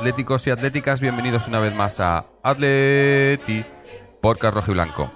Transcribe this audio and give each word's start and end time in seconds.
atléticos 0.00 0.46
y 0.46 0.50
atléticas, 0.50 1.02
bienvenidos 1.02 1.46
una 1.48 1.60
vez 1.60 1.74
más 1.74 2.00
a 2.00 2.24
Atleti, 2.42 3.66
podcast 4.22 4.54
rojo 4.54 4.70
y 4.70 4.74
blanco. 4.74 5.12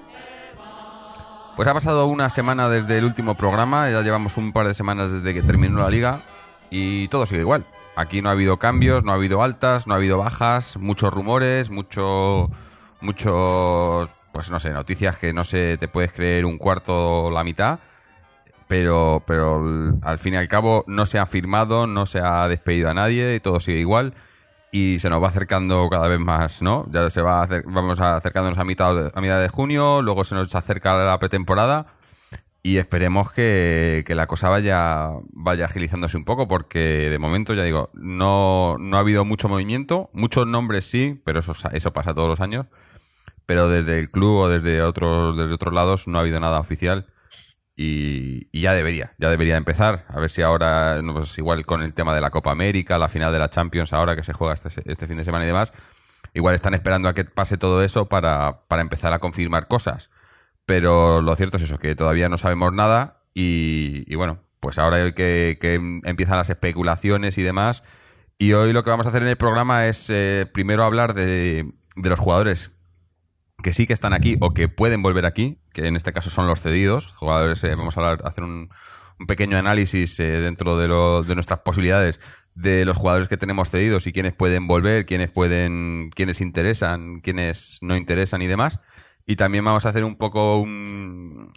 Pues 1.57 1.67
ha 1.67 1.73
pasado 1.73 2.05
una 2.05 2.29
semana 2.29 2.69
desde 2.69 2.99
el 2.99 3.07
último 3.07 3.35
programa, 3.35 3.89
ya 3.89 4.03
llevamos 4.03 4.37
un 4.37 4.53
par 4.53 4.69
de 4.69 4.75
semanas 4.75 5.11
desde 5.11 5.33
que 5.33 5.41
terminó 5.41 5.81
la 5.81 5.89
liga 5.89 6.21
y 6.69 7.09
todo 7.09 7.25
sigue 7.25 7.41
igual. 7.41 7.65
Aquí 7.97 8.21
no 8.21 8.29
ha 8.29 8.33
habido 8.33 8.59
cambios, 8.59 9.05
no 9.05 9.13
ha 9.13 9.15
habido 9.15 9.43
altas, 9.43 9.87
no 9.87 9.95
ha 9.95 9.97
habido 9.97 10.19
bajas, 10.19 10.77
muchos 10.77 11.15
rumores, 11.15 11.71
mucho, 11.71 12.51
muchos, 13.01 14.11
pues 14.35 14.51
no 14.51 14.61
sé, 14.61 14.71
noticias 14.73 15.17
que 15.17 15.33
no 15.33 15.45
se 15.45 15.79
te 15.79 15.89
puedes 15.89 16.13
creer 16.13 16.45
un 16.45 16.59
cuarto 16.59 17.25
o 17.25 17.31
la 17.31 17.43
mitad, 17.43 17.79
pero, 18.69 19.23
pero 19.27 19.65
al 20.03 20.19
fin 20.19 20.35
y 20.35 20.37
al 20.37 20.49
cabo 20.49 20.85
no 20.89 21.07
se 21.07 21.19
ha 21.19 21.25
firmado, 21.25 21.87
no 21.87 22.05
se 22.05 22.21
ha 22.21 22.47
despedido 22.49 22.91
a 22.91 22.95
nadie 22.95 23.35
y 23.35 23.41
todo 23.41 23.61
sigue 23.61 23.79
igual 23.79 24.13
y 24.75 24.99
se 24.99 25.09
nos 25.09 25.23
va 25.23 25.29
acercando 25.29 25.89
cada 25.89 26.09
vez 26.09 26.19
más, 26.19 26.61
¿no? 26.61 26.85
Ya 26.91 27.09
se 27.09 27.23
va 27.23 27.47
acer- 27.47 27.63
vamos 27.65 28.01
acercándonos 28.01 28.59
a 28.59 28.65
mitad, 28.65 28.93
de- 28.93 29.13
a 29.15 29.21
mitad 29.21 29.41
de 29.41 29.49
junio, 29.49 30.03
luego 30.03 30.25
se 30.25 30.35
nos 30.35 30.53
acerca 30.53 30.95
la 30.97 31.17
pretemporada 31.21 31.87
y 32.61 32.79
esperemos 32.79 33.31
que, 33.31 34.03
que 34.05 34.17
la 34.17 34.27
cosa 34.27 34.49
vaya, 34.49 35.11
vaya 35.33 35.67
agilizándose 35.67 36.17
un 36.17 36.25
poco 36.25 36.49
porque 36.49 37.09
de 37.09 37.19
momento, 37.21 37.55
ya 37.55 37.63
digo, 37.63 37.91
no, 37.95 38.75
no 38.81 38.97
ha 38.97 39.01
habido 39.01 39.25
mucho 39.25 39.49
movimiento, 39.49 40.11
muchos 40.13 40.45
nombres 40.45 40.87
sí, 40.87 41.21
pero 41.25 41.39
eso, 41.39 41.53
eso 41.71 41.93
pasa 41.93 42.13
todos 42.13 42.29
los 42.29 42.41
años, 42.41 42.67
pero 43.47 43.69
desde 43.69 44.01
el 44.01 44.09
club 44.11 44.39
o 44.39 44.49
desde 44.49 44.83
otros, 44.83 45.37
desde 45.37 45.55
otros 45.55 45.73
lados 45.73 46.09
no 46.09 46.19
ha 46.19 46.23
habido 46.23 46.41
nada 46.41 46.59
oficial 46.59 47.07
y, 47.77 48.61
ya 48.61 48.73
debería, 48.73 49.13
ya 49.19 49.31
debería 49.31 49.57
empezar. 49.57 50.05
A 50.09 50.21
ver 50.21 50.31
si 50.31 50.43
ahora, 50.43 51.03
no, 51.03 51.15
pues 51.15 51.37
igual 51.39 51.67
con 51.67 51.83
el 51.83 51.95
tema 51.95 52.15
de 52.15 52.21
la 52.21 52.31
Copa 52.31 52.53
América, 52.53 52.99
la 52.99 53.09
final 53.09 53.33
de 53.33 53.39
la 53.39 53.51
Champions 53.51 53.93
ahora 53.93 54.17
que 54.17 54.23
se 54.23 54.33
juega 54.33 54.55
este, 54.55 54.69
este 54.91 55.07
fin 55.07 55.17
de 55.17 55.25
semana 55.25 55.45
y 55.45 55.49
demás, 55.49 55.73
igual 56.35 56.55
están 56.55 56.75
esperando 56.75 57.09
a 57.09 57.15
que 57.15 57.25
pase 57.25 57.57
todo 57.57 57.83
eso 57.83 58.07
para, 58.07 58.63
para 58.69 58.83
empezar 58.83 59.13
a 59.13 59.19
confirmar 59.19 59.67
cosas. 59.67 60.11
Pero 60.67 61.21
lo 61.21 61.37
cierto 61.37 61.57
es 61.57 61.65
eso, 61.65 61.79
que 61.79 61.95
todavía 61.95 62.29
no 62.29 62.39
sabemos 62.39 62.73
nada 62.73 63.21
y, 63.35 64.05
y 64.07 64.15
bueno, 64.17 64.41
pues 64.61 64.79
ahora 64.79 65.13
que, 65.13 65.59
que 65.61 65.75
empiezan 65.75 66.39
las 66.39 66.51
especulaciones 66.51 67.37
y 67.39 67.43
demás. 67.43 67.83
Y 68.39 68.53
hoy 68.53 68.73
lo 68.73 68.83
que 68.83 68.91
vamos 68.91 69.07
a 69.07 69.11
hacer 69.11 69.23
en 69.23 69.29
el 69.29 69.37
programa 69.37 69.87
es 69.87 70.09
eh, 70.09 70.49
primero 70.53 70.85
hablar 70.85 71.15
de, 71.15 71.73
de 71.97 72.09
los 72.09 72.19
jugadores 72.19 72.73
que 73.65 73.73
sí 73.73 73.87
que 73.87 73.95
están 73.95 74.13
aquí 74.13 74.37
o 74.41 74.53
que 74.53 74.69
pueden 74.69 75.01
volver 75.01 75.25
aquí, 75.25 75.59
que 75.73 75.87
en 75.89 75.97
este 75.97 76.13
caso 76.13 76.29
son 76.29 76.47
los 76.47 76.61
cedidos. 76.61 77.15
Jugadores, 77.15 77.65
eh, 77.65 77.75
vamos 77.75 77.97
a 77.97 78.11
hacer 78.11 78.45
un, 78.45 78.69
un 79.19 79.27
pequeño 79.27 79.57
análisis 79.57 80.21
eh, 80.21 80.39
dentro 80.39 80.77
de, 80.77 80.87
lo, 80.87 81.23
de 81.23 81.35
nuestras 81.35 81.61
posibilidades 81.61 82.21
de 82.55 82.85
los 82.85 82.95
jugadores 82.95 83.27
que 83.27 83.39
tenemos 83.39 83.71
cedidos 83.71 84.07
y 84.07 84.13
quiénes 84.13 84.35
pueden 84.35 84.67
volver, 84.67 85.07
quiénes 85.07 85.31
pueden, 85.31 86.11
quiénes 86.15 86.43
interesan, 86.43 87.21
quiénes 87.23 87.79
no 87.81 87.97
interesan 87.97 88.43
y 88.43 88.47
demás. 88.47 88.81
Y 89.27 89.37
también 89.37 89.65
vamos 89.65 89.87
a 89.87 89.89
hacer 89.89 90.05
un 90.05 90.17
poco 90.17 90.59
un, 90.59 91.51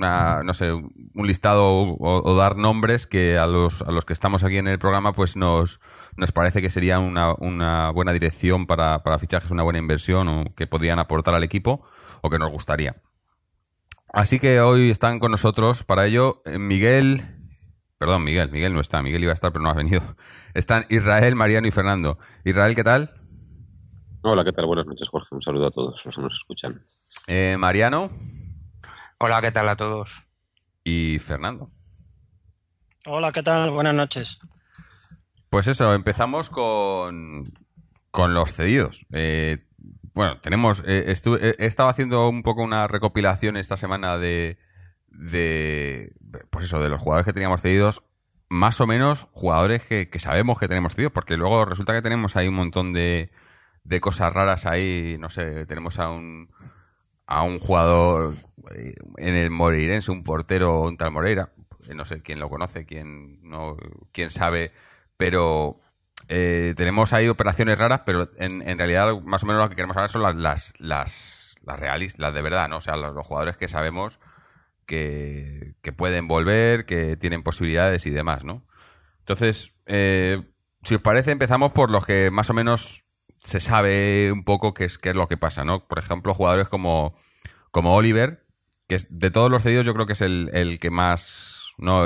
no 0.00 0.54
sé, 0.54 0.72
un 0.72 1.26
listado 1.26 1.64
o, 1.64 2.30
o 2.30 2.36
dar 2.36 2.56
nombres 2.56 3.06
que 3.06 3.36
a 3.36 3.46
los, 3.46 3.82
a 3.82 3.90
los 3.90 4.06
que 4.06 4.14
estamos 4.14 4.42
aquí 4.42 4.56
en 4.56 4.68
el 4.68 4.78
programa 4.78 5.12
pues 5.12 5.36
nos, 5.36 5.80
nos 6.16 6.32
parece 6.32 6.62
que 6.62 6.70
sería 6.70 6.98
una, 6.98 7.34
una 7.34 7.90
buena 7.90 8.12
dirección 8.12 8.66
para, 8.66 9.02
para 9.02 9.18
fichajes, 9.18 9.50
una 9.50 9.62
buena 9.62 9.78
inversión 9.78 10.28
o 10.28 10.44
que 10.56 10.66
podrían 10.66 10.98
aportar 10.98 11.34
al 11.34 11.42
equipo 11.42 11.84
o 12.22 12.30
que 12.30 12.38
nos 12.38 12.50
gustaría. 12.50 12.96
Así 14.10 14.38
que 14.38 14.60
hoy 14.60 14.90
están 14.90 15.18
con 15.18 15.30
nosotros 15.30 15.84
para 15.84 16.06
ello 16.06 16.40
eh, 16.46 16.58
Miguel, 16.58 17.22
perdón, 17.98 18.24
Miguel, 18.24 18.50
Miguel 18.50 18.72
no 18.72 18.80
está, 18.80 19.02
Miguel 19.02 19.24
iba 19.24 19.32
a 19.32 19.34
estar 19.34 19.52
pero 19.52 19.62
no 19.62 19.70
ha 19.70 19.74
venido. 19.74 20.00
Están 20.54 20.86
Israel, 20.88 21.34
Mariano 21.34 21.66
y 21.66 21.70
Fernando. 21.70 22.18
Israel, 22.44 22.74
¿qué 22.74 22.84
tal? 22.84 23.23
Hola, 24.26 24.42
¿qué 24.44 24.52
tal? 24.52 24.66
Buenas 24.66 24.86
noches, 24.86 25.08
Jorge. 25.08 25.34
Un 25.34 25.42
saludo 25.42 25.66
a 25.66 25.70
todos 25.70 26.02
los 26.04 26.16
que 26.16 26.22
nos 26.22 26.34
escuchan. 26.34 26.82
Eh, 27.26 27.56
Mariano 27.58 28.10
Hola, 29.18 29.40
¿qué 29.42 29.52
tal 29.52 29.68
a 29.68 29.76
todos? 29.76 30.22
y 30.82 31.18
Fernando. 31.18 31.70
Hola, 33.06 33.32
¿qué 33.32 33.42
tal? 33.42 33.70
Buenas 33.70 33.94
noches. 33.94 34.38
Pues 35.50 35.66
eso, 35.68 35.92
empezamos 35.94 36.48
con, 36.50 37.44
con 38.10 38.34
los 38.34 38.52
cedidos. 38.52 39.06
Eh, 39.12 39.58
bueno, 40.14 40.38
tenemos. 40.40 40.82
eh, 40.86 41.04
estu- 41.12 41.38
eh, 41.40 41.56
he 41.58 41.66
estado 41.66 41.88
haciendo 41.90 42.28
un 42.28 42.42
poco 42.42 42.62
una 42.62 42.86
recopilación 42.86 43.56
esta 43.58 43.76
semana 43.76 44.16
de. 44.18 44.58
de 45.08 46.12
pues 46.50 46.64
eso, 46.66 46.80
de 46.80 46.88
los 46.88 47.00
jugadores 47.02 47.26
que 47.26 47.32
teníamos 47.34 47.60
cedidos. 47.62 48.02
Más 48.48 48.80
o 48.80 48.86
menos 48.86 49.26
jugadores 49.32 49.82
que, 49.82 50.08
que 50.10 50.18
sabemos 50.18 50.58
que 50.58 50.68
tenemos 50.68 50.94
cedidos, 50.94 51.12
porque 51.12 51.36
luego 51.36 51.64
resulta 51.64 51.92
que 51.94 52.02
tenemos 52.02 52.36
ahí 52.36 52.46
un 52.48 52.54
montón 52.54 52.92
de, 52.92 53.30
de 53.84 54.00
cosas 54.00 54.32
raras 54.32 54.66
ahí. 54.66 55.16
No 55.18 55.30
sé, 55.30 55.66
tenemos 55.66 55.98
a 55.98 56.10
un. 56.10 56.50
a 57.26 57.42
un 57.42 57.58
jugador 57.60 58.32
eh, 58.74 58.94
en 59.18 59.34
el 59.34 59.50
Moreirense, 59.50 60.10
un 60.12 60.22
portero, 60.24 60.82
un 60.82 60.96
tal 60.96 61.10
Moreira. 61.12 61.52
Eh, 61.90 61.94
No 61.94 62.04
sé 62.04 62.22
quién 62.22 62.40
lo 62.40 62.48
conoce, 62.50 62.86
quién 62.86 63.40
no, 63.42 63.76
quién 64.12 64.30
sabe 64.30 64.72
pero 65.16 65.80
eh, 66.28 66.74
tenemos 66.76 67.12
ahí 67.12 67.28
operaciones 67.28 67.78
raras, 67.78 68.02
pero 68.04 68.28
en, 68.38 68.68
en 68.68 68.78
realidad 68.78 69.14
más 69.22 69.44
o 69.44 69.46
menos 69.46 69.62
lo 69.62 69.68
que 69.68 69.76
queremos 69.76 69.96
hablar 69.96 70.10
son 70.10 70.22
las, 70.22 70.34
las, 70.36 70.74
las, 70.78 71.54
las 71.62 71.78
realistas, 71.78 72.20
las 72.20 72.34
de 72.34 72.42
verdad, 72.42 72.68
¿no? 72.68 72.78
O 72.78 72.80
sea, 72.80 72.96
los, 72.96 73.14
los 73.14 73.26
jugadores 73.26 73.56
que 73.56 73.68
sabemos 73.68 74.18
que, 74.86 75.74
que 75.82 75.92
pueden 75.92 76.28
volver, 76.28 76.84
que 76.86 77.16
tienen 77.16 77.42
posibilidades 77.42 78.06
y 78.06 78.10
demás, 78.10 78.44
¿no? 78.44 78.66
Entonces, 79.20 79.74
eh, 79.86 80.42
si 80.82 80.96
os 80.96 81.00
parece, 81.00 81.30
empezamos 81.30 81.72
por 81.72 81.90
los 81.90 82.04
que 82.04 82.30
más 82.30 82.50
o 82.50 82.54
menos 82.54 83.06
se 83.44 83.60
sabe 83.60 84.32
un 84.32 84.42
poco 84.44 84.74
qué 84.74 84.84
es, 84.86 84.98
qué 84.98 85.10
es 85.10 85.16
lo 85.16 85.28
que 85.28 85.36
pasa, 85.36 85.62
¿no? 85.64 85.86
Por 85.86 86.00
ejemplo, 86.00 86.34
jugadores 86.34 86.68
como, 86.68 87.14
como 87.70 87.94
Oliver, 87.94 88.44
que 88.88 88.98
de 89.10 89.30
todos 89.30 89.50
los 89.50 89.62
cedidos 89.62 89.86
yo 89.86 89.94
creo 89.94 90.06
que 90.06 90.14
es 90.14 90.22
el, 90.22 90.50
el 90.54 90.80
que 90.80 90.90
más, 90.90 91.74
¿no? 91.78 92.04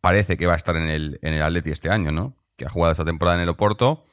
Parece 0.00 0.36
que 0.36 0.46
va 0.46 0.54
a 0.54 0.56
estar 0.56 0.76
en 0.76 0.88
el, 0.88 1.18
en 1.22 1.34
el 1.34 1.42
Atleti 1.42 1.70
este 1.70 1.90
año, 1.90 2.10
¿no? 2.10 2.36
Que 2.56 2.64
ha 2.66 2.70
jugado 2.70 2.92
esta 2.92 3.04
temporada 3.04 3.36
en 3.36 3.42
el 3.44 3.48
Oporto 3.50 4.04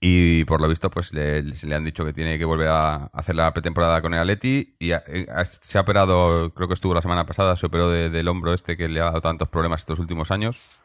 y 0.00 0.44
por 0.44 0.60
lo 0.60 0.68
visto 0.68 0.90
pues 0.90 1.14
le, 1.14 1.54
se 1.54 1.66
le 1.66 1.74
han 1.74 1.84
dicho 1.84 2.04
que 2.04 2.12
tiene 2.12 2.38
que 2.38 2.44
volver 2.44 2.68
a 2.68 3.06
hacer 3.14 3.36
la 3.36 3.52
pretemporada 3.52 4.02
con 4.02 4.12
el 4.14 4.20
Atleti 4.20 4.76
y 4.78 4.92
eh, 4.92 5.26
se 5.44 5.78
ha 5.78 5.82
operado, 5.82 6.52
creo 6.54 6.68
que 6.68 6.74
estuvo 6.74 6.94
la 6.94 7.00
semana 7.02 7.24
pasada, 7.26 7.56
se 7.56 7.66
operó 7.66 7.90
de- 7.90 8.10
del 8.10 8.28
hombro 8.28 8.52
este 8.54 8.76
que 8.76 8.88
le 8.88 9.00
ha 9.00 9.04
dado 9.04 9.20
tantos 9.20 9.48
problemas 9.48 9.80
estos 9.80 9.98
últimos 9.98 10.30
años 10.30 10.80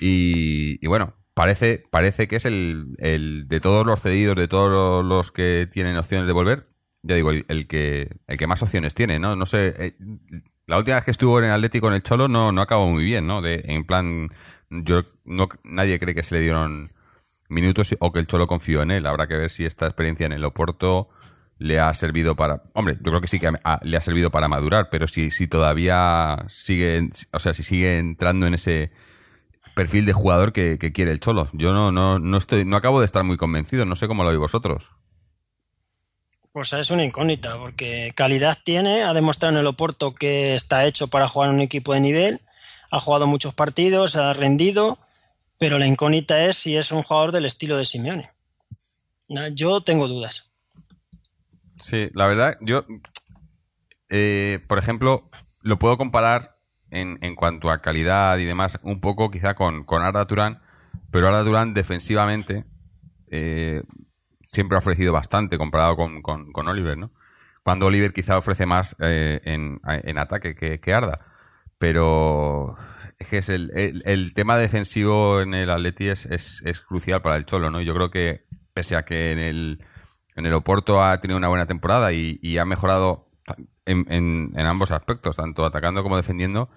y 0.00 0.84
bueno, 0.86 1.14
parece, 1.34 1.82
parece 1.90 2.28
que 2.28 2.36
es 2.36 2.44
el, 2.44 2.94
el 2.98 3.48
de 3.48 3.60
todos 3.60 3.86
los 3.86 4.00
cedidos, 4.00 4.36
de 4.36 4.48
todos 4.48 5.04
los 5.04 5.32
que 5.32 5.68
tienen 5.70 5.96
opciones 5.96 6.26
de 6.26 6.32
volver, 6.32 6.68
ya 7.02 7.16
digo, 7.16 7.30
el, 7.30 7.66
que, 7.66 8.08
el 8.26 8.38
que 8.38 8.46
más 8.46 8.62
opciones 8.62 8.94
tiene, 8.94 9.18
¿no? 9.18 9.34
No 9.34 9.46
sé, 9.46 9.74
eh, 9.78 9.92
la 10.66 10.78
última 10.78 10.96
vez 10.96 11.04
que 11.04 11.10
estuvo 11.10 11.40
en 11.40 11.50
Atlético 11.50 11.88
en 11.88 11.94
el 11.94 12.02
Cholo 12.02 12.28
no, 12.28 12.52
no 12.52 12.62
acabó 12.62 12.88
muy 12.88 13.04
bien, 13.04 13.26
¿no? 13.26 13.42
De, 13.42 13.62
en 13.64 13.84
plan, 13.84 14.28
yo 14.70 15.02
no, 15.24 15.48
nadie 15.64 15.98
cree 15.98 16.14
que 16.14 16.22
se 16.22 16.36
le 16.36 16.40
dieron 16.40 16.88
minutos 17.48 17.94
o 17.98 18.12
que 18.12 18.20
el 18.20 18.26
Cholo 18.26 18.46
confió 18.46 18.82
en 18.82 18.92
él. 18.92 19.06
Habrá 19.06 19.26
que 19.26 19.36
ver 19.36 19.50
si 19.50 19.64
esta 19.64 19.86
experiencia 19.86 20.26
en 20.26 20.32
el 20.32 20.44
Oporto 20.44 21.08
le 21.58 21.80
ha 21.80 21.92
servido 21.94 22.36
para... 22.36 22.62
Hombre, 22.72 22.96
yo 23.00 23.10
creo 23.10 23.20
que 23.20 23.28
sí 23.28 23.38
que 23.38 23.50
le 23.82 23.96
ha 23.96 24.00
servido 24.00 24.30
para 24.30 24.48
madurar, 24.48 24.88
pero 24.90 25.06
si, 25.06 25.30
si 25.30 25.46
todavía 25.46 26.44
sigue, 26.48 27.10
o 27.32 27.38
sea, 27.38 27.52
si 27.54 27.62
sigue 27.62 27.98
entrando 27.98 28.46
en 28.46 28.54
ese 28.54 28.92
perfil 29.74 30.06
de 30.06 30.12
jugador 30.12 30.52
que, 30.52 30.78
que 30.78 30.92
quiere 30.92 31.12
el 31.12 31.20
Cholo. 31.20 31.48
Yo 31.52 31.72
no, 31.72 31.92
no, 31.92 32.18
no 32.18 32.36
estoy, 32.36 32.64
no 32.64 32.76
acabo 32.76 33.00
de 33.00 33.06
estar 33.06 33.24
muy 33.24 33.36
convencido, 33.36 33.84
no 33.84 33.96
sé 33.96 34.08
cómo 34.08 34.22
lo 34.22 34.30
veis 34.30 34.38
vosotros. 34.38 34.92
Pues 36.52 36.72
es 36.74 36.90
una 36.90 37.04
incógnita, 37.04 37.56
porque 37.56 38.12
calidad 38.14 38.58
tiene, 38.62 39.04
ha 39.04 39.14
demostrado 39.14 39.54
en 39.54 39.60
el 39.60 39.66
Oporto 39.66 40.14
que 40.14 40.54
está 40.54 40.84
hecho 40.84 41.08
para 41.08 41.26
jugar 41.26 41.48
en 41.48 41.56
un 41.56 41.62
equipo 41.62 41.94
de 41.94 42.00
nivel, 42.00 42.40
ha 42.90 43.00
jugado 43.00 43.26
muchos 43.26 43.54
partidos, 43.54 44.16
ha 44.16 44.34
rendido, 44.34 44.98
pero 45.58 45.78
la 45.78 45.86
incógnita 45.86 46.44
es 46.44 46.58
si 46.58 46.76
es 46.76 46.92
un 46.92 47.02
jugador 47.02 47.32
del 47.32 47.46
estilo 47.46 47.78
de 47.78 47.86
Simeone. 47.86 48.30
Yo 49.54 49.82
tengo 49.82 50.08
dudas. 50.08 50.50
Sí, 51.80 52.10
la 52.12 52.26
verdad, 52.26 52.56
yo, 52.60 52.84
eh, 54.10 54.60
por 54.68 54.78
ejemplo, 54.78 55.30
lo 55.62 55.78
puedo 55.78 55.96
comparar 55.96 56.58
en, 56.92 57.18
en 57.20 57.34
cuanto 57.34 57.70
a 57.70 57.80
calidad 57.80 58.38
y 58.38 58.44
demás, 58.44 58.78
un 58.82 59.00
poco 59.00 59.30
quizá 59.30 59.54
con, 59.54 59.84
con 59.84 60.02
Arda 60.02 60.26
Turán, 60.26 60.60
pero 61.10 61.28
Arda 61.28 61.44
Turán 61.44 61.74
defensivamente 61.74 62.64
eh, 63.30 63.82
siempre 64.44 64.76
ha 64.76 64.80
ofrecido 64.80 65.12
bastante 65.12 65.58
comparado 65.58 65.96
con, 65.96 66.22
con, 66.22 66.52
con 66.52 66.68
Oliver, 66.68 66.98
¿no? 66.98 67.10
cuando 67.62 67.86
Oliver 67.86 68.12
quizá 68.12 68.38
ofrece 68.38 68.66
más 68.66 68.96
eh, 69.00 69.40
en, 69.44 69.80
en, 69.84 70.18
ataque 70.18 70.54
que, 70.54 70.80
que, 70.80 70.92
Arda. 70.94 71.20
Pero 71.78 72.76
es 73.18 73.28
que 73.28 73.38
es 73.38 73.48
el, 73.48 73.70
el, 74.04 74.34
tema 74.34 74.56
defensivo 74.56 75.40
en 75.40 75.54
el 75.54 75.70
Atleti 75.70 76.08
es, 76.08 76.26
es, 76.26 76.62
es, 76.64 76.80
crucial 76.80 77.22
para 77.22 77.36
el 77.36 77.46
Cholo, 77.46 77.70
¿no? 77.70 77.80
Yo 77.80 77.94
creo 77.94 78.10
que, 78.10 78.46
pese 78.72 78.96
a 78.96 79.04
que 79.04 79.32
en 79.32 79.38
el, 79.38 79.84
en 80.36 80.46
el 80.46 80.54
Oporto 80.54 81.02
ha 81.02 81.20
tenido 81.20 81.38
una 81.38 81.48
buena 81.48 81.66
temporada 81.66 82.12
y, 82.12 82.38
y 82.42 82.58
ha 82.58 82.64
mejorado 82.64 83.26
en, 83.84 84.06
en, 84.54 84.66
ambos 84.66 84.92
aspectos, 84.92 85.36
tanto 85.36 85.64
atacando 85.64 86.02
como 86.02 86.16
defendiendo, 86.16 86.68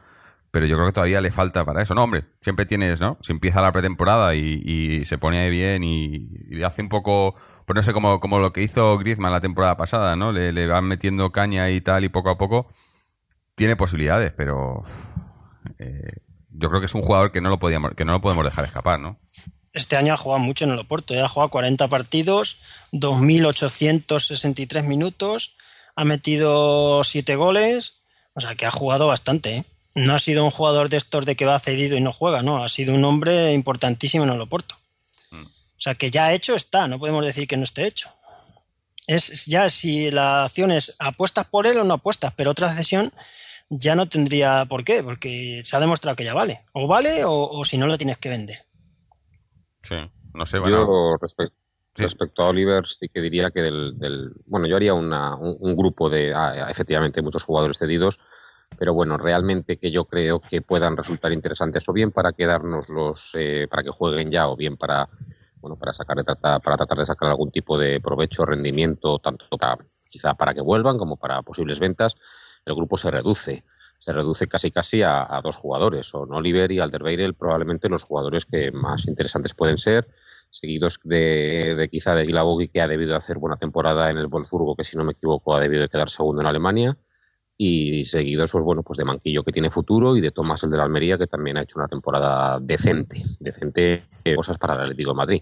pero 0.52 0.66
yo 0.66 0.76
creo 0.76 0.88
que 0.88 0.94
todavía 0.94 1.22
le 1.22 1.32
falta 1.32 1.66
para 1.66 1.82
eso. 1.82 1.94
No, 1.96 2.04
hombre, 2.04 2.26
siempre 2.42 2.66
tienes, 2.66 3.02
¿no? 3.02 3.18
Si 3.22 3.32
empieza 3.32 3.62
la 3.62 3.72
pretemporada 3.72 4.36
y, 4.36 5.06
se 5.06 5.18
pone 5.18 5.40
ahí 5.40 5.50
bien 5.50 5.84
y, 5.84 6.64
hace 6.64 6.82
un 6.82 6.90
poco, 6.90 7.36
pues 7.66 7.76
no 7.76 7.84
sé, 7.84 7.94
como, 7.94 8.20
como 8.20 8.40
lo 8.40 8.54
que 8.54 8.64
hizo 8.64 8.98
Griezmann 8.98 9.32
la 9.32 9.42
temporada 9.42 9.78
pasada, 9.78 10.16
¿no? 10.16 10.32
Le, 10.32 10.68
van 10.68 10.86
metiendo 10.86 11.32
caña 11.32 11.70
y 11.72 11.82
tal 11.82 12.04
y 12.04 12.10
poco 12.10 12.30
a 12.30 12.38
poco. 12.38 12.68
Tiene 13.56 13.76
posibilidades, 13.76 14.34
pero 14.34 14.82
eh, 15.80 16.22
yo 16.50 16.70
creo 16.70 16.80
que 16.80 16.86
es 16.86 16.96
un 16.96 17.02
jugador 17.02 17.32
que 17.32 17.42
no 17.42 17.50
lo 17.50 17.60
podíamos, 17.60 17.94
que 17.96 18.06
no 18.06 18.14
lo 18.14 18.22
podemos 18.22 18.46
dejar 18.46 18.66
escapar, 18.66 19.00
¿no? 19.00 19.20
Este 19.76 19.98
año 19.98 20.14
ha 20.14 20.18
jugado 20.18 20.42
mucho 20.42 20.64
en 20.64 20.72
el 20.72 20.80
Oporto, 20.80 21.14
¿eh? 21.14 21.22
ha 21.22 21.28
jugado 21.28 21.50
40 21.50 21.90
partidos, 21.90 22.60
2.863 22.94 24.88
minutos, 24.88 25.58
ha 25.96 26.04
metido 26.04 27.04
7 27.04 27.36
goles, 27.36 28.02
o 28.34 28.42
sea 28.42 28.56
que 28.56 28.66
ha 28.66 28.72
jugado 28.72 29.08
bastante, 29.08 29.56
¿eh? 29.58 29.66
no 29.96 30.14
ha 30.14 30.20
sido 30.20 30.44
un 30.44 30.52
jugador 30.52 30.90
de 30.90 30.98
estos 30.98 31.26
de 31.26 31.36
que 31.36 31.46
va 31.46 31.58
cedido 31.58 31.98
y 31.98 32.02
no 32.02 32.12
juega, 32.12 32.42
no, 32.42 32.64
ha 32.64 32.70
sido 32.70 32.94
un 32.94 33.04
hombre 33.06 33.54
importantísimo 33.54 34.26
en 34.26 34.32
el 34.32 34.42
Oporto. 34.42 34.76
Mm. 35.32 35.46
O 35.46 35.80
sea, 35.80 35.96
que 35.96 36.12
ya 36.12 36.34
hecho 36.34 36.56
está, 36.56 36.88
no 36.88 37.00
podemos 37.00 37.26
decir 37.26 37.48
que 37.48 37.58
no 37.58 37.64
esté 37.64 37.88
hecho. 37.88 38.10
Es 39.08 39.46
ya 39.46 39.70
si 39.70 40.12
la 40.12 40.44
acción 40.44 40.72
es 40.72 40.96
apuestas 41.00 41.46
por 41.46 41.68
él 41.68 41.78
o 41.78 41.84
no 41.84 41.94
apuestas, 41.94 42.34
pero 42.36 42.52
otra 42.52 42.74
cesión 42.74 43.14
ya 43.70 43.96
no 43.96 44.08
tendría 44.08 44.66
por 44.66 44.84
qué, 44.84 45.02
porque 45.04 45.62
se 45.64 45.76
ha 45.76 45.80
demostrado 45.80 46.16
que 46.16 46.24
ya 46.24 46.34
vale. 46.34 46.66
O 46.74 46.88
vale 46.88 47.24
o, 47.26 47.64
si 47.64 47.78
no 47.78 47.88
lo 47.88 47.98
tienes 47.98 48.18
que 48.18 48.30
vender. 48.30 48.66
Sí, 49.82 49.96
no 50.34 50.46
sé. 50.46 50.58
Yo 50.68 51.16
respecto 51.96 52.44
a 52.44 52.50
Oliver 52.50 52.86
sí 52.86 53.08
que 53.08 53.22
diría 53.22 53.52
que 53.52 53.62
del... 53.62 54.34
bueno, 54.46 54.68
yo 54.68 54.76
haría 54.76 54.94
un, 54.94 55.10
grupo 55.76 56.10
de, 56.10 56.34
efectivamente, 56.70 57.22
muchos 57.22 57.44
jugadores 57.44 57.78
cedidos 57.78 58.20
pero 58.78 58.94
bueno, 58.94 59.18
realmente 59.18 59.78
que 59.78 59.92
yo 59.92 60.06
creo 60.06 60.40
que 60.40 60.62
puedan 60.62 60.98
resultar 60.98 61.32
interesantes 61.32 61.84
o 61.88 61.94
bien 61.94 62.12
para 62.12 62.34
quedarnos 62.34 62.90
los, 62.90 63.32
eh, 63.36 63.68
para 63.70 63.84
que 63.84 63.90
jueguen 63.90 64.32
ya 64.32 64.48
o 64.48 64.56
bien 64.56 64.76
para, 64.76 65.08
bueno, 65.62 65.78
para 65.78 65.94
sacar, 65.94 66.18
para 66.24 66.60
tratar 66.60 66.98
de 66.98 67.06
sacar 67.06 67.30
algún 67.30 67.52
tipo 67.52 67.78
de 67.78 68.02
provecho 68.02 68.46
rendimiento, 68.46 69.20
tanto 69.20 69.46
para, 69.58 69.78
quizá 70.10 70.34
para 70.34 70.54
que 70.54 70.62
vuelvan 70.62 70.98
como 70.98 71.18
para 71.18 71.42
posibles 71.42 71.80
ventas, 71.80 72.16
el 72.66 72.76
grupo 72.76 72.98
se 72.98 73.12
reduce. 73.12 73.64
Se 73.98 74.14
reduce 74.14 74.48
casi 74.48 74.72
casi 74.72 75.02
a, 75.02 75.40
dos 75.44 75.56
jugadores, 75.56 76.06
son 76.06 76.34
Oliver 76.34 76.72
y 76.72 76.80
Alderweireld, 76.80 77.36
probablemente 77.36 77.90
los 77.90 78.04
jugadores 78.04 78.46
que 78.46 78.72
más 78.72 79.08
interesantes 79.08 79.54
pueden 79.54 79.78
ser, 79.78 80.08
seguidos 80.50 81.00
de, 81.04 81.76
de 81.78 81.90
quizá 81.90 82.16
de 82.16 82.26
Gilabogui, 82.26 82.68
que 82.68 82.82
ha 82.82 82.88
debido 82.88 83.16
hacer 83.16 83.38
buena 83.38 83.58
temporada 83.58 84.10
en 84.10 84.18
el 84.18 84.28
Wolfsburgo, 84.28 84.76
que 84.76 84.84
si 84.84 84.98
no 84.98 85.04
me 85.04 85.14
equivoco 85.14 85.56
ha 85.56 85.60
debido 85.60 85.82
de 85.82 85.90
quedar 85.90 86.10
segundo 86.10 86.42
en 86.42 86.48
Alemania 86.48 86.98
y 87.58 88.04
seguidos 88.06 88.52
pues 88.52 88.64
bueno 88.64 88.84
pues 88.84 88.98
de 88.98 89.06
Manquillo 89.06 89.44
que 89.44 89.52
tiene 89.52 89.70
futuro 89.70 90.18
y 90.18 90.22
de 90.22 90.32
Tomás 90.32 90.64
el 90.64 90.70
de 90.70 90.78
la 90.78 90.84
Almería 90.84 91.18
que 91.18 91.28
también 91.28 91.58
ha 91.58 91.62
hecho 91.62 91.80
una 91.80 91.88
temporada 91.88 92.60
decente 92.60 93.22
decente 93.40 94.04
cosas 94.36 94.58
para 94.58 94.76
el 94.76 94.82
Atlético 94.82 95.12
de 95.12 95.16
Madrid. 95.16 95.42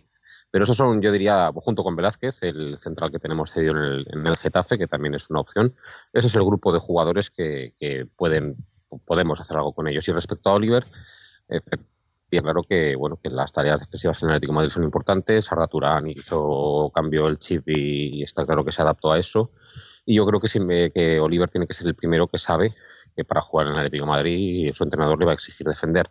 Pero 0.52 0.64
esos 0.64 0.78
son 0.78 1.02
yo 1.02 1.12
diría 1.12 1.52
junto 1.56 1.84
con 1.84 1.96
Velázquez 1.96 2.44
el 2.44 2.78
central 2.78 3.12
que 3.12 3.20
tenemos 3.20 3.52
cedido 3.52 3.74
en 3.74 3.84
el, 3.84 4.08
en 4.12 4.28
el 4.28 4.38
Getafe 4.38 4.78
que 4.78 4.88
también 4.88 5.16
es 5.16 5.30
una 5.30 5.40
opción. 5.40 5.76
Ese 6.14 6.28
es 6.28 6.36
el 6.36 6.44
grupo 6.44 6.72
de 6.72 6.80
jugadores 6.80 7.30
que, 7.30 7.74
que 7.78 8.06
pueden 8.16 8.56
podemos 9.06 9.40
hacer 9.40 9.58
algo 9.58 9.74
con 9.74 9.88
ellos. 9.88 10.08
Y 10.08 10.12
respecto 10.12 10.50
a 10.50 10.54
Oliver 10.54 10.86
eh, 11.50 11.60
claro 12.42 12.62
que 12.68 12.96
bueno 12.96 13.20
que 13.22 13.30
las 13.30 13.52
tareas 13.52 13.80
defensivas 13.80 14.22
en 14.24 14.30
el 14.30 14.36
Atlético 14.36 14.54
de 14.54 14.56
Madrid 14.56 14.72
son 14.72 14.84
importantes 14.84 15.52
Arda 15.52 15.68
Turán 15.68 16.10
hizo 16.10 16.92
cambió 16.94 17.28
el 17.28 17.38
chip 17.38 17.68
y, 17.68 18.20
y 18.20 18.24
está 18.24 18.46
claro 18.46 18.64
que 18.66 18.72
se 18.72 18.82
adaptó 18.82 19.12
a 19.12 19.20
eso 19.20 19.52
y 20.06 20.16
yo 20.16 20.26
creo 20.26 20.40
que, 20.40 20.92
que 20.94 21.20
Oliver 21.20 21.50
tiene 21.50 21.68
que 21.68 21.74
ser 21.74 21.88
el 21.88 21.96
primero 21.96 22.28
que 22.28 22.38
sabe 22.38 22.74
que 23.16 23.24
para 23.24 23.42
jugar 23.42 23.68
en 23.68 23.74
el 23.74 23.80
Atlético 23.80 24.06
de 24.06 24.12
Madrid 24.12 24.72
su 24.74 24.84
entrenador 24.84 25.20
le 25.20 25.26
va 25.26 25.32
a 25.32 25.36
exigir 25.36 25.68
defender. 25.68 26.08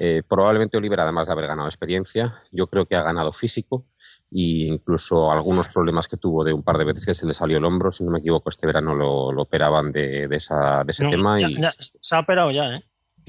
Eh, 0.00 0.22
probablemente 0.28 0.76
Oliver, 0.76 1.00
además 1.00 1.26
de 1.26 1.32
haber 1.32 1.46
ganado 1.46 1.66
experiencia, 1.66 2.34
yo 2.52 2.66
creo 2.66 2.86
que 2.86 2.94
ha 2.94 3.02
ganado 3.02 3.32
físico 3.32 3.86
e 4.30 4.68
incluso 4.68 5.32
algunos 5.32 5.68
problemas 5.70 6.06
que 6.06 6.18
tuvo 6.18 6.44
de 6.44 6.52
un 6.52 6.62
par 6.62 6.76
de 6.76 6.84
veces 6.84 7.06
que 7.06 7.14
se 7.14 7.26
le 7.26 7.32
salió 7.32 7.56
el 7.56 7.64
hombro, 7.64 7.90
si 7.90 8.04
no 8.04 8.10
me 8.10 8.18
equivoco, 8.18 8.50
este 8.50 8.66
verano 8.66 8.94
lo, 8.94 9.28
operaban 9.40 9.90
de, 9.90 10.28
esa, 10.30 10.84
de 10.84 10.92
ese 10.92 11.08
tema. 11.08 11.40
y... 11.40 11.58
se 12.00 12.14
ha 12.14 12.20
operado 12.20 12.50
ya, 12.50 12.76
¿eh? 12.76 12.84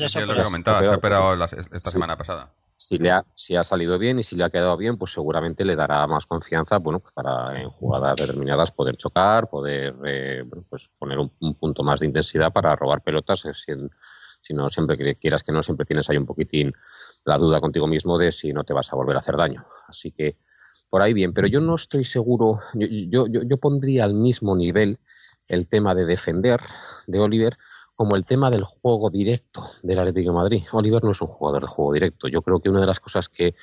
Se, 0.07 0.25
lo 0.25 0.43
comentaba, 0.43 0.81
se 0.81 0.87
ha 0.87 0.95
operado 0.95 1.33
esta 1.43 1.91
semana 1.91 2.17
pasada 2.17 2.53
si 2.81 2.97
le 2.97 3.11
ha, 3.11 3.25
si 3.33 3.57
ha 3.57 3.63
salido 3.65 3.99
bien 3.99 4.19
y 4.19 4.23
si 4.23 4.37
le 4.37 4.45
ha 4.45 4.49
quedado 4.49 4.77
bien, 4.77 4.95
pues 4.97 5.11
seguramente 5.11 5.65
le 5.65 5.75
dará 5.75 6.07
más 6.07 6.25
confianza, 6.25 6.79
bueno, 6.79 7.01
pues 7.01 7.11
para 7.11 7.61
en 7.61 7.69
jugadas 7.69 8.15
determinadas 8.15 8.71
poder 8.71 8.95
chocar, 8.95 9.49
poder 9.49 9.93
eh, 10.05 10.45
pues 10.69 10.89
poner 10.97 11.19
un, 11.19 11.29
punto 11.55 11.83
más 11.83 11.99
de 11.99 12.05
intensidad 12.05 12.53
para 12.53 12.73
robar 12.77 13.01
pelotas, 13.01 13.45
eh, 13.47 13.53
si, 13.53 14.53
no 14.53 14.69
siempre 14.69 14.95
que 14.95 15.13
quieras 15.15 15.43
que 15.43 15.51
no, 15.51 15.61
siempre 15.61 15.85
tienes 15.85 16.09
ahí 16.09 16.15
un 16.15 16.25
poquitín 16.25 16.71
la 17.25 17.37
duda 17.37 17.59
contigo 17.59 17.85
mismo 17.85 18.17
de 18.17 18.31
si 18.31 18.53
no 18.53 18.63
te 18.63 18.71
vas 18.71 18.93
a 18.93 18.95
volver 18.95 19.17
a 19.17 19.19
hacer 19.19 19.35
daño. 19.35 19.61
Así 19.89 20.11
que 20.11 20.37
por 20.89 21.01
ahí 21.01 21.13
bien, 21.13 21.33
pero 21.33 21.47
yo 21.47 21.59
no 21.59 21.75
estoy 21.75 22.05
seguro, 22.05 22.55
yo, 22.75 23.27
yo, 23.27 23.41
yo 23.43 23.57
pondría 23.57 24.05
al 24.05 24.13
mismo 24.13 24.55
nivel 24.55 25.01
el 25.49 25.67
tema 25.67 25.95
de 25.95 26.05
defender 26.05 26.61
de 27.07 27.19
Oliver 27.19 27.57
como 27.99 28.15
el 28.15 28.23
tema 28.23 28.49
del 28.49 28.63
juego 28.63 29.09
directo 29.09 29.61
del 29.83 29.99
Atlético 29.99 30.31
de 30.31 30.37
Madrid. 30.37 30.63
Oliver 30.71 31.03
no 31.03 31.11
es 31.11 31.21
un 31.21 31.27
jugador 31.27 31.63
de 31.63 31.67
juego 31.67 31.91
directo. 31.91 32.29
Yo 32.29 32.41
creo 32.41 32.61
que 32.61 32.69
una 32.69 32.79
de 32.79 32.85
las 32.87 33.01
cosas 33.01 33.27
que, 33.27 33.53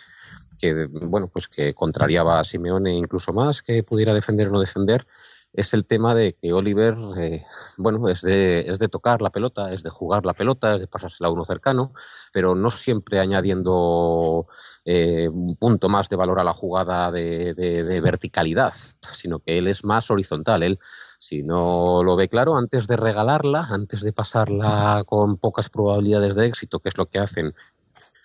bueno, 0.90 1.28
pues 1.28 1.48
que 1.48 1.72
contrariaba 1.72 2.38
a 2.38 2.44
Simeone 2.44 2.92
incluso 2.92 3.32
más 3.32 3.62
que 3.62 3.82
pudiera 3.82 4.12
defender 4.12 4.48
o 4.48 4.50
no 4.50 4.60
defender 4.60 5.06
es 5.52 5.72
el 5.72 5.86
tema 5.86 6.14
de 6.14 6.34
que 6.34 6.52
Oliver, 6.52 6.94
eh, 7.18 7.44
bueno, 7.78 8.08
es 8.08 8.20
de, 8.20 8.60
es 8.68 8.78
de 8.78 8.88
tocar 8.88 9.22
la 9.22 9.30
pelota, 9.30 9.72
es 9.72 9.82
de 9.82 9.90
jugar 9.90 10.26
la 10.26 10.34
pelota, 10.34 10.74
es 10.74 10.82
de 10.82 10.86
pasársela 10.86 11.28
a 11.28 11.32
uno 11.32 11.44
cercano, 11.44 11.92
pero 12.32 12.54
no 12.54 12.70
siempre 12.70 13.20
añadiendo 13.20 14.46
eh, 14.84 15.28
un 15.28 15.56
punto 15.56 15.88
más 15.88 16.08
de 16.08 16.16
valor 16.16 16.40
a 16.40 16.44
la 16.44 16.52
jugada 16.52 17.10
de, 17.10 17.54
de, 17.54 18.00
verticalidad, 18.00 18.74
sino 19.12 19.40
que 19.40 19.58
él 19.58 19.66
es 19.66 19.84
más 19.84 20.10
horizontal. 20.10 20.62
Él, 20.62 20.78
si 21.18 21.42
no 21.42 22.02
lo 22.04 22.16
ve 22.16 22.28
claro, 22.28 22.56
antes 22.56 22.86
de 22.86 22.96
regalarla, 22.96 23.66
antes 23.70 24.02
de 24.02 24.12
pasarla 24.12 25.04
con 25.06 25.38
pocas 25.38 25.70
probabilidades 25.70 26.34
de 26.34 26.46
éxito, 26.46 26.80
que 26.80 26.90
es 26.90 26.98
lo 26.98 27.06
que 27.06 27.18
hacen 27.18 27.54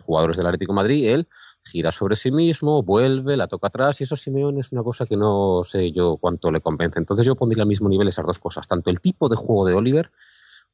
jugadores 0.01 0.37
del 0.37 0.47
Atlético 0.47 0.73
de 0.73 0.75
Madrid, 0.75 1.07
él 1.07 1.27
gira 1.63 1.91
sobre 1.91 2.15
sí 2.15 2.31
mismo, 2.31 2.83
vuelve, 2.83 3.37
la 3.37 3.47
toca 3.47 3.67
atrás 3.67 4.01
y 4.01 4.03
eso 4.05 4.15
Simeone 4.15 4.59
es 4.59 4.71
una 4.71 4.83
cosa 4.83 5.05
que 5.05 5.15
no 5.15 5.61
sé 5.63 5.91
yo 5.91 6.17
cuánto 6.19 6.51
le 6.51 6.61
convence. 6.61 6.99
Entonces 6.99 7.25
yo 7.25 7.35
pondría 7.35 7.63
al 7.63 7.67
mismo 7.67 7.89
nivel 7.89 8.07
esas 8.07 8.25
dos 8.25 8.39
cosas, 8.39 8.67
tanto 8.67 8.89
el 8.89 8.99
tipo 8.99 9.29
de 9.29 9.35
juego 9.35 9.65
de 9.65 9.73
Oliver 9.73 10.11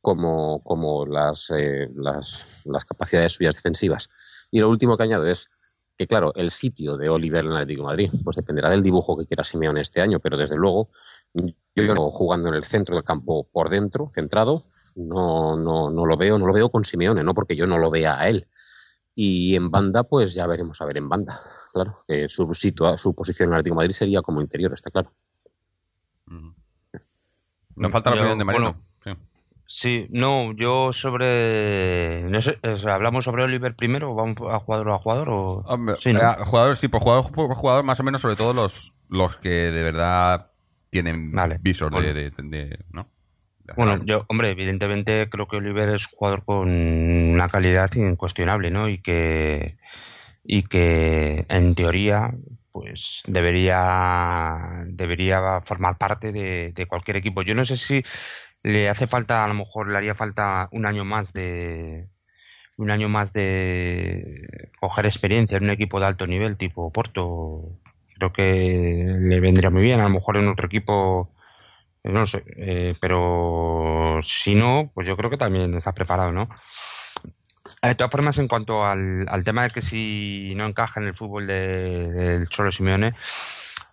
como, 0.02 0.60
como 0.64 1.06
las, 1.06 1.50
eh, 1.52 1.90
las, 1.96 2.64
capacidades 2.88 3.34
suyas 3.34 3.56
defensivas. 3.56 4.10
Y 4.52 4.60
lo 4.60 4.70
último 4.70 4.96
que 4.96 5.04
añado 5.04 5.26
es 5.26 5.50
que, 5.98 6.08
claro, 6.08 6.32
el 6.36 6.52
sitio 6.52 6.96
de 6.96 7.10
Oliver 7.10 7.44
en 7.44 7.52
el 7.52 7.58
Atlético 7.58 7.82
de 7.82 7.88
Madrid, 7.88 8.12
pues 8.24 8.36
dependerá 8.36 8.70
del 8.70 8.84
dibujo 8.84 9.18
que 9.18 9.26
quiera 9.26 9.44
Simeone 9.44 9.82
este 9.82 10.00
año, 10.00 10.20
pero 10.20 10.38
desde 10.38 10.56
luego 10.56 10.90
yo 11.76 12.10
jugando 12.10 12.50
en 12.50 12.56
el 12.56 12.64
centro 12.64 12.96
del 12.96 13.04
campo 13.04 13.48
por 13.52 13.70
dentro, 13.70 14.08
centrado, 14.10 14.62
no, 14.96 15.58
no, 15.58 15.90
no 15.90 16.06
lo 16.06 16.18
veo, 16.18 16.38
no 16.38 16.46
lo 16.46 16.54
veo 16.54 16.70
con 16.70 16.86
Simeone, 16.86 17.24
no 17.24 17.34
porque 17.34 17.56
yo 17.56 17.66
no 17.66 17.78
lo 17.78 17.90
vea 17.90 18.20
a 18.20 18.30
él, 18.30 18.48
y 19.20 19.56
en 19.56 19.72
banda, 19.72 20.04
pues 20.04 20.36
ya 20.36 20.46
veremos 20.46 20.80
a 20.80 20.86
ver 20.86 20.98
en 20.98 21.10
banda. 21.10 21.42
Claro, 21.74 21.92
que 22.08 22.28
su, 22.28 22.52
su 22.54 23.14
posición 23.14 23.50
en 23.50 23.54
Atlético 23.54 23.76
de 23.76 23.78
Madrid 23.78 23.94
sería 23.94 24.24
como 24.24 24.42
interior, 24.42 24.74
está 24.74 24.90
claro. 24.90 25.14
No 27.76 27.92
falta 27.92 28.10
la 28.10 28.16
opinión 28.16 28.40
de 28.40 28.46
Mariano. 28.46 28.76
sí. 29.68 30.08
no, 30.10 30.54
yo 30.54 30.92
sobre. 30.92 32.24
No 32.32 32.42
sé, 32.42 32.58
¿Hablamos 32.90 33.26
sobre 33.26 33.44
Oliver 33.44 33.76
primero 33.76 34.12
o 34.12 34.16
vamos 34.16 34.38
a 34.50 34.58
jugador 34.60 34.90
a 34.90 34.98
jugador? 34.98 35.30
O... 35.30 35.64
sí, 36.02 36.10
eh, 36.10 36.36
jugador, 36.46 36.76
sí, 36.76 36.88
por 36.88 37.02
jugador, 37.02 37.32
por 37.32 37.54
jugador, 37.54 37.84
más 37.84 38.00
o 38.00 38.04
menos, 38.04 38.22
sobre 38.22 38.38
todo 38.38 38.54
los, 38.54 38.96
los 39.10 39.38
que 39.38 39.50
de 39.50 39.84
verdad 39.84 40.50
tienen 40.90 41.32
visor 41.62 41.94
de, 41.94 42.80
¿no? 42.90 43.08
Bueno, 43.76 44.04
yo, 44.06 44.26
hombre, 44.28 44.52
evidentemente 44.52 45.30
creo 45.30 45.48
que 45.48 45.58
Oliver 45.58 45.90
es 45.90 46.06
un 46.06 46.18
jugador 46.18 46.46
con 46.46 46.70
una 46.70 47.48
calidad 47.48 47.94
incuestionable, 47.96 48.72
¿no? 48.72 48.90
Y 48.90 49.00
que, 49.00 49.78
y 50.44 50.64
que 50.64 51.46
en 51.50 51.76
teoría, 51.76 52.34
pues 52.72 53.24
debería, 53.28 54.86
debería 54.88 55.62
formar 55.62 55.98
parte 55.98 56.32
de, 56.32 56.72
de 56.74 56.86
cualquier 56.86 57.18
equipo. 57.18 57.42
Yo 57.42 57.56
no 57.56 57.66
sé 57.66 57.78
si 57.78 58.04
le 58.64 58.90
hace 58.90 59.08
falta, 59.08 59.44
a 59.44 59.48
lo 59.48 59.54
mejor 59.54 59.90
le 59.90 59.98
haría 59.98 60.16
falta 60.16 60.70
un 60.72 60.86
año 60.86 61.06
más 61.06 61.34
de, 61.34 62.08
un 62.78 62.92
año 62.92 63.10
más 63.10 63.34
de 63.34 64.70
coger 64.80 65.06
experiencia 65.06 65.58
en 65.58 65.66
un 65.66 65.72
equipo 65.72 66.00
de 66.00 66.06
alto 66.06 66.28
nivel 66.28 66.58
tipo 66.58 66.92
Porto 66.92 67.80
creo 68.16 68.32
que 68.32 69.18
le 69.20 69.40
vendría 69.40 69.70
muy 69.70 69.82
bien 69.82 70.00
a 70.00 70.04
lo 70.04 70.10
mejor 70.10 70.38
en 70.38 70.48
otro 70.48 70.68
equipo 70.68 71.32
No 72.08 72.26
sé, 72.26 72.44
eh, 72.58 72.96
pero 73.02 74.20
si 74.24 74.56
no, 74.56 74.92
pues 74.94 75.06
yo 75.08 75.18
creo 75.18 75.30
que 75.30 75.38
también 75.38 75.74
está 75.76 75.94
preparado, 75.94 76.32
¿no? 76.32 76.50
De 77.82 77.96
todas 77.96 78.12
formas, 78.12 78.38
en 78.38 78.48
cuanto 78.48 78.86
al, 78.86 79.26
al 79.30 79.44
tema 79.44 79.64
de 79.64 79.70
que 79.72 79.82
si 79.82 80.54
no 80.56 80.66
encaja 80.66 81.00
en 81.02 81.08
el 81.08 81.14
fútbol 81.14 81.48
de- 81.48 82.12
del 82.12 82.50
Cholo 82.50 82.72
Simeone, 82.72 83.14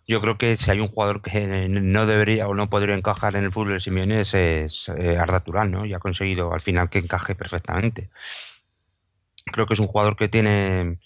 yo 0.07 0.21
creo 0.21 0.39
que 0.39 0.57
si 0.57 0.71
hay 0.71 0.81
un 0.81 0.89
jugador 0.89 1.23
que 1.23 1.67
no 1.69 2.07
debería 2.07 2.47
o 2.49 2.55
no 2.55 2.71
podría 2.71 2.95
encajar 2.95 3.37
en 3.37 3.45
el 3.45 3.53
fútbol 3.53 3.75
de 3.75 3.81
Simeone 3.81 4.21
es, 4.21 4.35
es 4.35 4.89
eh, 4.97 5.17
Arda 5.19 5.41
Turán, 5.41 5.71
¿no? 5.73 5.85
Y 5.87 5.93
ha 5.95 5.99
conseguido 5.99 6.53
al 6.53 6.61
final 6.61 6.89
que 6.91 6.99
encaje 6.99 7.35
perfectamente. 7.35 8.11
Creo 9.53 9.67
que 9.67 9.75
es 9.75 9.81
un 9.81 9.87
jugador 9.87 10.17
que 10.17 10.29
tiene 10.29 10.99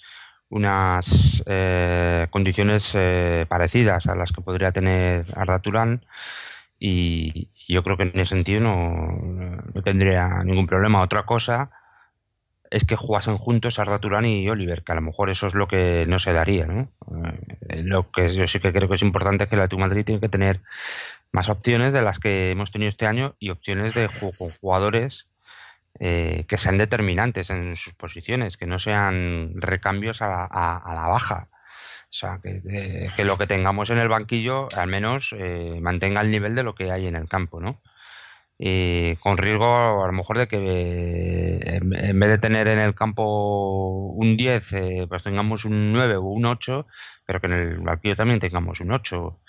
unas 0.50 1.42
eh, 1.46 2.26
condiciones 2.30 2.90
eh, 2.94 3.46
parecidas 3.48 4.06
a 4.06 4.14
las 4.14 4.32
que 4.32 4.40
podría 4.40 4.72
tener 4.72 5.26
Arda 5.36 5.58
Turán 5.60 6.04
y 6.78 7.48
yo 7.68 7.82
creo 7.82 7.96
que 7.96 8.04
en 8.04 8.20
ese 8.20 8.34
sentido 8.34 8.60
no, 8.60 9.08
no 9.74 9.82
tendría 9.82 10.28
ningún 10.44 10.66
problema. 10.66 11.02
Otra 11.02 11.24
cosa 11.24 11.70
es 12.70 12.84
que 12.84 12.96
jugasen 12.96 13.38
juntos 13.38 13.78
Arda 13.78 13.98
Turán 13.98 14.26
y 14.26 14.48
Oliver, 14.48 14.84
que 14.84 14.92
a 14.92 14.94
lo 14.96 15.00
mejor 15.00 15.30
eso 15.30 15.46
es 15.46 15.54
lo 15.54 15.66
que 15.68 16.04
no 16.06 16.18
se 16.18 16.32
daría, 16.34 16.66
¿no? 16.66 16.90
Eh, 17.68 17.82
lo 17.82 18.10
que 18.10 18.34
yo 18.34 18.46
sí 18.46 18.60
que 18.60 18.72
creo 18.72 18.88
que 18.88 18.96
es 18.96 19.02
importante 19.02 19.44
es 19.44 19.50
que 19.50 19.56
Atlético 19.56 19.80
de 19.82 19.88
Madrid 19.88 20.04
tiene 20.04 20.20
que 20.20 20.28
tener 20.28 20.60
más 21.32 21.48
opciones 21.48 21.92
de 21.92 22.02
las 22.02 22.18
que 22.18 22.50
hemos 22.50 22.70
tenido 22.70 22.90
este 22.90 23.06
año 23.06 23.34
y 23.38 23.50
opciones 23.50 23.94
de 23.94 24.06
jugadores 24.08 25.26
eh, 26.00 26.44
que 26.46 26.58
sean 26.58 26.78
determinantes 26.78 27.50
en 27.50 27.74
sus 27.76 27.94
posiciones, 27.94 28.56
que 28.56 28.66
no 28.66 28.78
sean 28.78 29.52
recambios 29.56 30.20
a 30.22 30.28
la, 30.28 30.48
a- 30.50 30.76
a 30.78 30.94
la 30.94 31.08
baja. 31.08 31.48
O 32.10 32.14
sea, 32.18 32.40
que, 32.42 33.24
lo 33.24 33.36
que 33.36 33.46
tengamos 33.46 33.90
en 33.90 33.98
el 33.98 34.08
banquillo 34.08 34.68
al 34.76 34.88
menos 34.88 35.34
eh, 35.38 35.78
mantenga 35.82 36.22
el 36.22 36.30
nivel 36.30 36.54
de 36.54 36.62
lo 36.62 36.74
que 36.74 36.90
hay 36.90 37.06
en 37.06 37.16
el 37.16 37.28
campo, 37.28 37.60
¿no? 37.60 37.82
Y 38.58 39.14
con 39.16 39.36
riesgo 39.38 40.02
a 40.02 40.06
lo 40.06 40.12
mejor 40.12 40.38
de 40.38 40.48
que 40.48 40.58
eh, 40.58 41.76
en 41.76 42.18
vez 42.18 42.28
de 42.30 42.38
tener 42.38 42.66
en 42.66 42.80
el 42.80 42.94
campo 42.94 44.12
un 44.14 44.36
10, 44.36 44.72
eh, 44.72 45.06
pues 45.08 45.22
tengamos 45.22 45.64
un 45.64 45.92
9 45.92 46.16
o 46.16 46.22
un 46.22 46.46
8, 46.46 46.86
pero 47.24 47.40
que 47.40 47.46
en 47.46 47.52
el 47.52 47.80
banquillo 47.84 48.16
también 48.16 48.40
tengamos 48.40 48.80
un 48.80 48.92
8. 48.92 49.40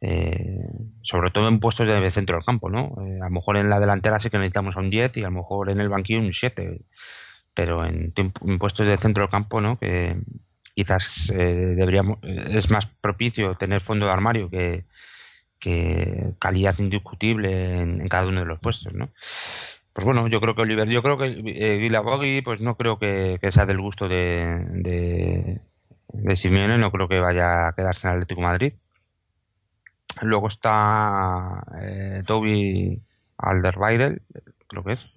eh, 0.00 0.58
sobre 1.02 1.30
todo 1.30 1.48
en 1.48 1.60
puestos 1.60 1.86
de 1.86 2.10
centro 2.10 2.36
del 2.36 2.44
campo, 2.44 2.70
¿no? 2.70 2.94
A 3.22 3.26
lo 3.28 3.30
mejor 3.30 3.56
en 3.58 3.68
la 3.70 3.78
delantera 3.80 4.18
sí 4.18 4.30
que 4.30 4.38
necesitamos 4.38 4.76
un 4.76 4.90
10 4.90 5.16
y 5.18 5.20
a 5.20 5.24
lo 5.24 5.32
mejor 5.32 5.70
en 5.70 5.80
el 5.80 5.88
banquillo 5.90 6.20
un 6.20 6.32
7, 6.32 6.80
pero 7.54 7.84
en, 7.84 8.12
en 8.16 8.58
puestos 8.58 8.86
de 8.86 8.96
centro 8.96 9.22
del 9.24 9.30
campo, 9.30 9.60
¿no? 9.60 9.78
Que 9.78 10.16
quizás 10.80 11.30
eh, 11.30 11.74
deberíamos, 11.76 12.18
eh, 12.22 12.52
es 12.52 12.70
más 12.70 12.86
propicio 13.02 13.54
tener 13.56 13.82
fondo 13.82 14.06
de 14.06 14.12
armario 14.12 14.48
que, 14.48 14.86
calidad 16.38 16.78
indiscutible 16.78 17.82
en, 17.82 18.08
cada 18.08 18.26
uno 18.26 18.40
de 18.40 18.46
los 18.46 18.58
puestos, 18.60 18.94
¿no? 18.94 19.10
Pues 19.92 20.06
bueno, 20.06 20.26
yo 20.28 20.40
creo 20.40 20.54
que 20.54 20.62
Oliver, 20.62 20.88
yo 20.88 21.02
creo 21.02 21.18
que 21.18 21.26
eh, 21.26 22.42
pues 22.42 22.62
no 22.62 22.76
creo 22.78 22.98
que, 22.98 23.38
sea 23.50 23.66
del 23.66 23.78
gusto 23.78 24.08
de, 24.08 24.64
de, 24.70 25.60
de 26.14 26.78
no 26.78 26.90
creo 26.90 27.08
que 27.08 27.20
vaya 27.20 27.68
a 27.68 27.72
quedarse 27.74 28.08
en 28.08 28.14
Atlético 28.14 28.40
Madrid. 28.40 28.72
Luego 30.22 30.48
está 30.48 31.62
eh, 31.82 32.22
Toby 32.26 33.02
Alderweireld, 33.36 34.22
creo 34.66 34.84
que 34.84 34.92
es, 34.92 35.14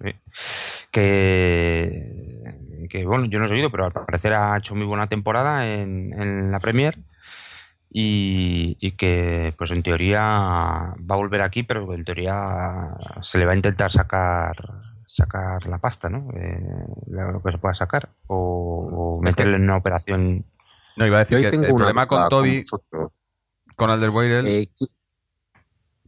que, 0.90 2.54
que, 2.88 3.04
bueno, 3.04 3.24
yo 3.26 3.38
no 3.38 3.46
he 3.46 3.48
seguido, 3.48 3.70
pero 3.70 3.86
al 3.86 3.92
parecer 3.92 4.32
ha 4.34 4.56
hecho 4.56 4.74
muy 4.74 4.84
buena 4.86 5.06
temporada 5.08 5.66
en, 5.66 6.12
en 6.20 6.50
la 6.50 6.58
Premier 6.60 6.98
y, 7.90 8.76
y 8.80 8.92
que, 8.92 9.54
pues 9.56 9.70
en 9.70 9.82
teoría 9.82 10.20
va 10.20 10.94
a 11.08 11.16
volver 11.16 11.42
aquí, 11.42 11.62
pero 11.62 11.92
en 11.94 12.04
teoría 12.04 12.96
se 13.22 13.38
le 13.38 13.46
va 13.46 13.52
a 13.52 13.56
intentar 13.56 13.92
sacar 13.92 14.54
sacar 15.06 15.64
la 15.66 15.78
pasta, 15.78 16.08
¿no? 16.10 16.28
Eh, 16.34 16.60
lo 17.06 17.40
que 17.40 17.52
se 17.52 17.58
pueda 17.58 17.74
sacar 17.74 18.08
o, 18.26 18.88
o 18.92 19.14
Es 19.28 19.36
que- 19.36 19.42
meterle 19.44 19.56
en 19.58 19.62
una 19.64 19.76
operación. 19.76 20.44
No, 20.96 21.06
iba 21.06 21.16
a 21.16 21.20
decir 21.20 21.38
Yo 21.38 21.50
que 21.50 21.56
el 21.56 21.74
problema 21.74 22.06
con 22.08 22.28
Toby, 22.28 22.64
con 23.76 23.90
Alderweireld... 23.90 24.46
Eh, 24.48 24.68
¿qui- 24.74 24.90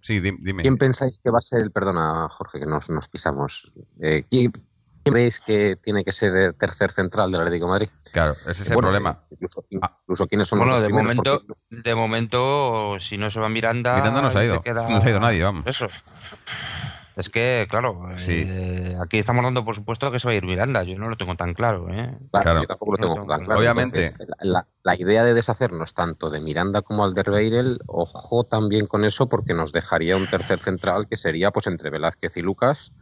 sí, 0.01 0.21
di- 0.21 0.37
dime. 0.41 0.63
¿Quién 0.63 0.77
pensáis 0.77 1.19
que 1.23 1.31
va 1.31 1.39
a 1.39 1.43
ser 1.43 1.61
el, 1.61 1.71
perdona 1.71 2.29
Jorge, 2.29 2.59
que 2.61 2.67
nos, 2.67 2.91
nos 2.91 3.09
pisamos, 3.09 3.73
eh, 4.01 4.25
¿quién, 4.29 4.53
veis 5.11 5.41
que 5.41 5.77
tiene 5.77 6.05
que 6.05 6.13
ser 6.13 6.35
el 6.37 6.55
tercer 6.55 6.91
central 6.91 7.31
del 7.33 7.41
Atlético 7.43 7.67
de 7.67 7.71
Madrid? 7.73 7.89
Claro, 8.13 8.33
ese 8.33 8.51
es 8.51 8.61
el 8.71 8.75
Bueno, 8.75 8.89
problema. 8.89 9.21
Incluso, 9.31 9.65
Ah. 9.83 9.99
incluso 10.03 10.27
quiénes 10.27 10.49
son 10.49 10.59
Bueno, 10.61 10.73
los 10.75 10.83
de 10.83 10.89
momento, 10.89 11.43
porque- 11.47 11.83
de 11.83 11.95
momento, 11.95 12.97
si 13.01 13.19
no 13.19 13.31
se 13.31 13.41
va 13.41 13.49
Miranda. 13.49 13.97
Miranda 13.97 14.23
no 14.23 14.31
se 14.31 14.39
ha 14.39 14.45
ido. 14.45 14.63
queda- 14.63 14.89
No 14.89 15.01
se 15.01 15.07
ha 15.09 15.11
ido 15.11 15.21
nadie, 15.21 15.43
vamos. 15.43 15.67
Eso. 15.67 15.87
Es 17.17 17.31
que, 17.31 17.67
claro, 17.71 18.09
Sí. 18.19 18.45
eh, 18.47 18.95
aquí 19.03 19.17
estamos 19.19 19.43
dando 19.43 19.65
por 19.65 19.75
supuesto 19.75 20.11
que 20.13 20.21
se 20.21 20.29
va 20.29 20.33
a 20.33 20.37
ir 20.37 20.45
Miranda. 20.45 20.83
Yo 20.83 20.99
no 20.99 21.09
lo 21.09 21.17
tengo 21.17 21.35
tan 21.35 21.55
claro, 21.55 21.89
¿eh? 21.89 22.15
Claro, 22.31 22.43
Claro. 22.43 22.61
yo 22.61 22.67
tampoco 22.67 22.93
lo 22.93 22.99
tengo 22.99 23.15
No, 23.17 23.27
claro. 23.27 23.59
Obviamente. 23.59 24.09
Entonces, 24.09 24.37
la, 24.43 24.67
la 24.83 25.01
idea 25.01 25.25
de 25.25 25.33
deshacernos 25.33 25.95
tanto 25.95 26.29
de 26.29 26.43
Miranda 26.43 26.83
como 26.83 27.05
Alderweireld, 27.05 27.79
ojo 27.87 28.45
también 28.45 28.87
con 28.87 29.07
eso, 29.07 29.31
porque 29.31 29.55
nos 29.55 29.73
dejaría 29.73 30.15
un 30.19 30.27
tercer 30.27 30.59
central 30.59 31.07
que 31.09 31.17
sería 31.17 31.53
pues 31.53 31.67
entre 31.69 31.89
Velázquez 31.89 32.37
y 32.37 32.43
Lucas. 32.43 32.93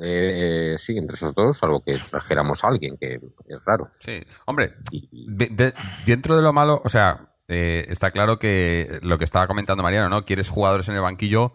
Eh, 0.00 0.72
eh, 0.74 0.78
sí, 0.78 0.96
entre 0.98 1.14
esos 1.14 1.34
dos, 1.34 1.56
salvo 1.58 1.80
que 1.84 1.96
trajéramos 2.10 2.64
a 2.64 2.68
alguien, 2.68 2.96
que 2.98 3.20
es 3.46 3.64
raro. 3.64 3.86
Sí. 3.92 4.22
Hombre, 4.46 4.74
Y- 4.90 5.08
de- 5.32 5.48
de- 5.48 5.74
dentro 6.06 6.34
de 6.36 6.42
lo 6.42 6.52
malo, 6.52 6.80
o 6.84 6.88
sea, 6.88 7.30
eh, 7.46 7.84
está 7.88 8.10
claro 8.10 8.38
que 8.38 8.98
lo 9.02 9.18
que 9.18 9.24
estaba 9.24 9.46
comentando 9.46 9.82
Mariano, 9.84 10.08
¿no? 10.08 10.24
Quieres 10.24 10.48
jugadores 10.48 10.88
en 10.88 10.96
el 10.96 11.02
banquillo 11.02 11.52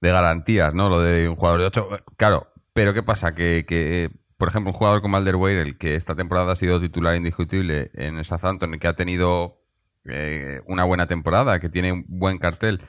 de 0.00 0.10
garantías, 0.12 0.74
¿no? 0.74 0.88
Lo 0.88 1.00
de 1.00 1.28
un 1.28 1.36
jugador 1.36 1.60
de 1.60 1.66
8. 1.66 1.88
Claro, 2.16 2.48
pero 2.74 2.92
¿qué 2.92 3.02
pasa? 3.02 3.32
Que, 3.32 3.64
que, 3.66 4.10
por 4.36 4.48
ejemplo, 4.48 4.70
un 4.72 4.76
jugador 4.76 5.00
como 5.02 5.16
Alderweireld, 5.16 5.78
que 5.78 5.94
esta 5.94 6.14
temporada 6.14 6.52
ha 6.52 6.56
sido 6.56 6.80
titular 6.80 7.14
indiscutible 7.16 7.90
en 7.94 8.22
Southampton 8.24 8.74
y 8.74 8.78
que 8.78 8.88
ha 8.88 8.94
tenido 8.94 9.62
eh, 10.06 10.60
una 10.66 10.84
buena 10.84 11.06
temporada, 11.06 11.58
que 11.60 11.68
tiene 11.68 11.92
un 11.92 12.04
buen 12.08 12.38
cartel, 12.38 12.80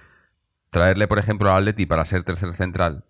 traerle, 0.70 1.08
por 1.10 1.20
ejemplo, 1.20 1.50
al 1.51 1.58
Atleti 1.60 1.86
para 1.86 2.05
ser 2.05 2.24
tercer 2.24 2.53
central, 2.53 3.03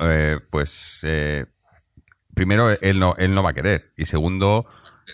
eh, 0.00 0.38
pues 0.50 1.00
eh, 1.04 1.46
primero 2.34 2.70
él 2.70 2.98
no, 2.98 3.14
él 3.16 3.34
no 3.34 3.42
va 3.42 3.50
a 3.50 3.54
querer. 3.54 3.92
Y 3.96 4.06
segundo, 4.06 4.66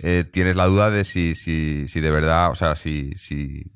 eh, 0.02 0.24
tienes 0.30 0.56
la 0.56 0.66
duda 0.66 0.90
de 0.90 1.04
si, 1.04 1.34
si, 1.34 1.88
si 1.88 2.00
de 2.00 2.10
verdad, 2.10 2.50
o 2.50 2.54
sea, 2.54 2.74
si, 2.76 3.12
si, 3.16 3.72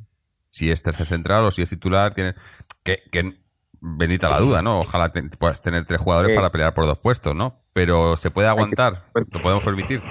si 0.48 0.70
es 0.70 0.82
tercer 0.82 1.06
central 1.06 1.44
o 1.44 1.50
si 1.50 1.62
es 1.62 1.70
titular, 1.70 2.14
tiene 2.14 2.34
que, 2.82 3.02
que 3.10 3.38
bendita 3.80 4.28
la 4.28 4.38
duda, 4.40 4.62
¿no? 4.62 4.80
Ojalá 4.80 5.10
te- 5.10 5.22
puedas 5.38 5.62
tener 5.62 5.84
tres 5.84 6.00
jugadores 6.00 6.32
Eh. 6.32 6.34
para 6.34 6.50
pelear 6.50 6.74
por 6.74 6.86
dos 6.86 6.98
puestos, 6.98 7.34
¿no? 7.34 7.62
Pero 7.72 8.16
se 8.16 8.30
puede 8.30 8.46
que- 8.46 8.50
aguantar, 8.50 9.10
lo 9.14 9.40
podemos 9.40 9.64
permitir. 9.64 10.02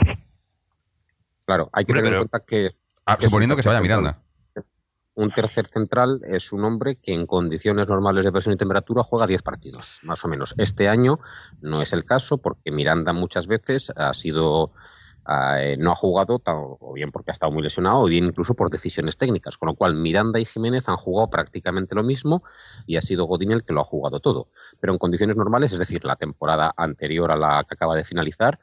Claro, 1.46 1.70
hay 1.74 1.84
que 1.86 1.92
Hombre, 1.92 2.02
tener 2.02 2.12
pero- 2.14 2.22
en 2.24 2.28
cuenta 2.28 2.46
que 2.46 2.68
Ah, 3.06 3.18
que 3.18 3.26
suponiendo 3.26 3.56
que 3.56 3.64
se 3.64 3.70
vaya. 3.70 3.82
Miranda. 3.82 4.22
Un 5.20 5.32
tercer 5.32 5.68
central 5.68 6.22
es 6.24 6.54
un 6.54 6.64
hombre 6.64 6.96
que 6.96 7.14
en 7.14 7.26
condiciones 7.26 7.90
normales 7.90 8.24
de 8.24 8.32
presión 8.32 8.54
y 8.54 8.58
temperatura 8.58 9.04
juega 9.04 9.28
10 9.28 9.42
partidos, 9.42 10.00
más 10.04 10.24
o 10.24 10.30
menos. 10.30 10.56
Este 10.58 10.88
año 10.88 11.20
no 11.60 11.82
es 11.82 11.92
el 11.92 12.06
caso 12.06 12.38
porque 12.38 12.72
Miranda 12.72 13.12
muchas 13.12 13.48
veces 13.48 13.92
ha 13.98 14.14
sido 14.14 14.72
eh, 15.28 15.76
no 15.78 15.92
ha 15.92 15.96
jugado 15.96 16.42
o 16.46 16.94
bien 16.94 17.12
porque 17.12 17.32
ha 17.32 17.34
estado 17.34 17.52
muy 17.52 17.62
lesionado 17.62 18.00
o 18.00 18.06
bien 18.06 18.26
incluso 18.26 18.54
por 18.54 18.70
decisiones 18.70 19.18
técnicas, 19.18 19.58
con 19.58 19.68
lo 19.68 19.76
cual 19.76 19.94
Miranda 19.94 20.40
y 20.40 20.46
Jiménez 20.46 20.88
han 20.88 20.96
jugado 20.96 21.30
prácticamente 21.30 21.96
lo 21.96 22.04
mismo 22.04 22.42
y 22.88 22.96
ha 22.96 23.02
sido 23.02 23.26
Godín 23.26 23.52
el 23.52 23.62
que 23.62 23.74
lo 23.74 23.82
ha 23.82 23.84
jugado 23.84 24.22
todo. 24.22 24.48
Pero 24.80 24.94
en 24.94 25.00
condiciones 25.00 25.36
normales, 25.36 25.74
es 25.74 25.80
decir, 25.80 26.06
la 26.06 26.16
temporada 26.16 26.74
anterior 26.78 27.32
a 27.32 27.36
la 27.36 27.64
que 27.68 27.76
acaba 27.76 27.96
de 27.96 28.06
finalizar, 28.06 28.58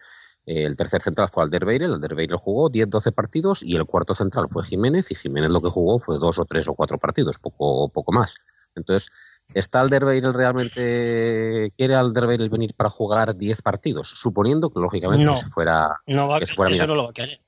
el 0.47 0.77
tercer 0.77 1.03
central 1.03 1.29
fue 1.29 1.43
Alderweireld, 1.43 1.95
Alderweireld 1.95 2.39
jugó 2.39 2.71
10-12 2.71 3.13
partidos 3.13 3.63
y 3.65 3.75
el 3.77 3.85
cuarto 3.85 4.15
central 4.15 4.47
fue 4.49 4.65
Jiménez 4.65 5.11
y 5.11 5.15
Jiménez 5.17 5.51
lo 5.51 5.61
que 5.61 5.69
jugó 5.69 5.99
fue 5.99 6.19
dos 6.19 6.39
o 6.39 6.45
tres 6.45 6.69
o 6.69 6.75
cuatro 6.75 6.99
partidos, 6.99 7.39
poco, 7.39 7.89
poco 7.89 8.13
más. 8.13 8.37
Entonces, 8.77 9.09
¿está 9.55 9.81
Alderweireld 9.81 10.37
realmente, 10.37 11.73
quiere 11.77 11.97
Alderweireld 11.97 12.51
venir 12.51 12.75
para 12.75 12.91
jugar 12.91 13.35
10 13.37 13.63
partidos? 13.63 14.09
Suponiendo 14.09 14.71
que 14.71 14.79
lógicamente 14.81 15.25
No. 15.25 15.37
se 15.37 15.47
fuera, 15.49 16.01
No 16.07 16.29
va 16.29 16.37
a 16.37 16.39
que 16.41 16.47
se 16.47 16.55
fuera 16.55 16.75
eso 16.75 16.87
no 16.87 16.95
lo 16.95 17.05
va 17.05 17.11
a 17.11 17.15
querer. 17.15 17.41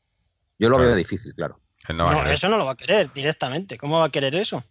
Yo 0.59 0.69
lo 0.69 0.77
Claro. 0.77 0.89
veo 0.89 0.97
difícil, 0.97 1.33
claro. 1.35 1.61
No 1.95 2.27
eso 2.27 2.49
no 2.49 2.59
lo 2.59 2.65
va 2.67 2.73
a 2.73 2.77
querer 2.77 3.13
directamente. 3.13 3.79
¿Cómo 3.79 3.99
va 4.01 4.07
a 4.07 4.11
querer 4.11 4.35
eso? 4.35 4.63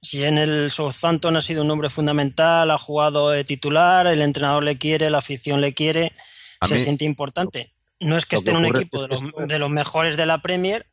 Si 0.00 0.24
en 0.24 0.38
el 0.38 0.70
Southampton 0.70 1.36
ha 1.36 1.40
sido 1.42 1.62
un 1.62 1.70
hombre 1.70 1.88
fundamental, 1.90 2.70
ha 2.70 2.78
jugado 2.78 3.30
de 3.30 3.44
titular, 3.44 4.06
el 4.06 4.22
entrenador 4.22 4.62
le 4.62 4.78
quiere, 4.78 5.10
la 5.10 5.18
afición 5.18 5.60
le 5.60 5.74
quiere, 5.74 6.12
A 6.60 6.66
se 6.66 6.74
mí- 6.74 6.80
siente 6.80 7.04
importante. 7.04 7.72
No 8.00 8.16
es 8.16 8.26
que 8.26 8.36
esté 8.36 8.50
en 8.50 8.58
un 8.58 8.66
equipo 8.66 9.00
de 9.02 9.08
los, 9.08 9.22
de 9.48 9.58
los 9.58 9.70
mejores 9.70 10.16
de 10.16 10.26
la 10.26 10.42
Premier, 10.42 10.86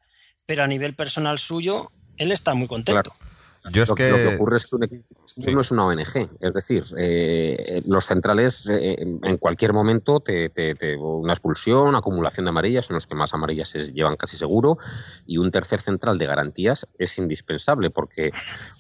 pero 0.46 0.64
a 0.64 0.68
nivel 0.68 0.96
personal 0.96 1.38
suyo, 1.40 1.92
él 2.18 2.32
está 2.32 2.54
muy 2.54 2.68
contento. 2.68 3.02
Claro. 3.02 3.33
Yo 3.72 3.84
es 3.84 3.90
lo, 3.90 3.96
que... 3.96 4.10
lo 4.10 4.18
que 4.18 4.36
ocurre 4.36 4.58
es 4.58 4.66
que 4.66 4.76
un 4.76 4.84
equipo 4.84 5.06
no 5.54 5.62
es 5.62 5.72
una 5.72 5.86
ONG. 5.86 6.30
Es 6.40 6.54
decir, 6.54 6.84
eh, 6.98 7.82
los 7.86 8.06
centrales 8.06 8.70
eh, 8.70 8.98
en 9.24 9.38
cualquier 9.38 9.74
momento 9.74 10.20
te, 10.20 10.50
te, 10.50 10.76
te- 10.76 10.98
una 10.98 11.34
expulsión, 11.34 11.96
acumulación 11.96 12.46
de 12.46 12.50
amarillas, 12.50 12.86
son 12.86 12.96
los 12.96 13.08
que 13.08 13.16
más 13.16 13.34
amarillas 13.34 13.70
se 13.70 13.80
llevan 13.94 14.16
casi 14.16 14.36
seguro, 14.38 14.78
y 15.26 15.38
un 15.38 15.50
tercer 15.52 15.80
central 15.80 16.18
de 16.18 16.26
garantías 16.26 16.88
es 16.98 17.18
indispensable 17.18 17.90
porque, 17.90 18.32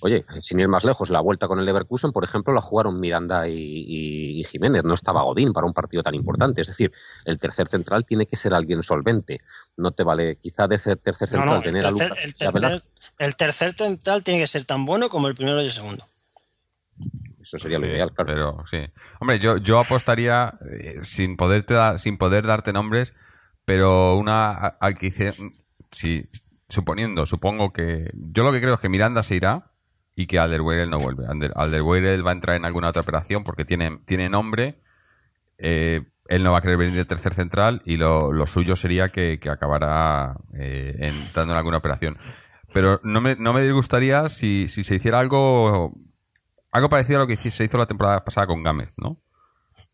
oye, 0.01 0.25
sin 0.41 0.59
ir 0.59 0.67
más 0.67 0.83
lejos, 0.83 1.09
la 1.09 1.21
vuelta 1.21 1.47
con 1.47 1.59
el 1.59 1.65
Leverkusen, 1.65 2.11
por 2.11 2.23
ejemplo, 2.23 2.53
la 2.53 2.61
jugaron 2.61 2.99
Miranda 2.99 3.47
y, 3.47 3.53
y- 3.57 4.39
y 4.39 4.43
Jiménez, 4.43 4.83
no 4.83 4.93
estaba 4.93 5.23
Godín 5.23 5.53
para 5.53 5.65
un 5.65 5.73
partido 5.73 6.03
tan 6.03 6.15
importante. 6.15 6.61
Es 6.61 6.67
decir, 6.67 6.91
el 7.25 7.37
tercer 7.37 7.67
central 7.67 8.05
tiene 8.05 8.25
que 8.25 8.35
ser 8.35 8.53
alguien 8.53 8.83
solvente. 8.83 9.39
No 9.77 9.91
te 9.91 10.03
vale 10.03 10.35
quizá 10.35 10.67
de 10.67 10.75
ese 10.75 10.95
tercer 10.95 11.29
central 11.29 11.55
no, 11.55 11.61
tener 11.61 11.85
a 11.85 11.89
tercer, 11.89 12.09
Lucas 12.09 12.23
el 12.23 12.47
a 12.47 12.51
tercer- 12.51 12.83
el 13.19 13.35
tercer 13.37 13.73
central 13.73 14.23
tiene 14.23 14.39
que 14.39 14.47
ser 14.47 14.65
tan 14.65 14.85
bueno 14.85 15.09
como 15.09 15.27
el 15.27 15.35
primero 15.35 15.61
y 15.61 15.65
el 15.65 15.71
segundo. 15.71 16.05
Eso 17.41 17.57
sería 17.57 17.79
lo 17.79 17.87
ideal, 17.87 18.13
claro. 18.13 18.33
Pero 18.33 18.65
sí. 18.65 18.79
Hombre, 19.19 19.39
yo, 19.39 19.57
yo 19.57 19.79
apostaría, 19.79 20.53
eh, 20.71 20.99
sin, 21.03 21.35
poderte 21.35 21.73
dar- 21.73 21.99
sin 21.99 22.17
poder 22.17 22.45
darte 22.47 22.71
nombres, 22.71 23.13
pero 23.65 24.15
una 24.15 24.51
al 24.51 24.95
que 24.97 25.07
hice, 25.07 25.33
suponiendo, 26.69 27.25
supongo 27.25 27.73
que. 27.73 28.09
Yo 28.13 28.43
lo 28.43 28.51
que 28.51 28.61
creo 28.61 28.75
es 28.75 28.79
que 28.79 28.89
Miranda 28.89 29.23
se 29.23 29.35
irá 29.35 29.63
y 30.15 30.27
que 30.27 30.39
Alderweireld 30.39 30.89
no 30.91 30.99
vuelve. 30.99 31.25
Alder, 31.27 31.51
Alderweireld 31.55 32.25
va 32.25 32.29
a 32.31 32.33
entrar 32.33 32.55
en 32.55 32.65
alguna 32.65 32.89
otra 32.89 33.01
operación 33.01 33.43
porque 33.43 33.65
tiene, 33.65 33.99
tiene 34.05 34.29
nombre. 34.29 34.79
eh, 35.57 36.01
él 36.29 36.41
no 36.43 36.53
va 36.53 36.59
a 36.59 36.61
querer 36.61 36.77
venir 36.77 36.95
de 36.95 37.03
tercer 37.03 37.33
central 37.33 37.81
y 37.83 37.97
lo, 37.97 38.31
lo 38.31 38.47
suyo 38.47 38.77
sería 38.77 39.09
que, 39.09 39.39
que 39.39 39.49
acabara 39.49 40.37
eh, 40.53 40.95
entrando 40.99 41.51
en 41.53 41.57
alguna 41.57 41.77
operación. 41.77 42.17
Pero 42.73 42.99
no 43.03 43.21
me, 43.21 43.35
no 43.35 43.53
me 43.53 43.61
disgustaría 43.61 44.27
si, 44.29 44.67
si 44.69 44.83
se 44.83 44.95
hiciera 44.95 45.19
algo 45.19 45.93
algo 46.71 46.89
parecido 46.89 47.19
a 47.19 47.21
lo 47.21 47.27
que 47.27 47.37
se 47.37 47.63
hizo 47.63 47.77
la 47.77 47.85
temporada 47.85 48.25
pasada 48.25 48.47
con 48.47 48.63
Gámez, 48.63 48.95
¿no? 48.97 49.21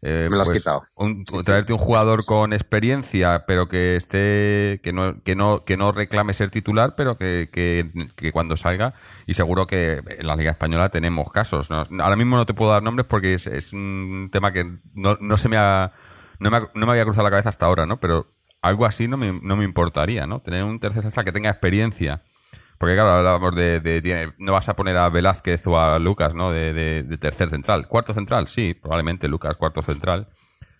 Eh, 0.01 0.27
Me 0.29 0.35
lo 0.37 0.41
has 0.41 0.47
pues, 0.49 0.59
quitado. 0.59 0.81
un- 0.97 1.25
Sí, 1.25 1.39
sí. 1.39 1.45
traerte 1.45 1.73
un 1.73 1.79
jugador 1.79 2.23
con 2.25 2.53
experiencia, 2.53 3.45
pero 3.45 3.67
que 3.67 3.95
esté, 3.97 4.79
que 4.83 4.91
no, 4.93 5.21
que 5.23 5.35
no, 5.35 5.63
que 5.65 5.75
no 5.77 5.91
reclame 5.91 6.33
ser 6.33 6.49
titular, 6.51 6.95
pero 6.95 7.17
que, 7.17 7.49
que, 7.51 7.89
que 8.15 8.31
cuando 8.31 8.55
salga, 8.57 8.93
y 9.25 9.33
seguro 9.33 9.67
que 9.67 10.01
en 10.17 10.27
la 10.27 10.35
Liga 10.37 10.51
Española 10.51 10.89
tenemos 10.89 11.29
casos. 11.31 11.69
¿no? 11.69 11.83
Ahora 12.01 12.15
mismo 12.15 12.35
no 12.37 12.45
te 12.45 12.53
puedo 12.53 12.71
dar 12.71 12.83
nombres 12.83 13.07
porque 13.07 13.33
es, 13.33 13.47
es 13.47 13.73
un 13.73 14.29
tema 14.31 14.51
que 14.53 14.65
no, 14.95 15.17
no 15.19 15.37
se 15.37 15.49
me 15.49 15.57
ha, 15.57 15.91
no 16.39 16.49
me, 16.51 16.59
no 16.73 16.85
me 16.85 16.91
había 16.91 17.03
cruzado 17.03 17.23
la 17.25 17.31
cabeza 17.31 17.49
hasta 17.49 17.65
ahora, 17.65 17.85
¿no? 17.85 17.99
Pero 17.99 18.27
algo 18.61 18.85
así 18.85 19.07
no 19.07 19.15
me, 19.17 19.37
no 19.41 19.55
me 19.57 19.63
importaría, 19.65 20.27
¿no? 20.27 20.41
Tener 20.41 20.63
un 20.63 20.79
tercer 20.79 21.03
central 21.03 21.25
que 21.25 21.31
tenga 21.33 21.49
experiencia. 21.49 22.21
Porque 22.79 22.95
claro, 22.95 23.11
hablábamos 23.11 23.53
de, 23.55 23.81
no 24.39 24.53
vas 24.53 24.69
a 24.69 24.75
poner 24.75 24.95
a 24.97 25.09
Velázquez 25.09 25.67
o 25.67 25.77
a 25.79 25.99
Lucas, 25.99 26.33
¿no? 26.33 26.49
De, 26.51 26.73
de- 26.73 27.03
tercer 27.17 27.49
central. 27.49 27.87
Cuarto 27.87 28.13
central, 28.13 28.47
sí, 28.47 28.73
probablemente 28.73 29.27
Lucas 29.27 29.57
cuarto 29.57 29.81
central. 29.81 30.29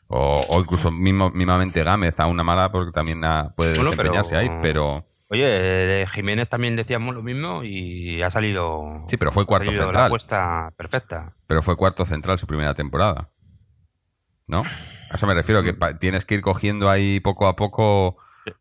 O, 0.08 0.44
o 0.50 0.60
incluso 0.62 0.92
mismo, 0.92 1.30
mismamente 1.30 1.84
Gámez 1.84 2.20
a 2.20 2.26
una 2.26 2.44
mala 2.44 2.72
porque 2.72 2.92
también 2.92 3.20
puede 3.56 3.76
Bueno, 3.76 3.92
desempeñarse 3.92 4.36
pero- 4.36 4.40
ahí, 4.54 4.60
pero 4.62 5.06
Oye, 5.32 5.44
de 5.46 6.08
Jiménez 6.08 6.50
también 6.50 6.76
decíamos 6.76 7.14
lo 7.14 7.22
mismo 7.22 7.64
y 7.64 8.20
ha 8.24 8.32
salido. 8.32 8.82
sí, 9.08 9.16
pero 9.18 9.32
fue 9.32 9.46
cuarto 9.46 9.68
salido 9.68 9.84
la 9.84 9.88
central. 9.90 10.06
apuesta 10.08 10.74
perfecta. 10.76 11.36
Pero 11.46 11.62
fue 11.62 11.76
cuarto 11.76 12.04
central 12.06 12.40
su 12.40 12.48
primera 12.48 12.74
temporada. 12.74 13.30
¿No? 14.48 14.62
A 14.62 15.16
eso 15.16 15.28
me 15.28 15.36
refiero, 15.36 15.62
que 15.62 15.74
tienes 16.00 16.26
que 16.26 16.34
ir 16.36 16.42
cogiendo 16.42 16.90
ahí 16.90 17.20
poco 17.20 17.48
a 17.48 17.56
poco. 17.56 18.18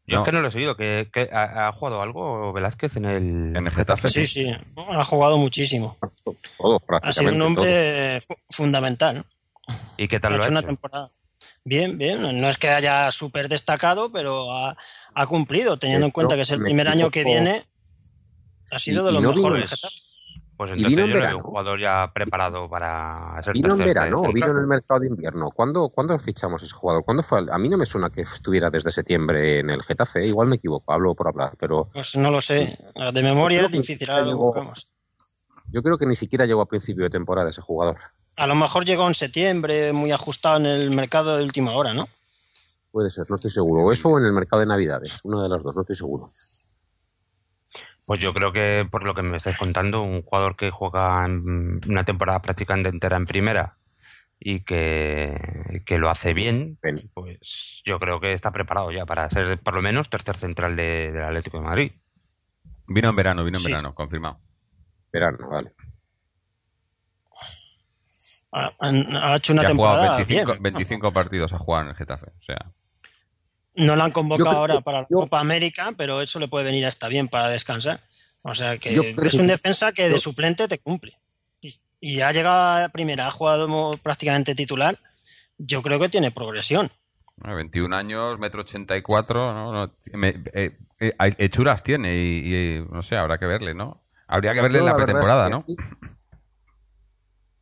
Yo 0.06 0.16
No. 0.16 0.22
es 0.22 0.26
que 0.26 0.32
no 0.32 0.40
lo 0.40 0.48
he 0.48 0.50
seguido. 0.52 0.76
que, 0.76 1.08
que 1.12 1.28
ha, 1.32 1.68
ha 1.68 1.72
jugado 1.72 2.02
algo 2.02 2.52
Velázquez 2.52 2.96
en 2.96 3.04
el. 3.04 3.56
En 3.56 3.66
el 3.66 3.70
Getafe. 3.70 4.08
Sí, 4.08 4.26
sí, 4.26 4.50
ha 4.76 5.04
jugado 5.04 5.38
muchísimo. 5.38 5.96
Todo, 6.58 6.80
Ha 7.02 7.12
sido 7.12 7.32
un 7.32 7.42
hombre 7.42 8.20
fu- 8.20 8.36
fundamental. 8.50 9.24
¿Y 9.96 10.08
qué 10.08 10.18
tal 10.20 10.32
Ha 10.32 10.36
lo 10.36 10.42
ha 10.42 10.46
hecho 10.46 10.50
una 10.52 10.60
hecho? 10.60 10.66
temporada. 10.68 11.10
Bien, 11.64 11.98
bien. 11.98 12.40
No 12.40 12.48
es 12.48 12.56
que 12.56 12.68
haya 12.70 13.10
súper 13.12 13.48
destacado, 13.48 14.10
pero 14.10 14.50
ha, 14.50 14.76
ha 15.14 15.26
cumplido, 15.26 15.78
teniendo 15.78 16.06
en 16.06 16.08
Esto 16.08 16.14
cuenta 16.14 16.36
que 16.36 16.42
es 16.42 16.50
el 16.50 16.58
me 16.60 16.64
primer 16.64 16.88
año 16.88 17.10
que 17.10 17.24
viene. 17.24 17.64
Ha 18.70 18.78
sido 18.78 19.02
Y- 19.02 19.06
de 19.06 19.12
los 19.12 19.22
no 19.22 19.32
mejores. 19.34 19.70
Pues 20.58 20.70
Y 20.70 20.72
entonces 20.72 20.90
vino 20.90 21.00
yo 21.00 21.04
en 21.04 21.10
no 21.10 21.14
veo 21.14 21.20
verano. 21.22 21.36
un 21.38 21.42
jugador 21.44 21.80
ya 21.80 22.10
preparado 22.12 22.68
para 22.68 23.40
ser 23.44 23.52
Vino 23.54 23.72
en 23.74 23.78
verano, 23.78 24.22
vino 24.34 24.50
en 24.50 24.56
el 24.58 24.66
mercado 24.66 24.98
de 25.00 25.06
invierno. 25.06 25.50
¿Cuándo, 25.50 25.88
¿Cuándo 25.88 26.18
fichamos 26.18 26.62
ese 26.64 26.74
jugador? 26.74 27.04
¿Cuándo 27.04 27.22
fue? 27.22 27.46
A 27.50 27.58
mí 27.58 27.68
no 27.68 27.78
me 27.78 27.86
suena 27.86 28.10
que 28.10 28.22
estuviera 28.22 28.68
desde 28.68 28.90
septiembre 28.90 29.60
en 29.60 29.70
el 29.70 29.82
Getafe. 29.84 30.26
Igual 30.26 30.48
me 30.48 30.56
equivoco, 30.56 30.92
hablo 30.92 31.14
por 31.14 31.28
hablar, 31.28 31.54
pero 31.58 31.84
Pues 31.94 32.16
no 32.16 32.32
lo 32.32 32.40
sé. 32.40 32.76
De 33.14 33.22
memoria 33.22 33.62
es 33.62 33.70
difícil. 33.70 33.98
sí 33.98 34.10
ahora 34.10 34.22
lo 34.24 34.30
llegó- 34.32 34.46
buscamos. 34.52 34.88
yo 35.70 35.80
creo 35.80 35.96
que 35.96 36.06
ni 36.06 36.16
siquiera 36.16 36.44
llegó 36.44 36.62
a 36.62 36.66
principio 36.66 37.04
de 37.04 37.10
temporada 37.10 37.48
ese 37.50 37.62
jugador. 37.62 37.96
A 38.36 38.46
lo 38.48 38.56
mejor 38.56 38.84
llegó 38.84 39.06
en 39.06 39.14
septiembre, 39.14 39.92
muy 39.92 40.10
ajustado 40.10 40.56
en 40.58 40.66
el 40.66 40.90
mercado 40.90 41.36
de 41.36 41.44
última 41.44 41.70
hora, 41.72 41.94
¿no? 41.94 42.08
Puede 42.90 43.10
ser, 43.10 43.26
no 43.30 43.36
estoy 43.36 43.50
seguro. 43.52 43.82
O 43.84 43.92
eso 43.92 44.08
o 44.08 44.18
en 44.18 44.24
el 44.24 44.32
mercado 44.32 44.58
de 44.60 44.66
Navidades. 44.66 45.20
Una 45.22 45.42
de 45.44 45.48
las 45.50 45.62
dos, 45.62 45.76
no 45.76 45.82
estoy 45.82 45.94
seguro. 45.94 46.28
Pues 48.08 48.20
yo 48.20 48.32
creo 48.32 48.52
que 48.54 48.88
por 48.90 49.04
lo 49.04 49.14
que 49.14 49.20
me 49.20 49.36
estáis 49.36 49.58
contando, 49.58 50.00
un 50.02 50.22
jugador 50.22 50.56
que 50.56 50.70
juega 50.70 51.26
en 51.26 51.78
una 51.86 52.04
temporada 52.04 52.40
prácticamente 52.40 52.88
entera 52.88 53.18
en 53.18 53.26
primera 53.26 53.76
y 54.40 54.60
que, 54.64 55.82
que 55.84 55.98
lo 55.98 56.08
hace 56.08 56.32
bien, 56.32 56.78
pues 57.12 57.82
yo 57.84 57.98
creo 58.00 58.18
que 58.18 58.32
está 58.32 58.50
preparado 58.50 58.90
ya 58.92 59.04
para 59.04 59.28
ser 59.28 59.58
por 59.58 59.74
lo 59.74 59.82
menos 59.82 60.08
tercer 60.08 60.38
central 60.38 60.74
de- 60.74 61.12
del 61.12 61.22
Atlético 61.22 61.58
de 61.58 61.64
Madrid. 61.64 61.92
Vino 62.86 63.10
en 63.10 63.16
verano, 63.16 63.44
vino 63.44 63.58
en 63.58 63.64
Sí. 63.64 63.70
verano, 63.70 63.94
confirmado. 63.94 64.40
Verano, 65.12 65.46
vale. 65.50 65.72
Ha, 68.52 68.72
ha 68.80 69.36
hecho 69.36 69.52
una 69.52 69.62
Y 69.64 69.66
ha 69.66 69.74
jugado 69.74 69.96
temporada 69.96 70.16
25, 70.16 70.52
bien. 70.52 70.62
25 70.62 71.12
partidos 71.12 71.52
a 71.52 71.58
jugar 71.58 71.84
en 71.84 71.90
el 71.90 71.94
Getafe. 71.96 72.28
O 72.30 72.40
sea, 72.40 72.56
No 73.78 73.96
la 73.96 74.04
han 74.04 74.10
convocado 74.12 74.48
creo 74.50 74.58
ahora 74.60 74.74
que- 74.76 74.82
para 74.82 75.00
la 75.02 75.06
yo- 75.10 75.18
Copa 75.20 75.40
América, 75.40 75.92
pero 75.96 76.20
eso 76.22 76.38
le 76.38 76.48
puede 76.48 76.64
venir 76.66 76.86
hasta 76.86 77.08
bien 77.08 77.28
para 77.28 77.48
descansar. 77.48 78.00
O 78.42 78.54
sea 78.54 78.78
que 78.78 78.94
creo 78.94 79.26
es 79.28 79.34
un 79.34 79.46
defensa 79.46 79.92
que 79.92 80.04
de 80.08 80.14
yo- 80.14 80.20
suplente 80.20 80.68
te 80.68 80.78
cumple. 80.78 81.18
Y, 81.60 81.74
y 82.00 82.20
ha 82.20 82.30
llegado 82.32 82.84
a 82.84 82.88
primera, 82.90 83.26
ha 83.26 83.30
jugado 83.30 83.96
prácticamente 84.02 84.54
titular. 84.54 84.98
Yo 85.58 85.82
creo 85.82 85.98
que 85.98 86.08
tiene 86.08 86.30
progresión. 86.30 86.90
bueno, 87.36 87.56
21 87.56 87.92
años, 87.92 88.38
metro 88.38 88.62
84, 88.62 89.54
¿no? 89.54 89.72
No, 89.72 89.94
me- 90.14 90.42
eh, 90.54 90.76
eh, 91.00 91.12
hay- 91.18 91.34
hechuras 91.38 91.82
tiene 91.84 92.16
y, 92.16 92.54
y, 92.78 92.84
no 92.90 93.02
sé, 93.02 93.16
habrá 93.16 93.38
que 93.38 93.46
verle, 93.46 93.74
¿no? 93.74 94.04
Habría 94.26 94.54
que 94.54 94.60
verle 94.60 94.78
Yo 94.78 94.84
en 94.84 94.90
la, 94.90 94.96
pretemporada, 94.96 95.44
es 95.46 95.50
¿no? 95.52 95.64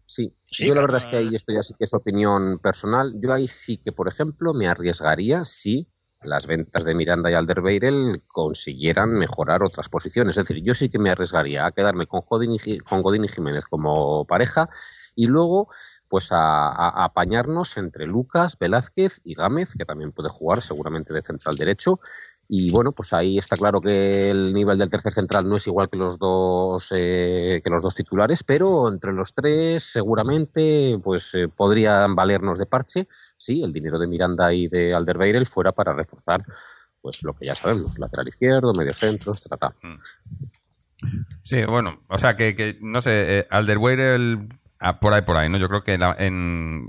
Sí, 0.05 0.35
Sí, 0.47 0.63
yo 0.65 0.69
la 0.69 0.81
claro. 0.81 0.87
verdad 0.87 0.97
es 1.03 1.07
que 1.09 1.17
ahí 1.17 1.29
esto 1.35 1.53
ya 1.53 1.63
sí 1.63 1.75
que 1.77 1.85
es 1.85 1.93
opinión 1.95 2.59
personal. 2.61 3.13
Yo 3.21 3.33
ahí 3.33 3.49
sí 3.49 3.79
que, 3.79 3.93
por 3.93 4.09
ejemplo, 4.09 4.55
me 4.55 4.67
arriesgaría 4.69 5.45
si 5.45 5.89
las 6.27 6.47
ventas 6.47 6.85
de 6.85 6.95
Miranda 6.95 7.31
y 7.31 7.35
Alderweireld 7.35 8.23
consiguieran 8.27 9.13
mejorar 9.15 9.63
otras 9.63 9.89
posiciones. 9.89 10.37
Es 10.37 10.45
decir, 10.45 10.63
yo 10.65 10.75
sí 10.75 10.89
que 10.89 10.99
me 10.99 11.11
arriesgaría 11.11 11.67
a 11.67 11.71
quedarme 11.71 12.07
con 12.07 12.23
Godín 12.27 12.53
y, 12.53 12.79
con 12.79 13.03
Godín 13.03 13.25
y 13.25 13.29
Jiménez 13.29 13.65
como 13.67 14.25
pareja 14.27 14.69
y 15.15 15.27
luego 15.27 15.69
pues 16.09 16.31
a- 16.33 16.69
a 16.69 17.05
apañarnos 17.05 17.77
entre 17.77 18.07
Lucas, 18.07 18.57
Velázquez 18.59 19.21
y 19.25 19.35
Gámez, 19.35 19.75
que 19.77 19.85
también 19.85 20.13
puede 20.13 20.29
jugar 20.29 20.61
seguramente 20.63 21.13
de 21.13 21.23
central 21.23 21.57
derecho. 21.57 22.01
Y 22.49 22.71
bueno, 22.71 22.93
pues 22.93 23.13
ahí 23.13 23.39
está 23.39 23.57
claro 23.57 23.81
que 23.81 24.31
el 24.31 24.53
nivel 24.53 24.79
del 24.79 24.89
tercer 24.89 25.13
central 25.15 25.49
no 25.49 25.57
es 25.57 25.67
igual 25.67 25.89
que 25.89 25.97
los 25.97 26.17
dos 26.19 26.89
eh, 26.95 27.61
que 27.65 27.71
los 27.71 27.83
dos 27.83 27.95
titulares, 27.97 28.45
pero 28.45 28.89
entre 28.89 29.13
los 29.13 29.35
tres 29.35 29.83
seguramente 29.83 30.97
pues 31.03 31.35
eh, 31.35 31.49
podrían 31.49 32.15
valernos 32.15 32.59
de 32.59 32.67
parche 32.67 33.09
si 33.37 33.65
el 33.65 33.73
dinero 33.73 33.99
de 33.99 34.07
Miranda 34.07 34.53
y 34.55 34.69
de 34.69 34.95
Alderweireld 34.95 35.47
fuera 35.49 35.73
para 35.73 35.93
reforzar 35.93 36.45
pues 37.03 37.23
lo 37.25 37.35
que 37.35 37.47
ya 37.47 37.55
sabemos, 37.57 37.99
lateral 37.99 38.29
izquierdo, 38.29 38.73
medio 38.75 38.95
centro, 38.95 39.33
ta, 39.49 39.57
ta. 39.57 39.75
Sí, 41.43 41.65
bueno, 41.65 41.97
o 42.09 42.19
sea 42.19 42.37
que, 42.37 42.55
que 42.55 42.79
no 42.81 43.01
sé, 43.01 43.39
eh, 43.41 43.47
Alderweireld 43.51 44.53
ah, 44.81 44.99
por 44.99 45.13
ahí, 45.15 45.23
por 45.23 45.37
ahí, 45.37 45.49
¿no? 45.49 45.59
Yo 45.59 45.69
creo 45.69 45.83
que 45.83 45.99
la- 45.99 46.17
en... 46.19 46.89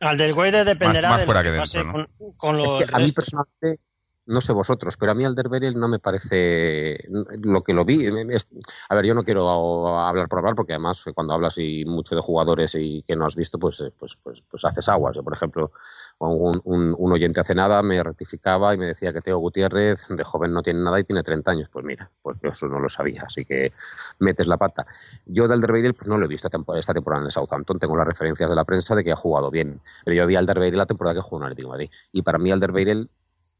Al 0.00 0.18
del 0.18 0.34
Guedes 0.34 0.66
dependerá 0.66 1.08
más 1.08 1.24
fuera 1.24 1.40
lo 1.42 1.44
que, 1.48 1.52
que 1.54 1.58
pase 1.60 1.78
dentro, 1.78 1.98
¿no? 1.98 2.08
con, 2.18 2.32
con 2.32 2.58
los 2.58 2.72
Es 2.72 2.72
que 2.88 2.94
a 2.94 2.98
mí 2.98 3.04
restos. 3.04 3.14
personalmente, 3.14 3.80
no 4.26 4.40
sé 4.40 4.52
vosotros, 4.52 4.96
pero 4.96 5.12
a 5.12 5.14
mí 5.14 5.24
Alderweireld 5.24 5.76
no 5.76 5.88
me 5.88 5.98
parece 5.98 6.98
lo 7.42 7.60
que 7.62 7.74
lo 7.74 7.84
vi. 7.84 8.06
a 8.06 8.94
ver, 8.94 9.04
yo 9.04 9.14
no 9.14 9.22
quiero 9.22 9.98
hablar 9.98 10.28
por 10.28 10.38
hablar 10.38 10.54
porque 10.54 10.72
además 10.72 11.06
eh, 11.06 11.12
cuando 11.12 11.34
hablas 11.34 11.58
y 11.58 11.84
mucho 11.84 12.14
de 12.14 12.22
jugadores 12.22 12.74
y 12.74 13.02
que 13.02 13.16
no 13.16 13.26
has 13.26 13.36
visto, 13.36 13.58
pues, 13.58 13.80
eh, 13.80 13.92
pues, 13.96 14.16
pues, 14.22 14.42
pues 14.48 14.64
haces 14.64 14.88
aguas. 14.88 15.16
Yo, 15.16 15.22
por 15.22 15.34
ejemplo, 15.34 15.72
un, 16.18 17.12
oyente 17.12 17.40
hace 17.40 17.54
nada 17.54 17.82
me 17.82 18.02
rectificaba 18.02 18.74
y 18.74 18.78
me 18.78 18.86
decía 18.86 19.12
que 19.12 19.20
Teo 19.20 19.38
Gutiérrez 19.38 20.08
de 20.08 20.24
joven 20.24 20.52
no 20.52 20.62
tiene 20.62 20.80
nada 20.80 20.98
y 20.98 21.04
tiene 21.04 21.22
30 21.22 21.50
años. 21.50 21.68
Pues 21.70 21.84
mira, 21.84 22.10
pues 22.22 22.40
yo 22.42 22.48
eso 22.48 22.66
no 22.66 22.80
lo 22.80 22.88
sabía, 22.88 23.22
así 23.26 23.44
que 23.44 23.72
metes 24.18 24.46
la 24.46 24.56
pata. 24.56 24.86
Yo 25.26 25.46
de 25.48 25.54
Alderweireld 25.54 25.96
pues 25.96 26.08
no 26.08 26.16
lo 26.16 26.24
he 26.24 26.28
visto 26.28 26.48
esta 26.48 26.92
temporada 26.94 27.24
en 27.24 27.30
Southampton, 27.30 27.78
tengo 27.78 27.96
las 27.96 28.06
referencias 28.06 28.48
de 28.48 28.56
la 28.56 28.64
prensa 28.64 28.94
de 28.94 29.04
que 29.04 29.12
ha 29.12 29.16
jugado 29.16 29.50
bien, 29.50 29.80
pero 30.04 30.16
yo 30.16 30.26
vi 30.26 30.36
a 30.36 30.38
Alderweireld 30.38 30.78
la 30.78 30.86
temporada 30.86 31.14
que 31.14 31.20
jugó 31.20 31.36
en 31.38 31.42
el 31.42 31.52
Atlético 31.52 31.68
Madrid 31.70 31.90
y 32.12 32.22
para 32.22 32.38
mí 32.38 32.50
Alderweireld 32.50 33.08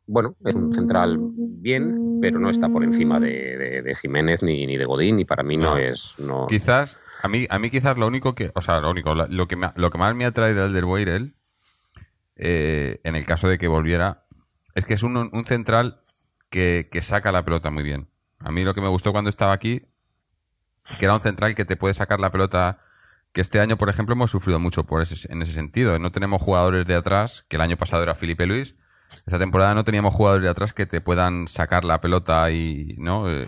bueno, 0.06 0.36
es 0.44 0.54
un 0.54 0.74
central 0.74 1.18
bien, 1.20 2.18
pero 2.20 2.38
no 2.38 2.50
está 2.50 2.68
por 2.68 2.84
encima 2.84 3.18
de, 3.20 3.82
de, 3.82 3.94
Jiménez 3.94 4.42
ni, 4.42 4.66
ni, 4.66 4.76
de 4.76 4.84
Godín, 4.84 5.18
y 5.20 5.24
para 5.24 5.42
mí 5.42 5.56
no, 5.56 5.76
es. 5.76 6.16
No... 6.18 6.46
Quizás, 6.46 6.98
a 7.22 7.28
mí, 7.28 7.46
a 7.48 7.58
mí 7.58 7.70
quizás 7.70 7.96
lo 7.96 8.06
único 8.06 8.34
que, 8.34 8.50
o 8.54 8.60
sea, 8.60 8.80
lo 8.80 8.90
único, 8.90 9.14
lo 9.14 9.48
que, 9.48 9.56
lo 9.76 9.90
que 9.90 9.98
más 9.98 10.14
me 10.14 10.26
atrae 10.26 10.54
de 10.54 10.62
Alderweireld, 10.62 11.34
eh, 12.36 13.00
en 13.04 13.16
el 13.16 13.24
caso 13.26 13.48
de 13.48 13.58
que 13.58 13.68
volviera, 13.68 14.26
es 14.74 14.84
que 14.84 14.94
es 14.94 15.02
un, 15.02 15.16
un 15.16 15.44
central 15.44 16.00
que, 16.50 16.88
que 16.90 17.02
saca 17.02 17.32
la 17.32 17.44
pelota 17.44 17.70
muy 17.70 17.82
bien. 17.82 18.08
A 18.38 18.50
mí 18.50 18.64
lo 18.64 18.74
que 18.74 18.80
me 18.80 18.88
gustó 18.88 19.12
cuando 19.12 19.30
estaba 19.30 19.54
aquí, 19.54 19.82
que 20.98 21.04
era 21.06 21.14
un 21.14 21.20
central 21.20 21.54
que 21.54 21.64
te 21.64 21.76
puede 21.76 21.94
sacar 21.94 22.20
la 22.20 22.30
pelota 22.30 22.78
que 23.32 23.40
este 23.40 23.58
año, 23.58 23.76
por 23.76 23.88
ejemplo, 23.88 24.14
hemos 24.14 24.30
sufrido 24.30 24.60
mucho 24.60 24.84
por 24.84 25.02
ese, 25.02 25.32
en 25.32 25.42
ese 25.42 25.52
sentido. 25.52 25.98
No 25.98 26.12
tenemos 26.12 26.40
jugadores 26.40 26.86
de 26.86 26.94
atrás, 26.94 27.44
que 27.48 27.56
el 27.56 27.62
año 27.62 27.76
pasado 27.76 28.02
era 28.02 28.14
Felipe 28.14 28.46
Luis, 28.46 28.76
esta 29.16 29.38
temporada 29.38 29.74
no 29.74 29.85
teníamos 29.85 30.14
jugadores 30.14 30.44
de 30.44 30.50
atrás 30.50 30.72
que 30.72 30.87
te 30.87 31.00
puedan 31.00 31.48
sacar 31.48 31.85
la 31.85 32.00
pelota 32.00 32.50
y, 32.50 32.94
¿no? 32.98 33.31
Eh, 33.31 33.46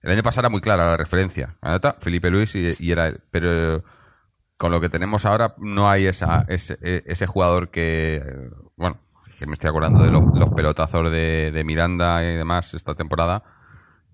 el 0.00 0.10
año 0.10 0.22
pasado 0.22 0.42
era 0.42 0.50
muy 0.50 0.60
clara 0.60 0.90
la 0.90 0.96
referencia. 0.96 1.56
Felipe 1.98 2.30
Luis 2.30 2.54
y, 2.54 2.92
era 2.92 3.12
Pero 3.30 3.82
con 4.58 4.70
lo 4.70 4.80
que 4.80 4.90
tenemos 4.90 5.24
ahora 5.24 5.54
no 5.58 5.90
hay 5.90 6.06
esa, 6.06 6.44
ese, 6.48 6.78
ese 6.82 7.26
jugador 7.26 7.70
que, 7.70 8.22
bueno, 8.76 9.00
que 9.38 9.46
me 9.46 9.54
estoy 9.54 9.70
acordando 9.70 10.02
de 10.02 10.10
los, 10.10 10.50
pelotazos 10.50 11.10
de, 11.10 11.62
Miranda 11.64 12.22
y 12.24 12.36
demás 12.36 12.74
esta 12.74 12.94
temporada. 12.94 13.42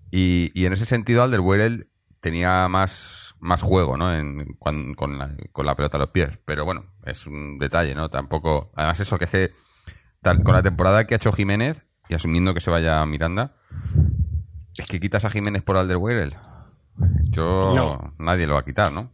Y, 0.09 0.65
en 0.65 0.73
ese 0.73 0.85
sentido, 0.85 1.23
Alderweireld 1.23 1.87
tenía 2.19 2.67
más, 2.67 3.35
más 3.39 3.61
juego, 3.61 3.97
¿no? 3.97 4.11
Con, 4.59 5.17
la, 5.17 5.35
con 5.51 5.65
la 5.65 5.75
pelota 5.75 5.97
a 5.97 6.01
los 6.01 6.09
pies. 6.09 6.39
Pero 6.45 6.65
bueno, 6.65 6.85
es 7.05 7.27
un 7.27 7.59
detalle, 7.59 7.95
¿no? 7.95 8.09
Tampoco. 8.09 8.71
Además, 8.75 8.99
eso 8.99 9.17
que 9.17 9.25
es 9.25 9.51
con 10.21 10.53
la 10.53 10.61
temporada 10.61 11.05
que 11.05 11.15
ha 11.15 11.17
hecho 11.17 11.31
Jiménez, 11.31 11.87
y 12.07 12.13
asumiendo 12.13 12.53
que 12.53 12.59
se 12.59 12.69
vaya 12.69 13.03
Miranda, 13.05 13.55
es 14.77 14.85
que 14.85 14.99
quitas 14.99 15.25
a 15.25 15.29
Jiménez 15.29 15.63
por 15.63 15.77
Alderweireld. 15.77 16.35
Yo, 17.31 18.13
nadie 18.19 18.45
lo 18.45 18.53
va 18.53 18.59
a 18.59 18.65
quitar, 18.65 18.91
¿no? 18.91 19.09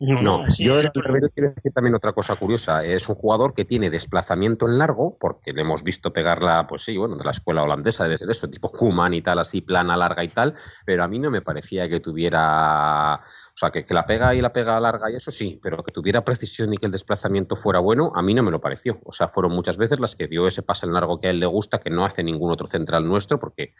No, 0.00 0.44
yo 0.58 0.80
quiero 0.92 1.52
decir 1.54 1.72
también 1.74 1.94
otra 1.94 2.12
cosa 2.12 2.36
curiosa. 2.36 2.84
Es 2.84 3.08
un 3.08 3.16
jugador 3.16 3.52
que 3.52 3.64
tiene 3.64 3.90
desplazamiento 3.90 4.68
en 4.68 4.78
largo, 4.78 5.16
porque 5.18 5.52
le 5.52 5.62
hemos 5.62 5.82
visto 5.82 6.12
pegarla, 6.12 6.68
pues 6.68 6.84
sí, 6.84 6.96
bueno, 6.96 7.16
de 7.16 7.24
la 7.24 7.32
escuela 7.32 7.64
holandesa, 7.64 8.04
debe 8.04 8.16
ser 8.16 8.30
eso, 8.30 8.48
tipo 8.48 8.70
Kuman 8.70 9.14
y 9.14 9.22
tal, 9.22 9.40
así 9.40 9.60
plana, 9.60 9.96
larga 9.96 10.22
y 10.22 10.28
tal, 10.28 10.54
pero 10.86 11.02
a 11.02 11.08
mí 11.08 11.18
no 11.18 11.32
me 11.32 11.40
parecía 11.40 11.88
que 11.88 11.98
tuviera, 11.98 13.14
o 13.16 13.56
sea, 13.56 13.70
que, 13.70 13.84
que 13.84 13.92
la 13.92 14.06
pega 14.06 14.36
y 14.36 14.40
la 14.40 14.52
pega 14.52 14.78
larga 14.78 15.10
y 15.10 15.16
eso 15.16 15.32
sí, 15.32 15.58
pero 15.60 15.82
que 15.82 15.90
tuviera 15.90 16.24
precisión 16.24 16.72
y 16.72 16.76
que 16.76 16.86
el 16.86 16.92
desplazamiento 16.92 17.56
fuera 17.56 17.80
bueno, 17.80 18.12
a 18.14 18.22
mí 18.22 18.34
no 18.34 18.44
me 18.44 18.52
lo 18.52 18.60
pareció. 18.60 19.00
O 19.04 19.10
sea, 19.10 19.26
fueron 19.26 19.52
muchas 19.52 19.78
veces 19.78 19.98
las 19.98 20.14
que 20.14 20.28
dio 20.28 20.46
ese 20.46 20.62
pase 20.62 20.86
en 20.86 20.92
largo 20.92 21.18
que 21.18 21.26
a 21.26 21.30
él 21.30 21.40
le 21.40 21.46
gusta, 21.46 21.80
que 21.80 21.90
no 21.90 22.04
hace 22.04 22.22
ningún 22.22 22.52
otro 22.52 22.68
central 22.68 23.02
nuestro, 23.02 23.40
porque 23.40 23.74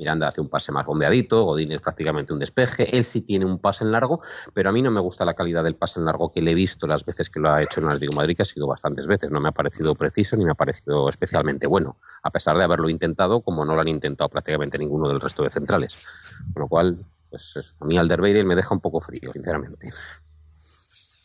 Miranda 0.00 0.28
hace 0.28 0.40
un 0.40 0.48
pase 0.48 0.72
más 0.72 0.86
bombeadito, 0.86 1.44
Godín 1.44 1.72
es 1.72 1.82
prácticamente 1.82 2.32
un 2.32 2.38
despeje, 2.38 2.96
él 2.96 3.04
sí 3.04 3.20
tiene 3.20 3.44
un 3.44 3.58
pase 3.58 3.84
en 3.84 3.92
largo, 3.92 4.20
pero 4.54 4.70
a 4.70 4.72
mí 4.72 4.80
no 4.80 4.90
me 4.90 4.98
gusta 4.98 5.26
la 5.26 5.34
calidad 5.34 5.62
del 5.62 5.76
pase 5.76 6.00
en 6.00 6.06
largo 6.06 6.30
que 6.30 6.40
le 6.40 6.52
he 6.52 6.54
visto 6.54 6.86
las 6.86 7.04
veces 7.04 7.28
que 7.28 7.38
lo 7.38 7.52
ha 7.52 7.62
hecho 7.62 7.80
en 7.80 7.86
el 7.86 7.92
Atlético 7.92 8.16
Madrid, 8.16 8.34
que 8.34 8.42
ha 8.42 8.46
sido 8.46 8.66
bastantes 8.66 9.06
veces, 9.06 9.30
no 9.30 9.40
me 9.40 9.50
ha 9.50 9.52
parecido 9.52 9.94
preciso 9.94 10.36
ni 10.36 10.46
me 10.46 10.52
ha 10.52 10.54
parecido 10.54 11.06
especialmente 11.10 11.66
bueno, 11.66 11.98
a 12.22 12.30
pesar 12.30 12.56
de 12.56 12.64
haberlo 12.64 12.88
intentado 12.88 13.42
como 13.42 13.66
no 13.66 13.74
lo 13.74 13.82
han 13.82 13.88
intentado 13.88 14.30
prácticamente 14.30 14.78
ninguno 14.78 15.06
del 15.06 15.20
resto 15.20 15.42
de 15.42 15.50
centrales, 15.50 15.98
con 16.54 16.62
lo 16.62 16.68
cual, 16.68 17.04
pues 17.28 17.76
a 17.78 17.84
mí 17.84 17.98
Alderweireld 17.98 18.46
me 18.46 18.56
deja 18.56 18.74
un 18.74 18.80
poco 18.80 19.02
frío, 19.02 19.30
sinceramente. 19.34 19.86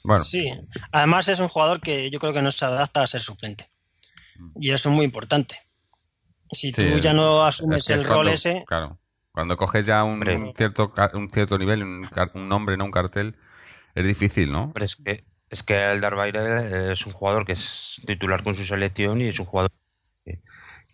Bueno. 0.04 0.24
Sí, 0.24 0.52
además 0.92 1.30
es 1.30 1.40
un 1.40 1.48
jugador 1.48 1.80
que 1.80 2.12
yo 2.12 2.20
creo 2.20 2.34
que 2.34 2.42
no 2.42 2.52
se 2.52 2.66
adapta 2.66 3.02
a 3.02 3.08
ser 3.08 3.22
suplente. 3.22 3.70
Y 4.60 4.72
eso 4.72 4.90
es 4.90 4.96
muy 4.96 5.06
importante. 5.06 5.65
Si 6.52 6.72
tú 6.72 7.00
ya 7.00 7.14
no 7.14 7.46
asumes 7.46 7.90
el 7.90 8.04
rol 8.04 8.30
ese. 8.30 8.64
Claro. 8.68 9.00
Cuando 9.32 9.58
coges 9.58 9.86
ya 9.86 10.04
un, 10.04 10.24
cierto, 10.56 10.94
un 11.14 11.30
cierto 11.30 11.58
nivel, 11.58 11.84
un, 11.84 12.50
nombre, 12.50 12.78
no 12.78 12.86
un 12.86 12.92
cartel, 12.92 13.36
es 13.94 14.06
difícil, 14.06 14.52
¿no? 14.52 14.72
Pero 14.74 14.86
es 14.86 14.96
que, 14.96 15.26
es 15.50 15.62
que 15.62 15.92
el 15.92 16.00
Darbaire 16.00 16.94
es 16.94 17.06
un 17.06 17.12
jugador 17.12 17.46
que 17.46 17.52
es 17.52 18.02
titular 18.06 18.44
con 18.44 18.56
su 18.56 18.64
selección 18.64 19.20
y 19.20 19.28
es 19.28 19.40
un 19.40 19.46
jugador 19.46 19.72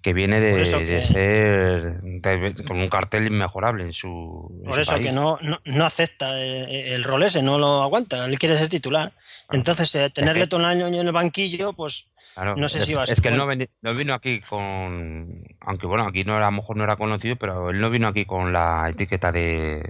que 0.01 0.13
viene 0.13 0.39
de, 0.39 0.65
ser 0.65 2.01
con 2.67 2.77
un 2.77 2.89
cartel 2.89 3.27
inmejorable 3.27 3.83
en 3.83 3.93
su. 3.93 4.61
por 4.65 4.79
eso 4.79 4.95
que 4.95 5.11
no, 5.11 5.37
no, 5.65 5.85
acepta 5.85 6.39
el, 6.39 7.03
rol 7.03 7.23
ese, 7.23 7.41
no 7.41 7.57
lo 7.57 7.81
aguanta, 7.81 8.25
él 8.25 8.39
quiere 8.39 8.57
ser 8.57 8.69
titular. 8.69 9.13
Entonces, 9.51 9.93
eh, 9.95 10.09
tenerle 10.09 10.47
todo 10.47 10.61
un 10.61 10.65
año 10.65 10.87
en 10.87 10.95
el 10.95 11.11
banquillo, 11.11 11.73
pues 11.73 12.07
no 12.55 12.69
sé 12.69 12.81
si 12.81 12.93
va 12.93 13.03
a 13.03 13.05
ser. 13.05 13.15
Es 13.15 13.21
que 13.21 13.29
él 13.29 13.37
no, 13.37 13.95
vino 13.95 14.13
aquí 14.13 14.39
con. 14.41 15.43
Aunque 15.59 15.87
bueno, 15.87 16.07
aquí 16.07 16.23
no 16.23 16.37
era, 16.37 16.47
a 16.47 16.51
lo 16.51 16.57
mejor 16.57 16.77
no 16.77 16.83
era 16.83 16.95
conocido, 16.95 17.35
pero 17.35 17.69
él 17.69 17.79
no 17.79 17.89
vino 17.89 18.07
aquí 18.07 18.25
con 18.25 18.53
la 18.53 18.89
etiqueta 18.89 19.31
de, 19.31 19.83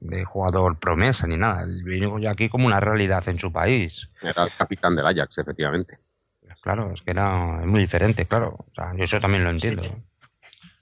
de 0.00 0.24
jugador 0.24 0.78
promesa 0.78 1.26
ni 1.26 1.36
nada. 1.36 1.62
Él 1.62 1.82
vino 1.84 2.18
aquí 2.28 2.48
como 2.48 2.66
una 2.66 2.80
realidad 2.80 3.26
en 3.28 3.38
su 3.38 3.52
país. 3.52 4.08
Era 4.20 4.44
el 4.44 4.50
capitán 4.56 4.96
del 4.96 5.06
Ajax, 5.06 5.38
efectivamente. 5.38 5.96
Claro, 6.60 6.92
es 6.94 7.02
que 7.02 7.10
era 7.10 7.36
muy 7.64 7.80
diferente, 7.80 8.26
claro. 8.26 8.56
O 8.58 8.74
sea, 8.74 8.92
yo 8.96 9.04
eso 9.04 9.20
también 9.20 9.44
lo 9.44 9.50
entiendo. 9.50 9.84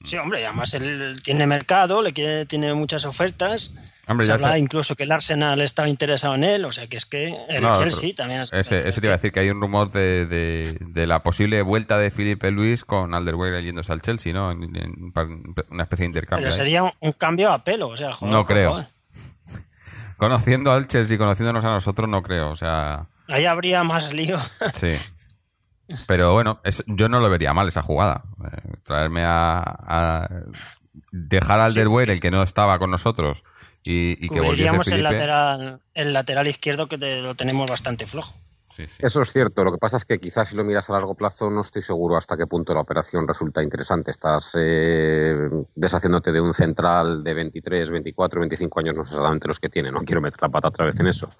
Sí, 0.06 0.16
hombre, 0.18 0.46
además 0.46 0.72
él 0.74 1.20
tiene 1.22 1.46
mercado, 1.46 2.00
le 2.00 2.12
quiere, 2.12 2.46
tiene 2.46 2.72
muchas 2.74 3.04
ofertas. 3.04 3.72
Hombre, 4.06 4.24
se 4.24 4.32
habla 4.32 4.56
incluso 4.56 4.94
que 4.94 5.02
el 5.02 5.10
Arsenal 5.10 5.60
estaba 5.60 5.88
interesado 5.88 6.36
en 6.36 6.44
él, 6.44 6.64
o 6.64 6.70
sea 6.70 6.86
que 6.86 6.96
es 6.96 7.06
que 7.06 7.34
el 7.48 7.64
Chelsea 7.72 8.14
también. 8.14 8.42
Ese, 8.52 8.88
eso 8.88 9.00
te 9.00 9.06
iba 9.08 9.14
a 9.14 9.16
decir 9.16 9.32
que 9.32 9.40
hay 9.40 9.50
un 9.50 9.60
rumor 9.60 9.90
de, 9.90 10.26
de, 10.80 11.06
la 11.08 11.24
posible 11.24 11.60
vuelta 11.62 11.98
de 11.98 12.12
Felipe 12.12 12.52
Luis 12.52 12.84
con 12.84 13.14
Alderweireld 13.14 13.64
yéndose 13.64 13.92
al 13.92 14.00
Chelsea, 14.00 14.32
¿no? 14.32 14.50
una 14.50 15.82
especie 15.82 16.04
de 16.04 16.06
intercambio. 16.06 16.44
Pero 16.44 16.54
sería 16.54 16.84
un, 16.84 17.12
cambio 17.12 17.50
a 17.50 17.64
pelo, 17.64 17.88
o 17.88 17.96
sea, 17.96 18.12
joder, 18.12 18.32
No 18.32 18.46
creo. 18.46 18.86
Conociendo 20.16 20.72
al 20.72 20.86
Chelsea 20.86 21.16
y 21.16 21.18
conociéndonos 21.18 21.64
a 21.64 21.70
nosotros, 21.70 22.08
no 22.08 22.22
creo, 22.22 22.50
o 22.50 22.56
sea. 22.56 23.08
Ahí 23.28 23.44
habría 23.44 23.82
más 23.82 24.14
lío. 24.14 24.38
Sí. 24.74 24.94
Pero 26.06 26.32
bueno, 26.32 26.60
yo 26.86 27.08
no 27.08 27.20
lo 27.20 27.30
vería 27.30 27.54
mal 27.54 27.68
esa 27.68 27.82
jugada. 27.82 28.22
Eh, 28.44 28.72
traerme 28.82 29.22
a, 29.24 30.28
dejar 31.12 31.60
al 31.60 31.72
sí, 31.72 31.80
el 31.80 32.20
que 32.20 32.30
no 32.30 32.42
estaba 32.42 32.78
con 32.78 32.90
nosotros 32.90 33.44
y, 33.84 34.28
que 34.28 34.40
volviese 34.40 34.94
el 34.94 35.02
lateral, 35.02 35.80
el 35.94 36.12
lateral 36.12 36.46
izquierdo 36.46 36.88
que 36.88 36.96
lo 36.96 37.34
tenemos 37.34 37.70
bastante 37.70 38.06
flojo. 38.06 38.34
Eso 38.78 39.22
es 39.22 39.32
cierto. 39.32 39.64
Lo 39.64 39.72
que 39.72 39.78
pasa 39.78 39.96
es 39.96 40.04
que 40.04 40.18
quizás 40.18 40.48
si 40.48 40.56
lo 40.56 40.64
miras 40.64 40.90
a 40.90 40.94
largo 40.94 41.14
plazo 41.14 41.50
no 41.50 41.62
estoy 41.62 41.82
seguro 41.82 42.16
hasta 42.16 42.36
qué 42.36 42.46
punto 42.46 42.74
la 42.74 42.80
operación 42.80 43.26
resulta 43.26 43.62
interesante. 43.62 44.10
Estás 44.10 44.56
eh, 44.58 45.34
deshaciéndote 45.74 46.32
de 46.32 46.40
un 46.40 46.52
central 46.52 47.24
de 47.24 47.34
23, 47.34 47.90
24, 47.90 48.40
25 48.40 48.80
años, 48.80 48.94
no 48.94 49.04
sé 49.04 49.10
exactamente 49.10 49.48
los 49.48 49.58
que 49.58 49.68
tiene, 49.68 49.90
no 49.90 50.00
quiero 50.00 50.20
meter 50.20 50.42
la 50.42 50.48
pata 50.48 50.68
otra 50.68 50.86
vez 50.86 50.98
en 51.00 51.06
eso, 51.06 51.30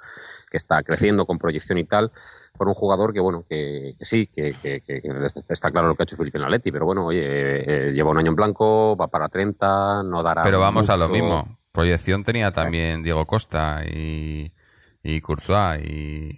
que 0.56 0.58
está 0.58 0.82
creciendo 0.82 1.26
con 1.26 1.38
proyección 1.38 1.78
y 1.78 1.84
tal, 1.84 2.10
por 2.56 2.68
un 2.68 2.74
jugador 2.74 3.12
que, 3.12 3.20
bueno, 3.20 3.44
que, 3.48 3.94
sí, 4.00 4.26
que, 4.26 4.54
está 5.48 5.70
claro 5.70 5.88
lo 5.88 5.94
que 5.94 6.02
ha 6.02 6.04
hecho 6.04 6.16
Felipe 6.16 6.38
Naletti, 6.38 6.72
pero 6.72 6.86
bueno, 6.86 7.06
oye, 7.06 7.22
eh, 7.22 7.92
lleva 7.92 8.10
un 8.10 8.18
año 8.18 8.30
en 8.30 8.36
blanco, 8.36 8.96
va 8.96 9.08
para 9.08 9.28
30, 9.28 10.02
no 10.04 10.22
dará. 10.22 10.42
Pero 10.42 10.60
vamos 10.60 10.90
a 10.90 10.96
lo 10.96 11.08
mismo. 11.08 11.58
Proyección 11.72 12.24
tenía 12.24 12.52
también 12.52 13.02
Diego 13.02 13.26
Costa 13.26 13.82
y, 13.84 14.52
y 15.02 15.20
Courtois 15.20 15.84
y 15.84 16.34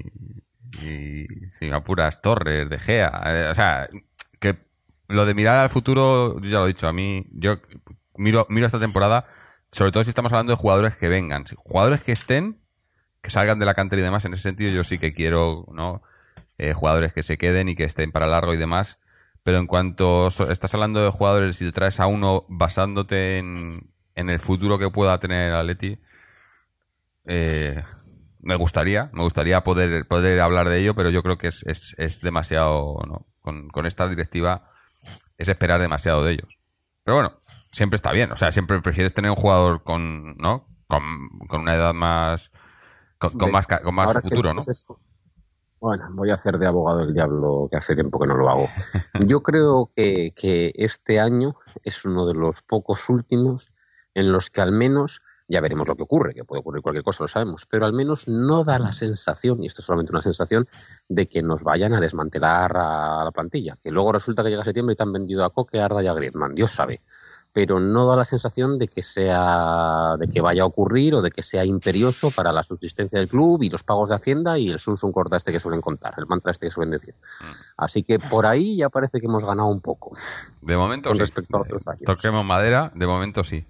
y 0.83 1.27
sin 1.51 1.73
apuras 1.73 2.21
Torres, 2.21 2.69
De 2.69 2.79
Gea. 2.79 3.23
Eh, 3.27 3.49
o 3.51 3.55
sea, 3.55 3.89
que 4.41 4.59
lo 5.09 5.27
de 5.27 5.35
mirar 5.35 5.57
al 5.57 5.71
futuro, 5.71 6.41
ya 6.43 6.59
lo 6.59 6.65
he 6.65 6.69
dicho, 6.69 6.89
a 6.89 6.93
mí, 6.93 7.27
yo 7.33 7.57
miro, 8.17 8.47
miro 8.49 8.67
esta 8.67 8.81
temporada, 8.81 9.25
sobre 9.71 9.93
todo 9.93 10.05
si 10.05 10.11
estamos 10.11 10.33
hablando 10.33 10.53
de 10.53 10.57
jugadores 10.57 10.97
que 10.97 11.09
vengan. 11.09 11.45
Jugadores 11.57 12.03
que 12.03 12.13
estén, 12.13 12.61
que 13.23 13.31
salgan 13.31 13.59
de 13.59 13.67
la 13.67 13.75
cantera 13.75 14.01
y 14.01 14.05
demás, 14.05 14.25
en 14.25 14.33
ese 14.33 14.43
sentido 14.43 14.71
yo 14.71 14.85
sí 14.85 14.99
que 14.99 15.13
quiero, 15.13 15.67
¿no? 15.73 16.03
Eh, 16.59 16.73
jugadores 16.73 17.13
que 17.13 17.23
se 17.23 17.39
queden 17.39 17.69
y 17.69 17.75
que 17.75 17.85
estén 17.85 18.11
para 18.11 18.27
largo 18.27 18.53
y 18.53 18.57
demás. 18.57 18.99
Pero 19.45 19.59
en 19.59 19.67
cuanto 19.67 20.29
estás 20.29 20.75
hablando 20.75 21.03
de 21.03 21.11
jugadores 21.11 21.63
y 21.63 21.67
te 21.67 21.73
traes 21.73 22.01
a 22.01 22.07
uno 22.07 22.45
basándote 22.49 23.39
en, 23.39 23.93
en 24.15 24.31
el 24.31 24.41
futuro 24.41 24.79
que 24.79 24.91
pueda 24.91 25.19
tener 25.21 25.55
Atleti, 25.55 26.01
eh, 27.25 27.83
me 28.41 28.57
gustaría, 28.57 29.11
me 29.13 29.23
gustaría 29.23 29.63
poder, 29.63 30.07
poder 30.07 30.41
hablar 30.41 30.69
de 30.69 30.81
ello, 30.81 30.95
pero 30.95 31.11
yo 31.11 31.23
creo 31.23 31.39
que 31.39 31.49
es, 31.49 31.63
es, 31.67 31.95
es 31.99 32.21
demasiado, 32.21 32.99
¿no? 33.07 33.27
Con, 33.41 33.69
con, 33.69 33.87
esta 33.87 34.09
directiva 34.09 34.71
es 35.37 35.49
esperar 35.49 35.81
demasiado 35.81 36.25
de 36.25 36.33
ellos. 36.33 36.59
Pero 37.05 37.17
bueno, 37.17 37.39
siempre 37.71 37.97
está 37.97 38.13
bien, 38.13 38.33
o 38.33 38.37
sea, 38.37 38.51
siempre 38.51 38.81
prefieres 38.81 39.15
tener 39.15 39.31
un 39.31 39.37
jugador 39.37 39.83
con, 39.83 40.37
¿no? 40.37 40.67
Con, 40.87 41.29
con 41.49 41.61
una 41.61 41.75
edad 41.75 41.95
más, 41.95 42.51
con, 43.19 43.51
más, 43.51 43.67
con 43.67 43.95
más 43.95 44.23
futuro, 44.23 44.55
¿no? 44.55 44.61
Bueno, 45.81 46.05
voy 46.15 46.31
a 46.31 46.35
hacer 46.35 46.59
de 46.59 46.67
abogado 46.67 46.99
del 46.99 47.15
diablo, 47.15 47.69
que 47.71 47.77
hace 47.77 47.95
tiempo 47.95 48.19
que 48.19 48.27
no 48.27 48.35
lo 48.35 48.49
hago. 48.49 48.67
Yo 49.27 49.43
creo 49.43 49.89
que, 49.95 50.33
que 50.35 50.73
este 50.75 51.21
año 51.21 51.55
es 51.85 52.05
uno 52.05 52.27
de 52.27 52.35
los 52.35 52.63
pocos 52.63 53.09
últimos 53.09 53.69
en 54.15 54.33
los 54.33 54.51
que 54.51 54.61
al 54.61 54.73
menos 54.73 55.21
Ya 55.51 55.63
veremos 55.63 55.89
lo 55.89 55.97
que 55.97 56.03
ocurre, 56.03 56.35
que 56.35 56.45
puede 56.45 56.61
ocurrir 56.61 56.83
cualquier 56.83 57.03
cosa, 57.03 57.25
lo 57.25 57.29
sabemos, 57.29 57.65
pero 57.65 57.87
al 57.87 57.95
menos 57.95 58.29
no 58.29 58.65
da 58.65 58.79
la 58.79 58.93
sensación, 58.93 59.63
y 59.63 59.67
esto 59.67 59.81
es 59.81 59.87
solamente 59.87 60.13
una 60.13 60.21
sensación, 60.21 60.69
de 61.09 61.27
que 61.27 61.43
nos 61.43 61.63
vayan 61.63 61.95
a 61.95 62.01
desmantelar 62.01 62.77
a 62.77 63.25
la 63.25 63.31
plantilla. 63.31 63.75
Que 63.83 63.91
luego 63.91 64.13
resulta 64.13 64.43
que 64.43 64.51
llega 64.51 64.63
septiembre 64.63 64.93
y 64.93 64.97
te 64.97 65.05
han 65.05 65.13
vendido 65.13 65.47
a 65.47 65.51
Coque, 65.51 65.81
a 65.81 65.87
Arda 65.87 66.03
y 66.03 66.07
a 66.07 66.13
Griezmann, 66.13 66.55
Dios 66.55 66.73
sabe. 66.73 67.01
Pero 67.59 67.81
no 67.81 68.07
da 68.07 68.15
la 68.15 68.25
sensación 68.25 68.79
de 68.79 68.87
que 68.87 69.03
sea, 69.03 70.15
de 70.17 70.29
que 70.29 70.41
vaya 70.41 70.63
a 70.63 70.67
ocurrir 70.67 71.15
o 71.17 71.23
de 71.23 71.31
que 71.33 71.43
sea 71.43 71.65
imperioso 71.65 72.31
para 72.31 72.53
la 72.53 72.63
subsistencia 72.63 73.19
del 73.19 73.27
club 73.29 73.65
y 73.65 73.69
los 73.69 73.83
pagos 73.83 74.09
de 74.11 74.15
Hacienda 74.15 74.57
y 74.61 74.69
el 74.69 74.79
sun 74.79 74.97
corta 75.13 75.37
este 75.37 75.51
que 75.51 75.59
suelen 75.59 75.81
contar, 75.81 76.15
el 76.19 76.27
mantra 76.27 76.53
este 76.53 76.69
que 76.69 76.71
suelen 76.71 76.93
decir. 76.93 77.17
Así 77.77 78.05
que 78.05 78.21
por 78.21 78.47
ahí 78.47 78.77
ya 78.77 78.91
parece 78.91 79.19
que 79.19 79.27
hemos 79.27 79.45
ganado 79.45 79.67
un 79.71 79.81
poco. 79.81 80.13
De 80.63 80.77
momento 80.77 81.09
Con 81.09 81.17
sí. 81.17 81.21
respecto 81.23 81.57
a 81.57 81.63
otros 81.63 81.89
años. 81.89 82.03
Toquemos 82.05 82.45
madera, 82.45 82.93
de 82.95 83.07
momento 83.09 83.43
sí. 83.43 83.67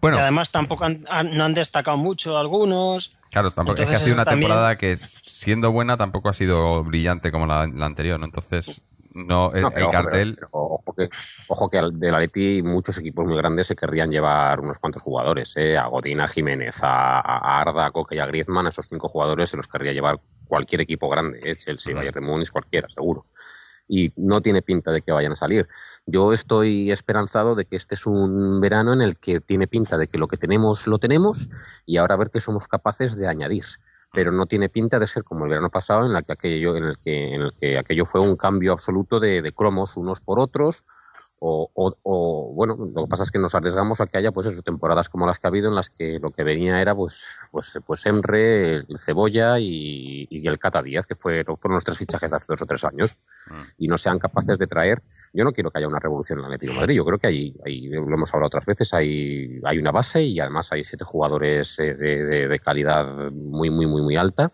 Bueno, 0.00 0.16
Y 0.16 0.20
además 0.20 0.50
tampoco 0.50 0.84
han, 0.84 1.00
han- 1.08 1.36
no 1.36 1.44
han 1.44 1.54
destacado 1.54 1.96
mucho 1.96 2.36
algunos. 2.36 3.16
claro, 3.30 3.52
tampoco, 3.52 3.80
es 3.80 3.88
que 3.88 3.94
ha 3.94 4.00
sido 4.00 4.14
una 4.14 4.24
también- 4.24 4.48
temporada 4.50 4.76
que, 4.76 4.96
siendo 4.98 5.70
buena, 5.70 5.96
tampoco 5.96 6.30
ha 6.30 6.34
sido 6.34 6.82
brillante 6.82 7.30
como 7.30 7.46
la, 7.46 7.68
la 7.68 7.86
anterior, 7.86 8.18
¿no? 8.18 8.26
Entonces, 8.26 8.82
no, 9.14 9.52
el, 9.52 9.62
No, 9.62 9.68
el 9.68 9.74
pero 9.74 9.86
ojo, 9.86 9.92
cartel... 9.92 10.34
pero- 10.34 10.48
pero 10.50 10.62
ojo 10.62 10.94
que, 10.96 11.08
ojo 11.48 11.70
que 11.70 11.80
del 11.92 12.14
Atleti 12.14 12.62
muchos 12.62 12.98
equipos 12.98 13.24
muy 13.26 13.36
grandes 13.36 13.66
se 13.68 13.76
querrían 13.76 14.10
llevar 14.10 14.60
unos 14.60 14.78
cuantos 14.78 15.02
jugadores, 15.02 15.56
¿eh? 15.56 15.76
a 15.76 15.86
Godín, 15.86 16.20
a 16.20 16.26
Jiménez, 16.28 16.82
a, 16.82 17.20
a 17.20 17.60
Arda, 17.60 17.86
a 17.86 17.90
Coque 17.90 18.16
y 18.16 18.18
a 18.18 18.26
Griezmann, 18.26 18.66
a 18.66 18.70
esos 18.70 18.86
cinco 18.88 19.08
jugadores 19.08 19.50
se 19.50 19.56
los 19.56 19.66
querría 19.68 19.92
llevar 19.92 20.20
cualquier 20.46 20.80
equipo 20.82 21.08
grande, 21.08 21.40
¿eh? 21.42 21.56
Chelsea. 21.56 21.94
Bayern 21.94 22.12
de 22.14 22.20
Múnich, 22.20 22.50
cualquiera, 22.50 22.88
seguro. 22.88 23.24
Y 23.86 24.12
no 24.16 24.40
tiene 24.40 24.62
pinta 24.62 24.90
de 24.92 25.00
que 25.02 25.12
vayan 25.12 25.32
a 25.32 25.36
salir. 25.36 25.68
Yo 26.06 26.32
estoy 26.32 26.90
esperanzado 26.90 27.54
de 27.54 27.66
que 27.66 27.76
este 27.76 27.94
es 27.96 28.06
un 28.06 28.60
verano 28.60 28.92
en 28.94 29.02
el 29.02 29.18
que 29.18 29.40
tiene 29.40 29.66
pinta 29.66 29.98
de 29.98 30.06
que 30.06 30.16
lo 30.16 30.26
que 30.26 30.38
tenemos 30.38 30.86
lo 30.86 30.98
tenemos 30.98 31.48
y 31.84 31.98
ahora 31.98 32.14
a 32.14 32.18
ver 32.18 32.30
qué 32.30 32.40
somos 32.40 32.66
capaces 32.66 33.14
de 33.16 33.28
añadir 33.28 33.64
pero 34.14 34.32
no 34.32 34.46
tiene 34.46 34.68
pinta 34.68 34.98
de 34.98 35.06
ser 35.06 35.24
como 35.24 35.44
el 35.44 35.50
verano 35.50 35.70
pasado 35.70 36.06
en, 36.06 36.12
la 36.12 36.22
que 36.22 36.32
aquello, 36.32 36.76
en, 36.76 36.84
el, 36.84 36.98
que, 36.98 37.34
en 37.34 37.42
el 37.42 37.52
que 37.54 37.78
aquello 37.78 38.06
fue 38.06 38.20
un 38.20 38.36
cambio 38.36 38.72
absoluto 38.72 39.20
de, 39.20 39.42
de 39.42 39.52
cromos 39.52 39.96
unos 39.96 40.20
por 40.20 40.38
otros. 40.38 40.84
O, 41.46 41.70
o- 41.74 41.94
o, 42.04 42.54
bueno, 42.54 42.74
lo 42.76 43.02
que 43.02 43.06
pasa 43.08 43.22
es 43.22 43.30
que 43.30 43.38
nos 43.38 43.54
arriesgamos 43.54 44.00
a 44.00 44.06
que 44.06 44.16
haya 44.16 44.32
pues 44.32 44.46
eso, 44.46 44.62
temporadas 44.62 45.10
como 45.10 45.26
las 45.26 45.38
que 45.38 45.46
ha 45.46 45.50
habido 45.50 45.68
en 45.68 45.74
las 45.74 45.90
que 45.90 46.18
lo 46.18 46.30
que 46.30 46.42
venía 46.42 46.80
era 46.80 46.94
pues 46.94 47.26
pues 47.52 47.78
pues 47.84 48.06
Emre, 48.06 48.76
el 48.76 48.98
Cebolla 48.98 49.58
y, 49.58 50.26
y 50.30 50.48
el 50.48 50.58
Cata 50.58 50.80
Díaz, 50.82 51.06
que 51.06 51.14
fueron, 51.14 51.54
fueron 51.58 51.74
los 51.74 51.84
tres 51.84 51.98
fichajes 51.98 52.30
de 52.30 52.36
hace 52.38 52.46
dos 52.48 52.62
o 52.62 52.64
tres 52.64 52.82
años, 52.84 53.16
y 53.76 53.88
no 53.88 53.98
sean 53.98 54.18
capaces 54.18 54.56
de 54.58 54.66
traer. 54.66 55.02
Yo 55.34 55.44
no 55.44 55.52
quiero 55.52 55.70
que 55.70 55.78
haya 55.80 55.88
una 55.88 55.98
revolución 55.98 56.38
en 56.38 56.46
el 56.46 56.52
Atlético 56.52 56.72
de 56.72 56.76
Madrid, 56.80 56.96
yo 56.96 57.04
creo 57.04 57.18
que 57.18 57.26
hay, 57.26 57.54
hay, 57.66 57.88
lo 57.88 58.14
hemos 58.14 58.32
hablado 58.32 58.46
otras 58.46 58.64
veces, 58.64 58.94
hay, 58.94 59.60
hay 59.64 59.78
una 59.78 59.90
base 59.92 60.22
y 60.22 60.40
además 60.40 60.72
hay 60.72 60.82
siete 60.82 61.04
jugadores 61.04 61.78
eh, 61.78 61.94
de, 61.94 62.24
de- 62.24 62.48
de 62.48 62.58
calidad 62.58 63.30
muy, 63.32 63.68
muy, 63.68 63.86
muy, 63.86 64.00
muy 64.00 64.16
alta. 64.16 64.50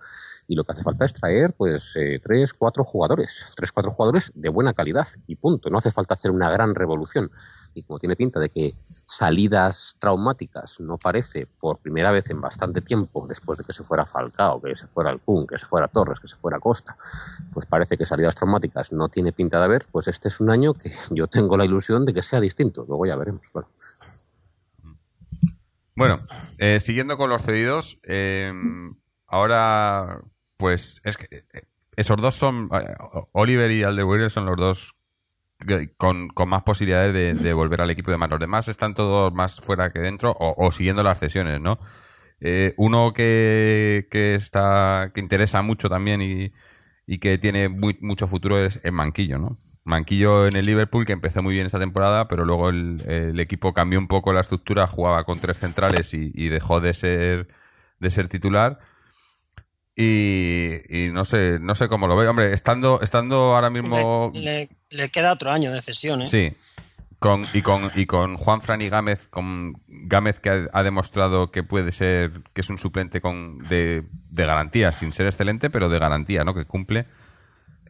Y 0.51 0.57
lo 0.57 0.65
que 0.65 0.73
hace 0.73 0.83
falta 0.83 1.05
es 1.05 1.13
traer, 1.13 1.55
pues, 1.57 1.95
eh, 1.95 2.19
tres, 2.21 2.53
cuatro 2.55 2.83
jugadores. 2.83 3.53
Tres, 3.55 3.71
cuatro 3.71 3.93
jugadores 3.93 4.33
de 4.35 4.49
buena 4.49 4.73
calidad. 4.73 5.07
Y 5.29 5.37
punto. 5.37 5.71
No 5.71 5.79
hace 5.79 5.93
falta 5.93 6.15
hacer 6.15 6.33
una 6.33 6.51
gran 6.51 6.75
revolución. 6.75 7.31
Y 7.73 7.85
como 7.85 8.01
tiene 8.01 8.17
pinta 8.17 8.41
de 8.41 8.49
que 8.49 8.75
salidas 9.05 9.97
traumáticas 10.01 10.81
no 10.81 10.99
parece 10.99 11.47
por 11.47 11.79
primera 11.79 12.11
vez 12.11 12.31
en 12.31 12.41
bastante 12.41 12.81
tiempo, 12.81 13.29
después 13.29 13.59
de 13.59 13.65
que 13.65 13.73
se 13.73 13.85
fuera 13.85 14.05
Falcao, 14.05 14.61
que 14.61 14.75
se 14.75 14.89
fuera 14.89 15.17
Kun, 15.25 15.47
que 15.47 15.57
se 15.57 15.67
fuera 15.67 15.87
Torres, 15.87 16.19
que 16.19 16.27
se 16.27 16.35
fuera 16.35 16.59
Costa, 16.59 16.97
pues 17.53 17.67
parece 17.67 17.97
que 17.97 18.05
salidas 18.05 18.35
traumáticas 18.35 18.93
no 18.93 19.09
tiene 19.09 19.31
pinta 19.31 19.61
de 19.61 19.67
haber, 19.67 19.87
pues 19.93 20.09
este 20.09 20.27
es 20.27 20.41
un 20.41 20.51
año 20.51 20.75
que 20.75 20.91
yo 21.13 21.29
tengo 21.29 21.57
la 21.57 21.65
ilusión 21.65 22.05
de 22.05 22.13
que 22.13 22.23
sea 22.23 22.41
distinto. 22.41 22.85
Luego 22.89 23.07
ya 23.07 23.15
veremos. 23.15 23.53
Bueno. 23.53 23.69
Bueno, 25.95 26.25
eh, 26.59 26.81
siguiendo 26.81 27.17
con 27.17 27.31
los 27.31 27.43
cedidos, 27.43 28.01
eh, 28.03 28.53
ahora, 29.29 30.23
pues, 30.61 31.01
es 31.05 31.17
que 31.17 31.25
eh, 31.35 31.63
esos 31.97 32.17
dos 32.19 32.37
son, 32.37 32.69
eh, 32.73 32.95
Oliver 33.33 33.71
y 33.71 33.83
Alderweireld 33.83 34.31
son 34.31 34.47
los 34.47 34.57
dos 34.57 34.95
con, 35.97 36.29
con 36.29 36.49
más 36.49 36.63
posibilidades 36.63 37.43
de, 37.43 37.53
volver 37.53 37.81
al 37.81 37.91
equipo 37.91 38.11
de 38.11 38.17
más. 38.17 38.31
Los 38.31 38.39
demás 38.39 38.69
están 38.69 38.95
todos 38.95 39.33
más 39.35 39.61
fuera 39.61 39.91
que 39.91 40.01
dentro 40.01 40.35
o, 40.39 40.71
siguiendo 40.71 41.03
las 41.03 41.19
cesiones, 41.19 41.61
¿no? 41.61 41.79
Eh, 42.41 42.75
uno 42.79 43.13
que, 43.13 44.07
que 44.11 44.35
está, 44.35 45.11
que 45.13 45.21
interesa 45.21 45.61
mucho 45.63 45.89
también 45.89 46.23
y, 46.23 46.53
y 47.07 47.19
que 47.19 47.37
tiene 47.39 47.69
mucho 47.69 48.29
futuro 48.29 48.59
es 48.59 48.81
el 48.85 48.93
Manquillo, 48.93 49.39
¿no? 49.39 49.59
Manquillo 49.85 50.47
en 50.47 50.57
el 50.57 50.67
Liverpool, 50.67 51.05
que 51.05 51.13
empezó 51.13 51.43
muy 51.43 51.55
bien 51.55 51.67
esta 51.67 51.79
temporada, 51.79 52.29
pero 52.29 52.45
luego 52.45 52.71
el, 52.71 53.01
el 53.09 53.41
equipo 53.41 53.73
cambió 53.73 53.99
un 53.99 54.09
poco 54.09 54.33
la 54.33 54.41
estructura, 54.41 54.87
jugaba 54.87 55.25
con 55.25 55.41
tres 55.41 55.59
centrales 55.59 56.15
y, 56.15 56.31
y 56.35 56.49
dejó 56.49 56.81
de 56.81 56.95
ser, 56.95 57.49
de 57.99 58.11
ser 58.11 58.29
titular. 58.29 58.79
Y, 60.03 60.81
y 60.89 61.09
no 61.13 61.25
sé, 61.25 61.59
no 61.61 61.75
sé 61.75 61.89
cómo 61.89 62.07
lo 62.07 62.17
veo. 62.17 62.31
Hombre, 62.31 62.53
estando, 62.55 63.01
estando 63.03 63.55
ahora 63.55 63.69
mismo. 63.71 64.31
Le, 64.35 64.41
le- 64.41 64.69
le 64.91 65.09
queda 65.11 65.33
otro 65.33 65.51
año 65.51 65.71
de 65.73 65.83
cesión, 65.83 66.23
¿eh? 66.23 66.27
Sí. 66.27 66.53
Con, 67.19 67.45
y 67.53 67.61
con 67.61 67.91
y 67.97 68.07
con 68.07 68.39
Juan 68.39 68.63
Fran 68.63 68.81
y 68.81 68.89
Gámez, 68.89 69.29
con 69.29 69.75
Gámez 69.87 70.41
que 70.41 70.49
ha, 70.49 70.67
ha 70.73 70.83
demostrado 70.83 71.51
que 71.51 71.63
puede 71.63 71.93
ser, 71.93 72.33
que 72.55 72.63
es 72.63 72.71
un 72.71 72.79
suplente 72.79 73.21
con 73.21 73.59
de, 73.69 74.05
de 74.31 74.47
garantía, 74.47 74.91
sin 74.93 75.13
ser 75.13 75.27
excelente, 75.27 75.69
pero 75.69 75.91
de 75.91 75.99
garantía, 75.99 76.45
¿no? 76.45 76.55
Que 76.55 76.65
cumple. 76.65 77.05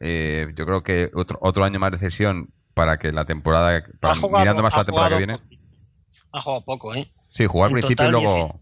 Eh, 0.00 0.48
yo 0.56 0.66
creo 0.66 0.82
que 0.82 1.10
otro, 1.14 1.38
otro 1.42 1.64
año 1.64 1.78
más 1.78 1.92
de 1.92 1.98
cesión 1.98 2.52
para 2.74 2.98
que 2.98 3.12
la 3.12 3.24
temporada, 3.24 3.84
para- 4.00 4.14
Ha 4.14 4.16
jugado- 4.16 4.40
mirando 4.40 4.62
más 4.64 4.74
a 4.74 4.78
la 4.78 4.84
temporada 4.84 5.10
que 5.10 5.26
viene. 5.26 5.38
Ha 6.32 6.40
jugado 6.40 6.64
poco, 6.64 6.94
¿eh? 6.96 7.08
Sí, 7.30 7.46
jugar 7.46 7.68
al 7.68 7.74
principio 7.74 8.06
y 8.06 8.10
luego. 8.10 8.60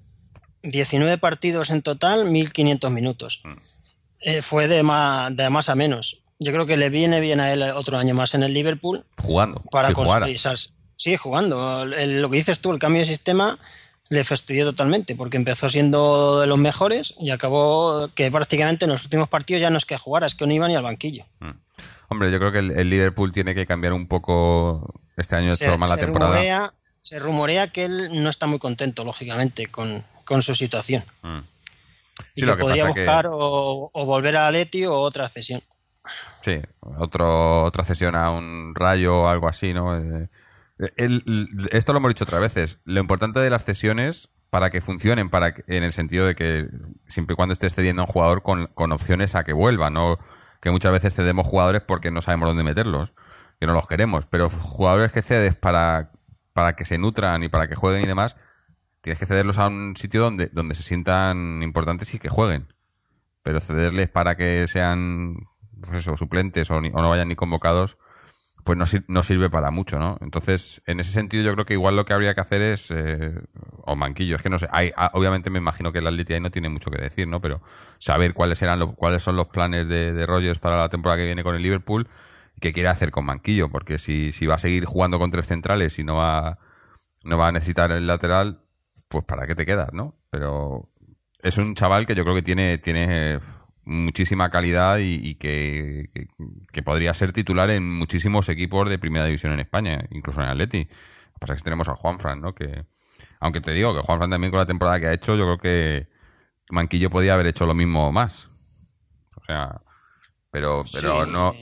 19 0.71 1.19
partidos 1.19 1.71
en 1.71 1.83
total, 1.83 2.27
1.500 2.29 2.91
minutos. 2.91 3.41
Mm. 3.45 3.53
Eh, 4.21 4.43
fue 4.43 4.67
de 4.69 4.83
más, 4.83 5.35
de 5.37 5.49
más 5.51 5.69
a 5.69 5.75
menos. 5.75 6.21
Yo 6.41 6.53
creo 6.53 6.67
que 6.67 6.77
le 6.77 6.89
viene 6.91 7.21
bien 7.21 7.41
a 7.41 7.53
él 7.53 7.63
otro 7.63 7.99
año 7.99 8.15
más 8.15 8.35
en 8.35 8.43
el 8.43 8.53
Liverpool 8.53 9.05
Jugando. 9.17 9.63
para 9.71 9.89
si 9.89 9.95
conseguir 9.95 10.39
Sí, 10.97 11.17
jugando. 11.17 11.83
El- 11.85 12.21
lo 12.23 12.29
que 12.31 12.39
dices 12.39 12.61
tú, 12.61 12.73
el 12.73 12.79
cambio 12.81 13.01
de 13.01 13.07
sistema 13.07 13.57
le 14.09 14.25
fastidió 14.25 14.65
totalmente 14.65 15.15
porque 15.15 15.37
empezó 15.37 15.69
siendo 15.69 16.41
de 16.41 16.47
los 16.49 16.59
mejores 16.59 17.15
y 17.21 17.31
acabó 17.31 18.09
que 18.15 18.31
prácticamente 18.33 18.85
en 18.87 18.91
los 18.93 19.05
últimos 19.05 19.29
partidos 19.29 19.61
ya 19.61 19.71
no 19.71 19.79
es 19.79 19.85
que 19.85 19.97
jugara, 19.99 20.27
es 20.27 20.35
que 20.35 20.47
no 20.47 20.53
iba 20.53 20.67
ni 20.67 20.75
al 20.75 20.83
banquillo. 20.83 21.25
Hombre, 22.09 22.33
yo 22.33 22.39
creo 22.39 22.51
que 22.51 22.59
el, 22.61 22.71
el 22.73 22.89
Liverpool 22.91 23.31
tiene 23.33 23.55
que 23.55 23.67
cambiar 23.67 23.93
un 23.93 24.09
poco. 24.09 24.93
Este 25.17 25.37
año 25.37 25.51
ha 25.51 25.55
hecho 25.55 25.77
mal 25.79 25.89
la 25.91 25.97
temporada. 25.97 26.31
rumorea, 26.33 26.75
se 27.09 27.19
rumorea 27.19 27.73
que 27.73 27.85
él 27.87 28.23
no 28.23 28.29
está 28.29 28.47
muy 28.47 28.59
contento, 28.59 29.03
lógicamente, 29.05 29.67
con, 29.67 30.03
con 30.25 30.43
su 30.43 30.55
situación. 30.55 31.03
Sí, 31.23 31.31
y 32.37 32.41
lo 32.43 32.53
que 32.53 32.59
que 32.59 32.63
podría 32.65 32.85
que- 32.93 33.01
buscar 33.01 33.27
o, 33.29 33.91
o 33.93 34.05
volver 34.05 34.37
a 34.37 34.51
Leti 34.51 34.85
o 34.85 34.95
otra 34.95 35.27
cesión. 35.29 35.63
Sí, 36.43 36.61
otro, 36.81 37.65
otra 37.65 37.85
cesión 37.85 38.15
a 38.15 38.31
un 38.31 38.75
rayo 38.75 39.23
o 39.23 39.29
algo 39.29 39.49
así, 39.49 39.73
¿no? 39.73 39.97
Eh, 39.97 40.29
el- 40.97 41.49
esto 41.73 41.93
lo 41.93 41.99
hemos 41.99 42.11
dicho 42.11 42.25
otras 42.25 42.41
veces. 42.43 42.79
Lo 42.85 43.01
importante 43.01 43.41
de 43.41 43.51
las 43.51 43.65
cesiones 43.65 44.29
para 44.51 44.69
que 44.71 44.81
funcionen, 44.81 45.31
para 45.31 45.55
que- 45.55 45.65
en 45.67 45.83
el 45.85 45.93
sentido 45.93 46.27
de 46.27 46.35
que 46.35 46.67
siempre 47.07 47.35
y 47.35 47.37
cuando 47.37 47.53
estés 47.55 47.75
cediendo 47.75 48.03
a 48.03 48.05
un 48.07 48.11
jugador 48.13 48.43
con, 48.43 48.67
con 48.75 48.93
opciones 48.93 49.35
a 49.35 49.45
que 49.45 49.53
vuelva, 49.53 49.89
no 49.91 50.19
que 50.61 50.71
muchas 50.71 50.93
veces 50.93 51.15
cedemos 51.15 51.47
jugadores 51.47 51.83
porque 51.87 52.11
no 52.11 52.21
sabemos 52.21 52.49
dónde 52.51 52.65
meterlos, 52.65 53.13
que 53.61 53.67
no 53.67 53.73
los 53.75 53.87
queremos, 53.87 54.27
pero 54.27 54.51
jugadores 54.51 55.13
que 55.13 55.23
cedes 55.23 55.55
para, 55.57 56.11
para 56.59 56.73
que 56.75 56.85
se 56.85 56.99
nutran 56.99 57.45
y 57.45 57.49
para 57.49 57.69
que 57.69 57.77
jueguen 57.77 58.03
y 58.03 58.07
demás, 58.09 58.37
tienes 59.01 59.21
que 59.21 59.27
cederlos 59.27 59.59
a 59.59 59.69
un 59.69 59.95
sitio 59.97 60.23
donde, 60.23 60.49
donde 60.49 60.75
se 60.75 60.83
sientan 60.83 61.63
importantes 61.63 62.13
y 62.15 62.19
que 62.19 62.29
jueguen. 62.29 62.67
Pero 63.45 63.61
cederles 63.61 64.09
para 64.11 64.37
que 64.37 64.67
sean 64.69 65.37
pues 65.81 65.95
eso, 65.95 66.17
suplentes 66.17 66.71
o, 66.71 66.81
ni- 66.81 66.91
o 66.91 67.03
no 67.03 67.11
vayan 67.11 67.29
ni 67.29 67.37
convocados, 67.37 67.99
pues 68.65 68.77
no, 68.79 68.87
sir- 68.87 69.05
no 69.09 69.23
sirve 69.23 69.51
para 69.51 69.71
mucho, 69.71 69.99
¿no? 69.99 70.19
Entonces, 70.21 70.83
en 70.87 71.01
ese 71.01 71.13
sentido, 71.13 71.45
yo 71.45 71.53
creo 71.55 71.65
que 71.67 71.75
igual 71.75 71.97
lo 71.97 72.05
que 72.05 72.15
habría 72.15 72.35
que 72.35 72.41
hacer 72.43 72.63
es. 72.63 72.91
eh, 72.91 73.33
o 73.87 73.97
manquillo, 73.97 74.37
es 74.37 74.43
que 74.43 74.51
no 74.51 74.59
sé. 74.59 74.69
Hay, 74.73 74.91
ah, 74.97 75.11
obviamente 75.15 75.51
me 75.51 75.59
imagino 75.59 75.93
que 75.93 76.01
el 76.01 76.07
Atleti 76.09 76.35
ahí 76.35 76.41
no 76.41 76.51
tiene 76.51 76.69
mucho 76.69 76.91
que 76.91 77.01
decir, 77.01 77.29
¿no? 77.29 77.41
Pero 77.41 77.63
saber 77.99 78.35
cuáles 78.35 78.61
eran 78.63 78.79
los, 78.81 78.95
cuáles 78.95 79.23
son 79.23 79.37
los 79.37 79.49
planes 79.49 79.89
de, 79.89 80.13
de 80.13 80.27
Rogers 80.27 80.59
para 80.59 80.79
la 80.79 80.89
temporada 80.91 81.19
que 81.19 81.27
viene 81.27 81.43
con 81.45 81.57
el 81.57 81.63
Liverpool 81.63 82.09
qué 82.61 82.73
quiere 82.73 82.89
hacer 82.89 83.11
con 83.11 83.25
Manquillo, 83.27 83.69
porque 83.71 83.99
si, 83.99 84.33
si 84.33 84.47
va 84.47 84.55
a 84.57 84.59
seguir 84.59 84.85
jugando 84.85 85.19
con 85.19 85.31
tres 85.31 85.47
centrales 85.47 85.99
y 85.99 86.05
no 86.05 86.17
va, 86.17 86.59
no 87.25 87.39
va 87.39 87.49
a 87.49 87.53
necesitar 87.53 87.91
el 87.93 88.07
lateral, 88.07 88.63
pues 89.09 89.25
para 89.25 89.47
qué 89.47 89.55
te 89.55 89.67
quedas, 89.67 89.93
¿no? 89.93 90.15
Pero 90.31 90.89
es 91.43 91.57
un 91.59 91.75
chaval 91.75 92.07
que 92.07 92.15
yo 92.15 92.25
creo 92.25 92.35
que 92.35 92.43
tiene, 92.43 92.79
tiene 92.79 93.35
eh, 93.37 93.41
muchísima 93.85 94.51
calidad 94.51 94.99
y, 94.99 95.15
y 95.15 95.35
que, 95.37 96.07
que- 96.13 96.27
que 96.73 96.83
podría 96.83 97.15
ser 97.15 97.33
titular 97.33 97.71
en 97.71 97.91
muchísimos 97.99 98.49
equipos 98.49 98.89
de 98.89 98.99
primera 98.99 99.25
división 99.25 99.53
en 99.53 99.61
España, 99.61 100.05
incluso 100.11 100.41
en 100.43 100.49
Atleti. 100.49 100.85
Lo 100.85 101.33
que 101.35 101.39
pasa 101.41 101.55
es 101.55 101.61
que 101.61 101.65
tenemos 101.65 101.89
a 101.89 101.95
Juanfran, 101.97 102.41
¿no? 102.41 102.55
Que, 102.55 102.85
aunque 103.41 103.61
te 103.61 103.73
digo 103.73 103.95
que 103.95 104.01
Juanfran 104.03 104.31
también 104.31 104.51
con 104.51 104.59
la 104.59 104.67
temporada 104.67 105.01
que 105.01 105.07
ha 105.07 105.13
hecho, 105.15 105.37
yo 105.37 105.45
creo 105.45 105.59
que 105.59 106.09
Manquillo 106.71 107.09
podía 107.11 107.35
haber 107.35 107.47
hecho 107.47 107.65
lo 107.67 107.75
mismo 107.75 108.13
más. 108.13 108.49
O 109.37 109.45
sea, 109.47 109.81
pero, 110.51 110.85
pero 110.93 111.25
Sí, 111.25 111.31
no. 111.33 111.55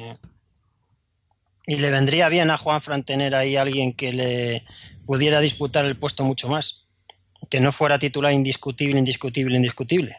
Y 1.66 1.78
le 1.78 1.90
vendría 1.90 2.28
bien 2.28 2.50
a 2.50 2.56
Juan 2.56 2.80
Fran 2.80 3.02
tener 3.02 3.34
ahí 3.34 3.56
alguien 3.56 3.92
que 3.92 4.12
le 4.12 4.64
pudiera 5.04 5.40
disputar 5.40 5.84
el 5.84 5.96
puesto 5.96 6.22
mucho 6.24 6.48
más. 6.48 6.86
que 7.50 7.60
no 7.60 7.72
fuera 7.72 7.98
titular 7.98 8.32
indiscutible, 8.32 8.98
indiscutible, 8.98 9.56
indiscutible. 9.56 10.16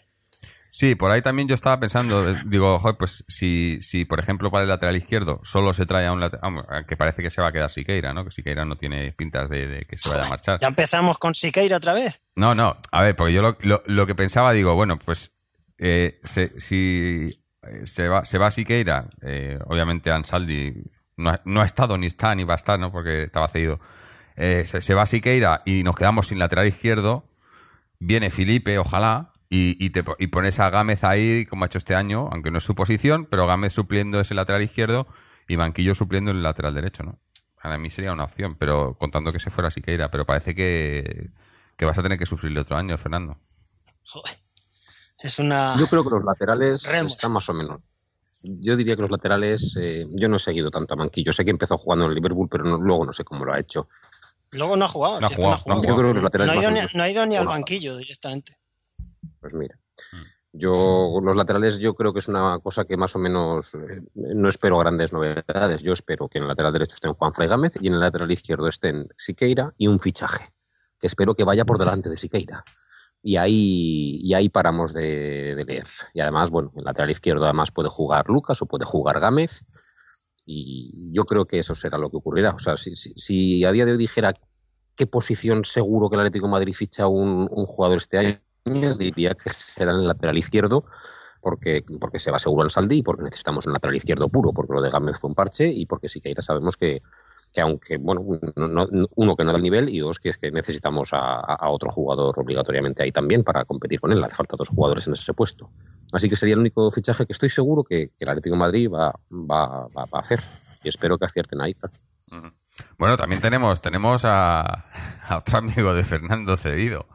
Sí, 0.70 0.94
por 0.94 1.10
ahí 1.10 1.22
también 1.22 1.48
yo 1.48 1.56
estaba 1.56 1.80
pensando, 1.80 2.30
eh, 2.30 2.36
digo, 2.46 2.78
joder, 2.78 2.98
pues 2.98 3.24
si, 3.28 3.80
si 3.82 4.06
por 4.06 4.20
ejemplo 4.20 4.52
para 4.52 4.64
el 4.64 4.70
lateral 4.70 4.96
izquierdo 4.96 5.40
solo 5.44 5.74
se 5.74 5.86
trae 5.88 6.06
a 6.06 6.12
un 6.12 6.20
lateral, 6.20 6.86
que 6.88 6.96
parece 6.96 7.24
que 7.24 7.32
se 7.32 7.42
va 7.42 7.48
a 7.48 7.52
quedar 7.52 7.72
Siqueira, 7.72 8.14
¿no? 8.14 8.24
Que 8.24 8.32
Siqueira 8.32 8.64
no 8.66 8.76
tiene 8.76 9.12
pintas 9.14 9.50
de, 9.50 9.68
de 9.68 9.86
que 9.86 9.98
se 9.98 10.10
vaya 10.10 10.26
a 10.26 10.30
marchar. 10.30 10.60
¿Ya 10.60 10.68
empezamos 10.68 11.18
con 11.18 11.34
Siqueira 11.34 11.78
otra 11.78 11.94
vez? 11.94 12.22
No, 12.36 12.54
no, 12.54 12.76
a 12.92 13.02
ver, 13.02 13.16
porque 13.16 13.34
yo 13.34 13.42
lo, 13.42 13.58
lo, 13.62 13.82
lo 13.88 14.06
que 14.06 14.14
pensaba, 14.14 14.52
digo, 14.54 14.76
bueno, 14.76 15.00
pues 15.04 15.32
eh, 15.80 16.20
se, 16.24 16.60
si 16.60 17.44
eh, 17.64 17.86
se 17.88 18.08
va, 18.08 18.24
se 18.26 18.38
va 18.38 18.52
Siqueira, 18.52 19.10
eh, 19.24 19.58
obviamente 19.66 20.12
Ansaldi 20.12 20.74
no 21.18 21.32
ha, 21.32 21.42
no 21.46 21.62
ha 21.62 21.66
estado, 21.66 21.98
ni 21.98 22.08
está, 22.08 22.34
ni 22.36 22.44
va 22.44 22.54
a 22.54 22.56
estar, 22.56 22.80
¿no? 22.80 22.92
Porque 22.92 23.24
estaba 23.24 23.48
cedido. 23.48 23.80
Eh, 24.36 24.64
se, 24.66 24.82
se 24.82 24.94
va 24.94 25.06
Siqueira 25.06 25.64
y 25.66 25.84
nos 25.84 25.96
quedamos 25.96 26.28
sin 26.28 26.40
lateral 26.40 26.68
izquierdo. 26.68 27.24
Viene 28.00 28.30
Felipe, 28.30 28.78
ojalá, 28.78 29.34
y, 29.50 29.84
y, 29.84 29.90
te, 29.90 30.04
y 30.20 30.28
pones 30.28 30.60
a 30.60 30.70
Gámez 30.70 31.04
ahí, 31.04 31.46
como 31.46 31.64
ha 31.64 31.68
hecho 31.68 31.80
este 31.80 31.96
año, 31.96 32.30
aunque 32.32 32.52
no 32.52 32.60
es 32.60 32.64
su 32.64 32.76
posición, 32.76 33.26
pero 33.26 33.48
Gámez 33.48 33.74
supliendo 33.74 34.20
ese 34.20 34.36
lateral 34.36 34.62
izquierdo 34.62 35.08
y 35.48 35.56
Banquillo 35.56 35.96
supliendo 35.96 36.32
el 36.32 36.44
lateral 36.44 36.74
derecho, 36.74 37.04
¿no? 37.04 37.20
Para 37.62 37.78
mí 37.78 37.90
sería 37.90 38.14
una 38.14 38.26
opción, 38.26 38.56
pero 38.60 38.96
contando 38.98 39.34
que 39.34 39.40
se 39.40 39.50
fuera 39.50 39.72
Siqueira, 39.72 40.12
pero 40.12 40.26
parece 40.26 40.54
que, 40.54 41.32
que 41.76 41.86
vas 41.86 41.98
a 41.98 42.04
tener 42.04 42.20
que 42.20 42.26
sufrirle 42.26 42.60
otro 42.60 42.78
año, 42.78 42.98
Fernando. 42.98 43.38
Joder. 44.06 44.38
Es 45.20 45.40
una. 45.40 45.74
Yo 45.78 45.88
creo 45.88 46.04
que 46.04 46.12
los 46.12 46.24
laterales 46.24 46.88
Remo. 46.92 47.08
están 47.08 47.32
más 47.32 47.50
o 47.50 47.54
menos. 47.54 47.82
Yo 48.62 48.76
diría 48.76 48.96
que 48.96 49.02
los 49.02 49.12
laterales, 49.12 49.76
eh, 49.82 50.06
yo 50.20 50.28
no 50.30 50.36
he 50.38 50.40
seguido 50.40 50.70
tanto 50.72 50.94
a 50.94 50.98
Manquillo. 50.98 51.34
Sé 51.34 51.44
que 51.46 51.52
empezó 51.52 51.78
jugando 51.78 52.06
en 52.06 52.12
el 52.12 52.16
Liverpool, 52.16 52.48
pero 52.50 52.64
no- 52.64 52.78
luego 52.78 53.06
no 53.06 53.14
sé 53.14 53.24
cómo 53.24 53.46
lo 53.46 53.54
ha 53.54 53.60
hecho. 53.60 53.88
Luego 54.52 54.76
no 54.78 54.86
ha 54.86 54.88
jugado. 54.88 55.20
No 55.20 55.28
ha 55.28 55.30
jugado, 55.30 55.62
no 55.66 55.74
ha 55.74 55.76
Yo 55.78 55.82
creo 55.96 56.08
que 56.10 56.14
los 56.14 56.24
laterales 56.24 56.48
No 56.48 56.52
ha 56.54 56.56
más 56.56 56.64
ido 56.64 56.72
ni, 56.72 56.78
menos- 56.78 56.96
no 56.96 57.04
ha 57.04 57.10
ido 57.10 57.26
ni 57.26 57.36
al 57.36 57.48
banquillo 57.48 57.98
directamente. 57.98 58.58
Pues 59.40 59.54
mira, 59.54 59.78
yo 60.54 61.20
los 61.22 61.36
laterales 61.36 61.80
yo 61.80 61.94
creo 61.94 62.14
que 62.14 62.20
es 62.20 62.28
una 62.28 62.58
cosa 62.60 62.86
que 62.86 62.98
más 62.98 63.16
o 63.16 63.20
menos 63.20 63.76
eh, 63.76 64.02
no 64.16 64.50
espero 64.50 64.78
grandes 64.80 65.14
novedades. 65.14 65.84
Yo 65.84 65.94
espero 65.94 66.28
que 66.28 66.38
en 66.40 66.44
el 66.44 66.48
lateral 66.50 66.74
derecho 66.74 66.96
estén 66.96 67.14
Juan 67.14 67.34
Fray 67.34 67.48
Gámez 67.48 67.74
y 67.80 67.88
en 67.88 67.96
el 67.96 68.00
lateral 68.00 68.32
izquierdo 68.32 68.68
estén 68.68 69.08
Siqueira 69.16 69.74
y 69.78 69.88
un 69.88 70.00
fichaje 70.00 70.50
que 71.00 71.08
espero 71.08 71.36
que 71.36 71.44
vaya 71.44 71.64
por 71.66 71.78
delante 71.78 72.10
de 72.10 72.18
Siqueira. 72.18 72.64
Y 73.28 73.36
ahí, 73.36 74.20
y 74.24 74.34
ahí 74.36 74.48
paramos 74.48 74.94
de, 74.94 75.62
leer. 75.68 75.84
Y 76.14 76.22
además, 76.22 76.50
bueno, 76.50 76.72
en 76.74 76.80
el 76.80 76.86
lateral 76.86 77.12
izquierdo 77.12 77.44
además 77.44 77.72
puede 77.72 77.90
jugar 77.90 78.30
Lucas 78.30 78.62
o 78.62 78.68
puede 78.68 78.86
jugar 78.86 79.20
Gámez. 79.20 79.66
Y 80.46 81.12
yo 81.14 81.26
creo 81.26 81.44
que 81.44 81.60
eso 81.60 81.76
será 81.76 81.98
lo 81.98 82.10
que 82.10 82.16
ocurrirá. 82.16 82.52
O 82.52 82.60
sea, 82.60 82.78
si, 82.78 82.96
si- 82.96 83.66
a 83.66 83.74
día 83.74 83.84
de 83.84 83.92
hoy 83.92 83.98
dijera 83.98 84.34
qué 84.96 85.08
posición 85.08 85.66
seguro 85.66 86.10
que 86.10 86.16
el 86.16 86.22
Atlético 86.22 86.48
Madrid 86.48 86.74
ficha 86.74 87.08
un, 87.08 87.50
un 87.52 87.66
jugador 87.66 87.98
este 87.98 88.18
año, 88.18 88.96
diría 88.98 89.32
que 89.34 89.50
será 89.50 89.92
en 89.92 90.00
el 90.00 90.08
lateral 90.08 90.38
izquierdo, 90.38 90.86
porque, 91.42 91.84
porque 92.00 92.20
se 92.20 92.32
va 92.32 92.40
seguro 92.40 92.64
al 92.64 92.72
Saldi 92.72 93.00
y 93.00 93.04
porque 93.04 93.24
necesitamos 93.24 93.66
un 93.66 93.74
lateral 93.74 93.98
izquierdo 93.98 94.30
puro, 94.30 94.54
porque 94.54 94.72
lo 94.72 94.82
de 94.82 94.90
Gámez 94.90 95.20
fue 95.20 95.28
un 95.30 95.36
parche 95.36 95.68
y 95.68 95.86
porque 95.86 96.08
Siqueira 96.08 96.42
sabemos 96.42 96.78
que, 96.78 97.02
que 97.54 97.62
aunque, 97.62 97.98
bueno, 97.98 98.22
no- 98.56 98.68
no- 98.92 99.08
uno 99.16 99.36
que 99.36 99.44
no 99.44 99.52
da 99.52 99.58
el 99.58 99.64
nivel 99.64 99.90
y 99.90 100.00
dos 100.00 100.20
que 100.20 100.30
es 100.30 100.38
que 100.38 100.52
necesitamos 100.52 101.10
a, 101.14 101.70
otro 101.70 101.90
jugador 101.90 102.38
obligatoriamente 102.40 103.04
ahí 103.04 103.12
también 103.12 103.44
para 103.44 103.66
competir 103.66 104.00
con 104.00 104.12
él. 104.12 104.24
Hace 104.24 104.36
falta 104.36 104.56
dos 104.58 104.70
jugadores 104.70 105.08
en 105.08 105.14
ese 105.14 105.34
puesto. 105.34 105.70
Así 106.14 106.30
que 106.30 106.36
sería 106.36 106.54
el 106.54 106.60
único 106.60 106.92
fichaje 106.92 107.26
que 107.26 107.34
estoy 107.34 107.50
seguro 107.50 107.84
que, 107.84 108.10
que 108.10 108.26
el 108.26 108.30
Atlético 108.30 108.56
de 108.56 108.60
Madrid 108.60 108.90
va, 108.90 109.12
va, 109.32 109.88
va, 109.88 110.06
va 110.06 110.18
a 110.18 110.20
hacer. 110.20 110.40
Y 110.84 110.90
espero 110.90 111.18
que 111.18 111.26
acierten 111.26 111.62
ahí. 111.62 111.76
Bueno, 113.00 113.18
también 113.18 113.42
tenemos, 113.42 113.82
tenemos 113.82 114.24
a, 114.26 114.62
a 115.28 115.38
otro 115.38 115.58
amigo 115.58 115.94
de 115.96 116.04
Fernando 116.04 116.56
cedido, 116.58 117.08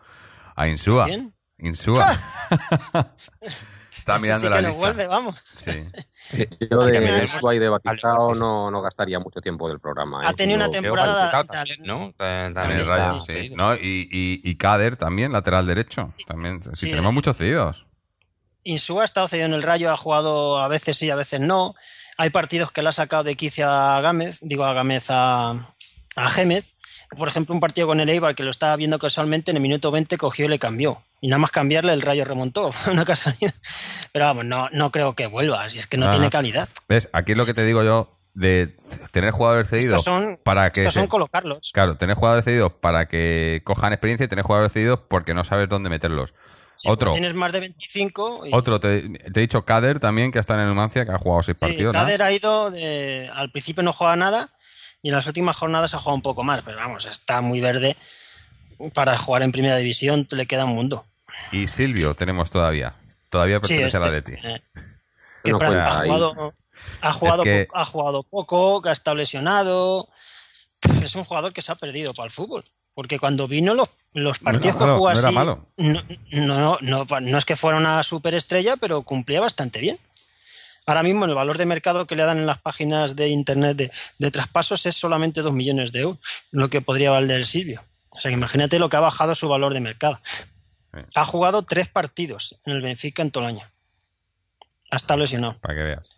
a 0.57 0.67
Insúa. 0.69 1.07
¿Quién? 1.07 1.35
Insúa. 1.59 2.19
Está 3.97 4.19
mirando 4.19 4.49
sí 4.49 4.51
la 4.51 4.57
que 4.61 4.67
lista. 4.67 4.81
vuelve, 4.81 5.07
vamos. 5.07 5.51
Sí. 5.57 5.71
Yo 6.71 6.79
Porque 6.79 7.01
de 7.01 7.13
me- 7.13 7.23
Insúa 7.23 7.55
y 7.55 7.59
de 7.59 7.69
Batistao 7.69 8.35
no, 8.35 8.71
no 8.71 8.81
gastaría 8.83 9.19
mucho 9.19 9.41
tiempo 9.41 9.69
del 9.69 9.81
programa. 9.81 10.27
Ha 10.27 10.31
¿eh? 10.31 10.35
tenido 10.35 10.57
una 10.59 10.67
Yo- 10.67 10.81
temporada- 10.81 11.31
da- 11.31 11.45
también, 11.45 11.83
¿no? 11.83 12.09
Eh, 12.19 12.51
También 12.55 12.87
Rayo, 12.87 13.21
sí. 13.21 13.33
Y, 13.83 14.01
y, 14.11 14.41
y 14.51 14.57
Kader 14.57 14.97
también, 14.97 15.33
lateral 15.33 15.67
derecho. 15.67 16.15
También. 16.27 16.63
Sí, 16.63 16.71
Sí. 16.75 16.91
tenemos 16.91 17.13
muchos 17.13 17.37
cedidos. 17.37 17.87
Insúa 18.65 19.03
ha 19.03 19.05
estado 19.05 19.27
cedido 19.29 19.47
en 19.47 19.55
el 19.55 19.63
Rayo, 19.63 19.91
ha 19.91 19.97
jugado 19.97 20.59
a 20.59 20.69
veces 20.69 20.97
sí, 20.97 21.11
a 21.11 21.17
veces 21.17 21.41
no. 21.41 21.75
Hay 22.17 22.31
partidos 22.31 22.71
que 22.71 22.83
le 22.83 22.89
ha 22.91 22.93
sacado 22.93 23.25
de 23.25 23.35
quicio 23.37 23.69
a 23.69 24.01
Gámez, 24.01 24.39
digo 24.43 24.65
a 24.65 24.73
Gámez, 24.73 25.07
a, 25.11 25.51
a 26.17 26.29
Gémez. 26.29 26.75
Por 27.17 27.29
ejemplo, 27.29 27.55
un 27.55 27.61
partido 27.61 27.87
con 27.87 28.01
el 28.01 28.09
Eibar 28.09 28.35
que 28.35 28.43
lo 28.43 28.51
estaba 28.51 28.75
viendo 28.77 28.99
casualmente, 28.99 29.51
en 29.51 29.57
el 29.59 29.63
minuto 29.63 29.91
20 29.91 30.17
cogió 30.19 30.47
y 30.47 30.49
le 30.49 30.59
cambió. 30.59 31.03
Y 31.21 31.29
nada 31.29 31.39
más 31.39 31.51
cambiarle, 31.51 31.93
el 31.93 32.03
Rayo 32.03 32.25
remontó. 32.25 32.73
Fue 32.73 32.93
una 32.93 33.05
casualidad. 33.05 33.55
Pero 34.13 34.25
vamos, 34.27 34.45
no, 34.45 34.69
no 34.73 34.91
creo 34.91 35.15
que 35.15 35.27
vuelva, 35.27 35.69
si 35.69 35.79
es 35.79 35.87
que 35.87 35.97
no 35.97 36.07
Ah. 36.07 36.11
tiene 36.11 36.31
calidad. 36.31 36.69
¿Ves? 36.89 37.09
Aquí 37.13 37.33
es 37.33 37.39
lo 37.39 37.47
que 37.47 37.55
te 37.55 37.65
digo 37.65 37.83
yo 37.83 38.11
de 38.35 38.75
tener 39.11 39.31
jugadores 39.31 39.69
cedidos 39.69 40.01
Estos 40.01 40.05
son, 40.05 40.39
para 40.43 40.71
que 40.71 40.81
estos 40.81 40.95
se- 40.95 41.01
son 41.01 41.07
colocarlos. 41.09 41.71
Claro, 41.73 41.97
tener 41.99 42.17
jugadores 42.17 42.45
cedidos 42.47 42.73
para 42.73 43.07
que 43.07 43.61
cojan 43.65 43.93
experiencia 43.93 44.25
y 44.25 44.29
tener 44.29 44.45
jugadores 44.45 44.73
cedidos 44.73 45.01
porque 45.09 45.35
no 45.35 45.45
sabes 45.45 45.69
dónde 45.69 45.91
meterlos. 45.91 46.33
Sí, 46.77 46.89
otro, 46.89 47.13
Tienes 47.13 47.35
más 47.35 47.53
de 47.53 47.61
25. 47.61 48.47
Y, 48.47 48.55
otro 48.55 48.81
te, 48.81 49.03
te 49.03 49.39
he 49.39 49.43
dicho 49.43 49.65
Kader 49.67 50.01
también, 50.01 50.33
que 50.33 50.39
está 50.39 50.55
en 50.55 50.61
el 50.61 50.69
Numancia, 50.69 51.05
que 51.05 51.13
ha 51.13 51.19
jugado 51.19 51.43
seis 51.43 51.59
Sí, 51.59 51.67
partidos. 51.67 51.95
¿no? 51.95 52.01
Kader 52.01 52.23
ha 52.23 52.33
ido, 52.33 52.71
de- 52.71 53.31
al 53.35 53.51
principio 53.51 53.83
no 53.83 53.93
juega 53.93 54.17
nada 54.17 54.51
y 55.03 55.09
en 55.09 55.15
las 55.17 55.27
últimas 55.27 55.57
jornadas 55.57 55.95
ha 55.95 55.99
jugado 55.99 56.15
un 56.17 56.23
poco 56.23 56.43
más, 56.43 56.63
pero 56.63 56.77
vamos, 56.79 57.05
está 57.07 57.41
muy 57.41 57.61
verde. 57.61 57.97
Para 58.95 59.17
jugar 59.19 59.43
en 59.43 59.53
primera 59.53 59.77
división 59.77 60.27
le 60.31 60.47
queda 60.47 60.65
un 60.65 60.75
mundo. 60.75 61.05
Y 61.53 61.67
Silvio 61.69 62.15
tenemos 62.15 62.51
todavía. 62.51 62.95
Todavía 63.31 63.57
Sí, 63.63 63.69
pertenece 63.75 63.97
al 63.97 64.15
este, 64.15 64.35
Atleti. 64.35 64.49
eh, 64.49 64.63
que 65.45 65.51
No 65.53 65.57
ha, 65.59 66.03
jugado, 66.03 66.55
ha, 67.01 67.13
jugado 67.13 67.43
que- 67.45 67.67
po- 67.71 67.77
ha 67.79 67.85
jugado 67.85 68.23
poco, 68.25 68.83
que 68.83 68.89
ha 68.89 68.93
estado 68.93 69.17
lesionado. 69.17 70.09
Es 71.03 71.15
un 71.15 71.25
jugador 71.25 71.53
que 71.53 71.63
se 71.63 71.71
ha 71.73 71.77
perdido 71.77 72.13
para 72.15 72.27
el 72.27 72.33
fútbol. 72.33 72.65
Porque 72.95 73.19
cuando 73.19 73.49
vino 73.49 73.73
los, 73.75 73.89
los 74.13 74.43
No 74.43 74.51
era 74.51 74.59
partidos 74.59 74.77
que 74.77 74.85
jugó 74.93 75.13
no 75.13 75.19
era 75.19 75.29
así, 75.29 75.35
malo. 75.35 75.67
No, 75.79 76.03
no, 76.33 76.79
no, 76.83 77.07
no 77.21 77.39
es 77.39 77.45
que 77.45 77.57
fuera 77.57 77.79
una 77.79 78.03
superestrella, 78.03 78.77
pero 78.77 79.03
cumplía 79.03 79.41
bastante 79.41 79.81
bien. 79.81 79.99
Ahora 80.87 81.03
mismo 81.03 81.25
el 81.27 81.35
valor 81.35 81.59
de 81.59 81.67
mercado 81.67 82.07
que 82.07 82.17
le 82.17 82.25
dan 82.25 82.39
en 82.39 82.47
las 82.47 82.59
páginas 82.61 83.15
de 83.15 83.29
internet 83.29 83.77
de, 83.77 83.91
de 84.19 84.31
traspasos 84.31 84.85
es 84.87 84.97
solamente 84.97 85.41
2 85.43 85.53
millones 85.55 85.93
de 85.93 86.01
euros, 86.01 86.19
lo 86.51 86.69
que 86.71 86.81
podría 86.81 87.11
valer 87.11 87.47
Silvio. 87.47 87.83
O 88.11 88.19
sea 88.21 88.31
que 88.31 88.35
imagínate 88.37 88.79
lo 88.79 88.89
que 88.89 88.97
ha 88.97 89.01
bajado 89.01 89.35
su 89.35 89.49
valor 89.49 89.73
de 89.75 89.81
mercado. 89.81 90.21
Ha 91.15 91.25
jugado 91.25 91.63
tres 91.63 91.89
partidos 91.89 92.57
en 92.67 92.75
el 92.75 92.83
Benfica 92.83 93.23
en 93.23 93.31
todo 93.31 93.45
el 93.45 93.51
año. 93.57 93.67
Ha 94.91 94.97
estado 94.97 95.21
lesionado. 95.21 95.57
Para 95.61 95.75
que 95.75 95.83
veas. 95.83 96.11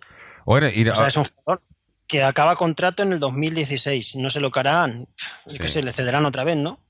Bueno, 0.44 0.68
y- 0.68 0.88
O 0.88 0.96
sea, 0.96 1.06
es 1.06 1.16
un 1.16 1.24
jugador 1.24 1.62
que 2.08 2.22
acaba 2.24 2.56
contrato 2.56 3.02
en 3.04 3.12
el 3.12 3.20
2016. 3.20 4.16
No 4.16 4.30
se 4.30 4.40
lo 4.40 4.50
harán. 4.54 5.06
Sí. 5.46 5.58
que 5.58 5.68
se 5.68 5.82
le 5.82 5.92
cederán 5.92 6.24
otra 6.24 6.42
vez, 6.42 6.56
¿no? 6.56 6.80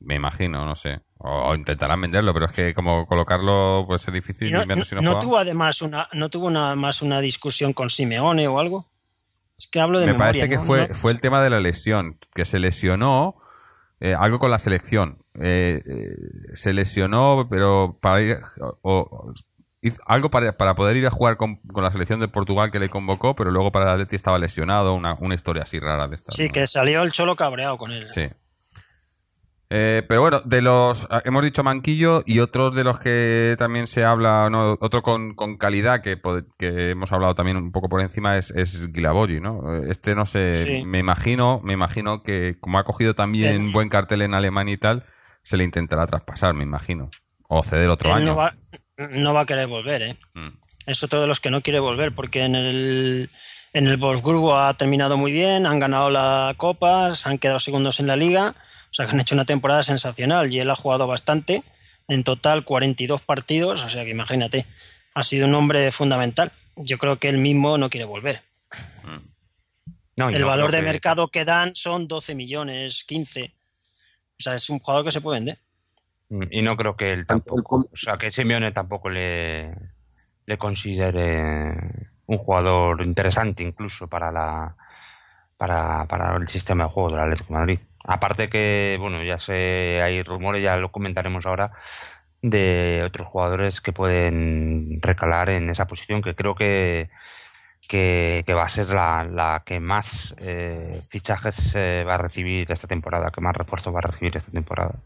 Me 0.00 0.14
imagino, 0.16 0.64
no 0.64 0.76
sé. 0.76 1.00
O, 1.18 1.30
o 1.50 1.54
intentarán 1.54 2.00
venderlo, 2.00 2.32
pero 2.34 2.46
es 2.46 2.52
que 2.52 2.74
como 2.74 3.06
colocarlo 3.06 3.84
pues 3.86 4.06
es 4.06 4.12
difícil 4.12 4.48
Y 4.48 4.52
no, 4.52 4.66
menos 4.66 4.88
si 4.88 4.94
no, 4.94 5.00
no 5.00 5.10
juega. 5.12 5.22
tuvo 5.22 5.38
además 5.38 5.80
una, 5.82 6.08
no 6.12 6.28
tuvo 6.28 6.50
más 6.50 7.00
una 7.02 7.20
discusión 7.20 7.72
con 7.72 7.88
Simeone 7.90 8.46
o 8.48 8.58
algo. 8.58 8.90
Es 9.58 9.66
que 9.66 9.80
hablo 9.80 9.98
de 10.00 10.06
Me 10.06 10.12
memoria. 10.12 10.42
parece 10.44 10.48
que 10.50 10.58
fue, 10.58 10.88
fue 10.94 11.12
el 11.12 11.20
tema 11.20 11.42
de 11.42 11.48
la 11.50 11.60
lesión, 11.60 12.18
que 12.34 12.44
se 12.44 12.58
lesionó 12.58 13.36
eh, 14.00 14.14
algo 14.14 14.38
con 14.38 14.50
la 14.50 14.58
selección. 14.58 15.24
Eh, 15.40 15.80
eh, 15.86 16.16
se 16.54 16.74
lesionó, 16.74 17.46
pero 17.48 17.98
para 18.02 18.20
ir, 18.20 18.38
o- 18.60 18.78
o- 18.82 19.32
hizo 19.80 20.02
algo 20.06 20.28
para, 20.30 20.58
para 20.58 20.74
poder 20.74 20.96
ir 20.96 21.06
a 21.06 21.10
jugar 21.10 21.38
con, 21.38 21.56
con 21.72 21.82
la 21.82 21.90
selección 21.90 22.20
de 22.20 22.28
Portugal 22.28 22.70
que 22.70 22.78
le 22.78 22.90
convocó, 22.90 23.34
pero 23.34 23.50
luego 23.50 23.72
para 23.72 23.86
el 23.86 23.90
Atleti 23.92 24.16
estaba 24.16 24.38
lesionado, 24.38 24.92
una, 24.94 25.14
una 25.20 25.34
historia 25.34 25.62
así 25.62 25.78
rara 25.80 26.06
de 26.08 26.16
esta. 26.16 26.32
Sí, 26.32 26.48
que 26.48 26.66
salió 26.66 27.02
el 27.02 27.12
cholo 27.12 27.36
cabreado 27.36 27.78
con 27.78 27.90
él. 27.92 28.06
Sí. 28.10 28.28
Eh, 29.68 30.04
pero 30.08 30.20
bueno, 30.20 30.40
de 30.44 30.62
los 30.62 31.08
hemos 31.24 31.42
dicho 31.42 31.64
Manquillo 31.64 32.22
y 32.24 32.38
otros 32.38 32.72
de 32.74 32.84
los 32.84 33.00
que 33.00 33.56
también 33.58 33.88
se 33.88 34.04
habla, 34.04 34.48
¿no? 34.48 34.76
otro 34.80 35.02
con, 35.02 35.34
con 35.34 35.56
calidad 35.56 36.02
que, 36.02 36.20
hemos 36.90 37.10
hablado 37.12 37.34
también 37.34 37.56
un 37.56 37.72
poco 37.72 37.88
por 37.88 38.00
encima 38.00 38.38
es, 38.38 38.52
es 38.52 38.92
Guilaboyi, 38.92 39.40
¿no? 39.40 39.74
Este 39.84 40.14
no 40.14 40.24
sé, 40.24 40.64
Sí. 40.64 40.84
me 40.84 41.00
imagino, 41.00 41.60
me 41.64 41.72
imagino 41.72 42.22
que 42.22 42.56
como 42.60 42.78
ha 42.78 42.84
cogido 42.84 43.14
también 43.14 43.58
Bien. 43.58 43.72
buen 43.72 43.88
cartel 43.88 44.22
en 44.22 44.34
Alemania 44.34 44.74
y 44.74 44.78
tal, 44.78 45.04
se 45.42 45.56
le 45.56 45.64
intentará 45.64 46.06
traspasar, 46.06 46.54
me 46.54 46.62
imagino, 46.62 47.10
o 47.48 47.64
ceder 47.64 47.88
otro 47.90 48.10
Él 48.10 48.16
año. 48.16 48.26
no 48.26 48.36
va, 48.36 48.54
no 49.10 49.34
va 49.34 49.40
a 49.40 49.46
querer 49.46 49.66
volver, 49.66 50.02
¿eh? 50.02 50.16
Mm. 50.34 50.48
Es 50.86 51.02
otro 51.02 51.20
de 51.20 51.26
los 51.26 51.40
que 51.40 51.50
no 51.50 51.62
quiere 51.62 51.80
volver 51.80 52.14
porque 52.14 52.44
en 52.44 52.54
el, 52.54 53.30
en 53.72 53.86
el 53.88 53.96
Wolfsburgo 53.96 54.56
ha 54.56 54.74
terminado 54.74 55.16
muy 55.16 55.32
bien, 55.32 55.66
han 55.66 55.80
ganado 55.80 56.08
la 56.08 56.54
Copa, 56.56 57.16
se 57.16 57.28
han 57.28 57.38
quedado 57.38 57.58
segundos 57.58 57.98
en 57.98 58.06
la 58.06 58.14
liga, 58.14 58.54
sea 58.96 59.06
que 59.06 59.12
han 59.12 59.20
hecho 59.20 59.34
una 59.34 59.44
temporada 59.44 59.82
sensacional 59.82 60.52
y 60.52 60.58
él 60.60 60.70
ha 60.70 60.76
jugado 60.76 61.06
bastante, 61.06 61.62
en 62.08 62.24
total 62.24 62.64
42 62.64 63.20
partidos, 63.22 63.82
o 63.84 63.88
sea 63.88 64.04
que 64.04 64.10
imagínate, 64.10 64.64
ha 65.14 65.22
sido 65.22 65.46
un 65.46 65.54
hombre 65.54 65.90
fundamental. 65.92 66.50
Yo 66.76 66.98
creo 66.98 67.18
que 67.18 67.28
él 67.28 67.38
mismo 67.38 67.78
no 67.78 67.90
quiere 67.90 68.06
volver. 68.06 68.42
No, 70.16 70.28
El 70.30 70.40
no 70.40 70.46
valor 70.46 70.70
de 70.72 70.78
que- 70.78 70.84
mercado 70.84 71.28
que 71.28 71.44
dan 71.44 71.74
son 71.74 72.08
12 72.08 72.34
millones, 72.34 73.04
15. 73.04 73.54
O 74.38 74.42
sea, 74.42 74.54
es 74.54 74.68
un 74.70 74.78
jugador 74.78 75.04
que 75.04 75.10
se 75.10 75.20
puede 75.20 75.40
vender. 75.40 75.58
Y 76.50 76.62
no 76.62 76.76
creo 76.76 76.96
que 76.96 77.12
él 77.12 77.26
tampoco, 77.26 77.88
o 77.92 77.96
sea, 77.96 78.16
que 78.16 78.32
Simeone 78.32 78.72
tampoco 78.72 79.08
le, 79.08 79.72
le 80.46 80.58
considere 80.58 81.72
un 82.26 82.38
jugador 82.38 83.02
interesante 83.02 83.62
incluso 83.62 84.08
para 84.08 84.32
la 84.32 84.74
para, 85.56 86.04
para 86.06 86.36
el 86.36 86.48
sistema 86.48 86.84
de 86.84 86.90
juego 86.90 87.10
del 87.10 87.20
Atlético 87.20 87.52
de 87.54 87.58
Madrid. 87.60 87.78
Aparte 88.06 88.48
que, 88.48 88.96
bueno, 89.00 89.22
ya 89.24 89.40
sé, 89.40 90.00
hay 90.02 90.22
rumores, 90.22 90.62
ya 90.62 90.76
lo 90.76 90.92
comentaremos 90.92 91.44
ahora, 91.44 91.72
de 92.40 93.02
otros 93.04 93.26
jugadores 93.26 93.80
que 93.80 93.92
pueden 93.92 95.00
recalar 95.02 95.50
en 95.50 95.68
esa 95.70 95.86
posición, 95.86 96.22
que 96.22 96.36
creo 96.36 96.54
que, 96.54 97.10
que, 97.88 98.44
va 98.54 98.62
a 98.62 98.68
ser 98.68 98.90
la, 98.90 99.24
la 99.24 99.62
que 99.66 99.80
más 99.80 100.34
eh, 100.40 100.86
fichajes 101.10 101.74
eh, 101.74 102.04
va 102.06 102.14
a 102.14 102.18
recibir 102.18 102.70
esta 102.70 102.86
temporada, 102.86 103.30
que 103.30 103.40
más 103.40 103.56
refuerzos 103.56 103.92
va 103.92 103.98
a 103.98 104.02
recibir 104.02 104.36
esta 104.36 104.52
temporada. 104.52 105.02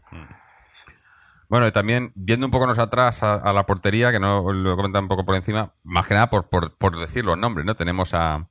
Bueno, 1.49 1.67
y 1.67 1.71
también 1.71 2.11
viendo 2.15 2.45
un 2.45 2.51
poco 2.51 2.67
nos 2.67 2.79
atrás 2.79 3.23
a, 3.23 3.33
a 3.33 3.51
la 3.51 3.65
portería, 3.65 4.11
que 4.11 4.19
no 4.19 4.53
lo 4.53 4.73
he 4.73 4.75
comentado 4.75 5.01
un 5.01 5.09
poco 5.09 5.25
por 5.25 5.35
encima, 5.35 5.73
más 5.83 6.05
que 6.05 6.13
nada 6.13 6.29
por, 6.29 6.49
por, 6.49 6.77
por 6.77 6.99
decir 6.99 7.25
los 7.25 7.37
nombres, 7.37 7.65
¿no? 7.65 7.73
Tenemos 7.73 8.13
a, 8.13 8.50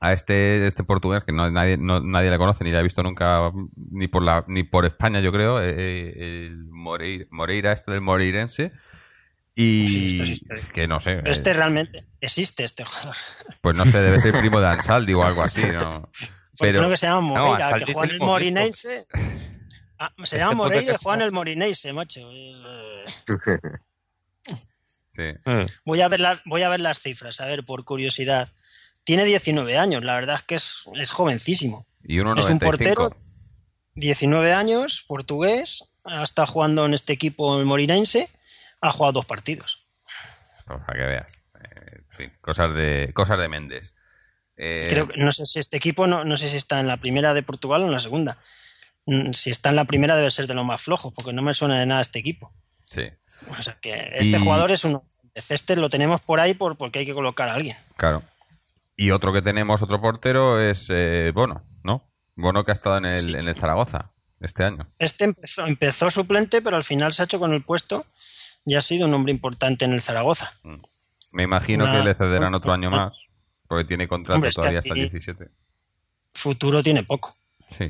a 0.00 0.12
este, 0.12 0.66
este 0.66 0.84
portugués 0.84 1.24
que 1.24 1.32
no, 1.32 1.50
nadie, 1.50 1.76
no, 1.78 2.00
nadie 2.00 2.30
le 2.30 2.38
conoce 2.38 2.64
ni 2.64 2.70
le 2.70 2.78
ha 2.78 2.82
visto 2.82 3.02
nunca 3.02 3.50
ni 3.76 4.08
por 4.08 4.22
la 4.22 4.44
ni 4.46 4.62
por 4.62 4.84
España, 4.86 5.20
yo 5.20 5.32
creo, 5.32 5.60
eh, 5.62 6.46
el 6.46 6.64
Moreira, 6.68 7.24
Moreira 7.30 7.72
este 7.72 7.92
del 7.92 8.00
Moreirense. 8.02 8.72
Y 9.58 9.88
Sí, 9.88 10.16
esto 10.20 10.22
existe. 10.52 10.72
que 10.74 10.86
no 10.86 11.00
sé. 11.00 11.22
Este 11.24 11.50
eh, 11.50 11.54
realmente 11.54 12.04
existe 12.20 12.62
este 12.64 12.84
jugador. 12.84 13.16
pues 13.62 13.74
no 13.74 13.86
sé, 13.86 14.02
debe 14.02 14.18
ser 14.18 14.32
primo 14.38 14.60
de 14.60 14.66
Ansaldi 14.68 15.14
o 15.14 15.24
algo 15.24 15.42
así, 15.42 15.62
¿no? 15.62 16.10
Pero, 16.12 16.28
Pero 16.58 16.78
uno 16.80 16.90
que 16.90 16.96
se 16.98 17.06
llama 17.06 17.20
Moreira, 17.22 17.64
Ansaldi 17.68 17.84
que 17.86 17.92
juega 17.94 18.08
en 18.08 18.20
el. 18.20 18.26
Morinense. 18.26 19.06
Ah, 19.98 20.12
se 20.18 20.22
Este 20.24 20.38
llama 20.40 20.52
Moreira 20.56 20.92
que 20.92 20.98
y 21.00 21.02
juega 21.02 21.16
en 21.20 21.22
el 21.24 21.32
Morinense, 21.32 21.92
macho. 21.94 22.20
Eh, 22.30 23.04
sí. 25.10 25.22
Eh, 25.46 25.66
Voy 25.84 26.00
a 26.02 26.08
ver, 26.08 26.20
la- 26.20 26.42
voy 26.44 26.62
a 26.62 26.68
ver 26.68 26.80
las 26.80 26.98
cifras, 27.00 27.40
a 27.40 27.46
ver, 27.46 27.64
por 27.64 27.84
curiosidad. 27.84 28.52
Tiene 29.06 29.24
19 29.24 29.78
años, 29.78 30.02
la 30.04 30.14
verdad 30.14 30.34
es 30.34 30.42
que 30.42 30.56
es, 30.56 30.82
es 30.96 31.12
jovencísimo. 31.12 31.86
Y 32.02 32.18
Es 32.18 32.24
un 32.24 32.30
1.95. 32.36 32.58
portero, 32.60 33.10
19 33.94 34.52
años, 34.52 35.04
portugués, 35.06 35.84
estado 36.24 36.46
jugando 36.48 36.84
en 36.86 36.92
este 36.94 37.12
equipo 37.12 37.58
el 37.58 37.66
Morinense, 37.66 38.28
ha 38.80 38.90
jugado 38.90 39.12
dos 39.12 39.24
partidos. 39.26 39.86
Pues 40.66 40.80
para 40.84 40.98
que 40.98 41.06
veas. 41.06 41.32
Eh, 41.54 41.98
en 41.98 42.10
fin, 42.10 42.32
cosas 42.40 42.74
de, 42.74 43.12
cosas 43.14 43.38
de 43.38 43.48
Méndez. 43.48 43.94
Eh, 44.56 44.86
Creo 44.88 45.06
que, 45.06 45.22
no 45.22 45.30
sé 45.30 45.46
si 45.46 45.60
este 45.60 45.76
equipo, 45.76 46.08
no, 46.08 46.24
no 46.24 46.36
sé 46.36 46.50
si 46.50 46.56
está 46.56 46.80
en 46.80 46.88
la 46.88 46.96
primera 46.96 47.32
de 47.32 47.44
Portugal 47.44 47.82
o 47.82 47.86
en 47.86 47.92
la 47.92 48.00
segunda. 48.00 48.38
Mm, 49.06 49.30
Si 49.34 49.50
está 49.50 49.68
en 49.70 49.76
la 49.76 49.84
primera 49.84 50.16
debe 50.16 50.30
ser 50.32 50.48
de 50.48 50.54
los 50.54 50.66
más 50.66 50.82
flojos, 50.82 51.12
porque 51.14 51.32
no 51.32 51.42
me 51.42 51.54
suena 51.54 51.78
de 51.78 51.86
nada 51.86 52.00
este 52.00 52.18
equipo. 52.18 52.52
Sí, 52.90 53.02
O 53.50 53.62
sea 53.62 53.78
que 53.80 54.10
este 54.14 54.38
Y- 54.38 54.40
jugador 54.40 54.72
es 54.72 54.82
uno. 54.84 55.04
Este 55.34 55.76
lo 55.76 55.88
tenemos 55.90 56.20
por 56.22 56.40
ahí 56.40 56.54
por, 56.54 56.76
porque 56.76 56.98
hay 57.00 57.06
que 57.06 57.14
colocar 57.14 57.48
a 57.48 57.54
alguien. 57.54 57.76
claro. 57.96 58.22
Y 58.96 59.10
otro 59.10 59.32
que 59.32 59.42
tenemos, 59.42 59.82
otro 59.82 60.00
portero, 60.00 60.60
es 60.60 60.86
eh, 60.90 61.30
Bono, 61.34 61.62
¿no? 61.82 62.10
Bono 62.34 62.64
que 62.64 62.70
ha 62.70 62.74
estado 62.74 62.96
en 62.98 63.04
el, 63.06 63.34
en 63.34 63.48
el 63.48 63.56
Zaragoza 63.56 64.12
este 64.40 64.64
año. 64.64 64.86
Este 64.98 65.24
empezó, 65.24 65.66
empezó 65.66 66.10
suplente, 66.10 66.62
pero 66.62 66.76
al 66.76 66.84
final 66.84 67.12
se 67.12 67.22
ha 67.22 67.24
hecho 67.26 67.38
con 67.38 67.52
el 67.52 67.62
puesto 67.62 68.04
y 68.64 68.74
ha 68.74 68.80
sido 68.82 69.06
un 69.06 69.14
hombre 69.14 69.32
importante 69.32 69.84
en 69.84 69.92
el 69.92 70.00
Zaragoza. 70.02 70.52
Me 71.32 71.42
imagino 71.42 71.84
Una- 71.84 71.92
que 71.94 72.04
le 72.04 72.14
cederán 72.14 72.54
otro 72.54 72.72
año 72.72 72.90
más, 72.90 73.28
porque 73.68 73.84
tiene 73.84 74.08
contrato 74.08 74.36
Hombre, 74.36 74.50
todavía 74.52 74.78
hasta 74.80 74.94
el 74.94 75.00
aquí- 75.00 75.10
17. 75.10 75.50
Futuro 76.32 76.82
tiene 76.82 77.02
poco. 77.02 77.36
Sí, 77.70 77.88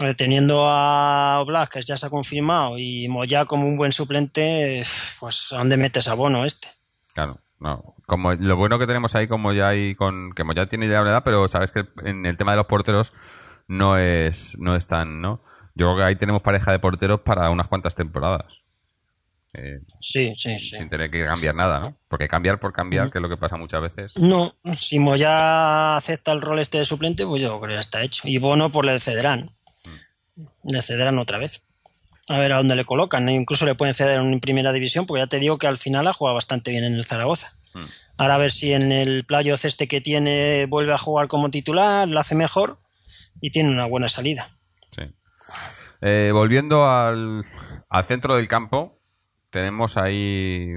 Eh, 0.00 0.14
Teniendo 0.14 0.66
a 0.68 1.38
Oblak, 1.40 1.70
que 1.70 1.82
ya 1.82 1.98
se 1.98 2.06
ha 2.06 2.10
confirmado, 2.10 2.78
y 2.78 3.08
Moya 3.08 3.44
como 3.44 3.66
un 3.68 3.76
buen 3.76 3.92
suplente, 3.92 4.80
eh, 4.80 4.84
pues 5.20 5.52
¿a 5.52 5.58
dónde 5.58 5.76
metes 5.76 6.08
a 6.08 6.14
Bono 6.14 6.44
este? 6.46 6.68
claro. 7.12 7.38
No. 7.62 7.94
Como, 8.06 8.32
lo 8.34 8.56
bueno 8.56 8.80
que 8.80 8.88
tenemos 8.88 9.14
ahí, 9.14 9.28
como 9.28 9.52
ya 9.52 9.68
hay 9.68 9.94
con. 9.94 10.32
que 10.32 10.42
ya 10.54 10.66
tiene 10.66 10.88
ya 10.88 11.00
una 11.00 11.10
edad, 11.10 11.22
pero 11.24 11.46
sabes 11.46 11.70
que 11.70 11.86
en 12.04 12.26
el 12.26 12.36
tema 12.36 12.50
de 12.50 12.56
los 12.56 12.66
porteros 12.66 13.12
no 13.68 13.96
es, 13.98 14.58
no 14.58 14.74
es 14.74 14.88
tan, 14.88 15.20
¿no? 15.20 15.40
Yo 15.76 15.86
creo 15.86 15.96
que 15.98 16.02
ahí 16.02 16.16
tenemos 16.16 16.42
pareja 16.42 16.72
de 16.72 16.80
porteros 16.80 17.20
para 17.20 17.48
unas 17.50 17.68
cuantas 17.68 17.94
temporadas. 17.94 18.62
Eh, 19.54 19.78
Sí, 20.00 20.34
sí, 20.36 20.58
sí. 20.58 20.76
sin 20.76 20.88
tener 20.88 21.10
que 21.10 21.24
cambiar 21.24 21.54
nada, 21.54 21.78
¿no? 21.78 21.96
Porque 22.08 22.26
cambiar 22.26 22.58
por 22.58 22.72
cambiar, 22.72 23.10
que 23.10 23.18
es 23.18 23.22
lo 23.22 23.28
que 23.28 23.36
pasa 23.36 23.56
muchas 23.56 23.80
veces. 23.80 24.16
No, 24.16 24.50
si 24.76 24.98
Moya 24.98 25.96
acepta 25.96 26.32
el 26.32 26.42
rol 26.42 26.58
este 26.58 26.78
de 26.78 26.84
suplente, 26.84 27.24
pues 27.24 27.40
yo 27.40 27.60
creo 27.60 27.68
que 27.68 27.74
ya 27.74 27.80
está 27.80 28.02
hecho. 28.02 28.22
Y 28.24 28.38
Bono, 28.38 28.72
pues 28.72 28.86
le 28.86 28.98
cederán. 28.98 29.54
Le 30.64 30.82
cederán 30.82 31.18
otra 31.18 31.38
vez. 31.38 31.62
A 32.28 32.38
ver 32.38 32.52
a 32.52 32.58
dónde 32.58 32.76
le 32.76 32.84
colocan. 32.84 33.28
E 33.28 33.34
Incluso 33.34 33.64
le 33.66 33.74
pueden 33.74 33.94
ceder 33.94 34.18
en 34.18 34.40
primera 34.40 34.72
división, 34.72 35.06
porque 35.06 35.22
ya 35.22 35.26
te 35.26 35.38
digo 35.38 35.58
que 35.58 35.66
al 35.66 35.76
final 35.76 36.06
ha 36.06 36.12
jugado 36.12 36.34
bastante 36.34 36.70
bien 36.70 36.84
en 36.84 36.94
el 36.94 37.04
Zaragoza. 37.04 37.56
Ahora 38.18 38.34
a 38.34 38.38
ver 38.38 38.52
si 38.52 38.72
en 38.72 38.92
el 38.92 39.24
playo 39.24 39.54
este 39.54 39.88
que 39.88 40.00
tiene 40.02 40.66
vuelve 40.66 40.92
a 40.92 40.98
jugar 40.98 41.26
como 41.28 41.50
titular, 41.50 42.06
lo 42.06 42.20
hace 42.20 42.34
mejor 42.34 42.78
y 43.40 43.50
tiene 43.50 43.70
una 43.70 43.86
buena 43.86 44.08
salida. 44.10 44.56
Sí. 44.94 45.02
Eh, 46.02 46.30
volviendo 46.32 46.86
al, 46.86 47.44
al 47.88 48.04
centro 48.04 48.36
del 48.36 48.46
campo, 48.48 49.00
tenemos 49.50 49.96
ahí. 49.96 50.74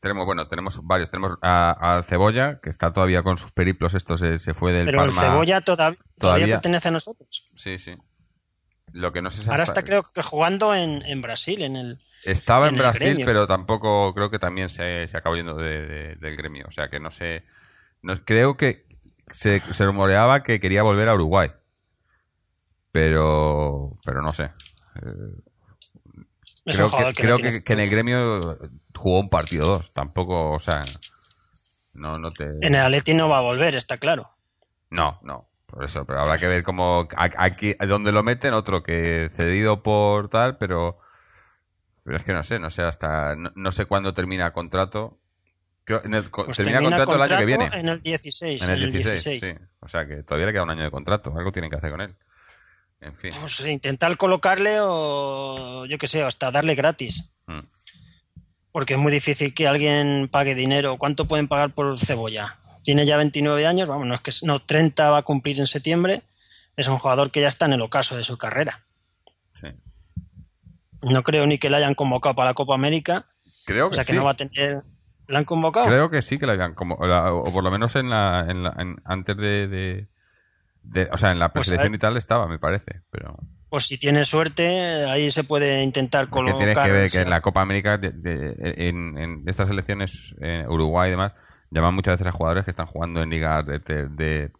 Tenemos, 0.00 0.24
bueno, 0.24 0.48
tenemos 0.48 0.80
varios. 0.84 1.10
Tenemos 1.10 1.36
a, 1.42 1.98
a 1.98 2.02
Cebolla, 2.04 2.58
que 2.60 2.70
está 2.70 2.92
todavía 2.92 3.22
con 3.22 3.36
sus 3.36 3.52
periplos. 3.52 3.94
Esto 3.94 4.16
se, 4.16 4.38
se 4.38 4.54
fue 4.54 4.72
del 4.72 4.86
Pero. 4.86 5.10
Cebolla 5.12 5.58
todav- 5.60 5.64
todavía, 5.66 5.98
todavía- 6.18 6.54
pertenece 6.56 6.88
a 6.88 6.92
nosotros. 6.92 7.44
Sí, 7.54 7.78
sí. 7.78 7.94
Lo 8.92 9.12
que 9.12 9.22
no 9.22 9.30
sé 9.30 9.42
Ahora 9.50 9.62
hasta- 9.62 9.80
está 9.80 9.82
creo 9.82 10.02
que 10.02 10.22
jugando 10.22 10.74
en, 10.74 11.02
en 11.06 11.22
Brasil, 11.22 11.62
en 11.62 11.76
el... 11.76 11.98
Estaba 12.24 12.68
en, 12.68 12.76
Brasil, 12.76 13.22
pero 13.24 13.46
tampoco 13.46 14.12
creo 14.14 14.30
que 14.30 14.38
también 14.38 14.68
se, 14.68 15.06
se 15.08 15.16
acabó 15.16 15.36
yendo 15.36 15.54
de- 15.54 15.86
de- 15.86 16.16
del 16.16 16.36
gremio. 16.36 16.66
O 16.68 16.70
sea 16.70 16.88
que 16.90 17.00
no 17.00 17.10
sé. 17.10 17.44
No, 18.02 18.14
creo 18.24 18.56
que 18.56 18.86
se, 19.32 19.60
se 19.60 19.84
rumoreaba 19.86 20.42
que 20.42 20.60
quería 20.60 20.82
volver 20.82 21.08
a 21.08 21.14
Uruguay. 21.14 21.50
Pero. 22.92 23.98
Pero 24.04 24.22
no 24.22 24.32
sé. 24.32 24.50
es 26.64 26.76
creo 26.76 26.90
que, 26.90 27.12
creo 27.14 27.38
que, 27.38 27.62
que 27.64 27.72
en 27.72 27.80
el 27.80 27.90
gremio 27.90 28.58
jugó 28.94 29.20
un 29.20 29.30
partido 29.30 29.66
dos. 29.66 29.92
Tampoco, 29.92 30.50
o 30.52 30.58
sea. 30.58 30.82
No, 31.94 32.18
no 32.18 32.30
te. 32.32 32.44
En 32.60 32.74
el 32.74 32.82
Atleti 32.82 33.14
no 33.14 33.28
va 33.28 33.38
a 33.38 33.42
volver, 33.42 33.74
está 33.74 33.98
claro. 33.98 34.36
No, 34.90 35.20
no. 35.22 35.48
Por 35.70 35.84
eso, 35.84 36.04
pero 36.04 36.20
habrá 36.20 36.36
que 36.38 36.46
ver 36.48 36.62
cómo. 36.64 37.06
Aquí, 37.16 37.74
donde 37.86 38.12
lo 38.12 38.22
meten, 38.22 38.54
otro 38.54 38.82
que 38.82 39.30
cedido 39.34 39.82
por 39.82 40.28
tal, 40.28 40.56
pero. 40.58 40.98
Pero 42.04 42.16
es 42.16 42.24
que 42.24 42.32
no 42.32 42.42
sé, 42.42 42.58
no 42.58 42.70
sé 42.70 42.82
hasta. 42.82 43.34
No, 43.36 43.52
no 43.54 43.72
sé 43.72 43.84
cuándo 43.84 44.12
termina 44.12 44.52
contrato. 44.52 45.18
Creo- 45.84 46.04
en 46.04 46.14
el- 46.14 46.30
co- 46.30 46.44
Pues 46.46 46.56
termina, 46.56 46.80
contrato, 46.80 47.14
el 47.14 47.22
año 47.22 47.38
que 47.38 47.44
viene. 47.44 47.70
En 47.72 47.88
el 47.88 48.00
16. 48.00 48.62
En 48.62 48.70
el 48.70 48.92
16, 48.92 49.40
sí. 49.44 49.54
O 49.80 49.88
sea 49.88 50.06
que 50.06 50.22
todavía 50.22 50.46
le 50.46 50.52
queda 50.52 50.62
un 50.64 50.70
año 50.70 50.82
de 50.82 50.90
contrato. 50.90 51.32
Algo 51.36 51.52
tienen 51.52 51.70
que 51.70 51.76
hacer 51.76 51.90
con 51.90 52.00
él. 52.00 52.16
En 53.00 53.14
fin. 53.14 53.30
Pues 53.40 53.60
intentar 53.60 54.16
colocarle 54.16 54.78
o 54.80 55.86
yo 55.86 55.96
qué 55.98 56.06
sé, 56.08 56.22
hasta 56.22 56.50
darle 56.50 56.74
gratis. 56.74 57.30
Mm. 57.46 57.60
Porque 58.72 58.94
es 58.94 59.00
muy 59.00 59.10
difícil 59.10 59.52
que 59.54 59.66
alguien 59.66 60.28
pague 60.30 60.54
dinero. 60.54 60.96
¿Cuánto 60.98 61.26
pueden 61.26 61.48
pagar 61.48 61.74
por 61.74 61.98
cebolla? 61.98 62.56
Tiene 62.82 63.04
ya 63.06 63.16
29 63.16 63.66
años, 63.66 63.88
vamos, 63.88 64.06
no 64.06 64.14
es 64.14 64.20
que 64.20 64.32
no 64.42 64.58
30 64.58 65.10
va 65.10 65.18
a 65.18 65.22
cumplir 65.22 65.58
en 65.60 65.66
septiembre. 65.66 66.22
Es 66.76 66.88
un 66.88 66.98
jugador 66.98 67.30
que 67.30 67.40
ya 67.42 67.48
está 67.48 67.66
en 67.66 67.74
el 67.74 67.82
ocaso 67.82 68.16
de 68.16 68.24
su 68.24 68.38
carrera. 68.38 68.80
Sí. 69.54 69.68
No 71.02 71.22
creo 71.22 71.46
ni 71.46 71.58
que 71.58 71.70
le 71.70 71.76
hayan 71.76 71.94
convocado 71.94 72.34
para 72.34 72.50
la 72.50 72.54
Copa 72.54 72.74
América. 72.74 73.26
Creo 73.64 73.86
O 73.86 73.90
que 73.90 73.96
sea 73.96 74.04
que 74.04 74.12
sí. 74.12 74.18
no 74.18 74.24
va 74.24 74.32
a 74.32 74.36
tener. 74.36 74.82
¿La 75.28 75.38
han 75.38 75.44
convocado? 75.44 75.86
Creo 75.86 76.10
que 76.10 76.22
sí 76.22 76.38
que 76.38 76.46
la 76.46 76.52
habían 76.54 76.74
como 76.74 76.94
o, 76.96 77.38
o 77.48 77.52
por 77.52 77.62
lo 77.62 77.70
menos 77.70 77.94
en 77.96 78.10
la, 78.10 78.46
en 78.48 78.62
la- 78.64 78.74
en- 78.78 78.96
antes 79.04 79.36
de, 79.36 79.68
de- 79.68 80.08
de- 80.82 81.08
o 81.12 81.16
sea 81.18 81.30
en 81.30 81.38
la 81.38 81.52
Pues 81.52 81.66
preselección 81.66 81.94
y 81.94 81.98
tal 81.98 82.16
estaba 82.16 82.48
me 82.48 82.58
parece 82.58 83.02
pero 83.10 83.36
Pues 83.68 83.86
si 83.86 83.96
tiene 83.98 84.24
suerte, 84.24 85.04
ahí 85.04 85.30
se 85.30 85.44
puede 85.44 85.82
intentar 85.84 86.22
es 86.24 86.26
que 86.28 86.32
colocar. 86.32 86.58
tienes 86.58 86.78
que 86.78 86.90
ver 86.90 87.10
que 87.10 87.20
en 87.20 87.30
la 87.30 87.40
Copa 87.42 87.60
América 87.62 87.96
de- 87.96 88.10
de- 88.10 88.54
en, 88.88 89.16
en 89.18 89.44
estas 89.46 89.70
elecciones 89.70 90.34
en 90.40 90.66
Uruguay 90.68 91.08
y 91.08 91.10
demás 91.12 91.32
llaman 91.70 91.94
muchas 91.94 92.14
veces 92.14 92.26
a 92.26 92.32
jugadores 92.32 92.64
que 92.64 92.70
están 92.70 92.86
jugando 92.86 93.22
en 93.22 93.30
ligas 93.30 93.64
de, 93.66 93.78
de, 93.78 94.08
de- 94.08 94.52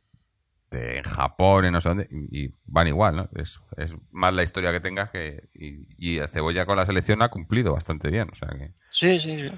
Japón 1.04 1.64
en 1.64 1.72
no 1.72 1.80
sé 1.80 1.88
dónde 1.88 2.06
y, 2.10 2.44
y 2.44 2.54
van 2.64 2.86
igual 2.86 3.16
¿no? 3.16 3.28
es, 3.34 3.58
es 3.76 3.94
más 4.12 4.32
la 4.32 4.44
historia 4.44 4.70
que 4.70 4.78
tengas 4.80 5.10
que 5.10 5.48
y, 5.52 5.86
y 5.98 6.20
Cebolla 6.28 6.64
con 6.64 6.76
la 6.76 6.86
selección 6.86 7.22
ha 7.22 7.28
cumplido 7.28 7.72
bastante 7.72 8.08
bien 8.10 8.28
o 8.30 8.34
sea 8.36 8.48
que 8.50 8.74
Sí, 8.90 9.18
sí. 9.18 9.48
sí. 9.48 9.52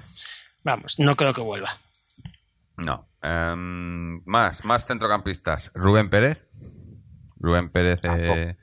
Vamos, 0.63 0.97
no 0.97 1.15
creo 1.15 1.33
que 1.33 1.41
vuelva. 1.41 1.69
No. 2.77 3.07
Em, 3.21 4.23
más, 4.25 4.63
más 4.65 4.87
centrocampistas. 4.87 5.71
Rubén 5.75 6.09
Pérez. 6.09 6.47
Rubén 7.37 7.69
Pérez, 7.69 7.99
eh, 8.03 8.57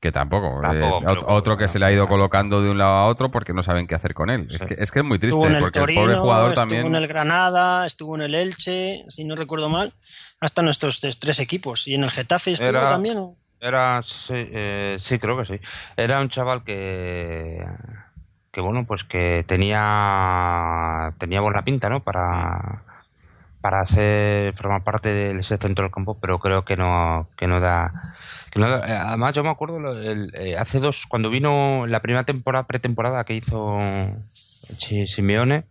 que 0.00 0.12
tampoco. 0.12 0.60
Tampoco 0.60 1.10
eh, 1.10 1.18
otro 1.26 1.56
que 1.56 1.68
se 1.68 1.78
le 1.78 1.86
ha 1.86 1.92
ido 1.92 2.06
colocando 2.06 2.60
de 2.62 2.70
un 2.70 2.78
lado 2.78 2.92
a 2.92 3.06
otro 3.06 3.30
porque 3.30 3.52
no 3.52 3.62
saben 3.62 3.86
qué 3.86 3.94
hacer 3.94 4.14
con 4.14 4.30
él. 4.30 4.46
Es, 4.50 4.62
que, 4.62 4.76
es 4.78 4.90
que 4.90 5.00
es 5.00 5.04
muy 5.04 5.18
triste, 5.18 5.38
Estuvo 5.38 5.46
en 5.48 5.56
el 5.56 5.62
porque 5.62 5.78
Torino, 5.80 6.00
el 6.02 6.06
pobre 6.08 6.18
jugador 6.20 6.48
estuvo 6.50 6.60
también. 6.62 6.86
en 6.86 6.94
el 6.94 7.06
Granada, 7.08 7.86
estuvo 7.86 8.14
en 8.16 8.22
el 8.22 8.34
Elche, 8.34 9.04
si 9.08 9.24
no 9.24 9.34
recuerdo 9.36 9.68
mal, 9.68 9.92
hasta 10.40 10.62
nuestros 10.62 11.00
tres, 11.00 11.18
tres 11.18 11.38
equipos. 11.40 11.88
Y 11.88 11.94
en 11.94 12.04
el 12.04 12.10
Getafe 12.10 12.52
estuvo 12.52 12.68
Era- 12.68 12.88
también. 12.88 13.16
Era, 13.58 14.02
sí, 14.04 14.34
eh, 14.34 14.96
sí, 15.00 15.18
creo 15.18 15.38
que 15.38 15.46
sí. 15.46 15.60
Era 15.96 16.20
un 16.20 16.28
chaval 16.28 16.62
que, 16.62 17.64
que 18.52 18.60
bueno, 18.60 18.84
pues 18.86 19.02
que 19.04 19.44
tenía, 19.48 21.14
tenía 21.18 21.40
buena 21.40 21.64
pinta, 21.64 21.88
¿no? 21.88 22.04
Para, 22.04 22.84
para 23.66 23.84
ser, 23.84 24.54
formar 24.54 24.84
parte 24.84 25.08
de 25.12 25.40
ese 25.40 25.56
centro 25.58 25.82
del 25.82 25.90
campo, 25.92 26.16
pero 26.20 26.38
creo 26.38 26.64
que 26.64 26.76
no, 26.76 27.28
que 27.36 27.48
no 27.48 27.58
da, 27.58 28.12
eh, 28.54 28.92
Además, 28.92 29.32
yo 29.32 29.42
me 29.42 29.50
acuerdo 29.50 29.78
el- 29.98 30.30
eh, 30.36 30.56
hace 30.56 30.78
dos, 30.78 31.04
cuando 31.08 31.30
vino 31.30 31.84
la 31.88 31.98
primera 31.98 32.22
temporada, 32.22 32.68
pretemporada 32.68 33.24
que 33.24 33.34
hizo 33.34 33.76
Simeone, 34.28 35.64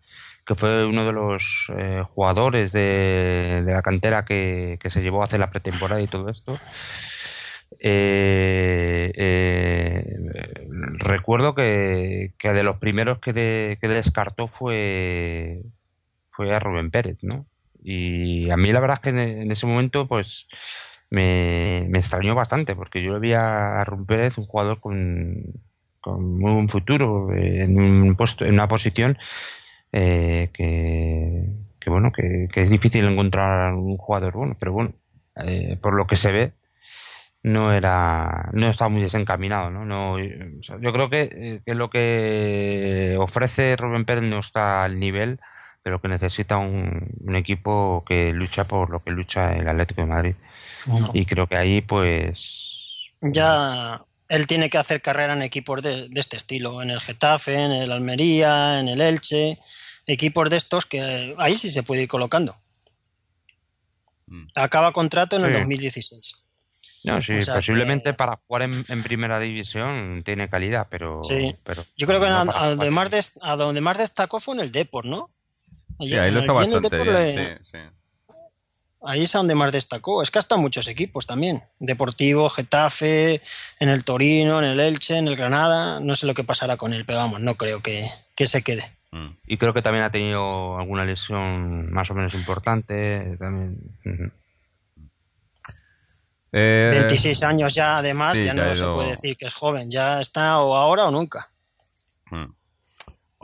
que 0.45 0.55
fue 0.55 0.85
uno 0.85 1.05
de 1.05 1.13
los 1.13 1.71
eh, 1.77 2.03
jugadores 2.05 2.73
de, 2.73 3.63
la 3.65 3.81
cantera 3.81 4.25
que, 4.25 4.77
que 4.81 4.91
se 4.91 5.01
llevó 5.01 5.21
a 5.21 5.23
hacer 5.23 5.39
la 5.39 5.49
pretemporada 5.49 6.01
y 6.01 6.07
todo 6.07 6.29
esto. 6.29 6.53
Eh, 7.79 9.13
eh, 9.15 10.17
recuerdo 10.99 11.55
que, 11.55 12.33
que 12.37 12.51
de 12.51 12.63
los 12.63 12.75
primeros 12.75 13.19
que, 13.19 13.31
de- 13.31 13.77
que 13.79 13.87
descartó 13.87 14.47
fue, 14.49 15.61
fue 16.31 16.53
a 16.53 16.59
Rubén 16.59 16.91
Pérez, 16.91 17.19
¿no? 17.21 17.45
Y 17.87 18.49
a 18.49 18.57
mí 18.57 18.71
la 18.71 18.79
verdad 18.79 18.97
es 18.97 19.01
que 19.01 19.09
en, 19.09 19.51
ese 19.51 19.67
momento 19.67 20.07
pues 20.07 20.47
me, 21.11 21.85
me 21.87 21.99
extrañó 21.99 22.33
bastante 22.33 22.75
porque 22.75 23.03
yo 23.03 23.13
le 23.13 23.19
vi 23.19 23.33
a 23.33 23.83
Rubén 23.83 24.07
Pérez 24.07 24.37
un 24.39 24.47
jugador 24.47 24.79
con, 24.79 25.43
con 26.01 26.39
muy 26.39 26.51
buen 26.53 26.67
futuro 26.67 27.31
eh, 27.31 27.63
en 27.63 27.79
un 27.79 28.15
puesto, 28.15 28.43
en 28.43 28.53
una 28.53 28.67
posición 28.67 29.19
eh, 29.91 30.49
que, 30.51 31.89
bueno, 31.89 32.11
que, 32.11 32.47
que 32.51 32.63
es 32.63 32.71
difícil 32.71 33.05
encontrar 33.05 33.75
un 33.75 33.97
jugador 33.97 34.33
bueno, 34.33 34.57
pero 34.59 34.71
bueno, 34.73 34.93
eh, 35.43 35.77
por 35.79 35.93
lo 35.93 36.07
que 36.07 36.15
se 36.15 36.31
ve 36.31 36.53
no 37.43 37.71
era 37.71 38.49
no 38.53 38.67
está 38.67 38.89
muy 38.89 39.03
desencaminado 39.03 39.69
¿no? 39.69 39.85
No, 39.85 40.17
yo 40.17 40.91
creo 40.91 41.09
que, 41.11 41.29
eh, 41.31 41.61
que 41.63 41.75
lo 41.75 41.91
que 41.91 43.15
ofrece 43.19 43.75
Rubén 43.75 44.05
Pérez 44.05 44.23
no 44.23 44.39
está 44.39 44.83
al 44.83 44.99
nivel 44.99 45.39
de 45.85 45.91
lo 45.91 46.01
que 46.01 46.07
necesita 46.07 46.57
un, 46.57 47.07
un 47.21 47.35
equipo 47.35 48.03
que 48.07 48.33
lucha 48.33 48.63
por 48.65 48.89
lo 48.89 49.03
que 49.03 49.11
lucha 49.11 49.55
el 49.55 49.69
Atlético 49.69 50.01
de 50.01 50.07
Madrid 50.07 50.35
No. 50.87 51.11
y 51.13 51.25
creo 51.27 51.45
que 51.47 51.55
ahí 51.57 51.81
pues 51.81 53.11
Ya 53.21 54.01
él 54.27 54.47
tiene 54.47 54.71
que 54.71 54.79
hacer 54.79 55.03
carrera 55.03 55.33
en 55.33 55.43
equipos 55.43 55.83
de, 55.83 56.09
de 56.09 56.19
este 56.19 56.37
estilo, 56.37 56.81
en 56.81 56.89
el 56.89 56.99
Getafe, 56.99 57.53
en 57.63 57.71
el 57.71 57.91
Almería, 57.91 58.79
en 58.79 58.87
el 58.87 58.99
Elche, 58.99 59.59
equipos 60.07 60.49
de 60.49 60.57
estos 60.57 60.85
que 60.87 61.35
ahí 61.37 61.55
sí 61.55 61.69
se 61.69 61.83
puede 61.83 62.01
ir 62.01 62.07
colocando. 62.07 62.55
Mm. 64.25 64.47
Acaba 64.55 64.91
contrato 64.91 65.35
en 65.37 65.43
el 65.45 65.51
Sí. 65.53 65.59
2016. 65.59 66.35
no 67.03 67.21
sí 67.21 67.33
o 67.33 67.41
sea 67.41 67.53
posiblemente 67.57 68.09
que- 68.09 68.13
para 68.15 68.35
jugar 68.37 68.63
en, 68.63 68.71
en 68.89 69.03
primera 69.03 69.37
división 69.39 70.23
tiene 70.25 70.49
calidad 70.49 70.87
pero, 70.89 71.21
Sí. 71.21 71.55
pero 71.63 71.83
Yo 71.95 72.07
creo 72.07 72.19
que 72.19 72.25
no 72.27 72.39
a, 72.51 72.69
donde 72.69 72.89
más 72.89 73.11
des- 73.11 73.37
a 73.43 73.55
donde 73.55 73.81
más 73.81 73.99
destacó 73.99 74.39
fue 74.39 74.55
en 74.55 74.61
el 74.61 74.71
Deport, 74.71 75.05
¿no? 75.05 75.29
Sí, 75.99 76.15
ahí 76.15 76.31
lo 76.31 76.43
hizo 76.43 76.53
bastante 76.53 76.89
Depor 76.89 77.23
bien, 77.23 77.35
le- 77.35 77.57
sí, 77.57 77.63
sí. 77.71 77.77
Ahí 79.07 79.23
es 79.23 79.31
donde 79.31 79.53
más 79.53 79.71
destacó. 79.71 80.23
Es 80.23 80.31
que 80.31 80.39
hasta 80.39 80.57
muchos 80.57 80.87
equipos 80.87 81.27
también. 81.27 81.61
Deportivo, 81.79 82.49
Getafe, 82.49 83.39
en 83.79 83.89
el 83.89 84.03
Torino, 84.03 84.57
en 84.59 84.65
el 84.65 84.79
Elche, 84.79 85.17
en 85.17 85.27
el 85.27 85.35
Granada. 85.35 85.99
No 85.99 86.15
sé 86.15 86.25
lo 86.25 86.33
que 86.33 86.43
pasará 86.43 86.75
con 86.75 86.91
él, 86.91 87.05
pero 87.05 87.19
vamos, 87.19 87.39
no 87.39 87.53
creo 87.55 87.81
que, 87.83 88.09
que 88.35 88.47
se 88.47 88.63
quede. 88.63 88.91
Mm. 89.11 89.27
y 89.47 89.55
creo 89.57 89.73
que 89.73 89.81
también 89.81 90.03
ha 90.03 90.11
tenido 90.11 90.77
alguna 90.77 91.05
lesión 91.05 91.89
más 91.93 92.09
o 92.11 92.13
menos 92.15 92.33
importante 92.33 93.37
también 93.39 93.77
Ujú. 94.03 94.29
Eh, 96.51 96.91
26 96.99 97.43
años 97.43 97.73
ya, 97.73 97.97
además, 97.97 98.33
sí, 98.35 98.43
ya 98.43 98.53
no 98.53 98.75
se 98.75 98.85
puede 98.87 99.09
decir 99.11 99.37
que 99.37 99.45
es 99.47 99.53
joven. 99.53 99.89
Ya 99.91 100.19
está 100.19 100.59
o 100.59 100.73
ahora 100.75 101.05
o 101.05 101.11
nunca. 101.11 101.49
Mm. 102.31 102.45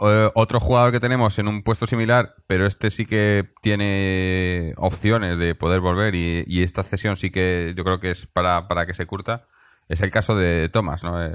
Eh, 0.03 0.29
otro 0.35 0.59
jugador 0.59 0.91
que 0.91 0.99
tenemos 0.99 1.37
en 1.37 1.47
un 1.47 1.63
puesto 1.63 1.85
similar, 1.85 2.33
pero 2.47 2.65
este 2.65 2.89
sí 2.89 3.05
que 3.05 3.51
tiene 3.61 4.73
opciones 4.77 5.37
de 5.37 5.53
poder 5.53 5.79
volver 5.81 6.15
y, 6.15 6.43
y 6.47 6.63
esta 6.63 6.81
cesión 6.83 7.15
sí 7.15 7.29
que 7.29 7.73
yo 7.75 7.83
creo 7.83 7.99
que 7.99 8.11
es 8.11 8.25
para, 8.27 8.67
para 8.67 8.85
que 8.85 8.93
se 8.93 9.05
curta, 9.05 9.47
es 9.89 10.01
el 10.01 10.09
caso 10.11 10.35
de 10.35 10.69
Thomas, 10.69 11.03
¿no? 11.03 11.23
Eh, 11.23 11.33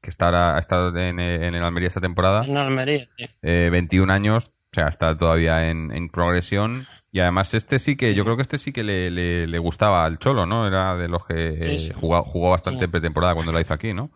que 0.00 0.10
está 0.10 0.26
ahora- 0.26 0.56
ha 0.56 0.58
estado 0.58 0.96
en, 0.98 1.20
en 1.20 1.54
el 1.54 1.62
Almería 1.62 1.88
esta 1.88 2.00
temporada, 2.00 2.44
En 2.44 2.56
Almería. 2.56 3.08
sí. 3.16 3.26
eh, 3.42 3.68
21 3.70 4.10
años, 4.12 4.46
o 4.46 4.74
sea, 4.74 4.88
está 4.88 5.16
todavía 5.16 5.70
en, 5.70 5.92
en 5.92 6.08
progresión 6.08 6.82
y 7.12 7.20
además 7.20 7.54
este 7.54 7.78
sí 7.78 7.96
que, 7.96 8.14
yo 8.14 8.24
creo 8.24 8.36
que 8.36 8.42
este 8.42 8.58
sí 8.58 8.72
que 8.72 8.82
le, 8.82 9.10
le- 9.10 9.46
le 9.46 9.58
gustaba 9.58 10.04
al 10.04 10.18
Cholo, 10.18 10.46
¿no? 10.46 10.66
Era 10.66 10.96
de 10.96 11.08
los 11.08 11.24
que 11.26 11.56
Sí, 11.58 11.66
eh, 11.66 11.78
sí. 11.78 11.92
jugó, 11.94 12.24
jugó 12.24 12.50
bastante 12.50 12.86
Sí. 12.86 12.90
pretemporada 12.90 13.34
cuando 13.34 13.52
la 13.52 13.60
hizo 13.60 13.72
aquí, 13.74 13.92
¿no? 13.94 14.10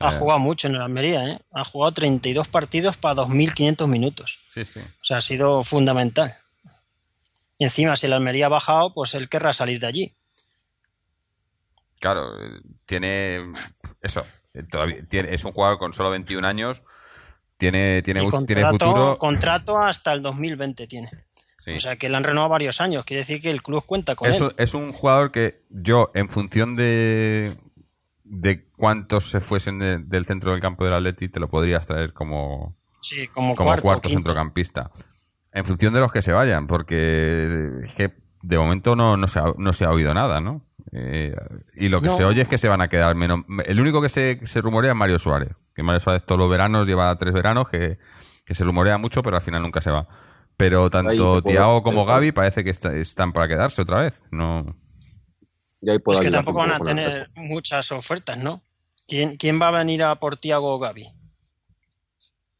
Ha 0.00 0.12
Eh. 0.14 0.18
jugado 0.18 0.40
mucho 0.40 0.66
en 0.68 0.74
el 0.74 0.82
Almería, 0.82 1.24
¿eh? 1.28 1.38
Ha 1.52 1.64
jugado 1.64 1.92
32 1.92 2.48
partidos 2.48 2.96
para 2.96 3.14
2.500 3.14 3.86
minutos. 3.88 4.38
Sí, 4.50 4.64
sí. 4.64 4.80
O 4.80 5.04
sea, 5.04 5.18
ha 5.18 5.20
sido 5.20 5.62
fundamental. 5.62 6.36
Y 7.58 7.64
encima, 7.64 7.94
si 7.96 8.06
el 8.06 8.12
Almería 8.12 8.46
ha 8.46 8.48
bajado, 8.48 8.92
pues 8.92 9.14
él 9.14 9.28
querrá 9.28 9.52
salir 9.52 9.78
de 9.80 9.86
allí. 9.86 10.16
Claro, 12.00 12.34
eh, 12.42 12.60
tiene 12.86 13.38
eso, 14.02 14.22
eh, 14.54 14.62
todavía 14.70 14.96
tiene, 15.08 15.32
es 15.34 15.44
un 15.44 15.52
jugador 15.52 15.78
con 15.78 15.92
solo 15.92 16.10
21 16.10 16.44
años, 16.44 16.82
tiene 17.56 18.02
tiene, 18.02 18.28
fu- 18.28 18.44
tiene 18.44 18.62
contrato, 18.62 18.86
futuro. 18.86 19.18
contrato 19.18 19.78
hasta 19.78 20.12
el 20.12 20.20
2020 20.22 20.86
tiene. 20.86 21.08
sí. 21.58 21.72
O 21.76 21.80
sea, 21.80 21.96
que 21.96 22.10
le 22.10 22.16
han 22.16 22.24
renovado 22.24 22.50
varios 22.50 22.80
años. 22.82 23.04
Quiere 23.06 23.22
decir 23.22 23.40
que 23.40 23.48
el 23.50 23.62
club 23.62 23.86
cuenta 23.86 24.14
con 24.16 24.28
es, 24.30 24.38
él. 24.38 24.52
es 24.58 24.74
un 24.74 24.92
jugador 24.92 25.32
que 25.32 25.62
yo, 25.70 26.10
en 26.14 26.28
función 26.28 26.76
de 26.76 27.50
de 28.24 28.66
cuántos 28.76 29.28
se 29.30 29.40
fuesen 29.40 29.78
de- 29.78 29.98
del 29.98 30.24
centro 30.26 30.50
del 30.52 30.60
campo 30.60 30.84
del 30.84 30.94
Atleti, 30.94 31.28
te 31.28 31.40
lo 31.40 31.48
podrías 31.48 31.86
traer 31.86 32.12
como, 32.12 32.76
Sí, 33.00 33.28
como, 33.28 33.54
como 33.54 33.76
cuarto, 33.76 34.08
centrocampista. 34.08 34.90
En 35.52 35.64
función 35.64 35.92
de 35.94 36.00
los 36.00 36.10
que 36.10 36.22
se 36.22 36.32
vayan, 36.32 36.66
porque 36.66 37.70
es 37.84 37.94
que 37.94 38.14
de 38.42 38.58
momento 38.58 38.96
no, 38.96 39.16
no, 39.16 39.28
se, 39.28 39.38
ha, 39.38 39.44
no 39.56 39.72
se 39.72 39.84
ha 39.84 39.90
oído 39.90 40.12
nada, 40.14 40.40
¿no? 40.40 40.64
Eh, 40.92 41.34
y 41.74 41.88
lo 41.88 42.00
que 42.00 42.08
No. 42.08 42.16
se 42.16 42.24
oye 42.24 42.42
es 42.42 42.48
que 42.48 42.58
se 42.58 42.68
van 42.68 42.80
a 42.80 42.88
quedar 42.88 43.14
menos. 43.14 43.40
El 43.66 43.80
único 43.80 44.00
que 44.02 44.08
se, 44.08 44.40
se 44.46 44.60
rumorea 44.60 44.92
es 44.92 44.96
Mario 44.96 45.18
Suárez. 45.18 45.70
Que 45.74 45.82
Mario 45.82 46.00
Suárez 46.00 46.24
todos 46.24 46.38
los 46.38 46.50
veranos 46.50 46.86
lleva 46.86 47.14
tres 47.16 47.32
veranos, 47.32 47.68
que, 47.68 47.98
que 48.44 48.54
se 48.54 48.64
rumorea 48.64 48.98
mucho, 48.98 49.22
pero 49.22 49.36
al 49.36 49.42
final 49.42 49.62
nunca 49.62 49.80
se 49.80 49.90
va. 49.90 50.06
Pero 50.56 50.88
tanto 50.90 51.42
Tiago 51.42 51.82
como 51.82 52.04
Gaby 52.04 52.32
parece 52.32 52.62
que 52.64 52.70
está- 52.70 52.94
están 52.94 53.32
para 53.32 53.48
quedarse 53.48 53.82
otra 53.82 54.02
vez. 54.02 54.24
No. 54.30 54.76
Y 55.84 55.90
ahí 55.90 55.98
puedo 55.98 56.18
Es 56.18 56.24
que 56.24 56.32
tampoco 56.32 56.58
van 56.58 56.72
a 56.72 56.80
tener 56.80 57.28
muchas 57.36 57.92
ofertas, 57.92 58.42
¿no? 58.42 58.62
¿Quién, 59.06 59.36
quién 59.36 59.60
va 59.60 59.68
a 59.68 59.70
venir 59.70 60.02
a 60.02 60.14
por 60.14 60.36
Tiago 60.36 60.74
o 60.74 60.78
Gaby? 60.78 61.12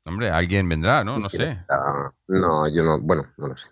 Hombre, 0.04 0.30
alguien 0.30 0.68
vendrá, 0.68 1.02
¿no? 1.02 1.16
No 1.16 1.30
sé. 1.30 1.56
Ah, 1.70 2.10
No, 2.28 2.68
yo 2.68 2.82
no, 2.82 3.00
bueno, 3.00 3.22
no 3.38 3.48
lo 3.48 3.54
sé. 3.54 3.70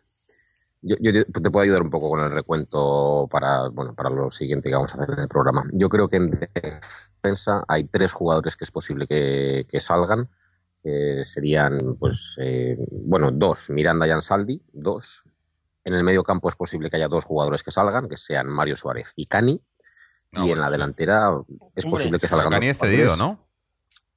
Yo, 0.80 0.96
te 0.96 1.50
puedo 1.50 1.62
ayudar 1.62 1.82
un 1.82 1.90
poco 1.90 2.08
con 2.08 2.20
el 2.24 2.32
recuento 2.32 3.28
para, 3.30 3.68
bueno, 3.68 3.94
para 3.94 4.10
lo 4.10 4.30
siguiente 4.30 4.68
que 4.68 4.74
vamos 4.74 4.92
a 4.94 5.02
hacer 5.02 5.14
en 5.14 5.20
el 5.22 5.28
programa. 5.28 5.64
Yo 5.72 5.88
creo 5.88 6.08
que 6.08 6.16
en 6.16 6.26
defensa 6.26 7.62
hay 7.68 7.84
tres 7.84 8.12
jugadores 8.12 8.56
que 8.56 8.64
es 8.64 8.70
posible 8.72 9.06
que, 9.06 9.64
que 9.70 9.78
salgan, 9.78 10.28
que 10.82 11.22
serían, 11.22 11.96
pues, 12.00 12.36
eh, 12.40 12.76
bueno, 12.90 13.30
dos, 13.30 13.70
Miranda 13.70 14.08
y 14.08 14.10
Ansaldi, 14.10 14.60
dos. 14.72 15.24
En 15.84 15.94
el 15.94 16.04
medio 16.04 16.22
campo 16.22 16.48
es 16.48 16.56
posible 16.56 16.88
que 16.90 16.96
haya 16.96 17.08
dos 17.08 17.24
jugadores 17.24 17.62
que 17.62 17.70
salgan, 17.70 18.08
que 18.08 18.16
sean 18.16 18.48
Mario 18.48 18.76
Suárez 18.76 19.12
y 19.16 19.26
Cani. 19.26 19.60
No, 20.32 20.46
y 20.46 20.52
en 20.52 20.60
la 20.60 20.66
sí. 20.66 20.72
delantera 20.72 21.30
es 21.74 21.84
posible 21.84 22.18
que 22.18 22.28
salgan 22.28 22.50
Cani 22.50 22.68
es 22.68 22.78
cedido. 22.78 23.16
¿no? 23.16 23.48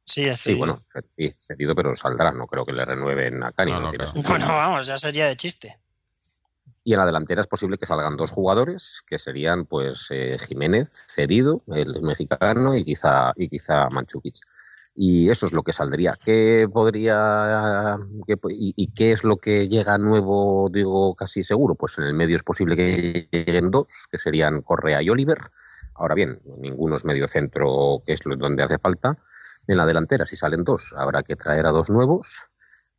Sí, 0.06 0.26
es 0.28 0.38
Sí, 0.40 0.52
cedido. 0.52 0.60
bueno, 0.60 0.82
sí, 1.18 1.34
cedido, 1.40 1.76
pero 1.76 1.96
saldrá. 1.96 2.32
No 2.32 2.46
creo 2.48 2.66
que 2.66 2.72
le 2.74 2.86
renueven 2.86 3.44
a 3.44 3.52
Cani. 3.52 3.72
No, 3.72 3.80
no. 3.80 3.92
Bueno, 4.28 4.48
vamos, 4.48 4.88
ya 4.88 4.98
sería 4.98 5.26
de 5.26 5.36
chiste. 5.36 5.80
Y 6.84 6.94
en 6.94 7.00
la 7.00 7.06
delantera 7.06 7.42
es 7.42 7.48
posible 7.48 7.80
que 7.80 7.88
salgan 7.88 8.16
dos 8.16 8.30
jugadores, 8.30 9.02
que 9.08 9.18
serían 9.18 9.66
pues 9.66 10.06
eh, 10.12 10.38
Jiménez, 10.38 10.88
cedido, 11.10 11.64
el 11.68 12.00
mexicano, 12.04 12.76
y 12.76 12.86
quizá, 12.86 13.34
y 13.36 13.50
quizá 13.50 13.90
Manchukic. 13.90 14.36
Y 14.98 15.30
eso 15.30 15.46
es 15.46 15.52
lo 15.52 15.62
que 15.62 15.74
saldría. 15.74 16.16
¿Qué 16.24 16.70
podría 16.72 17.98
qué 18.26 18.38
y, 18.52 18.74
y 18.78 18.94
qué 18.94 19.12
es 19.12 19.26
lo 19.26 19.36
que 19.36 19.68
llega 19.68 19.98
nuevo, 19.98 20.70
digo, 20.72 21.14
casi 21.16 21.44
seguro? 21.44 21.76
Pues 21.76 21.98
en 21.98 22.06
el 22.06 22.14
medio 22.14 22.38
es 22.38 22.44
posible 22.44 22.78
que 22.78 23.28
lleguen 23.30 23.72
dos, 23.72 24.08
que 24.10 24.18
serían 24.18 24.62
Correa 24.62 25.04
y 25.04 25.10
Oliver. 25.10 25.40
Ahora 25.96 26.16
bien, 26.16 26.40
ninguno 26.60 26.96
es 26.96 27.04
medio 27.04 27.28
centro, 27.28 28.02
que 28.06 28.14
es 28.14 28.22
donde 28.24 28.64
hace 28.64 28.78
falta. 28.78 29.18
En 29.68 29.78
la 29.78 29.86
delantera, 29.86 30.26
si 30.26 30.38
salen 30.38 30.64
dos, 30.64 30.94
habrá 30.96 31.24
que 31.24 31.36
traer 31.36 31.66
a 31.66 31.72
dos 31.72 31.90
nuevos. 31.90 32.50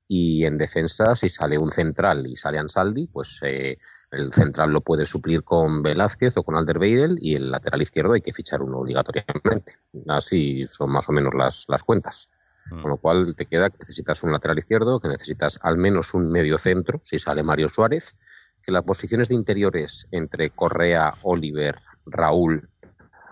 Y 0.09 0.45
en 0.45 0.57
defensa, 0.57 1.17
si 1.17 1.29
sale 1.29 1.59
un 1.59 1.71
central 1.71 2.27
y 2.27 2.37
sale 2.37 2.59
Ansaldi, 2.59 3.09
pues 3.09 3.41
eh, 3.43 3.77
el 4.13 4.33
central 4.33 4.71
lo 4.71 4.81
puede 4.81 5.05
suplir 5.05 5.43
con 5.43 5.83
Velázquez 5.83 6.37
o 6.37 6.45
con 6.45 6.57
Alderweireld 6.57 7.19
y 7.21 7.35
el 7.35 7.51
lateral 7.51 7.83
izquierdo 7.83 8.13
hay 8.13 8.21
que 8.21 8.33
fichar 8.33 8.63
uno 8.63 8.79
obligatoriamente. 8.79 9.75
Así 10.09 10.67
son 10.69 10.93
más 10.93 11.09
o 11.09 11.13
menos 11.13 11.33
las, 11.35 11.65
las 11.69 11.83
cuentas. 11.83 12.29
Mm. 12.71 12.83
Con 12.83 12.91
lo 12.91 12.97
cual 12.99 13.35
te 13.35 13.47
queda 13.47 13.71
que 13.71 13.79
necesitas 13.79 14.23
un 14.23 14.31
lateral 14.31 14.59
izquierdo, 14.59 15.01
que 15.01 15.09
necesitas 15.09 15.59
al 15.63 15.77
menos 15.77 16.15
un 16.15 16.31
medio 16.31 16.57
centro, 16.57 17.01
si 17.03 17.19
sale 17.19 17.43
Mario 17.43 17.69
Suárez, 17.69 18.15
que 18.63 18.73
las 18.73 18.83
posiciones 18.83 19.29
de 19.29 19.35
interiores 19.35 20.07
entre 20.13 20.51
Correa, 20.51 21.15
Oliver, 21.23 21.81
Raúl, 22.05 22.69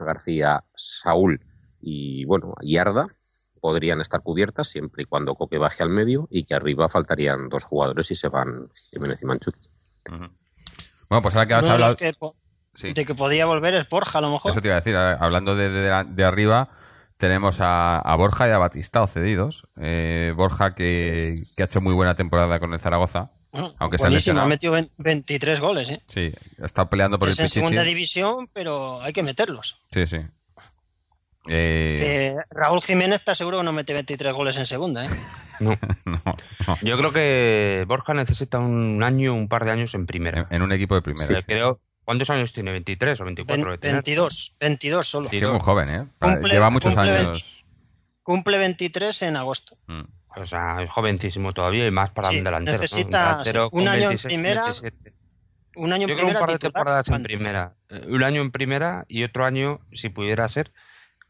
García, 0.00 0.64
Saúl 0.74 1.40
y 1.80 2.24
bueno, 2.24 2.54
y 2.62 2.78
Arda 2.78 3.06
podrían 3.64 4.02
estar 4.02 4.20
cubiertas 4.20 4.68
siempre 4.68 5.04
y 5.04 5.06
cuando 5.06 5.34
Coque 5.36 5.56
baje 5.56 5.82
al 5.82 5.88
medio 5.88 6.28
y 6.30 6.44
que 6.44 6.54
arriba 6.54 6.86
faltarían 6.86 7.48
dos 7.48 7.64
jugadores 7.64 8.10
y 8.10 8.14
se 8.14 8.28
van 8.28 8.68
Jiménez 8.90 9.22
y 9.22 9.24
Manchukic. 9.24 9.70
Ujú. 10.12 10.28
Bueno, 11.08 11.22
pues 11.22 11.34
ahora 11.34 11.46
que 11.46 11.54
has 11.54 11.62
los 11.62 11.70
hablado... 11.72 11.96
que 11.96 12.12
po- 12.12 12.36
Sí. 12.74 12.92
de 12.92 13.06
que 13.06 13.14
podía 13.14 13.46
volver 13.46 13.72
es 13.74 13.88
Borja, 13.88 14.18
a 14.18 14.20
lo 14.20 14.32
mejor. 14.32 14.50
Eso 14.50 14.60
te 14.60 14.68
iba 14.68 14.74
a 14.74 14.80
decir, 14.80 14.94
hablando 14.96 15.54
de, 15.56 15.70
de- 15.70 16.04
de 16.08 16.24
arriba, 16.24 16.68
tenemos 17.16 17.60
a, 17.62 17.96
a 18.00 18.16
Borja 18.16 18.46
y 18.48 18.50
a 18.50 18.58
Batistao 18.58 19.06
cedidos. 19.06 19.62
Eh, 19.80 20.34
Borja 20.36 20.74
que, 20.74 21.16
que 21.56 21.62
ha 21.62 21.66
hecho 21.66 21.80
muy 21.80 21.94
buena 21.94 22.16
temporada 22.16 22.58
con 22.60 22.74
el 22.74 22.80
Zaragoza, 22.80 23.30
aunque 23.78 23.96
se 23.96 24.04
ha 24.04 24.08
Buenísimo, 24.10 24.10
lesionado. 24.10 24.44
ha 24.46 24.48
metido 24.48 24.72
20 24.72 24.92
23 24.98 25.60
goles, 25.60 25.88
¿eh? 25.88 26.02
Sí, 26.08 26.32
está 26.58 26.90
peleando 26.90 27.18
por 27.18 27.28
es 27.30 27.38
el 27.38 27.44
en 27.44 27.48
segunda 27.48 27.82
división, 27.84 28.48
pero 28.52 29.00
hay 29.00 29.12
que 29.14 29.22
meterlos. 29.22 29.78
Sí, 29.92 30.06
sí. 30.06 30.18
Eh, 31.46 32.34
Que 32.48 32.56
Raúl 32.58 32.80
Jiménez 32.82 33.16
está 33.20 33.34
seguro 33.34 33.58
que 33.58 33.64
no 33.64 33.72
mete 33.72 33.92
23 33.92 34.32
goles 34.32 34.56
en 34.56 34.66
segunda, 34.66 35.04
¿eh? 35.04 35.08
No. 35.60 35.70
no, 36.04 36.20
no. 36.24 36.36
Yo 36.82 36.96
creo 36.98 37.12
que 37.12 37.84
Borja 37.86 38.12
necesita 38.14 38.58
un 38.58 39.02
año, 39.04 39.34
un 39.34 39.48
par 39.48 39.64
de 39.64 39.70
años 39.70 39.94
en 39.94 40.04
primera. 40.06 40.48
En, 40.50 40.56
en 40.56 40.62
un 40.62 40.72
equipo 40.72 40.94
de 40.96 41.02
primera. 41.02 41.38
Eh, 41.38 41.42
creo, 41.46 41.80
¿Cuántos 42.04 42.28
años 42.30 42.52
tiene? 42.52 42.72
¿23 42.84 43.20
o 43.20 43.24
24? 43.24 43.64
Ven- 43.64 43.72
de 43.72 43.78
tener? 43.78 43.94
22, 43.96 44.56
22 44.60 45.06
solo. 45.06 45.26
Es 45.26 45.30
que 45.30 45.38
es 45.38 45.48
muy 45.48 45.60
joven, 45.60 45.88
¿eh? 45.88 46.06
Para- 46.18 46.34
Cumple- 46.40 46.50
Lleva 46.52 46.70
muchos 46.70 46.92
cumple 46.94 47.16
años. 47.16 47.64
Cumple 48.22 48.58
23 48.58 49.22
en 49.22 49.36
agosto. 49.36 49.76
Mm. 49.86 50.02
O 50.36 50.46
sea, 50.46 50.82
es 50.82 50.90
jovencísimo 50.90 51.52
todavía 51.54 51.86
y 51.86 51.90
más 51.90 52.10
para 52.10 52.28
Sí, 52.30 52.38
un 52.38 52.44
delantero. 52.44 52.76
¿no? 52.76 52.82
necesita, 52.82 53.18
Un 53.18 53.28
delantero 53.28 53.70
sí, 53.72 53.78
un 53.80 53.88
año 53.88 54.02
en 54.02 54.08
26, 54.08 54.34
primera, 54.34 54.62
27. 54.64 55.14
Un 55.76 55.92
año 55.92 56.02
en 56.02 56.08
Yo 56.08 56.14
creo 56.16 56.26
un 56.26 56.32
primera 56.32 56.40
par 56.40 56.48
de 56.50 56.54
titular, 56.58 56.72
temporadas 56.72 57.06
en 57.08 57.12
cuando- 57.12 57.26
primera. 57.26 57.74
Eh, 57.90 58.06
Un 58.08 58.24
año 58.24 58.40
en 58.42 58.50
primera 58.50 59.04
y 59.08 59.22
otro 59.24 59.44
año, 59.46 59.80
si 59.94 60.08
pudiera 60.08 60.48
ser, 60.48 60.72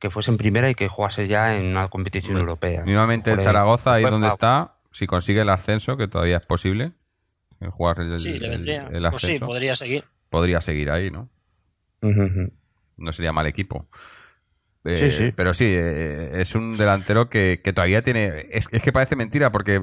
que 0.05 0.11
fuese 0.11 0.31
en 0.31 0.37
primera 0.37 0.69
y 0.69 0.75
que 0.75 0.87
jugase 0.87 1.27
ya 1.29 1.57
en 1.57 1.65
una 1.65 1.89
competición 1.89 2.37
europea. 2.37 2.83
Mínimamente 2.85 3.31
ahí. 3.31 3.43
Zaragoza, 3.43 3.95
ahí 3.95 4.03
Pues, 4.03 4.13
donde 4.13 4.29
está, 4.29 4.73
si 4.91 5.07
consigue 5.07 5.41
el 5.41 5.49
ascenso, 5.49 5.97
que 5.97 6.09
todavía 6.09 6.37
es 6.37 6.45
posible, 6.45 6.93
eh, 7.61 7.69
jugar 7.71 8.01
el, 8.01 8.19
Sí, 8.19 8.37
le 8.37 8.45
el- 8.49 8.51
vendría. 8.51 8.89
el 8.93 9.09
pues 9.09 9.23
sí, 9.23 9.27
ascenso, 9.29 9.47
podría 9.47 9.75
seguir. 9.77 10.05
podría 10.29 10.61
seguir 10.61 10.91
ahí, 10.91 11.11
¿no? 11.11 11.31
No 12.03 13.13
sería 13.15 13.33
mal 13.33 13.47
equipo. 13.47 13.89
Eh, 14.85 15.11
Sí, 15.17 15.25
sí. 15.27 15.33
Pero 15.35 15.55
sí, 15.55 15.65
eh, 15.67 16.33
es 16.43 16.55
un 16.55 16.77
delantero 16.77 17.31
que, 17.31 17.63
que 17.65 17.73
todavía 17.73 18.03
tiene... 18.03 18.45
Es, 18.51 18.67
es 18.71 18.83
que 18.83 18.93
parece 18.93 19.17
mentira 19.17 19.51
porque, 19.51 19.83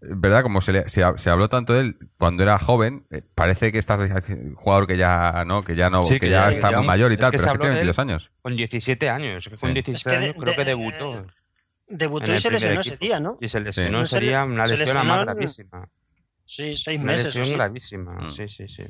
¿verdad? 0.00 0.42
Como 0.42 0.60
se, 0.60 0.72
le- 0.72 0.88
se, 0.88 1.02
ha- 1.02 1.16
se 1.16 1.30
habló 1.30 1.48
tanto 1.48 1.72
de 1.72 1.80
él 1.80 1.96
cuando 2.18 2.42
era 2.42 2.58
joven, 2.58 3.04
eh, 3.10 3.22
parece 3.34 3.72
que 3.72 3.78
está 3.78 3.96
un 3.96 4.54
jugador 4.54 4.86
que 4.86 4.96
ya 4.96 5.44
no, 5.46 5.62
que 5.62 5.74
ya 5.74 5.88
no, 5.90 6.02
Sí, 6.02 6.14
que, 6.14 6.20
que 6.20 6.30
ya, 6.30 6.46
ya- 6.46 6.50
está 6.52 6.70
ya- 6.70 6.78
muy 6.78 6.86
mayor 6.86 7.10
y 7.10 7.14
es 7.14 7.20
tal, 7.20 7.30
que 7.30 7.38
pero 7.38 7.46
es 7.48 7.52
que 7.54 7.58
tiene 7.58 7.74
de 7.76 7.80
él 7.80 7.86
22 7.86 7.98
años. 7.98 8.30
Con 8.42 8.56
17 8.56 9.08
años. 9.10 9.46
es 9.46 9.50
que 9.52 9.58
Con 9.58 9.70
Sí. 9.70 9.74
17 9.74 9.96
Es 9.96 10.04
que 10.04 10.10
de- 10.10 10.16
años 10.30 10.42
creo 10.42 10.54
que 10.54 10.60
de- 10.60 10.64
debutó. 10.66 11.26
Debutó 11.88 12.30
en 12.32 12.36
y 12.36 12.40
se 12.40 12.50
lesionó 12.50 12.80
equipo. 12.80 12.94
ese 12.94 13.04
día, 13.04 13.20
¿no? 13.20 13.38
Y 13.40 13.48
se 13.48 13.60
lesionó, 13.60 14.06
sería 14.06 14.44
una 14.44 14.66
se 14.66 14.76
lesión 14.76 14.96
la 14.96 15.04
más 15.04 15.24
gravísima. 15.24 15.88
Sí, 16.44 16.76
seis 16.76 17.00
Una 17.00 17.12
meses. 17.12 17.24
o 17.24 17.28
lesión 17.28 17.46
sí. 17.46 17.52
gravísima. 17.54 18.12
Mm. 18.12 18.34
Sí, 18.34 18.42
sí, 18.56 18.66
sí. 18.68 18.82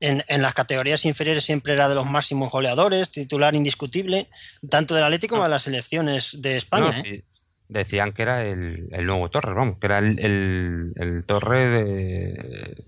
En, 0.00 0.22
en 0.28 0.42
las 0.42 0.52
categorías 0.52 1.06
inferiores 1.06 1.42
siempre 1.44 1.72
era 1.72 1.88
de 1.88 1.94
los 1.94 2.04
máximos 2.04 2.50
goleadores, 2.50 3.10
titular 3.10 3.54
indiscutible, 3.54 4.28
tanto 4.68 4.94
del 4.94 5.04
Atlético 5.04 5.36
como 5.36 5.44
de 5.44 5.50
las 5.50 5.62
selecciones 5.62 6.36
de 6.42 6.58
España. 6.58 6.92
No, 6.98 7.08
¿eh? 7.08 7.24
Decían 7.68 8.12
que 8.12 8.22
era 8.22 8.44
el, 8.46 8.88
el 8.92 9.06
nuevo 9.06 9.28
Torres, 9.28 9.54
vamos, 9.56 9.78
que 9.78 9.86
era 9.86 9.98
el, 9.98 10.18
el, 10.18 10.92
el 10.96 11.24
Torres 11.26 11.70
de- 11.84 12.84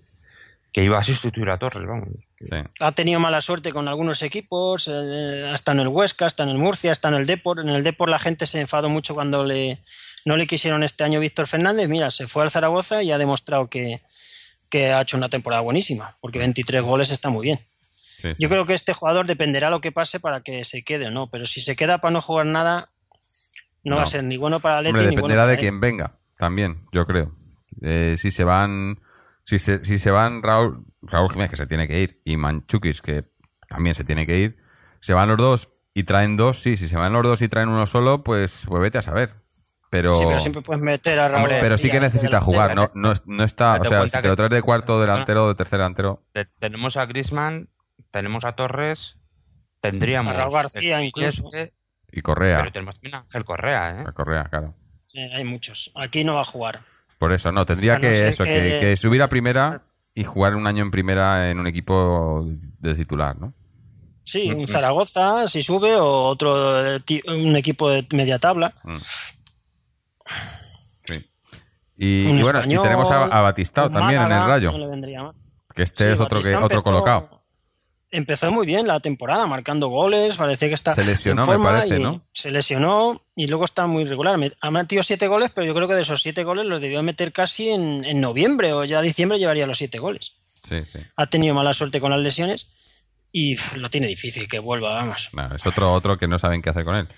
que 0.72 0.85
iba 0.85 0.99
a 0.99 1.03
sustituir 1.03 1.49
a 1.51 1.59
Torres, 1.59 1.89
vamos. 1.89 2.09
Sí. 2.39 2.57
Ha 2.81 2.93
tenido 2.93 3.18
mala 3.18 3.41
suerte 3.41 3.72
con 3.72 3.89
algunos 3.89 4.22
equipos, 4.22 4.87
eh, 4.93 5.51
hasta 5.53 5.72
en 5.72 5.81
el 5.81 5.89
Huesca, 5.89 6.26
hasta 6.26 6.45
en 6.45 6.51
el 6.51 6.59
Murcia, 6.59 6.93
hasta 6.93 7.09
en 7.09 7.14
el 7.14 7.26
Depor. 7.26 7.59
En 7.59 7.68
el 7.70 7.83
Depor 7.83 8.09
la 8.11 8.18
gente 8.18 8.47
se 8.47 8.61
enfadó 8.61 8.89
mucho 8.89 9.14
cuando 9.14 9.45
le, 9.45 9.81
no 10.24 10.37
le 10.37 10.47
quisieron 10.47 10.85
este 10.85 11.03
año 11.05 11.18
Víctor 11.20 11.47
Fernández. 11.49 11.89
Mira, 11.89 12.11
se 12.12 12.26
fue 12.29 12.45
al 12.45 12.51
Zaragoza 12.51 13.03
y 13.03 13.11
ha 13.11 13.18
demostrado 13.18 13.68
que, 13.68 14.03
que 14.70 14.93
ha 14.93 15.01
hecho 15.01 15.16
una 15.16 15.29
temporada 15.31 15.62
buenísima, 15.62 16.14
porque 16.20 16.39
23 16.39 16.83
goles 16.83 17.11
está 17.11 17.31
muy 17.31 17.45
bien. 17.47 17.59
Sí, 17.95 18.29
sí. 18.35 18.43
Yo 18.43 18.49
creo 18.49 18.66
que 18.66 18.74
este 18.74 18.93
jugador 18.93 19.26
dependerá 19.26 19.70
lo 19.70 19.81
que 19.81 19.91
pase 19.91 20.20
para 20.20 20.43
que 20.43 20.64
se 20.64 20.83
quede 20.85 21.07
o 21.09 21.11
no, 21.11 21.29
pero 21.31 21.47
si 21.47 21.61
se 21.61 21.74
queda 21.76 21.99
para 21.99 22.12
no 22.12 22.20
jugar 22.20 22.47
nada, 22.47 22.91
no, 23.89 23.95
No. 23.95 23.97
va 23.97 24.03
a 24.05 24.07
ser 24.07 24.24
ni 24.24 24.36
bueno 24.36 24.61
para 24.61 24.80
el 24.80 24.86
Hombre, 24.86 25.03
ni 25.05 25.09
dependerá 25.11 25.43
bueno 25.43 25.51
de 25.51 25.57
para 25.57 25.61
quién 25.61 25.80
venga, 25.80 26.18
también, 26.36 26.76
yo 26.93 27.07
creo. 27.07 27.32
Eh, 27.82 28.16
si 28.18 28.30
se 28.30 28.45
van, 28.45 29.01
si 29.45 29.59
se, 29.59 29.84
si 29.84 29.99
se 29.99 30.11
van 30.11 30.43
Raúl, 30.43 30.84
Raúl 31.03 31.30
Jiménez, 31.30 31.51
que 31.51 31.57
se 31.57 31.66
tiene 31.66 31.86
que 31.89 32.01
ir, 32.01 32.20
y 32.24 32.36
Manchukis, 32.36 33.01
que 33.03 33.24
también 33.68 33.95
se 33.95 34.05
tiene 34.05 34.26
que 34.26 34.39
ir, 34.39 34.57
se 35.01 35.14
van 35.14 35.28
los 35.28 35.36
dos 35.39 35.68
y 35.95 36.05
traen 36.05 36.36
dos, 36.36 36.59
sí, 36.61 36.76
si 36.76 36.89
se 36.89 36.97
van 36.97 37.12
los 37.12 37.22
dos 37.22 37.43
y 37.43 37.49
traen 37.49 37.68
uno 37.68 37.86
solo, 37.86 38.22
pues, 38.22 38.64
pues 38.68 38.82
vete 38.82 38.99
a 38.99 39.03
saber. 39.03 39.34
Pero, 39.91 40.14
Sí, 40.14 40.24
pero 40.26 40.39
siempre 40.41 40.61
puedes 40.61 40.82
meter 40.82 41.18
a 41.18 41.28
Raúl. 41.28 41.45
Hombre, 41.45 41.59
pero 41.62 41.78
sí 41.78 41.84
que 41.91 41.95
García 41.99 42.09
necesita 42.09 42.41
jugar, 42.43 42.74
no, 42.76 42.91
no, 42.95 43.12
no 43.24 43.45
está, 43.45 43.76
o 43.80 43.84
sea, 43.86 44.07
si 44.07 44.12
te 44.20 44.28
lo 44.28 44.32
que- 44.34 44.36
traes 44.36 44.51
de 44.51 44.62
cuarto 44.62 45.01
delantero 45.01 45.45
o 45.47 45.49
de 45.49 45.55
tercer 45.55 45.78
delantero, 45.78 46.24
Te- 46.32 46.45
tenemos 46.59 46.97
a 46.99 47.07
Grisman, 47.07 47.70
tenemos 48.11 48.45
a 48.45 48.53
Torres, 48.53 49.16
tendríamos 49.80 50.34
A 50.34 50.36
Raúl 50.36 50.53
García 50.53 51.03
incluso. 51.03 51.47
Este, 51.47 51.72
y 52.12 52.20
Correa, 52.22 52.59
pero 52.59 52.72
tenemos 52.72 52.94
también 52.94 53.14
a 53.16 53.18
Ángel 53.18 53.44
Correa, 53.44 53.90
¿eh? 54.00 54.04
a 54.06 54.12
Correa, 54.12 54.44
claro. 54.44 54.74
Sí, 55.04 55.18
hay 55.20 55.44
muchos. 55.44 55.90
Aquí 55.94 56.24
no 56.24 56.34
va 56.34 56.42
a 56.42 56.44
jugar. 56.44 56.80
Por 57.18 57.32
eso, 57.32 57.50
no, 57.52 57.64
tendría 57.66 57.94
no 57.94 58.00
que 58.00 58.28
eso, 58.28 58.44
que, 58.44 58.50
que- 58.52 58.78
que 58.80 58.96
subir 58.96 59.22
a 59.22 59.28
primera 59.28 59.82
y 60.14 60.24
jugar 60.24 60.54
un 60.54 60.66
año 60.66 60.82
en 60.82 60.90
primera 60.90 61.50
en 61.50 61.59
un 61.61 61.66
equipo 61.66 62.44
de 62.80 62.94
titular, 62.94 63.36
¿no? 63.38 63.54
Sí, 64.24 64.50
un 64.52 64.68
Zaragoza, 64.68 65.48
si 65.48 65.62
sube, 65.62 65.96
o 65.96 66.04
otro 66.24 66.96
eh, 66.96 67.02
un 67.28 67.56
equipo 67.56 67.88
de 67.90 68.06
media 68.12 68.38
tabla. 68.38 68.74
Sí. 71.04 71.30
Y, 71.96 72.42
bueno, 72.42 72.61
y 72.64 72.76
tenemos 72.78 73.11
a, 73.11 73.24
a 73.24 73.40
Batistao 73.42 73.88
también 73.90 74.20
en 74.22 74.32
el 74.32 74.46
Rayo, 74.46 74.70
no 74.72 74.78
le 74.78 74.86
vendría 74.88 75.22
mal. 75.22 75.34
que 75.74 75.82
este 75.82 76.06
Sí, 76.09 76.12
es 76.12 76.20
otro 76.20 76.40
que 76.40 76.54
otro 76.54 76.64
empezó- 76.66 76.82
colocado. 76.82 77.42
Empezó 78.11 78.50
muy 78.50 78.64
bien 78.66 78.86
la 78.86 79.00
temporada, 79.00 79.46
marcando 79.46 79.88
goles, 79.88 80.36
parecía 80.36 80.68
que 80.68 80.74
está 80.74 80.94
Se 80.94 81.04
lesionó, 81.04 81.42
en 81.44 81.48
me 81.50 81.54
forma 81.56 81.72
parece, 81.74 81.96
y 81.96 82.02
¿no? 82.02 82.24
Se 82.32 82.50
lesionó 82.50 83.20
y 83.36 83.46
luego 83.48 83.64
está 83.66 83.86
muy 83.86 84.04
regular. 84.04 84.38
Me- 84.38 84.52
Ha 84.62 84.70
metido 84.70 85.02
siete 85.02 85.28
goles, 85.28 85.50
pero 85.54 85.66
yo 85.66 85.74
creo 85.74 85.86
que 85.88 85.94
de 85.94 86.02
esos 86.02 86.22
siete 86.22 86.42
goles 86.44 86.64
los 86.64 86.80
debió 86.80 87.02
meter 87.02 87.32
casi 87.32 87.68
en, 87.68 88.04
en 88.06 88.20
noviembre 88.22 88.72
o 88.72 88.84
ya 88.84 89.02
diciembre 89.02 89.38
llevaría 89.38 89.66
los 89.66 89.76
siete 89.78 89.98
goles. 89.98 90.32
Sí, 90.64 90.82
sí. 90.90 91.00
Ha 91.16 91.26
tenido 91.26 91.54
mala 91.54 91.74
suerte 91.74 92.00
con 92.00 92.11
las 92.11 92.20
lesiones 92.20 92.68
y 93.30 93.56
pff, 93.56 93.76
lo 93.76 93.90
tiene 93.90 94.06
difícil 94.06 94.48
que 94.48 94.59
vuelva, 94.59 94.94
vamos. 94.94 95.28
No, 95.34 95.46
es 95.54 95.66
otro 95.66 95.92
otro 95.92 96.16
que 96.16 96.26
no 96.26 96.38
saben 96.38 96.62
qué 96.62 96.70
hacer 96.70 96.84
con 96.84 96.96
él. 96.96 97.09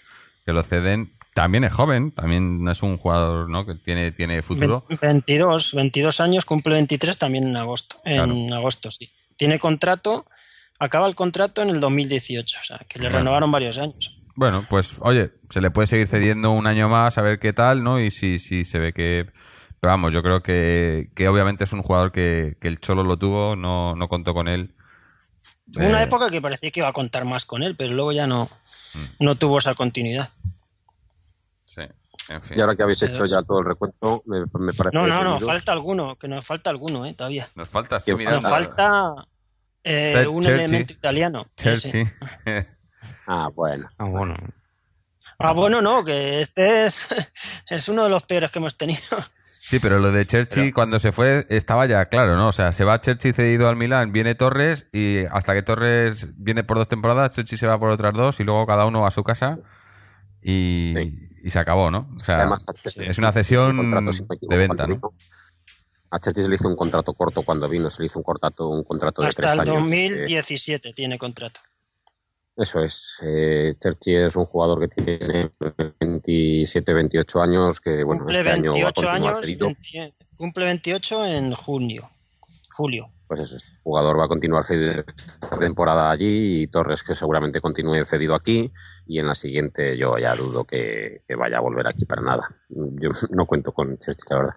Que 0.44 0.52
lo 0.52 0.62
ceden. 0.64 1.16
También 1.34 1.62
es 1.62 1.72
joven, 1.72 2.10
también 2.10 2.66
es 2.68 2.82
un 2.82 2.98
jugador 2.98 3.48
¿no? 3.48 3.64
que 3.64 3.76
tiene, 3.76 4.10
tiene 4.10 4.42
futuro. 4.42 4.84
Ve- 4.88 4.98
22, 5.00 5.74
22 5.74 6.18
años, 6.18 6.44
cumple 6.44 6.72
23 6.74 7.16
también 7.16 7.46
en 7.46 7.56
agosto. 7.56 7.96
En 8.04 8.52
agosto, 8.52 8.90
sí. 8.90 9.08
Tiene 9.36 9.60
contrato, 9.60 10.26
acaba 10.80 11.06
el 11.06 11.14
contrato 11.14 11.62
en 11.62 11.70
el 11.70 11.78
2018, 11.78 12.58
o 12.60 12.64
sea, 12.64 12.78
que 12.88 12.98
le 12.98 13.04
Bueno. 13.06 13.18
renovaron 13.18 13.52
varios 13.52 13.78
años. 13.78 14.16
Bueno, 14.34 14.64
pues 14.68 14.96
oye, 15.00 15.32
se 15.50 15.60
le 15.60 15.70
puede 15.70 15.86
seguir 15.86 16.08
cediendo 16.08 16.50
un 16.50 16.66
año 16.66 16.88
más 16.88 17.18
a 17.18 17.22
ver 17.22 17.38
qué 17.38 17.52
tal, 17.52 17.84
¿no? 17.84 18.00
Y 18.00 18.10
si, 18.10 18.38
si 18.38 18.64
se 18.64 18.78
ve 18.78 18.92
que... 18.92 19.30
Pero 19.80 19.92
vamos, 19.92 20.12
yo 20.12 20.22
creo 20.22 20.42
que, 20.42 21.10
que 21.14 21.28
obviamente 21.28 21.64
es 21.64 21.72
un 21.72 21.82
jugador 21.82 22.12
que, 22.12 22.56
que 22.60 22.68
el 22.68 22.80
Cholo 22.80 23.02
lo 23.02 23.16
tuvo, 23.18 23.56
no, 23.56 23.94
no 23.94 24.08
contó 24.08 24.34
con 24.34 24.46
él. 24.48 24.74
Una 25.76 26.00
Eh, 26.00 26.04
época 26.04 26.30
que 26.30 26.42
parecía 26.42 26.70
que 26.70 26.80
iba 26.80 26.88
a 26.88 26.92
contar 26.92 27.24
más 27.24 27.44
con 27.46 27.62
él, 27.62 27.76
pero 27.76 27.94
luego 27.94 28.12
ya 28.12 28.26
no, 28.26 28.48
Mm. 28.94 29.24
no 29.24 29.34
tuvo 29.36 29.58
esa 29.58 29.74
continuidad. 29.74 30.28
Sí, 31.62 31.82
en 32.28 32.42
fin. 32.42 32.58
Y 32.58 32.60
ahora 32.60 32.74
que 32.74 32.82
habéis 32.82 33.00
hecho 33.02 33.24
ya 33.24 33.40
todo 33.42 33.60
el 33.60 33.66
recuento, 33.66 34.20
me, 34.26 34.40
me 34.64 34.72
parece. 34.74 34.96
No, 34.96 35.06
no, 35.06 35.22
no, 35.22 35.38
falta 35.40 35.72
alguno, 35.72 36.16
que 36.16 36.26
nos 36.28 36.44
falta 36.44 36.70
alguno, 36.70 37.06
eh, 37.06 37.14
todavía. 37.14 37.48
Nos 37.54 37.68
falta, 37.68 37.96
estoy 37.98 38.16
¿Quién 38.16 38.30
Nos 38.30 38.42
mirando. 38.42 38.48
falta 38.48 39.28
eh, 39.84 40.26
un 40.26 40.44
elemento 40.46 40.92
italiano. 40.92 41.46
Sí. 41.56 42.04
Ah, 43.26 43.48
bueno. 43.54 43.88
Ah, 43.98 44.04
bueno. 44.04 44.34
Ah, 45.38 45.52
bueno, 45.52 45.80
no, 45.80 46.04
que 46.04 46.42
este 46.42 46.84
es, 46.84 47.08
es 47.70 47.88
uno 47.88 48.04
de 48.04 48.10
los 48.10 48.24
peores 48.24 48.50
que 48.50 48.58
hemos 48.58 48.76
tenido. 48.76 49.00
Sí, 49.58 49.78
pero 49.78 49.98
lo 50.00 50.12
de 50.12 50.26
Cherchi 50.26 50.70
cuando 50.70 50.98
se 50.98 51.12
fue 51.12 51.46
estaba 51.48 51.86
ya 51.86 52.04
claro, 52.06 52.36
¿no? 52.36 52.48
O 52.48 52.52
sea, 52.52 52.72
se 52.72 52.84
va 52.84 53.00
Cherchi 53.00 53.32
cedido 53.32 53.68
al 53.68 53.76
Milán, 53.76 54.12
viene 54.12 54.34
Torres 54.34 54.86
y 54.92 55.24
hasta 55.30 55.54
que 55.54 55.62
Torres 55.62 56.26
viene 56.36 56.62
por 56.62 56.76
dos 56.76 56.88
temporadas, 56.88 57.30
Cherchi 57.36 57.56
se 57.56 57.66
va 57.66 57.78
por 57.78 57.90
otras 57.90 58.12
dos 58.12 58.38
y 58.40 58.44
luego 58.44 58.66
cada 58.66 58.84
uno 58.84 59.00
va 59.00 59.08
a 59.08 59.12
su 59.12 59.24
casa 59.24 59.58
y, 60.42 60.92
Sí. 60.96 61.28
y 61.44 61.50
se 61.50 61.58
acabó, 61.58 61.90
¿no? 61.90 62.10
O 62.14 62.18
sea, 62.18 62.36
Además, 62.36 62.66
es 62.96 63.16
una 63.18 63.32
cesión 63.32 63.90
de 64.42 64.56
venta, 64.56 64.86
¿no? 64.86 65.00
A 66.10 66.18
Cherchi 66.18 66.42
se 66.42 66.48
le 66.48 66.56
hizo 66.56 66.68
un 66.68 66.76
contrato 66.76 67.12
corto 67.14 67.42
cuando 67.42 67.68
vino, 67.68 67.88
se 67.90 68.02
le 68.02 68.06
hizo 68.06 68.18
un 68.18 68.24
contrato, 68.24 68.68
un 68.68 68.82
contrato 68.84 69.22
de 69.22 69.28
Hasta 69.28 69.42
tres 69.42 69.52
el 69.54 69.60
años. 69.60 69.74
eh, 69.76 69.80
2017 69.80 70.92
tiene 70.92 71.18
contrato. 71.18 71.60
Eso 72.56 72.82
es. 72.82 73.18
Eh, 73.22 73.74
Cherchi 73.80 74.14
es 74.16 74.36
un 74.36 74.44
jugador 74.44 74.80
que 74.80 74.88
tiene 75.02 75.50
27, 76.00 76.92
28 76.92 77.42
años, 77.42 77.80
que 77.80 78.02
bueno, 78.04 78.24
cumple 78.24 78.38
este 78.38 78.50
año 78.50 78.72
va 78.72 78.78
a 78.88 78.92
28 78.92 78.94
continuar 78.94 79.34
años, 79.34 79.40
cedido. 79.40 79.66
20 79.66 80.14
cumple 80.36 80.64
28 80.64 81.26
en 81.26 81.52
junio. 81.54 82.10
julio. 82.76 83.10
Pues 83.28 83.42
eso, 83.42 83.54
este 83.54 83.70
jugador 83.84 84.18
va 84.18 84.24
a 84.24 84.28
continuar 84.28 84.64
cedido 84.64 84.90
esta 85.06 85.56
temporada 85.56 86.10
allí 86.10 86.62
y 86.62 86.66
Torres 86.66 87.04
que 87.04 87.14
seguramente 87.14 87.60
continúe 87.60 88.04
cedido 88.04 88.34
aquí 88.34 88.72
y 89.06 89.20
en 89.20 89.28
la 89.28 89.34
siguiente 89.36 89.96
yo 89.96 90.18
ya 90.18 90.34
dudo 90.34 90.64
que, 90.64 91.22
que 91.28 91.36
vaya 91.36 91.58
a 91.58 91.60
volver 91.60 91.86
aquí 91.86 92.04
para 92.06 92.22
nada. 92.22 92.48
Yo 92.68 93.10
no 93.30 93.46
cuento 93.46 93.70
con 93.72 93.96
Chelsea, 93.98 94.24
la 94.30 94.36
verdad. 94.38 94.54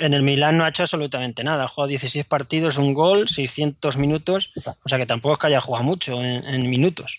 En 0.00 0.14
el 0.14 0.22
Milán 0.22 0.58
no 0.58 0.64
ha 0.64 0.68
hecho 0.68 0.82
absolutamente 0.82 1.44
nada. 1.44 1.64
Ha 1.64 1.68
jugado 1.68 1.88
16 1.88 2.24
partidos, 2.24 2.76
un 2.76 2.94
gol, 2.94 3.28
600 3.28 3.96
minutos. 3.96 4.52
O 4.84 4.88
sea 4.88 4.98
que 4.98 5.06
tampoco 5.06 5.34
es 5.34 5.38
que 5.38 5.46
haya 5.48 5.60
jugado 5.60 5.84
mucho 5.84 6.20
en, 6.22 6.44
en 6.44 6.70
minutos. 6.70 7.18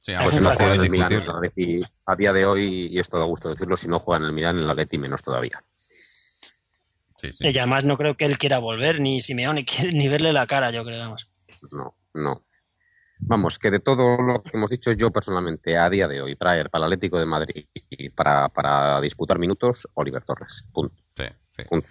Sí, 0.00 0.12
Pues 0.14 0.24
Pues 0.24 0.36
si 0.36 0.42
no 0.42 0.50
juega 0.50 0.74
en 0.74 0.80
el 0.80 0.90
Milán, 0.90 1.12
el 1.12 1.30
Atleti, 1.30 1.80
a 2.06 2.16
día 2.16 2.32
de 2.32 2.46
hoy, 2.46 2.88
y 2.90 2.98
esto 2.98 3.18
da 3.18 3.24
gusto 3.24 3.50
decirlo, 3.50 3.76
si 3.76 3.88
no 3.88 3.98
juega 3.98 4.20
en 4.20 4.28
el 4.28 4.32
Milán, 4.32 4.56
en 4.56 4.64
el 4.64 4.70
Atleti 4.70 4.96
menos 4.96 5.22
todavía. 5.22 5.62
Sí, 5.72 7.32
sí. 7.32 7.48
Y 7.48 7.58
además 7.58 7.84
no 7.84 7.96
creo 7.98 8.16
que 8.16 8.24
él 8.24 8.38
quiera 8.38 8.58
volver, 8.58 9.00
ni 9.00 9.20
Simeone 9.20 9.64
quiere 9.64 9.90
ni 9.92 10.08
verle 10.08 10.32
la 10.32 10.46
cara, 10.46 10.70
yo 10.70 10.84
creo. 10.84 11.00
Vamos. 11.00 11.28
No, 11.72 11.94
no. 12.14 12.44
Vamos, 13.20 13.58
que 13.58 13.70
de 13.70 13.80
todo 13.80 14.16
lo 14.16 14.42
que 14.42 14.56
hemos 14.56 14.70
dicho, 14.70 14.92
yo 14.92 15.10
personalmente, 15.10 15.76
a 15.76 15.90
día 15.90 16.06
de 16.06 16.22
hoy, 16.22 16.36
traer 16.36 16.70
para 16.70 16.86
el 16.86 16.92
Atlético 16.92 17.18
de 17.18 17.26
Madrid 17.26 17.66
y 17.90 18.10
para, 18.10 18.48
para 18.48 19.00
disputar 19.00 19.38
minutos, 19.38 19.88
Oliver 19.94 20.24
Torres. 20.24 20.64
Punto. 20.72 20.94
Sí, 21.18 21.24
sí. 21.56 21.62
Punto. 21.68 21.88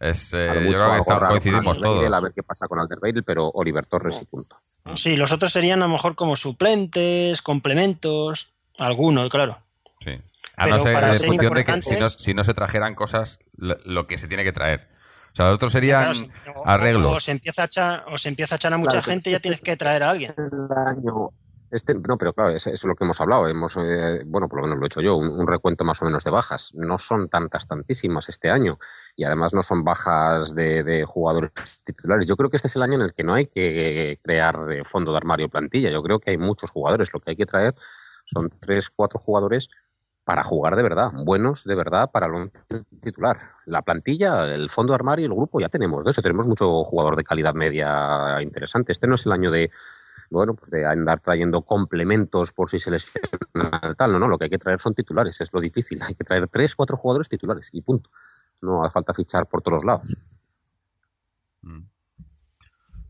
Es, 0.00 0.34
eh, 0.34 0.50
A 0.50 0.54
lo 0.54 0.60
yo 0.70 0.78
creo 0.78 0.92
que 0.92 0.98
está- 0.98 1.20
coincidimos 1.26 1.78
todos. 1.80 2.12
A 2.12 2.20
ver 2.20 2.32
qué 2.34 2.42
pasa 2.42 2.66
con 2.66 2.78
Alderweireld, 2.80 3.24
pero 3.24 3.48
Oliver 3.54 3.86
Torres 3.86 4.18
y 4.20 4.24
punto. 4.26 4.56
Sí, 4.96 5.16
los 5.16 5.32
otros 5.32 5.52
serían 5.52 5.82
a 5.82 5.86
lo 5.86 5.92
mejor 5.92 6.14
como 6.14 6.36
suplentes, 6.36 7.40
complementos, 7.40 8.54
algunos, 8.78 9.30
claro. 9.30 9.56
Sí. 10.00 10.10
A 10.56 10.66
no 10.66 10.72
Pero 10.72 10.80
ser 10.84 10.94
para 10.94 11.06
en 11.08 11.12
ser 11.14 11.26
función 11.26 11.54
de 11.54 11.64
que 11.64 11.82
si 11.82 11.96
no, 11.96 12.08
si 12.10 12.34
no 12.34 12.44
se 12.44 12.54
trajeran 12.54 12.94
cosas, 12.94 13.38
lo, 13.56 13.76
lo 13.86 14.06
que 14.06 14.18
se 14.18 14.28
tiene 14.28 14.44
que 14.44 14.52
traer. 14.52 14.88
O 15.32 15.36
sea, 15.36 15.46
los 15.46 15.54
otros 15.56 15.72
serían 15.72 16.00
Claro, 16.02 16.14
si- 16.14 16.30
o- 16.54 16.66
arreglos. 16.68 17.12
O 17.16 17.20
se 17.20 17.30
empieza 17.32 17.62
a 17.62 17.64
echar, 17.66 18.04
o 18.08 18.18
se 18.18 18.28
empieza 18.28 18.54
a, 18.54 18.56
echar 18.56 18.72
a 18.74 18.76
mucha 18.78 18.90
Claro, 18.92 19.04
gente 19.06 19.30
y 19.30 19.32
ya 19.32 19.38
que 19.38 19.42
tienes 19.42 19.58
este- 19.60 19.70
que 19.72 19.76
traer 19.76 20.02
a 20.02 20.10
alguien. 20.10 20.32
el 20.36 20.76
año- 20.88 21.30
Este, 21.74 21.92
no, 21.92 22.16
pero 22.16 22.32
claro, 22.32 22.50
eso, 22.50 22.70
es 22.70 22.84
lo 22.84 22.94
que 22.94 23.02
hemos 23.02 23.20
hablado. 23.20 23.48
Hemos, 23.48 23.76
eh, 23.76 24.22
bueno, 24.26 24.48
por 24.48 24.60
lo 24.60 24.66
menos 24.66 24.78
lo 24.78 24.84
he 24.84 24.86
hecho 24.86 25.00
yo, 25.00 25.16
un, 25.16 25.44
recuento 25.44 25.82
más 25.82 26.00
o 26.02 26.04
menos 26.04 26.22
de 26.22 26.30
bajas. 26.30 26.70
No 26.74 26.98
son 26.98 27.28
tantas, 27.28 27.66
tantísimas 27.66 28.28
este 28.28 28.48
año. 28.48 28.78
Y 29.16 29.24
además 29.24 29.54
no 29.54 29.62
son 29.64 29.82
bajas 29.82 30.54
de, 30.54 31.04
jugadores 31.04 31.50
titulares. 31.84 32.28
Yo 32.28 32.36
creo 32.36 32.48
que 32.48 32.58
este 32.58 32.68
es 32.68 32.76
el 32.76 32.82
año 32.82 32.94
en 32.94 33.00
el 33.00 33.12
que 33.12 33.24
no 33.24 33.34
hay 33.34 33.46
que 33.46 34.16
crear 34.22 34.56
eh, 34.70 34.84
fondo 34.84 35.10
de 35.10 35.16
armario 35.16 35.48
plantilla. 35.48 35.90
Yo 35.90 36.00
creo 36.00 36.20
que 36.20 36.30
hay 36.30 36.38
muchos 36.38 36.70
jugadores. 36.70 37.12
Lo 37.12 37.18
que 37.18 37.30
hay 37.30 37.36
que 37.36 37.46
traer 37.46 37.74
son 38.24 38.50
tres, 38.60 38.88
cuatro 38.90 39.18
jugadores 39.18 39.68
para 40.22 40.44
jugar 40.44 40.76
de 40.76 40.82
verdad, 40.84 41.10
buenos 41.24 41.64
de 41.64 41.74
verdad 41.74 42.08
para 42.12 42.26
el 42.26 42.52
titular. 43.00 43.36
La 43.66 43.82
plantilla, 43.82 44.44
el 44.44 44.70
fondo 44.70 44.92
de 44.92 44.94
armario 44.94 45.24
y 45.24 45.26
el 45.26 45.34
grupo 45.34 45.58
ya 45.58 45.68
tenemos 45.68 46.04
de 46.04 46.12
eso. 46.12 46.22
Tenemos 46.22 46.46
mucho 46.46 46.84
jugador 46.84 47.16
de 47.16 47.24
calidad 47.24 47.54
media 47.54 48.40
interesante. 48.40 48.92
Este 48.92 49.08
no 49.08 49.16
es 49.16 49.26
el 49.26 49.32
año 49.32 49.50
de 49.50 49.70
bueno, 50.34 50.54
pues 50.54 50.70
de 50.70 50.84
andar 50.84 51.20
trayendo 51.20 51.62
complementos 51.62 52.52
por 52.52 52.68
si 52.68 52.78
se 52.78 52.90
lesiona 52.90 53.94
tal, 53.96 54.12
no, 54.12 54.18
no, 54.18 54.28
lo 54.28 54.36
que 54.36 54.44
hay 54.44 54.50
que 54.50 54.58
traer 54.58 54.80
son 54.80 54.94
titulares, 54.94 55.40
es 55.40 55.52
lo 55.52 55.60
difícil, 55.60 56.00
hay 56.06 56.14
que 56.14 56.24
traer 56.24 56.46
tres, 56.48 56.74
cuatro 56.74 56.96
jugadores 56.96 57.28
titulares 57.28 57.70
y 57.72 57.80
punto. 57.80 58.10
No 58.62 58.84
hace 58.84 58.92
falta 58.92 59.14
fichar 59.14 59.46
por 59.46 59.62
todos 59.62 59.84
lados. 59.84 60.42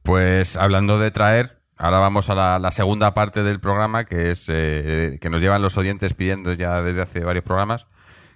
Pues 0.03 0.57
hablando 0.57 0.99
de 0.99 1.11
traer, 1.11 1.63
ahora 1.77 1.99
vamos 1.99 2.29
a 2.29 2.59
la, 2.59 2.71
segunda 2.71 3.15
parte 3.15 3.43
del 3.43 3.61
programa, 3.61 4.05
que 4.05 4.31
es 4.31 4.47
eh, 4.49 5.19
que 5.21 5.31
nos 5.31 5.41
llevan 5.41 5.63
los 5.63 5.79
oyentes 5.79 6.15
pidiendo 6.15 6.53
ya 6.53 6.83
desde 6.83 7.03
hace 7.03 7.21
varios 7.21 7.45
programas, 7.45 7.87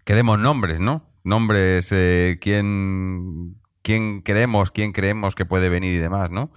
que 0.05 0.15
demos 0.15 0.39
nombres, 0.39 0.81
¿no? 0.81 1.05
Nombres, 1.25 1.93
eh, 1.93 2.39
quién, 2.41 3.61
quién 3.83 4.23
queremos, 4.23 4.71
quién 4.71 4.93
creemos 4.93 5.35
que 5.35 5.45
puede 5.45 5.69
venir 5.69 5.93
y 5.93 5.99
demás, 5.99 6.31
¿no? 6.31 6.51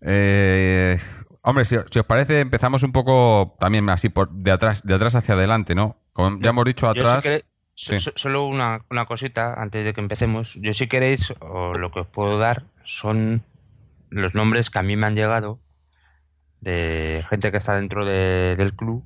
Eh, 0.00 0.98
hombre, 1.42 1.64
si, 1.64 1.76
si 1.90 1.98
os 1.98 2.06
parece, 2.06 2.40
empezamos 2.40 2.82
un 2.82 2.92
poco 2.92 3.56
también 3.58 3.88
así 3.90 4.08
por 4.08 4.30
de 4.30 4.50
atrás, 4.52 4.82
de 4.84 4.94
atrás 4.94 5.14
hacia 5.14 5.34
adelante, 5.34 5.74
¿no? 5.74 5.96
Como 6.12 6.38
ya 6.40 6.50
hemos 6.50 6.64
dicho 6.64 6.88
atrás. 6.88 7.24
sí. 7.74 7.96
solo 8.16 8.46
una, 8.46 8.84
una 8.90 9.06
cosita 9.06 9.54
antes 9.54 9.84
de 9.84 9.94
que 9.94 10.00
empecemos. 10.00 10.54
Yo 10.60 10.74
si 10.74 10.86
queréis, 10.86 11.32
o 11.40 11.72
lo 11.74 11.90
que 11.90 12.00
os 12.00 12.06
puedo 12.06 12.38
dar 12.38 12.64
son 12.84 13.42
los 14.10 14.34
nombres 14.34 14.70
que 14.70 14.78
a 14.78 14.82
mí 14.82 14.96
me 14.96 15.06
han 15.06 15.14
llegado 15.14 15.60
de 16.60 17.22
gente 17.28 17.50
que 17.50 17.56
está 17.58 17.74
dentro 17.76 18.04
de- 18.04 18.54
del 18.56 18.74
club. 18.74 19.04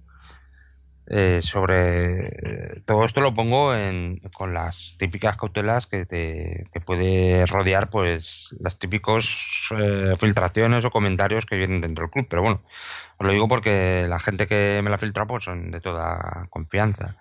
Eh, 1.07 1.41
sobre 1.43 2.81
todo 2.87 3.05
esto 3.05 3.21
lo 3.21 3.35
pongo 3.35 3.75
en, 3.75 4.21
con 4.35 4.55
las 4.55 4.95
típicas 4.99 5.37
cautelas 5.37 5.87
que 5.87 6.07
te 6.07 6.65
que 6.73 6.81
puede 6.81 7.45
rodear 7.47 7.91
pues 7.91 8.49
las 8.61 8.79
típicos 8.79 9.69
eh, 9.79 10.15
filtraciones 10.19 10.85
o 10.85 10.91
comentarios 10.91 11.45
que 11.47 11.57
vienen 11.57 11.81
dentro 11.83 12.05
del 12.05 12.11
club 12.11 12.27
pero 12.31 12.43
bueno 12.43 12.63
os 13.19 13.27
lo 13.27 13.33
digo 13.33 13.49
porque 13.49 14.07
la 14.09 14.19
gente 14.19 14.47
que 14.47 14.81
me 14.83 14.91
la 14.91 14.99
filtra 14.99 15.27
pues 15.27 15.45
son 15.45 15.71
de 15.71 15.81
toda 15.81 16.47
confianza 16.51 17.15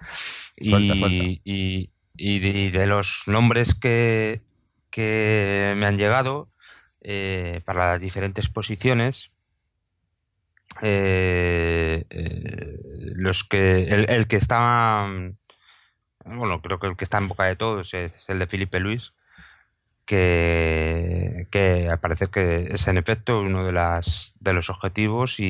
Suelta, 0.62 0.94
y, 0.96 1.00
suelta. 1.00 1.24
y- 1.44 1.90
y 2.16 2.40
de, 2.40 2.50
y 2.50 2.70
de 2.72 2.86
los 2.88 3.24
nombres 3.26 3.74
que, 3.74 4.42
que 4.92 5.74
me 5.76 5.88
han 5.88 5.98
llegado 5.98 6.48
eh, 7.02 7.60
para 7.66 7.88
las 7.94 8.02
diferentes 8.02 8.48
posiciones, 8.50 9.32
eh, 10.82 12.06
eh, 12.10 12.78
los 13.16 13.44
que 13.44 13.84
el, 13.86 14.28
que 14.28 14.36
está, 14.38 15.06
mm, 15.08 15.38
bueno, 16.38 16.62
creo 16.62 16.80
que 16.80 16.88
el 16.88 16.98
que 16.98 17.04
está 17.06 17.18
en 17.20 17.28
boca 17.30 17.46
de 17.46 17.56
todos 17.56 17.94
es, 17.94 18.30
el 18.30 18.40
de 18.40 18.48
Felipe 18.48 18.80
Luis, 18.80 19.14
que, 20.06 21.48
que 21.52 21.90
parece 22.02 22.28
que 22.28 22.66
es 22.72 22.88
en 22.88 22.98
efecto 22.98 23.42
uno 23.42 23.66
de 23.66 23.72
las 23.74 24.34
de 24.40 24.54
los 24.54 24.70
objetivos 24.70 25.40
y, 25.40 25.46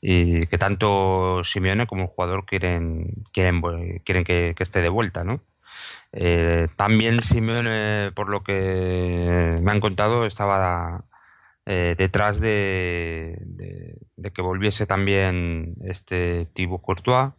y- 0.00 0.46
que 0.48 0.58
tanto 0.58 1.42
Simeone 1.44 1.86
como 1.86 2.02
el 2.02 2.08
jugador 2.08 2.44
quieren 2.46 3.24
quieren 3.32 3.60
quieren 4.04 4.24
que, 4.24 4.54
que 4.56 4.62
esté 4.62 4.82
de 4.82 4.88
vuelta, 4.90 5.24
¿no? 5.24 5.40
Eh, 6.12 6.68
también 6.76 7.20
Simeone, 7.22 8.12
por 8.14 8.28
lo 8.30 8.42
que 8.44 9.58
me 9.62 9.72
han 9.72 9.80
contado, 9.80 10.26
estaba 10.26 11.04
eh, 11.66 11.94
detrás 11.96 12.40
de, 12.40 13.38
que 14.34 14.42
volviese 14.42 14.86
también 14.86 15.74
este 15.84 16.46
Thibaut 16.54 16.82
Courtois, 16.82 17.32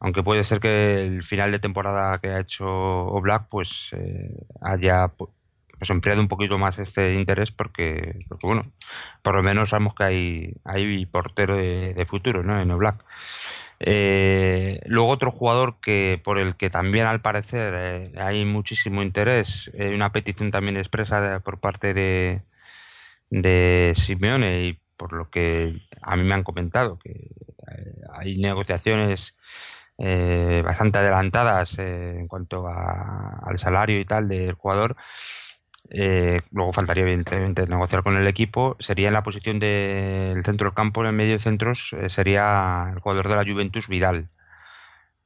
aunque 0.00 0.22
puede 0.22 0.44
ser 0.44 0.60
que 0.60 1.02
el 1.02 1.22
final 1.22 1.50
de 1.50 1.58
temporada 1.58 2.18
que 2.20 2.28
ha 2.28 2.40
hecho 2.40 2.66
Oblak 2.68 3.48
pues 3.48 3.88
eh, 3.92 4.46
haya 4.60 5.06
pu- 5.16 5.30
pues, 5.78 5.90
empleado 5.90 6.20
un 6.20 6.28
poquito 6.28 6.56
más 6.58 6.78
este 6.78 7.14
interés 7.14 7.50
porque, 7.50 8.16
porque 8.28 8.46
bueno, 8.46 8.62
por 9.22 9.34
lo 9.34 9.42
menos 9.42 9.70
sabemos 9.70 9.94
que 9.94 10.04
hay, 10.04 10.54
hay 10.64 11.06
portero 11.06 11.56
de, 11.56 12.06
futuro, 12.08 12.42
¿no? 12.44 12.60
En 12.60 12.70
Oblak. 12.70 13.04
Eh, 13.80 14.80
luego 14.86 15.10
otro 15.10 15.30
jugador 15.30 15.78
que 15.80 16.20
por 16.24 16.38
el 16.38 16.56
que 16.56 16.70
también 16.70 17.06
al 17.06 17.20
parecer 17.22 17.74
eh, 17.76 18.12
hay 18.18 18.44
muchísimo 18.44 19.02
interés, 19.02 19.70
una 19.94 20.10
petición 20.10 20.50
también 20.50 20.76
expresa 20.76 21.40
por 21.40 21.60
parte 21.60 21.94
de, 21.94 22.42
de 23.30 23.94
Simeone 23.96 24.64
y 24.64 24.80
por 24.96 25.12
lo 25.12 25.30
que 25.30 25.72
a 26.02 26.16
mí 26.16 26.24
me 26.24 26.34
han 26.34 26.42
comentado 26.42 26.98
que 26.98 27.10
eh, 27.10 27.94
hay 28.14 28.38
negociaciones 28.38 29.36
eh, 29.98 30.62
bastante 30.64 30.98
adelantadas 30.98 31.78
eh, 31.78 32.16
en 32.18 32.28
cuanto 32.28 32.66
a- 32.68 33.40
al 33.44 33.58
salario 33.58 34.00
y 34.00 34.04
tal 34.04 34.28
del 34.28 34.52
jugador. 34.54 34.96
Eh, 35.90 36.42
luego 36.50 36.72
faltaría 36.72 37.02
evidentemente 37.04 37.66
negociar 37.66 38.02
con 38.02 38.16
el 38.16 38.26
equipo. 38.26 38.76
Sería 38.78 39.08
en 39.08 39.14
la 39.14 39.22
posición 39.22 39.58
del 39.58 40.44
centro 40.44 40.66
del 40.68 40.74
campo, 40.74 41.00
en 41.00 41.08
el 41.08 41.12
medio 41.14 41.32
de 41.34 41.38
centros, 41.40 41.94
eh, 41.98 42.10
sería 42.10 42.90
el 42.92 43.00
jugador 43.00 43.28
de 43.28 43.36
la 43.36 43.44
Juventus 43.44 43.88
Vidal. 43.88 44.28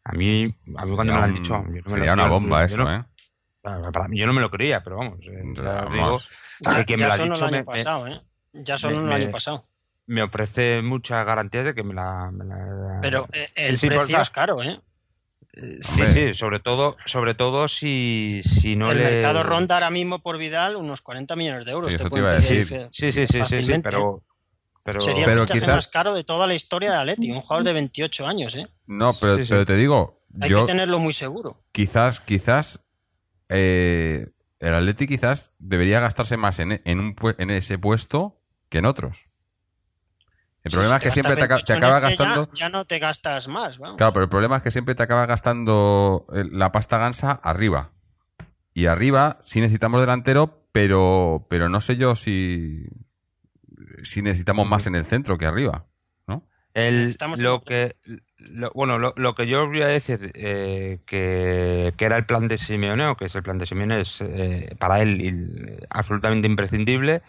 A 0.04 0.12
mí, 0.12 0.54
a 0.76 0.84
mí 0.84 0.94
cuando 0.94 1.12
me 1.12 1.18
lo 1.18 1.24
han 1.24 1.34
dicho, 1.34 1.54
un- 1.60 1.66
yo 1.66 1.68
no 1.68 1.74
me 1.74 1.80
lo- 1.80 1.82
sería 1.90 2.12
una 2.14 2.26
bomba 2.26 2.60
yo 2.60 2.64
eso, 2.66 2.76
no- 2.84 2.94
¿eh? 2.94 3.00
Para 3.62 4.08
mí, 4.08 4.18
yo 4.18 4.26
no 4.26 4.32
me 4.32 4.40
lo 4.40 4.50
creía, 4.50 4.82
pero 4.82 4.96
vamos, 4.98 5.16
eh, 5.22 5.40
digo 5.44 5.62
Vamos. 5.62 6.30
que 6.76 6.84
quien 6.84 6.98
me 7.00 7.02
ya 7.02 7.06
lo 7.08 7.12
ha 7.14 7.16
sonó 7.16 7.34
dicho 7.34 7.46
el 7.46 7.54
año 7.54 7.58
me- 7.58 7.64
pasado, 7.64 8.06
¿eh? 8.08 8.20
Ya 8.52 8.74
el 8.74 8.96
me- 8.96 9.14
año 9.14 9.30
pasado. 9.30 9.64
me 10.06 10.22
ofrece 10.22 10.82
muchas 10.82 11.24
garantías 11.24 11.64
de 11.64 11.74
que 11.74 11.82
me 11.82 11.94
la... 11.94 12.30
me 12.32 12.44
la- 12.44 12.98
Pero 13.00 13.28
eh, 13.32 13.46
Sí, 13.48 13.52
el 13.56 13.78
sí, 13.78 13.86
precio 13.88 14.20
es 14.20 14.30
caro, 14.30 14.62
¿eh? 14.62 14.80
Sí, 15.54 16.00
Hombre. 16.02 16.32
sí, 16.32 16.34
sobre 16.38 16.60
todo, 16.60 16.94
sobre 17.06 17.34
todo 17.34 17.68
si, 17.68 18.42
si 18.42 18.74
no 18.74 18.90
el 18.90 18.98
le... 18.98 19.04
mercado 19.04 19.42
ronda 19.42 19.74
ahora 19.74 19.90
mismo 19.90 20.18
por 20.20 20.38
Vidal 20.38 20.76
unos 20.76 21.02
40 21.02 21.36
millones 21.36 21.66
de 21.66 21.72
euros. 21.72 21.88
Sí, 21.92 21.96
te 21.98 22.02
eso 22.02 22.04
te 22.04 22.10
pueden 22.10 22.24
iba 22.26 22.34
a 22.34 22.36
pedir 22.40 22.58
decir. 22.68 22.88
Sí, 22.90 23.12
sí, 23.12 23.26
sí, 23.26 23.44
sí, 23.44 23.80
pero... 23.82 24.22
pero 24.82 25.02
Sería 25.02 25.26
Pero 25.26 25.42
el 25.42 25.48
quizás- 25.48 25.74
más 25.76 25.88
caro 25.88 26.14
de 26.14 26.24
toda 26.24 26.46
la 26.46 26.54
historia 26.54 26.90
de 26.92 26.96
Atleti, 26.98 27.30
un 27.30 27.40
jugador 27.42 27.64
de 27.64 27.72
28 27.74 28.26
años, 28.26 28.54
¿eh? 28.54 28.66
No, 28.86 29.12
pero, 29.20 29.36
Sí, 29.36 29.42
sí. 29.44 29.48
pero 29.50 29.66
te 29.66 29.76
digo, 29.76 30.18
Hay 30.40 30.48
yo 30.48 30.64
que 30.66 30.72
tenerlo 30.72 30.98
muy 30.98 31.12
seguro. 31.12 31.54
quizás, 31.70 32.20
quizás 32.20 32.80
eh, 33.52 34.26
el 34.60 34.74
Atleti 34.74 35.06
quizás 35.06 35.50
debería 35.58 36.00
gastarse 36.00 36.36
más 36.36 36.58
en, 36.60 36.80
en, 36.84 37.00
un, 37.00 37.14
pu- 37.16 37.34
en 37.38 37.50
ese 37.50 37.78
puesto 37.78 38.40
que 38.68 38.78
en 38.78 38.86
otros. 38.86 39.28
El 40.64 40.70
Sí, 40.70 40.76
problema 40.76 40.98
si 41.00 41.08
es 41.08 41.10
que 41.10 41.14
siempre 41.14 41.34
te, 41.36 41.42
te 41.42 41.48
28 41.48 41.72
en 41.72 41.76
acaba 41.78 41.96
este, 41.98 42.08
gastando... 42.24 42.48
Ya, 42.54 42.68
no 42.68 42.84
te 42.84 42.98
gastas 43.00 43.48
más, 43.48 43.78
vamos. 43.78 43.96
Claro, 43.96 44.12
pero 44.12 44.22
el 44.24 44.28
problema 44.30 44.56
es 44.58 44.62
que 44.62 44.70
siempre 44.70 44.94
te 44.94 45.02
acaba 45.02 45.26
gastando 45.26 46.24
eh, 46.34 46.44
la 46.50 46.70
pasta 46.70 46.98
gansa 46.98 47.32
arriba. 47.32 47.90
Y 48.72 48.86
arriba 48.86 49.38
sí 49.42 49.60
necesitamos 49.60 50.00
delantero, 50.00 50.64
pero, 50.72 51.46
pero 51.50 51.68
no 51.68 51.80
sé 51.80 51.96
yo 51.96 52.14
si, 52.14 52.86
si 54.04 54.22
necesitamos 54.22 54.68
más 54.68 54.86
en 54.86 54.94
el 54.94 55.04
centro 55.04 55.36
que 55.36 55.46
arriba. 55.46 55.84
El, 56.74 57.00
Necesitamos 57.00 57.40
lo 57.40 57.62
que 57.62 57.96
lo- 58.38 58.70
bueno 58.74 58.98
lo, 58.98 59.12
lo 59.16 59.34
que 59.34 59.46
yo 59.46 59.66
voy 59.68 59.82
a 59.82 59.86
decir 59.88 60.32
eh, 60.34 61.00
que, 61.06 61.92
que 61.96 62.04
era 62.04 62.16
el 62.16 62.24
plan 62.24 62.48
de 62.48 62.56
Simeone 62.58 63.06
o 63.06 63.16
que 63.16 63.26
es 63.26 63.34
el 63.34 63.42
plan 63.42 63.58
de 63.58 63.66
Simeone 63.66 64.00
es 64.00 64.20
eh, 64.22 64.74
para 64.78 65.00
él 65.02 65.20
il- 65.20 65.86
absolutamente 65.90 66.48
imprescindible. 66.48 67.20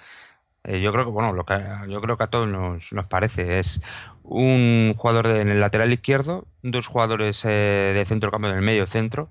Eh, 0.64 0.80
yo 0.80 0.94
creo 0.94 1.04
que 1.04 1.12
bueno 1.12 1.34
lo 1.34 1.46
que 1.46 1.56
yo 1.90 2.00
creo 2.02 2.18
que 2.18 2.24
a 2.24 2.28
todos 2.28 2.48
nos, 2.48 2.94
nos 2.94 3.06
parece 3.08 3.60
es 3.60 3.82
un 4.24 4.94
jugador 4.98 5.28
de- 5.28 5.42
en 5.42 5.50
el 5.50 5.60
lateral 5.60 5.92
izquierdo 5.92 6.48
dos 6.62 6.88
jugadores 6.88 7.44
eh, 7.44 7.92
de 7.94 8.06
centro 8.06 8.32
campo 8.32 8.48
del 8.48 8.62
medio 8.62 8.88
centro 8.88 9.30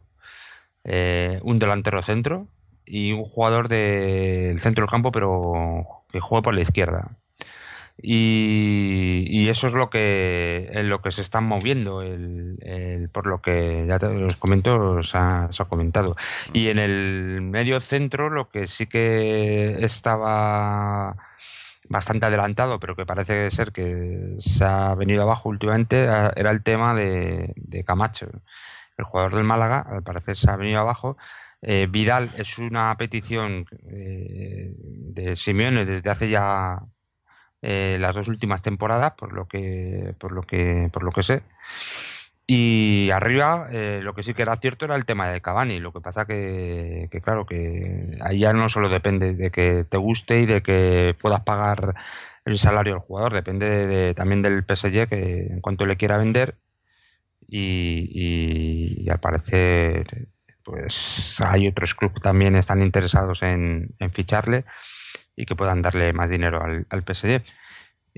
un 0.84 1.58
delantero 1.58 2.02
centro 2.02 2.48
y 2.84 3.12
un 3.12 3.24
jugador 3.24 3.68
del 3.68 4.58
centro 4.60 4.82
del 4.84 4.90
campo 4.90 5.12
pero 5.12 6.04
que 6.10 6.20
juega 6.20 6.42
por 6.42 6.54
la 6.54 6.60
izquierda 6.62 7.16
y, 8.02 9.24
y 9.28 9.48
eso 9.48 9.68
es 9.68 9.72
lo 9.74 9.88
que 9.90 10.68
en 10.72 10.88
lo 10.88 11.00
que 11.00 11.12
se 11.12 11.22
están 11.22 11.44
moviendo 11.44 12.02
el, 12.02 12.58
el- 12.62 13.08
por 13.08 13.26
lo 13.26 13.40
que 13.40 13.84
ya 13.88 13.98
te 13.98 14.06
os 14.06 14.36
comento 14.36 15.02
se 15.02 15.16
ha, 15.16 15.48
se 15.52 15.62
ha 15.62 15.66
comentado. 15.66 16.16
Y 16.52 16.68
en 16.68 16.78
el 16.78 17.40
medio 17.42 17.80
centro 17.80 18.28
lo 18.30 18.48
que 18.48 18.68
sí 18.68 18.86
que 18.86 19.76
estaba 19.84 21.16
bastante 21.88 22.26
adelantado 22.26 22.78
pero 22.80 22.96
que 22.96 23.04
parece 23.06 23.50
ser 23.50 23.72
que 23.72 24.36
se 24.38 24.64
ha 24.64 24.94
venido 24.94 25.22
abajo 25.22 25.48
últimamente 25.48 26.04
era 26.04 26.50
el 26.50 26.62
tema 26.62 26.94
de, 26.94 27.52
de 27.56 27.84
Camacho. 27.84 28.28
El 28.98 29.04
jugador 29.04 29.34
del 29.34 29.44
Málaga 29.44 29.80
al 29.80 30.02
parecer 30.02 30.36
se 30.36 30.50
ha 30.50 30.56
venido 30.56 30.80
abajo. 30.80 31.16
Eh, 31.62 31.86
Vidal 31.90 32.28
es 32.38 32.58
una 32.58 32.94
petición 32.96 33.66
eh, 33.88 34.74
de 34.76 35.36
Simeone 35.36 35.84
desde 35.84 36.10
hace 36.10 36.28
ya 36.28 36.80
eh, 37.62 37.96
las 38.00 38.14
dos 38.14 38.28
últimas 38.28 38.62
temporadas, 38.62 39.12
por 39.16 39.32
lo 39.32 39.46
que, 39.46 40.14
por 40.18 40.32
lo 40.32 40.42
que, 40.42 40.90
por 40.92 41.02
lo 41.04 41.12
que 41.12 41.22
sé. 41.22 41.42
Y 42.46 43.10
arriba, 43.10 43.68
eh, 43.70 44.00
lo 44.02 44.14
que 44.14 44.22
sí 44.24 44.34
que 44.34 44.42
era 44.42 44.56
cierto 44.56 44.84
era 44.84 44.96
el 44.96 45.04
tema 45.06 45.30
de 45.30 45.40
Cavani. 45.40 45.78
Lo 45.80 45.92
que 45.92 46.00
pasa 46.00 46.26
que, 46.26 47.08
que 47.10 47.20
claro, 47.20 47.46
que 47.46 48.18
ahí 48.20 48.40
ya 48.40 48.52
no 48.52 48.68
solo 48.68 48.88
depende 48.88 49.34
de 49.34 49.50
que 49.50 49.84
te 49.88 49.96
guste 49.96 50.40
y 50.40 50.46
de 50.46 50.60
que 50.62 51.14
puedas 51.20 51.42
pagar 51.44 51.94
el 52.44 52.58
salario 52.58 52.94
del 52.94 53.00
jugador, 53.02 53.32
depende 53.32 53.86
de- 53.86 54.14
también 54.14 54.42
del 54.42 54.64
PSG 54.64 55.08
que 55.08 55.46
en 55.50 55.60
cuanto 55.60 55.86
le 55.86 55.96
quiera 55.96 56.18
vender. 56.18 56.54
Y, 57.48 59.08
al 59.10 59.20
parecer, 59.20 60.28
pues 60.64 61.36
hay 61.40 61.68
otros 61.68 61.94
clubes 61.94 62.14
que 62.16 62.20
también 62.20 62.56
están 62.56 62.82
interesados 62.82 63.42
en 63.42 63.94
ficharle 64.12 64.64
y 65.36 65.46
que 65.46 65.56
puedan 65.56 65.82
darle 65.82 66.12
más 66.12 66.30
dinero 66.30 66.62
al, 66.62 66.86
al 66.90 67.02
PSG. 67.04 67.42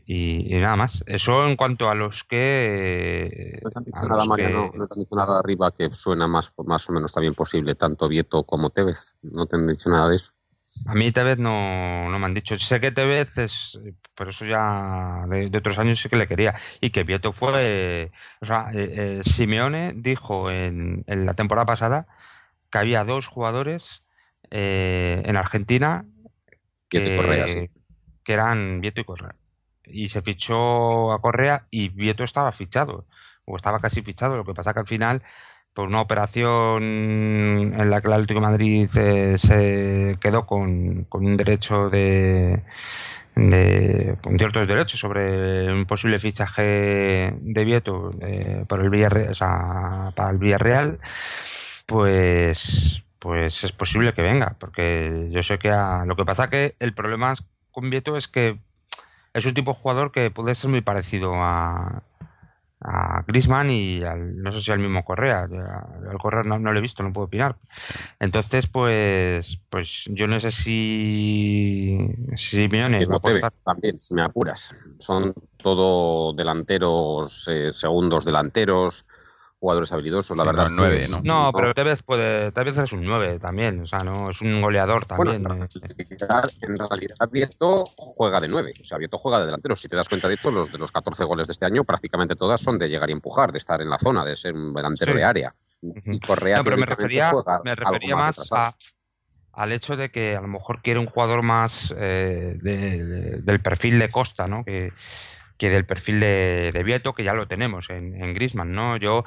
Y, 0.07 0.55
y 0.55 0.59
nada 0.61 0.77
más. 0.77 1.03
Eso 1.07 1.47
en 1.49 1.57
cuanto 1.57 1.89
a 1.89 1.95
los 1.95 2.25
que. 2.25 3.61
No 3.63 3.71
te 3.71 3.79
han 3.79 3.85
dicho 3.85 4.07
nada, 4.09 4.25
que- 4.37 4.43
no 4.79 4.87
te 4.87 4.95
han 4.95 4.99
dicho 5.01 5.15
nada 5.17 5.39
arriba 5.39 5.71
que 5.73 5.91
suena 5.93 6.27
más, 6.27 6.53
más 6.67 6.89
o 6.89 6.93
menos 6.93 7.13
también 7.13 7.35
posible, 7.35 7.75
tanto 7.77 8.09
Vieto 8.09 8.43
como 8.45 8.71
Tevez. 8.71 9.15
No 9.23 9.47
te 9.47 9.57
han 9.57 9.67
dicho 9.69 9.91
nada 9.91 10.09
de 10.09 10.17
eso. 10.17 10.33
A 10.91 10.95
mí 10.97 11.13
Tevez 11.13 11.39
no, 11.39 12.11
no 12.11 12.19
me 12.19 12.27
han 12.27 12.35
dicho. 12.35 12.59
Sé 12.59 12.81
que 12.81 12.91
Tevez 12.91 13.39
es, 13.39 13.79
pero 14.17 14.31
eso 14.31 14.45
ya 14.45 15.25
de, 15.29 15.49
de 15.49 15.59
otros 15.59 15.79
años 15.79 16.01
sí 16.01 16.09
que 16.09 16.17
le 16.17 16.27
quería. 16.27 16.55
Y 16.81 16.91
que 16.91 17.05
Vieto 17.05 17.33
fue, 17.33 18.11
o 18.41 18.47
sea, 18.47 18.71
eh, 18.75 19.21
eh, 19.21 19.23
Simeone 19.25 19.93
dijo 19.95 20.51
en, 20.51 21.05
en 21.07 21.25
la 21.25 21.35
temporada 21.35 21.67
pasada 21.67 22.09
que 22.73 22.79
había 22.79 23.05
dos 23.05 23.29
jugadores 23.29 24.03
eh, 24.51 25.23
en 25.25 25.37
Argentina 25.37 26.05
Sí. 27.47 27.71
que 28.23 28.33
eran 28.33 28.81
Vieto 28.81 29.01
y 29.01 29.05
Correa. 29.05 29.35
Y 29.85 30.09
se 30.09 30.23
fichó 30.23 31.13
a 31.13 31.21
Correa 31.21 31.67
y 31.71 31.91
Vieto 31.91 32.25
estaba 32.25 32.53
fichado, 32.53 33.07
o 33.45 33.57
estaba 33.57 33.81
casi 33.81 34.01
fichado. 34.03 34.37
Lo 34.37 34.45
que 34.45 34.55
pasa 34.55 34.73
que 34.73 34.81
al 34.81 34.87
final, 34.87 35.23
por 35.75 35.89
una 35.89 36.01
operación 36.01 36.83
en 36.83 37.91
la 37.91 38.01
que 38.01 38.09
el 38.09 38.15
Atlético 38.15 38.41
Madrid 38.41 38.89
eh, 38.97 39.37
se 39.39 40.17
quedó 40.21 40.47
con, 40.47 41.05
con 41.05 41.27
un 41.27 41.37
derecho 41.37 41.91
de, 41.91 42.63
con 43.35 44.39
ciertos 44.39 44.69
derechos 44.69 45.01
sobre 45.01 45.73
un 45.73 45.87
posible 45.87 46.19
fichaje 46.19 47.35
de 47.41 47.65
Vieto 47.65 48.13
eh, 48.21 48.65
el 48.71 48.91
Villarreal, 48.91 49.35
para 50.15 50.31
el 50.31 50.39
Villarreal, 50.39 51.01
pues 51.87 53.04
pues 53.25 53.65
es 53.65 53.73
posible 53.73 54.13
que 54.13 54.21
venga, 54.21 54.55
porque 54.61 55.29
yo 55.31 55.43
sé 55.43 55.59
que 55.59 55.71
a- 55.71 56.05
lo 56.05 56.15
que 56.15 56.27
pasa 56.27 56.51
que 56.51 56.77
el 56.79 56.93
problema 56.93 57.35
con 57.71 57.89
Vieto 57.89 58.19
es 58.19 58.29
que 58.29 58.61
es 59.33 59.47
un 59.47 59.55
tipo 59.55 59.73
de 59.73 59.79
jugador 59.79 60.13
que 60.13 60.31
puede 60.31 60.55
ser 60.55 60.69
muy 60.69 60.83
parecido 60.83 61.33
a, 61.37 62.03
a 62.83 63.25
Griezmann 63.27 63.71
y 63.71 64.05
al, 64.05 64.43
no 64.43 64.53
sé 64.53 64.61
si 64.61 64.71
al 64.73 64.79
mismo 64.79 65.03
Correa. 65.07 65.45
Al 65.45 66.19
Correa 66.19 66.43
no, 66.43 66.59
no 66.59 66.71
lo 66.71 66.79
he 66.79 66.83
visto, 66.83 67.03
no 67.03 67.15
puedo 67.15 67.29
opinar. 67.29 67.57
Entonces, 68.21 68.67
pues, 68.69 69.59
pues 69.71 70.05
yo 70.11 70.27
no 70.27 70.39
sé 70.39 70.51
si, 70.51 71.97
si 72.37 72.57
Simeone 72.59 72.99
va 73.07 73.15
a 73.15 73.17
apostar. 73.17 73.51
También, 73.65 73.99
si 73.99 74.15
me 74.15 74.23
apuras. 74.23 74.75
Son 74.99 75.33
todo 75.57 76.35
delanteros, 76.35 77.49
eh, 77.51 77.73
segundos 77.73 78.27
delanteros, 78.27 79.07
jugadores 79.65 79.91
habilidosos. 79.93 80.37
La 80.37 80.43
Sí, 80.43 80.47
verdad 80.49 80.59
no, 80.59 80.63
es 80.65 80.69
que 80.69 80.77
nueve, 80.77 81.05
es- 81.05 81.11
¿no? 81.11 81.21
No, 81.25 81.51
pero 81.55 81.73
Tevez 81.73 82.03
puede, 82.03 82.53
Tevez 82.53 82.77
es 82.77 82.93
un 82.93 83.03
9 83.03 83.39
también, 83.39 83.81
o 83.81 83.87
sea, 83.87 84.01
no, 84.01 84.29
es 84.31 84.43
un 84.43 84.61
goleador 84.61 85.07
Bueno, 85.17 85.33
también. 85.33 85.47
en 85.51 85.63
eh. 85.63 85.69
realidad, 86.21 86.51
en 86.61 86.77
realidad 86.77 87.17
Vieto 87.33 87.85
juega 87.97 88.41
de 88.41 88.49
nueve, 88.49 88.75
o 88.79 88.85
sea, 88.85 88.99
Vieto 88.99 89.17
juega 89.17 89.39
de 89.41 89.47
delantero. 89.47 89.75
Si 89.75 89.89
te 89.89 89.97
das 89.97 90.07
cuenta, 90.07 90.29
de 90.29 90.35
hecho, 90.35 90.51
los 90.51 90.71
de 90.71 90.77
los 90.77 90.93
14 90.93 91.25
goles 91.25 91.47
de 91.47 91.53
este 91.53 91.65
año, 91.65 91.83
prácticamente 91.85 92.37
todas 92.37 92.61
son 92.61 92.79
de 92.79 92.91
llegar 92.91 93.09
y 93.09 93.15
empujar, 93.15 93.53
de 93.53 93.59
estar 93.59 93.81
en 93.81 93.89
la 93.89 93.99
zona, 93.99 94.23
de 94.23 94.37
ser 94.37 94.55
un 94.55 94.75
delantero 94.75 95.13
Sí. 95.13 95.19
de 95.19 95.25
área. 95.25 95.55
Y 95.81 96.21
Correa, 96.21 96.59
No, 96.59 96.65
pero 96.65 96.77
me 96.77 96.85
refería, 96.87 97.33
me 97.65 97.75
refería 97.75 98.17
más 98.17 98.53
a, 98.53 98.77
al 99.55 99.73
hecho 99.73 99.97
de 99.97 100.11
que 100.11 100.37
a 100.37 100.43
lo 100.43 100.49
mejor 100.49 100.83
quiere 100.83 101.01
un 101.01 101.07
jugador 101.07 101.43
más 101.43 101.91
eh, 101.97 102.59
de- 102.61 103.05
de- 103.07 103.41
del 103.41 103.61
perfil 103.63 103.99
de 103.99 104.11
Costa, 104.11 104.47
¿no? 104.47 104.63
Que, 104.63 104.93
que 105.65 105.71
del 105.71 105.87
perfil 105.87 106.21
de, 106.21 106.71
de 106.73 106.83
Vieto, 106.83 107.13
que 107.15 107.25
ya 107.25 107.33
lo 107.35 107.47
tenemos 107.49 107.89
en, 107.91 108.15
en 108.23 108.35
Griezmann, 108.35 108.73
¿no? 108.73 108.97
Yo 108.97 109.25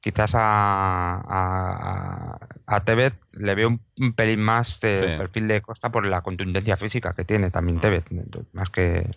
quizás 0.00 0.34
a, 0.34 1.20
a, 1.26 2.38
a 2.66 2.84
Tevez 2.84 3.14
le 3.32 3.54
veo 3.54 3.68
un, 3.68 3.80
un 3.98 4.12
pelín 4.12 4.40
más 4.40 4.80
de 4.80 4.96
Sí. 4.98 5.04
perfil 5.18 5.48
de 5.48 5.60
Costa 5.62 5.90
por 5.90 6.06
la 6.06 6.20
contundencia 6.22 6.76
física 6.76 7.12
que 7.14 7.24
tiene 7.24 7.50
también 7.50 7.80
Tevez, 7.80 8.04
más 8.52 8.70
que... 8.70 9.08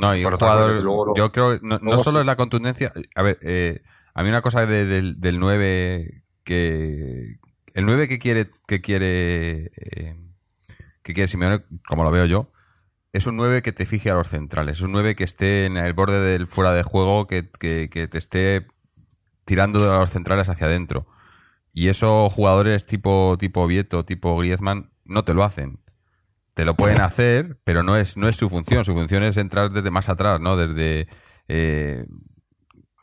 No, 0.00 0.14
y 0.16 0.22
Por 0.22 0.32
un 0.34 0.38
jugador, 0.38 0.68
desde 0.70 0.82
luego, 0.82 1.14
yo 1.14 1.30
creo, 1.30 1.58
no, 1.62 1.78
no 1.82 1.98
solo 1.98 2.18
sí. 2.18 2.20
es 2.22 2.26
la 2.26 2.36
contundencia, 2.36 2.92
a 3.14 3.22
ver, 3.22 3.38
eh, 3.42 3.82
a 4.14 4.22
mí 4.22 4.28
una 4.30 4.40
cosa 4.42 4.64
de- 4.64 4.86
del, 4.86 5.20
del 5.20 5.38
9 5.38 6.22
que, 6.42 7.36
el 7.74 7.84
9 7.84 8.08
que 8.08 8.18
quiere, 8.18 8.48
que 8.66 8.80
quiere, 8.80 9.70
eh, 9.76 10.16
que 11.02 11.12
quiere 11.12 11.28
Simeone, 11.28 11.60
como 11.86 12.02
lo 12.04 12.10
veo 12.10 12.24
yo, 12.24 12.50
es 13.12 13.26
un 13.26 13.36
9 13.36 13.62
que 13.62 13.72
te 13.72 13.86
fije 13.86 14.10
a 14.10 14.14
los 14.14 14.28
centrales, 14.28 14.78
es 14.78 14.82
un 14.82 14.92
9 14.92 15.16
que 15.16 15.24
esté 15.24 15.66
en 15.66 15.76
el 15.76 15.92
borde 15.94 16.20
del 16.20 16.46
fuera 16.46 16.72
de 16.72 16.82
juego, 16.82 17.26
que, 17.26 17.48
que, 17.50 17.88
que 17.90 18.08
te 18.08 18.18
esté 18.18 18.66
tirando 19.44 19.92
a 19.92 19.98
los 19.98 20.10
centrales 20.10 20.48
hacia 20.48 20.66
adentro. 20.66 21.06
Y 21.72 21.88
esos 21.88 22.32
jugadores 22.32 22.86
tipo, 22.86 23.36
tipo 23.38 23.66
Vieto, 23.66 24.04
tipo 24.04 24.36
Griezmann, 24.36 24.90
no 25.04 25.24
te 25.24 25.34
lo 25.34 25.44
hacen. 25.44 25.80
Te 26.54 26.64
lo 26.64 26.74
pueden 26.74 27.00
hacer, 27.00 27.58
pero 27.64 27.82
no 27.82 27.96
es, 27.96 28.16
no 28.16 28.28
es 28.28 28.36
su 28.36 28.48
función. 28.48 28.84
Su 28.84 28.92
función 28.92 29.22
es 29.22 29.36
entrar 29.36 29.70
desde 29.70 29.90
más 29.90 30.08
atrás, 30.08 30.40
¿no? 30.40 30.56
Desde. 30.56 31.08
eh, 31.48 32.06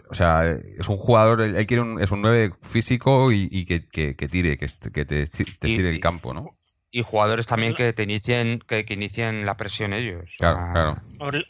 o 0.09 0.13
sea, 0.13 0.49
es 0.49 0.87
un 0.87 0.97
jugador, 0.97 1.41
él 1.41 1.65
quiere 1.65 1.83
un, 1.83 2.01
es 2.01 2.11
un 2.11 2.21
9 2.21 2.53
físico 2.61 3.31
y, 3.31 3.47
y 3.51 3.65
que, 3.65 3.87
que, 3.87 4.15
que 4.15 4.27
tire, 4.29 4.57
que, 4.57 4.67
que 4.93 5.05
te, 5.05 5.27
te 5.27 5.43
estire 5.43 5.89
el 5.89 5.99
campo, 5.99 6.33
¿no? 6.33 6.56
Y 6.97 7.03
jugadores 7.03 7.45
también 7.45 7.75
que 7.75 7.93
te 7.93 8.01
inicien, 8.01 8.57
que, 8.57 8.83
que 8.83 8.95
inicien 8.95 9.45
la 9.45 9.55
presión 9.55 9.93
ellos. 9.93 10.25
Claro, 10.39 10.57
sea, 10.57 10.71
claro. 10.73 11.01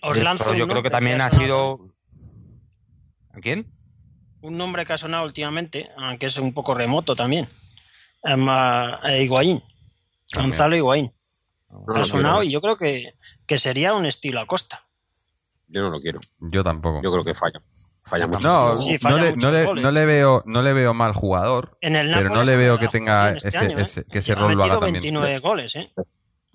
Esto 0.03 0.13
lanzo 0.21 0.53
yo 0.53 0.67
creo 0.67 0.83
que 0.83 0.89
también 0.89 1.21
ha 1.21 1.31
sido... 1.31 1.87
¿A 3.33 3.39
quién? 3.39 3.65
Un 4.41 4.57
nombre 4.57 4.85
que 4.85 4.91
ha 4.91 4.97
sonado 4.97 5.23
últimamente, 5.23 5.89
aunque 5.95 6.25
es 6.25 6.35
un 6.37 6.53
poco 6.53 6.73
remoto 6.73 7.15
también. 7.15 7.47
Es 8.23 8.37
más, 8.37 8.99
eh, 9.05 9.23
Higuaín. 9.23 9.63
También. 10.29 10.49
Gonzalo 10.49 10.75
Higuaín. 10.75 11.13
No, 11.69 12.01
ha 12.01 12.03
sonado 12.03 12.39
quiero, 12.39 12.49
y 12.49 12.51
yo 12.51 12.59
creo 12.59 12.75
que, 12.75 13.13
que 13.45 13.57
sería 13.57 13.93
un 13.93 14.05
estilo 14.05 14.41
Acosta. 14.41 14.85
yo 15.67 15.81
no 15.81 15.91
lo 15.91 16.01
quiero. 16.01 16.19
Yo 16.41 16.61
tampoco. 16.61 17.01
Yo 17.01 17.09
creo 17.09 17.23
que 17.23 17.33
falla. 17.33 17.61
Falla 18.07 18.27
mucho. 18.27 18.39
no, 18.47 18.77
Sí, 18.77 18.97
no, 19.03 19.17
le, 19.17 19.35
no, 19.35 19.51
le, 19.51 19.65
no 19.81 19.91
le 19.91 20.05
veo, 20.05 20.41
no 20.45 20.61
le 20.61 20.73
veo 20.73 20.93
mal 20.93 21.13
jugador, 21.13 21.77
En 21.81 21.95
el 21.95 22.13
pero 22.13 22.29
no 22.29 22.43
le 22.43 22.55
veo 22.55 22.79
que 22.79 22.87
tenga 22.87 23.31
este 23.31 23.49
ese, 23.49 23.57
año, 23.57 23.77
¿eh? 23.79 23.81
ese- 23.81 24.03
que 24.05 24.19
ese 24.19 24.33
rol 24.35 24.53
lo 24.53 24.63
haga 24.63 24.73
metido 24.75 24.79
también. 24.79 25.01
29 25.03 25.39
goles, 25.39 25.75
¿eh? 25.75 25.93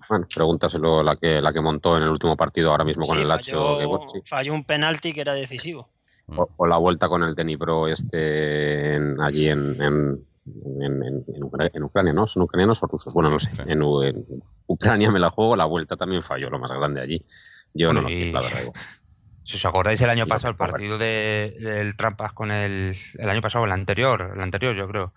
Bueno, 0.09 0.27
pregúntaselo 0.33 1.01
la 1.03 1.15
que, 1.15 1.41
la 1.41 1.51
que 1.53 1.61
montó 1.61 1.95
en 1.97 2.03
el 2.03 2.09
último 2.09 2.35
partido 2.35 2.71
ahora 2.71 2.83
mismo 2.83 3.05
con 3.05 3.17
el 3.19 3.27
Lacho. 3.27 3.51
que, 3.51 3.51
falló, 3.77 3.87
bueno, 3.87 4.05
sí. 4.11 4.19
falló 4.25 4.53
un 4.53 4.63
penalti 4.65 5.13
que 5.13 5.21
era 5.21 5.33
decisivo. 5.33 5.89
o, 6.27 6.49
o 6.57 6.67
la 6.67 6.77
vuelta 6.77 7.07
con 7.07 7.23
el 7.23 7.35
Denibro 7.35 7.87
este 7.87 8.95
en- 8.95 9.21
allí 9.21 9.47
en, 9.49 9.59
en, 9.81 10.25
en, 10.81 11.03
en- 11.03 11.25
en 11.27 11.43
Ucra- 11.43 11.71
en 11.73 11.83
Ucrania, 11.83 12.13
¿no? 12.13 12.27
¿Son 12.27 12.43
ucranianos 12.43 12.81
o 12.83 12.87
rusos? 12.87 13.13
Bueno, 13.13 13.29
no 13.29 13.39
sé. 13.39 13.49
En, 13.67 13.81
Ucrania 14.65 15.11
me 15.11 15.19
la 15.19 15.29
juego, 15.29 15.55
la 15.55 15.65
vuelta 15.65 15.95
también 15.95 16.21
falló, 16.23 16.49
lo 16.49 16.59
más 16.59 16.71
grande 16.71 17.01
allí. 17.01 17.21
Yo 17.73 17.93
no 17.93 18.01
lo 18.01 18.09
la 18.09 18.41
verdad. 18.41 18.61
Si 19.45 19.57
os 19.57 19.65
acordáis 19.65 19.99
el 20.01 20.09
año 20.09 20.25
pasado, 20.25 20.51
el 20.51 20.55
que 20.55 20.59
partido 20.71 20.97
de, 20.97 21.55
del 21.59 21.97
Trampas 21.97 22.31
con 22.33 22.49
el, 22.51 22.97
el 23.17 23.29
año 23.29 23.41
pasado, 23.41 23.65
el 23.65 23.71
anterior, 23.71 24.31
el 24.35 24.41
anterior 24.41 24.73
yo 24.75 24.87
creo. 24.87 25.13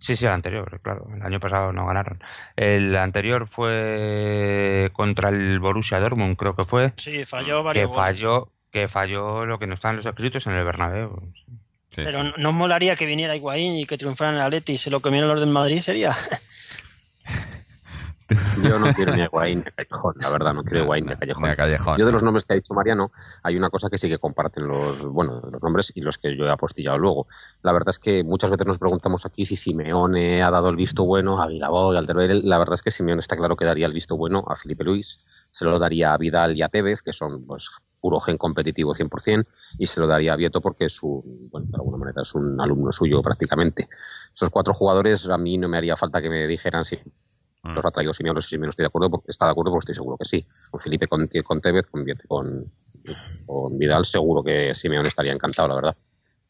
Sí, 0.00 0.16
sí, 0.16 0.26
el 0.26 0.32
anterior, 0.32 0.80
claro. 0.82 1.06
El 1.14 1.22
año 1.22 1.38
pasado 1.40 1.72
no 1.72 1.86
ganaron. 1.86 2.22
El 2.56 2.96
anterior 2.96 3.46
fue 3.48 4.90
contra 4.92 5.28
el 5.28 5.60
Borussia 5.60 6.00
Dortmund, 6.00 6.36
creo 6.36 6.56
que 6.56 6.64
fue, 6.64 6.92
Sí, 6.96 7.24
falló 7.24 7.58
que 7.58 7.64
varios 7.64 7.90
goles. 7.90 7.96
falló, 8.04 8.52
que 8.72 8.88
falló 8.88 9.46
lo 9.46 9.58
que 9.58 9.66
no 9.66 9.74
está 9.74 9.90
en 9.90 9.96
los 9.96 10.06
escritos 10.06 10.46
en 10.46 10.54
el 10.54 10.64
Bernabéu. 10.64 11.16
Sí, 11.90 12.02
Pero 12.04 12.22
sí. 12.22 12.32
no 12.36 12.42
nos 12.42 12.54
molaría 12.54 12.96
que 12.96 13.06
viniera 13.06 13.34
Higuaín 13.36 13.76
y 13.76 13.86
que 13.86 13.96
triunfara 13.96 14.30
en 14.32 14.36
el 14.38 14.42
Atleti 14.42 14.72
y 14.72 14.78
se 14.78 14.90
lo 14.90 15.00
comieran 15.00 15.28
los 15.30 15.40
del 15.40 15.50
Madrid 15.50 15.78
sería. 15.80 16.12
Yo 18.62 18.78
no 18.78 18.92
quiero 18.94 19.16
ni 19.16 19.22
a 19.22 19.24
Higuaín 19.24 19.60
ni 19.60 19.68
a 19.68 19.72
Callejón, 19.72 20.14
la 20.20 20.28
verdad, 20.28 20.54
no 20.54 20.62
quiero 20.62 20.80
a 20.80 20.84
Higuaín 20.84 21.06
ni 21.06 21.12
a 21.12 21.16
Callejón. 21.16 21.44
Ni 21.44 21.50
a 21.50 21.56
Callejón. 21.56 21.98
Yo 21.98 22.06
de 22.06 22.12
los 22.12 22.22
nombres 22.22 22.44
que 22.44 22.52
ha 22.52 22.56
dicho 22.56 22.74
Mariano, 22.74 23.10
hay 23.42 23.56
una 23.56 23.70
cosa 23.70 23.88
que 23.88 23.98
sí 23.98 24.08
que 24.08 24.18
comparten 24.18 24.66
los, 24.66 25.12
bueno, 25.12 25.40
los 25.50 25.62
nombres 25.62 25.86
y 25.94 26.00
los 26.00 26.18
que 26.18 26.36
yo 26.36 26.44
he 26.44 26.50
apostillado 26.50 26.98
luego. 26.98 27.26
La 27.62 27.72
verdad 27.72 27.90
es 27.90 27.98
que 27.98 28.24
muchas 28.24 28.50
veces 28.50 28.66
nos 28.66 28.78
preguntamos 28.78 29.24
aquí 29.24 29.46
si 29.46 29.56
Simeone 29.56 30.42
ha 30.42 30.50
dado 30.50 30.68
el 30.68 30.76
visto 30.76 31.06
bueno 31.06 31.40
a 31.42 31.48
Guilabó 31.48 31.92
y 31.92 31.96
a 31.96 32.00
Alderweireld. 32.00 32.44
La 32.44 32.58
verdad 32.58 32.74
es 32.74 32.82
que 32.82 32.90
Simeone 32.90 33.20
está 33.20 33.36
claro 33.36 33.56
que 33.56 33.64
daría 33.64 33.86
el 33.86 33.92
visto 33.92 34.16
bueno 34.16 34.44
a 34.48 34.54
Felipe 34.54 34.84
Luis, 34.84 35.18
se 35.50 35.64
lo 35.64 35.78
daría 35.78 36.12
a 36.12 36.18
Vidal 36.18 36.56
y 36.56 36.62
a 36.62 36.68
Tevez, 36.68 37.02
que 37.02 37.12
son 37.12 37.46
pues 37.46 37.68
puro 38.00 38.20
gen 38.20 38.36
competitivo 38.36 38.94
100%, 38.94 39.46
y 39.78 39.86
se 39.86 40.00
lo 40.00 40.06
daría 40.06 40.32
a 40.32 40.36
Vieto 40.36 40.60
porque 40.60 40.84
es 40.84 41.02
un, 41.02 41.48
bueno, 41.50 41.66
de 41.68 41.76
alguna 41.76 41.98
manera 41.98 42.22
es 42.22 42.34
un 42.34 42.60
alumno 42.60 42.92
suyo 42.92 43.20
prácticamente. 43.22 43.88
Esos 44.32 44.50
cuatro 44.50 44.72
jugadores 44.72 45.28
a 45.28 45.38
mí 45.38 45.58
no 45.58 45.68
me 45.68 45.78
haría 45.78 45.96
falta 45.96 46.22
que 46.22 46.30
me 46.30 46.46
dijeran 46.46 46.84
si 46.84 46.98
Mm. 47.62 47.74
los 47.74 47.84
ha 47.84 47.90
traído 47.90 48.12
Simeone, 48.12 48.40
si 48.40 48.50
Simeone 48.50 48.70
estoy 48.70 48.84
de 48.84 48.88
acuerdo, 48.88 49.10
porque 49.10 49.26
está 49.30 49.46
de 49.46 49.50
acuerdo, 49.52 49.72
porque 49.72 49.82
estoy 49.90 49.94
seguro 49.96 50.16
que 50.16 50.24
sí. 50.24 50.46
Con 50.70 50.80
Felipe, 50.80 51.06
con, 51.08 51.26
con 51.44 51.60
Tevez, 51.60 51.86
con, 51.88 52.04
con, 52.28 52.72
con 53.46 53.78
Vidal, 53.78 54.06
seguro 54.06 54.42
que 54.44 54.72
Simeone 54.74 55.08
estaría 55.08 55.32
encantado, 55.32 55.68
la 55.68 55.74
verdad. 55.74 55.96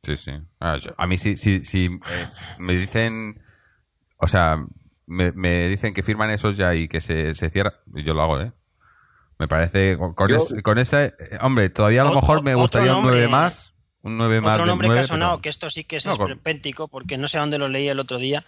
Sí, 0.02 0.16
sí. 0.16 0.32
Ah, 0.60 0.76
yo- 0.78 0.94
A 0.96 1.06
mí 1.06 1.16
sí, 1.18 1.36
sí, 1.36 1.64
sí. 1.64 1.86
eh, 1.86 2.26
me 2.60 2.74
dicen. 2.74 3.40
O 4.18 4.28
sea, 4.28 4.56
me, 5.06 5.32
me 5.32 5.68
dicen 5.68 5.94
que 5.94 6.02
firman 6.02 6.30
esos 6.30 6.56
ya 6.56 6.74
y 6.74 6.88
que 6.88 7.00
se, 7.00 7.34
se 7.34 7.50
cierra. 7.50 7.80
y 7.94 8.02
Yo 8.02 8.14
lo 8.14 8.22
hago, 8.22 8.40
¿eh? 8.40 8.52
Me 9.38 9.48
parece. 9.48 9.96
Con, 9.96 10.12
con 10.14 10.28
Yo- 10.28 10.36
ese, 10.36 10.62
con 10.62 10.78
ese, 10.78 11.14
Hombre, 11.40 11.70
todavía 11.70 12.02
a 12.02 12.04
lo 12.04 12.10
Otro- 12.10 12.20
mejor 12.20 12.42
me 12.42 12.54
gustaría 12.54 12.90
un 12.92 12.98
nombre- 13.02 13.16
9 13.20 13.28
más. 13.28 13.74
Un 14.02 14.16
9 14.18 14.40
más. 14.40 14.54
Otro 14.54 14.66
nombre 14.66 14.88
9, 14.88 15.00
que 15.00 15.04
ha 15.04 15.08
sonado, 15.08 15.32
pero- 15.32 15.42
que 15.42 15.48
esto 15.48 15.70
sí 15.70 15.84
que 15.84 15.96
es 15.96 16.06
No, 16.06 16.16
porque 16.88 17.16
no 17.18 17.28
sé 17.28 17.38
dónde 17.38 17.58
lo 17.58 17.68
leí 17.68 17.88
el 17.88 17.98
otro 18.00 18.18
día, 18.18 18.44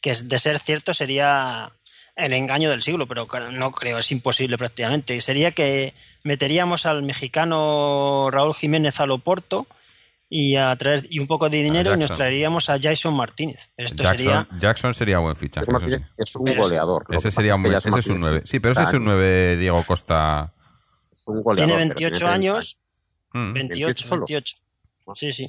que 0.00 0.14
de 0.14 0.38
ser 0.38 0.58
cierto 0.58 0.94
sería 0.94 1.70
el 2.16 2.32
engaño 2.32 2.70
del 2.70 2.82
siglo, 2.82 3.06
pero 3.06 3.26
no 3.50 3.70
creo, 3.72 3.98
es 3.98 4.12
imposible 4.12 4.56
prácticamente. 4.56 5.20
Sería 5.20 5.50
que 5.50 5.94
meteríamos 6.22 6.86
al 6.86 7.02
mexicano 7.02 8.28
Raúl 8.30 8.54
Jiménez 8.54 9.00
al 9.00 9.10
Oporto 9.10 9.66
y 10.28 10.56
a 10.56 10.74
traer 10.76 11.06
y 11.10 11.18
un 11.18 11.26
poco 11.26 11.48
de 11.48 11.62
dinero 11.62 11.94
y 11.94 11.98
nos 11.98 12.14
traeríamos 12.14 12.70
a 12.70 12.78
Jason 12.80 13.16
Martínez. 13.16 13.70
Esto 13.76 14.02
Jackson, 14.02 14.16
sería 14.18 14.48
Jackson 14.58 14.94
sería 14.94 15.18
buen 15.18 15.36
fichaje. 15.36 15.66
Es, 16.16 16.34
un 16.36 16.44
goleador. 16.56 17.04
Ese 17.10 17.30
sería 17.30 17.56
un, 17.56 17.66
ese 17.66 17.88
es 17.90 18.06
un 18.06 18.20
Martínez 18.20 18.20
9. 18.20 18.42
Sí, 18.44 18.60
pero 18.60 18.72
ese 18.72 18.82
es 18.84 18.92
un 18.92 19.04
9 19.04 19.56
Diego 19.56 19.82
Costa. 19.84 20.52
Es 21.12 21.26
un 21.28 21.42
goleador. 21.42 21.68
tiene 21.68 21.72
pero 21.72 21.88
28 21.88 22.14
30 22.16 22.34
años, 22.34 22.78
Mm. 23.34 23.52
28, 23.52 23.86
28 23.86 24.08
solo. 24.08 24.26
28. 24.28 24.56
Sí, 25.14 25.32
sí. 25.32 25.48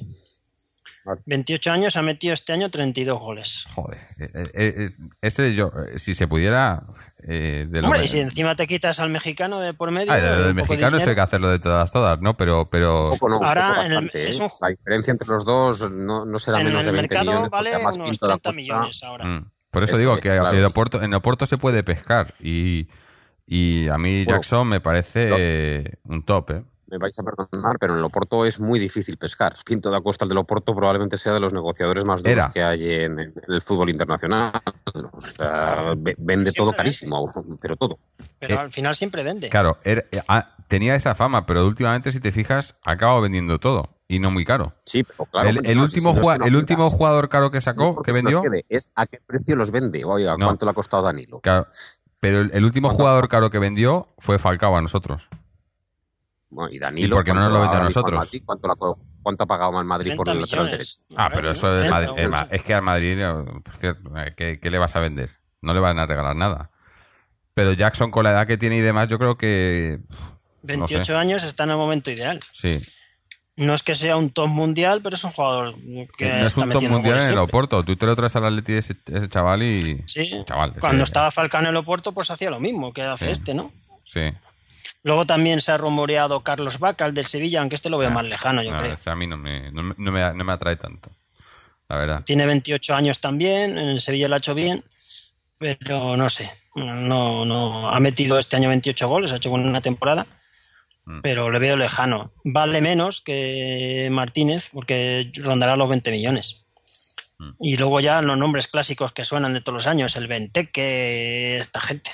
Vale. 1.06 1.20
28 1.24 1.70
años 1.70 1.96
ha 1.96 2.02
metido 2.02 2.34
este 2.34 2.52
año 2.52 2.68
32 2.68 3.18
goles. 3.20 3.64
Joder. 3.74 3.98
eh, 4.18 4.28
eh, 4.34 4.74
eh, 4.76 4.88
ese 5.22 5.54
yo, 5.54 5.70
si 5.96 6.14
se 6.14 6.26
pudiera. 6.26 6.82
Eh, 7.28 7.66
de 7.68 7.80
Hombre, 7.80 8.00
de- 8.00 8.04
y 8.04 8.08
si 8.08 8.18
encima 8.20 8.54
te 8.56 8.66
quitas 8.66 8.98
al 9.00 9.10
mexicano 9.10 9.60
de 9.60 9.72
por 9.72 9.90
medio. 9.92 10.12
Ah, 10.12 10.16
de- 10.16 10.30
un 10.30 10.36
del 10.38 10.46
de 10.48 10.54
mexicano 10.54 10.96
hay 10.98 11.14
que 11.14 11.20
hacerlo 11.20 11.48
de 11.50 11.58
todas, 11.60 11.90
todas, 11.92 12.20
¿no? 12.20 12.36
Pero, 12.36 12.68
pero. 12.68 13.10
Poco 13.10 13.28
no, 13.28 13.36
Ahora, 13.36 13.68
poco 13.68 13.80
en 13.80 13.86
el- 13.86 13.94
bastante, 13.94 14.28
es 14.28 14.38
un- 14.40 14.50
La 14.60 14.68
diferencia 14.68 15.12
entre 15.12 15.28
los 15.28 15.44
dos 15.44 15.90
no, 15.90 16.24
no 16.26 16.38
será 16.38 16.58
en 16.60 16.66
menos 16.66 16.80
el 16.80 16.86
de 16.86 16.92
20 16.92 17.14
mercado 17.14 17.30
millones. 17.30 17.50
porque 17.50 17.56
vale 17.56 17.74
además 17.74 17.96
unos 17.96 18.08
Pinto 18.10 18.26
da 18.26 18.32
30 18.38 18.48
Costa- 18.50 18.56
millones 18.56 19.02
ahora. 19.04 19.24
Mm. 19.24 19.50
Por 19.70 19.82
eso 19.84 19.92
Eso 19.92 19.98
digo 19.98 20.16
es, 20.16 20.22
que 20.22 20.30
claro. 20.30 20.56
en 20.56 20.64
Oporto, 20.64 21.02
en 21.02 21.14
Oporto 21.14 21.46
se 21.46 21.58
puede 21.58 21.82
pescar 21.84 22.32
y, 22.40 22.88
y 23.46 23.88
a 23.88 23.98
mí 23.98 24.24
Bueno, 24.24 24.38
Jackson 24.38 24.66
me 24.68 24.80
parece 24.80 25.28
eh, 25.36 25.84
un 26.04 26.24
top, 26.24 26.50
¿eh? 26.50 26.64
Me 26.88 26.98
vais 26.98 27.18
a 27.18 27.22
perdonar, 27.22 27.76
pero 27.80 27.94
en 27.94 27.98
el 27.98 28.04
Oporto 28.04 28.44
es 28.46 28.60
muy 28.60 28.78
difícil 28.78 29.16
pescar. 29.16 29.54
Pinto 29.64 29.90
da 29.90 30.00
Costa, 30.00 30.24
el 30.24 30.28
del 30.28 30.38
Oporto, 30.38 30.74
probablemente 30.74 31.16
sea 31.16 31.32
de 31.32 31.40
los 31.40 31.52
negociadores 31.52 32.04
más 32.04 32.22
duros 32.22 32.32
Era. 32.36 32.48
que 32.48 32.62
hay 32.62 32.92
en, 33.02 33.18
en 33.18 33.34
el 33.48 33.60
fútbol 33.60 33.90
internacional. 33.90 34.52
O 35.12 35.20
sea, 35.20 35.94
ve- 35.96 36.14
vende 36.18 36.52
todo 36.52 36.72
carísimo, 36.72 37.28
pero 37.60 37.76
todo. 37.76 37.98
Pero 38.38 38.54
Eh, 38.54 38.58
al 38.58 38.70
final 38.70 38.94
siempre 38.94 39.22
vende. 39.24 39.48
Claro, 39.48 39.78
era- 39.82 40.04
eh, 40.12 40.22
ah, 40.28 40.54
tenía 40.68 40.94
esa 40.94 41.14
fama, 41.14 41.44
pero 41.46 41.66
últimamente, 41.66 42.12
si 42.12 42.20
te 42.20 42.30
fijas, 42.32 42.76
ha 42.84 42.92
acabado 42.92 43.20
vendiendo 43.20 43.58
todo 43.58 43.96
y 44.08 44.20
no 44.20 44.30
muy 44.30 44.44
caro. 44.44 44.74
Sí, 44.84 45.02
pero 45.02 45.24
claro. 45.26 45.48
el, 45.48 45.56
pues, 45.58 45.70
el 45.70 45.76
no, 45.78 45.82
último, 45.84 46.14
si- 46.14 46.20
no 46.20 46.22
es 46.22 46.28
que 46.34 46.38
no 46.38 46.46
el 46.46 46.56
último 46.56 46.90
jugador 46.90 47.28
caro 47.28 47.50
que 47.50 47.60
sacó, 47.60 48.00
que 48.02 48.12
vendió, 48.12 48.42
quede, 48.42 48.64
es 48.68 48.88
a 48.94 49.06
qué 49.06 49.18
precio 49.26 49.56
los 49.56 49.72
vende. 49.72 50.04
Oiga, 50.04 50.36
No. 50.38 50.46
¿cuánto 50.46 50.64
le 50.66 50.70
ha 50.70 50.74
costado 50.74 51.02
Danilo? 51.02 51.40
claro, 51.40 51.66
pero 52.20 52.40
el, 52.40 52.50
el 52.54 52.64
último 52.64 52.88
¿Cuánto? 52.88 53.02
jugador 53.02 53.28
caro 53.28 53.50
que 53.50 53.58
vendió 53.58 54.08
fue 54.18 54.38
Falcao 54.38 54.76
a 54.76 54.80
nosotros. 54.82 55.28
Bueno, 56.48 56.72
y 56.72 56.78
Danilo. 56.78 57.06
¿Y 57.06 57.10
por 57.10 57.24
qué 57.24 57.32
no 57.32 57.40
nos 57.40 57.52
lo 57.52 57.58
¿cuánto 57.58 57.70
vende 57.72 57.82
a 57.82 57.88
nosotros? 57.88 58.14
Madrid? 58.24 58.42
¿Cuánto, 58.46 58.68
la- 58.68 58.74
cuánto 59.22 59.44
ha 59.44 59.46
pagado 59.46 59.78
al 59.78 59.84
Madrid 59.84 60.14
por 60.16 60.24
30 60.26 60.32
el 60.32 60.40
lateral 60.42 60.70
derecho? 60.70 60.94
Ah, 61.16 61.30
pero 61.32 61.50
eso 61.50 61.72
es, 61.72 61.80
30, 61.80 61.94
Madrid- 61.94 62.10
bueno. 62.30 62.46
es 62.50 62.62
que 62.62 62.74
al 62.74 62.82
Madrid, 62.82 63.18
eh, 63.20 63.44
por 63.64 63.74
cierto, 63.74 64.16
eh, 64.18 64.34
¿qué, 64.36 64.60
qué 64.60 64.70
le 64.70 64.78
vas 64.78 64.94
a 64.96 65.00
vender? 65.00 65.30
No 65.62 65.74
le 65.74 65.80
van 65.80 65.98
a 65.98 66.06
regalar 66.06 66.36
nada. 66.36 66.70
Pero 67.54 67.72
Jackson, 67.72 68.10
con 68.10 68.24
la 68.24 68.30
edad 68.30 68.46
que 68.46 68.56
tiene 68.58 68.76
y 68.76 68.80
demás, 68.80 69.08
yo 69.08 69.18
creo 69.18 69.36
que. 69.36 69.98
no 70.08 70.08
28 70.62 71.04
sé. 71.04 71.14
años 71.16 71.42
está 71.42 71.64
en 71.64 71.70
el 71.70 71.76
momento 71.76 72.10
ideal. 72.10 72.38
Sí. 72.52 72.80
No 73.56 73.72
es 73.74 73.82
que 73.82 73.94
sea 73.94 74.18
un 74.18 74.28
top 74.30 74.48
mundial, 74.48 75.00
pero 75.02 75.16
es 75.16 75.24
un 75.24 75.32
jugador 75.32 75.74
que 76.18 76.28
no 76.30 76.46
es 76.46 76.52
está 76.58 76.66
un 76.66 76.72
top 76.72 76.82
mundial 76.84 77.22
en 77.22 77.32
el. 77.32 77.38
Oporto. 77.38 77.82
Tú 77.82 77.96
te 77.96 78.04
lo 78.04 78.14
traes 78.14 78.36
al 78.36 78.44
Atleti 78.44 78.74
ese, 78.74 78.94
ese 79.06 79.28
chaval 79.28 79.62
y. 79.62 80.04
Sí. 80.06 80.30
Chaval, 80.44 80.72
ese- 80.72 80.80
Cuando 80.80 81.02
estaba 81.04 81.30
Falcao 81.30 81.62
en 81.62 81.68
el 81.68 81.76
Oporto, 81.76 82.12
pues 82.12 82.30
hacía 82.30 82.50
lo 82.50 82.60
mismo 82.60 82.92
que 82.92 83.02
hace 83.02 83.24
Sí. 83.26 83.32
este, 83.32 83.54
¿no? 83.54 83.72
Sí. 84.04 84.20
Luego 85.06 85.24
también 85.24 85.60
se 85.60 85.70
ha 85.70 85.76
rumoreado 85.78 86.40
Carlos 86.42 86.80
Vaca, 86.80 87.06
el 87.06 87.14
del 87.14 87.26
Sevilla, 87.26 87.60
aunque 87.60 87.76
este 87.76 87.88
lo 87.90 87.96
veo 87.98 88.08
Ah, 88.08 88.14
más 88.14 88.24
lejano, 88.24 88.60
yo 88.62 88.72
No, 88.72 88.80
creo. 88.80 88.92
ese 88.92 89.08
a 89.08 89.14
mí 89.14 89.26
no 89.28 89.36
me, 89.36 89.70
no, 89.70 89.82
me- 89.84 89.94
no 89.96 90.10
me, 90.10 90.34
no 90.34 90.44
me 90.44 90.52
atrae 90.52 90.74
tanto. 90.74 91.10
La 91.88 91.96
verdad. 91.96 92.22
Tiene 92.24 92.44
28 92.44 92.92
años 92.96 93.20
también, 93.20 93.78
en 93.78 93.88
el 93.90 94.00
Sevilla 94.00 94.26
lo 94.26 94.34
ha 94.34 94.38
hecho 94.38 94.54
bien, 94.54 94.82
pero 95.58 96.16
no 96.16 96.28
sé. 96.28 96.50
No, 96.74 97.44
no, 97.44 97.88
ha 97.88 98.00
metido 98.00 98.36
este 98.40 98.56
año 98.56 98.68
28 98.68 99.06
goles, 99.08 99.30
ha 99.30 99.36
hecho 99.36 99.50
una 99.52 99.80
temporada, 99.80 100.26
Mm. 101.04 101.20
pero 101.22 101.50
le 101.52 101.60
veo 101.60 101.76
lejano. 101.76 102.32
Vale 102.42 102.80
menos 102.80 103.20
que 103.20 104.08
Martínez, 104.10 104.70
porque 104.72 105.30
rondará 105.36 105.76
los 105.76 105.88
20 105.88 106.10
millones. 106.10 106.62
Mm. 107.38 107.50
Y 107.60 107.76
luego 107.76 108.00
ya 108.00 108.20
los 108.22 108.36
nombres 108.36 108.66
clásicos 108.66 109.12
que 109.12 109.24
suenan 109.24 109.54
de 109.54 109.60
todos 109.60 109.74
los 109.74 109.86
años, 109.86 110.16
el 110.16 110.26
Benteke, 110.26 111.58
esta 111.58 111.80
gente. 111.80 112.10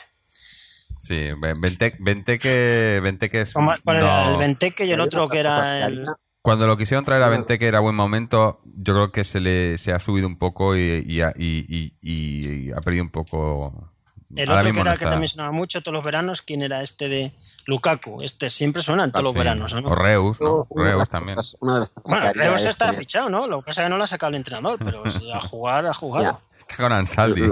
Sí, 1.02 1.30
Ven- 1.36 1.60
Vente, 1.60 1.96
Venteque, 1.98 3.00
Venteque 3.02 3.40
es. 3.40 3.52
¿Cómo- 3.52 3.72
cuál 3.82 3.96
era? 3.96 4.24
no. 4.24 4.30
El 4.32 4.38
Benteke 4.38 4.84
y 4.86 4.92
el 4.92 5.00
otro 5.00 5.28
que 5.28 5.40
era 5.40 5.86
el... 5.86 6.06
Cuando 6.42 6.66
lo 6.68 6.76
quisieron 6.76 7.04
traer 7.04 7.22
a 7.24 7.28
Venteque 7.28 7.66
era 7.66 7.80
buen 7.80 7.94
momento. 7.96 8.60
Yo 8.64 8.94
creo 8.94 9.12
que 9.12 9.24
se 9.24 9.40
le 9.40 9.78
se 9.78 9.92
ha 9.92 9.98
subido 9.98 10.26
un 10.28 10.36
poco 10.38 10.76
y, 10.76 11.04
y, 11.06 11.20
ha- 11.22 11.34
y- 11.36 11.66
y- 11.68 11.94
y 12.02 12.70
ha 12.72 12.80
perdido 12.80 13.02
un 13.04 13.10
poco. 13.10 13.88
El 14.34 14.48
Ahora 14.48 14.60
otro 14.62 14.72
que 14.72 14.80
era 14.80 14.92
no 14.92 14.98
que 14.98 15.04
también 15.06 15.28
sonaba 15.28 15.52
mucho 15.52 15.82
todos 15.82 15.92
los 15.94 16.04
veranos, 16.04 16.40
¿quién 16.40 16.62
era 16.62 16.80
este 16.82 17.08
de 17.08 17.32
Lukaku? 17.66 18.18
Este 18.22 18.48
siempre 18.48 18.82
suena 18.82 19.04
en 19.04 19.10
todos 19.12 19.24
los 19.24 19.32
Sí. 19.34 19.38
veranos, 19.38 19.72
¿o 19.74 19.80
¿no? 19.82 19.88
O 19.88 19.94
Reus, 19.94 20.40
¿no? 20.40 20.66
Reus 20.74 21.08
también. 21.10 21.34
cosas- 21.36 21.56
Bueno, 22.04 22.32
Reus 22.32 22.60
es 22.62 22.66
está 22.68 22.92
fichado, 22.92 23.28
¿no? 23.28 23.46
Lo 23.46 23.60
que 23.60 23.66
pasa 23.66 23.82
es 23.82 23.86
que 23.86 23.90
no 23.90 23.98
lo 23.98 24.04
ha 24.04 24.06
sacado 24.06 24.30
el 24.30 24.36
entrenador, 24.36 24.78
pero 24.82 25.02
a 25.34 25.40
jugar 25.40 25.84
ha 25.86 25.92
jugado. 25.94 26.40
Está 26.58 26.76
con 26.76 26.92
Ansaldi. 26.92 27.42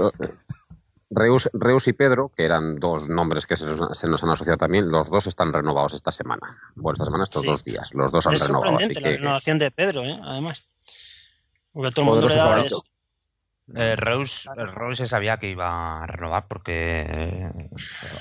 Reus, 1.13 1.49
Reus 1.53 1.87
y 1.87 1.93
Pedro, 1.93 2.31
que 2.35 2.45
eran 2.45 2.75
dos 2.75 3.09
nombres 3.09 3.45
que 3.45 3.57
se 3.57 3.65
nos, 3.65 3.97
se 3.97 4.07
nos 4.07 4.23
han 4.23 4.29
asociado 4.31 4.57
también, 4.57 4.89
los 4.89 5.09
dos 5.11 5.27
están 5.27 5.51
renovados 5.53 5.93
esta 5.93 6.11
semana. 6.11 6.41
Bueno, 6.75 6.93
esta 6.93 7.05
semana, 7.05 7.23
estos 7.23 7.41
Sí. 7.41 7.47
dos 7.47 7.63
días. 7.63 7.93
Los 7.93 8.11
dos 8.11 8.25
han 8.25 8.33
Es 8.33 8.47
renovado. 8.47 8.77
Así 8.77 8.93
la 8.93 9.01
que 9.01 9.17
renovación 9.17 9.59
de 9.59 9.71
Pedro, 9.71 10.03
¿eh? 10.05 10.17
Además. 10.23 10.63
Porque 11.73 11.91
todo 11.91 12.01
el 12.01 12.05
mundo 12.11 12.21
le 12.21 12.27
Poderoso 12.27 12.37
da 12.37 12.49
favorito. 12.55 12.75
es- 12.77 12.91
Eh, 13.73 13.95
Reus, 13.95 14.49
Reus 14.73 14.97
se 14.97 15.07
sabía 15.07 15.37
que 15.37 15.49
iba 15.49 16.03
a 16.03 16.07
renovar 16.07 16.45
porque 16.49 17.05
eh, 17.07 17.51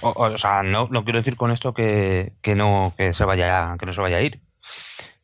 o, 0.03 0.11
o 0.11 0.38
sea 0.38 0.62
no, 0.62 0.86
no 0.93 1.03
quiero 1.03 1.18
decir 1.18 1.36
con 1.36 1.51
esto 1.51 1.74
que, 1.74 2.34
que 2.41 2.55
no 2.55 2.95
que 2.97 3.14
se 3.14 3.24
vaya 3.24 3.74
que 3.80 3.84
no 3.86 3.93
se 3.93 4.01
vaya 4.01 4.18
a 4.18 4.22
ir 4.22 4.41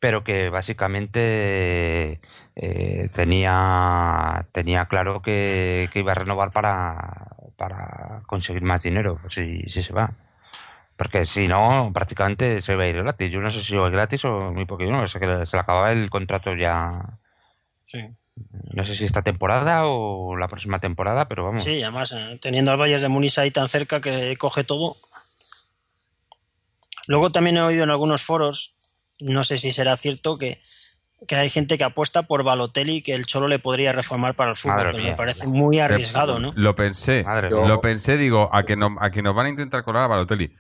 pero 0.01 0.25
que 0.25 0.49
básicamente 0.51 2.21
eh, 2.57 3.09
tenía 3.15 4.49
tenía 4.51 4.87
claro 4.87 5.23
que, 5.23 5.89
que 5.93 6.01
iba 6.01 6.11
a 6.11 6.17
renovar 6.17 6.51
para, 6.51 7.36
para 7.57 8.23
conseguir 8.27 8.63
más 8.63 8.83
dinero 8.83 9.21
si, 9.31 9.63
si 9.63 9.83
se 9.83 9.93
va 9.93 10.13
porque 10.97 11.27
si 11.27 11.49
no 11.49 11.91
prácticamente 11.93 12.61
se 12.61 12.75
va 12.75 12.85
a 12.85 12.89
ir 12.89 12.97
gratis 12.97 13.31
yo 13.31 13.41
no 13.41 13.51
sé 13.51 13.63
si 13.63 13.75
va 13.75 13.89
gratis 13.91 14.25
o 14.25 14.53
muy 14.53 14.65
poquito 14.65 14.91
no 14.93 15.07
sé 15.09 15.19
que 15.19 15.47
se 15.47 15.57
le 15.57 15.61
acababa 15.61 15.93
el 15.93 16.11
contrato 16.11 16.55
ya 16.55 17.19
Sí. 17.87 18.01
No 18.75 18.85
sé 18.85 18.95
si 18.95 19.05
esta 19.05 19.23
temporada 19.23 19.87
o 19.87 20.37
la 20.37 20.49
próxima 20.49 20.79
temporada, 20.79 21.27
pero 21.27 21.45
vamos. 21.45 21.65
Sí, 21.65 21.83
además, 21.83 22.13
eh, 22.13 22.39
teniendo 22.43 22.71
al 22.71 22.77
Bayern 22.77 23.01
de 23.01 23.09
Múnich 23.09 23.39
ahí 23.39 23.51
tan 23.51 23.69
cerca 23.69 24.03
que 24.03 24.37
coge 24.37 24.65
todo. 24.65 24.99
Luego 27.07 27.33
también 27.33 27.57
he 27.57 27.63
oído 27.63 27.85
en 27.85 27.91
algunos 27.91 28.23
foros, 28.23 28.75
no 29.21 29.45
sé 29.45 29.57
si 29.57 29.73
será 29.73 29.97
cierto, 29.97 30.37
que, 30.37 30.61
que 31.27 31.35
hay 31.37 31.49
gente 31.51 31.79
que 31.79 31.85
apuesta 31.85 32.23
por 32.23 32.43
Balotelli 32.45 33.01
que 33.03 33.15
el 33.15 33.27
Cholo 33.27 33.49
le 33.49 33.59
podría 33.59 33.93
reformar 33.93 34.35
para 34.35 34.51
el 34.51 34.57
fútbol, 34.57 34.77
pero 34.79 34.93
mía. 34.99 35.11
me 35.11 35.17
parece 35.17 35.47
muy 35.47 35.79
arriesgado, 35.79 36.39
¿no? 36.41 36.53
Lo 36.57 36.75
pensé. 36.77 37.23
Madre 37.25 37.51
mía. 37.51 37.67
Lo 37.67 37.81
pensé, 37.81 38.17
digo, 38.17 38.51
a 38.53 38.63
que, 38.65 38.77
no, 38.77 38.97
a 39.01 39.11
que 39.11 39.23
nos 39.23 39.35
van 39.35 39.47
a 39.47 39.49
intentar 39.51 39.83
colar 39.83 40.05
a 40.05 40.07
Balotelli. 40.09 40.53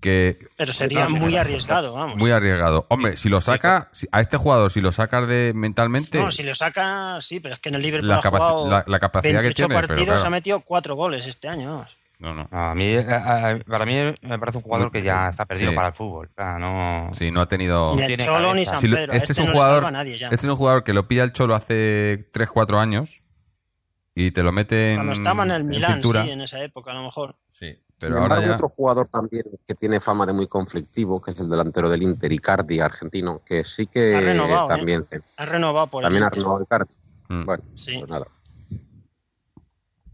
Que 0.00 0.38
Pero 0.56 0.72
sería 0.72 1.08
muy 1.08 1.36
arriesgado, 1.36 1.94
vamos. 1.94 2.16
muy 2.16 2.30
arriesgado. 2.32 2.86
Hombre, 2.90 3.16
si 3.16 3.28
lo 3.28 3.40
saca, 3.40 3.88
si- 3.92 4.08
a 4.12 4.20
este 4.20 4.36
jugador, 4.36 4.70
si 4.70 4.80
lo 4.80 4.90
sacas 4.92 5.26
de 5.28 5.52
mentalmente, 5.54 6.18
No, 6.18 6.30
si 6.32 6.42
lo 6.42 6.54
saca, 6.54 7.20
sí, 7.20 7.40
pero 7.40 7.54
es 7.54 7.60
que 7.60 7.68
en 7.68 7.76
el 7.76 7.82
Liverpool 7.82 8.08
La 8.08 8.16
ha 8.16 8.22
jugado 8.22 8.68
la- 8.68 8.84
la 8.86 8.98
capacidad 8.98 9.40
que 9.40 9.46
28 9.48 9.54
tiene, 9.68 9.74
pero 9.76 9.88
partidos, 9.88 10.14
claro. 10.16 10.26
ha 10.26 10.30
metido 10.30 10.60
cuatro 10.60 10.94
goles 10.96 11.26
este 11.26 11.48
año. 11.48 11.70
vamos. 11.70 11.97
No, 12.18 12.34
no. 12.34 12.48
A 12.50 12.74
mí, 12.74 12.94
a- 12.96 13.50
a- 13.50 13.58
para 13.60 13.86
mí 13.86 13.94
me 14.22 14.38
parece 14.38 14.58
un 14.58 14.64
jugador 14.64 14.90
que 14.90 15.02
ya 15.02 15.28
está 15.28 15.46
perdido 15.46 15.70
Sí. 15.70 15.76
para 15.76 15.88
el 15.88 15.94
fútbol. 15.94 16.28
O 16.30 16.34
sea, 16.34 16.58
no... 16.58 17.10
Sí, 17.14 17.30
no 17.30 17.40
ha 17.42 17.46
tenido. 17.46 17.94
Ni 17.94 18.02
el 18.02 18.18
Cholo 18.18 18.54
ni. 18.54 18.64
San 18.64 18.80
Si 18.80 18.88
Pedro. 18.88 19.12
este, 19.12 19.32
a 19.32 19.34
es 19.34 19.38
un 19.38 19.46
no 19.46 19.52
jugador, 19.52 19.84
a 19.84 19.90
nadie 19.90 20.18
ya. 20.18 20.26
este 20.28 20.36
es 20.46 20.50
un 20.50 20.56
jugador 20.56 20.82
que 20.84 20.92
lo 20.92 21.06
pilla 21.08 21.22
el 21.24 21.32
Cholo 21.32 21.54
hace 21.54 22.30
3-4 22.32 22.78
años 22.78 23.22
y 24.14 24.32
te 24.32 24.42
lo 24.42 24.50
mete 24.52 24.90
en, 24.92 24.96
Cuando 24.96 25.12
estaba 25.12 25.44
en 25.44 25.50
el 25.52 25.60
en 25.62 25.68
Milán, 25.68 25.92
cintura. 25.94 26.24
sí, 26.24 26.30
en 26.30 26.40
esa 26.40 26.60
época 26.62 26.90
a 26.90 26.94
lo 26.94 27.02
mejor. 27.02 27.36
Sí, 27.50 27.66
Sin 27.74 27.84
pero 28.00 28.14
ahora 28.16 28.24
embargo, 28.36 28.46
ya. 28.48 28.54
otro 28.56 28.68
jugador 28.68 29.08
también 29.08 29.44
que 29.64 29.74
tiene 29.76 30.00
fama 30.00 30.26
de 30.26 30.32
muy 30.32 30.48
conflictivo, 30.48 31.20
que 31.22 31.30
es 31.30 31.38
el 31.38 31.48
delantero 31.48 31.88
del 31.88 32.02
Inter, 32.02 32.32
Icardi, 32.32 32.80
argentino, 32.80 33.40
que 33.46 33.62
sí 33.64 33.86
que 33.86 34.16
Ha 34.16 34.20
renovado, 34.20 34.66
¿eh? 34.72 34.76
también, 34.76 35.04
Ha 35.36 35.46
renovado 35.46 35.86
por 35.86 36.02
el 36.02 36.06
también 36.06 36.24
ha 36.24 36.26
Inter. 36.26 36.38
renovado 36.40 36.62
Icardi. 36.64 36.94
Mm. 37.28 37.44
Bueno, 37.44 37.62
Sí. 37.74 37.96
pues 37.98 38.10
nada. 38.10 38.26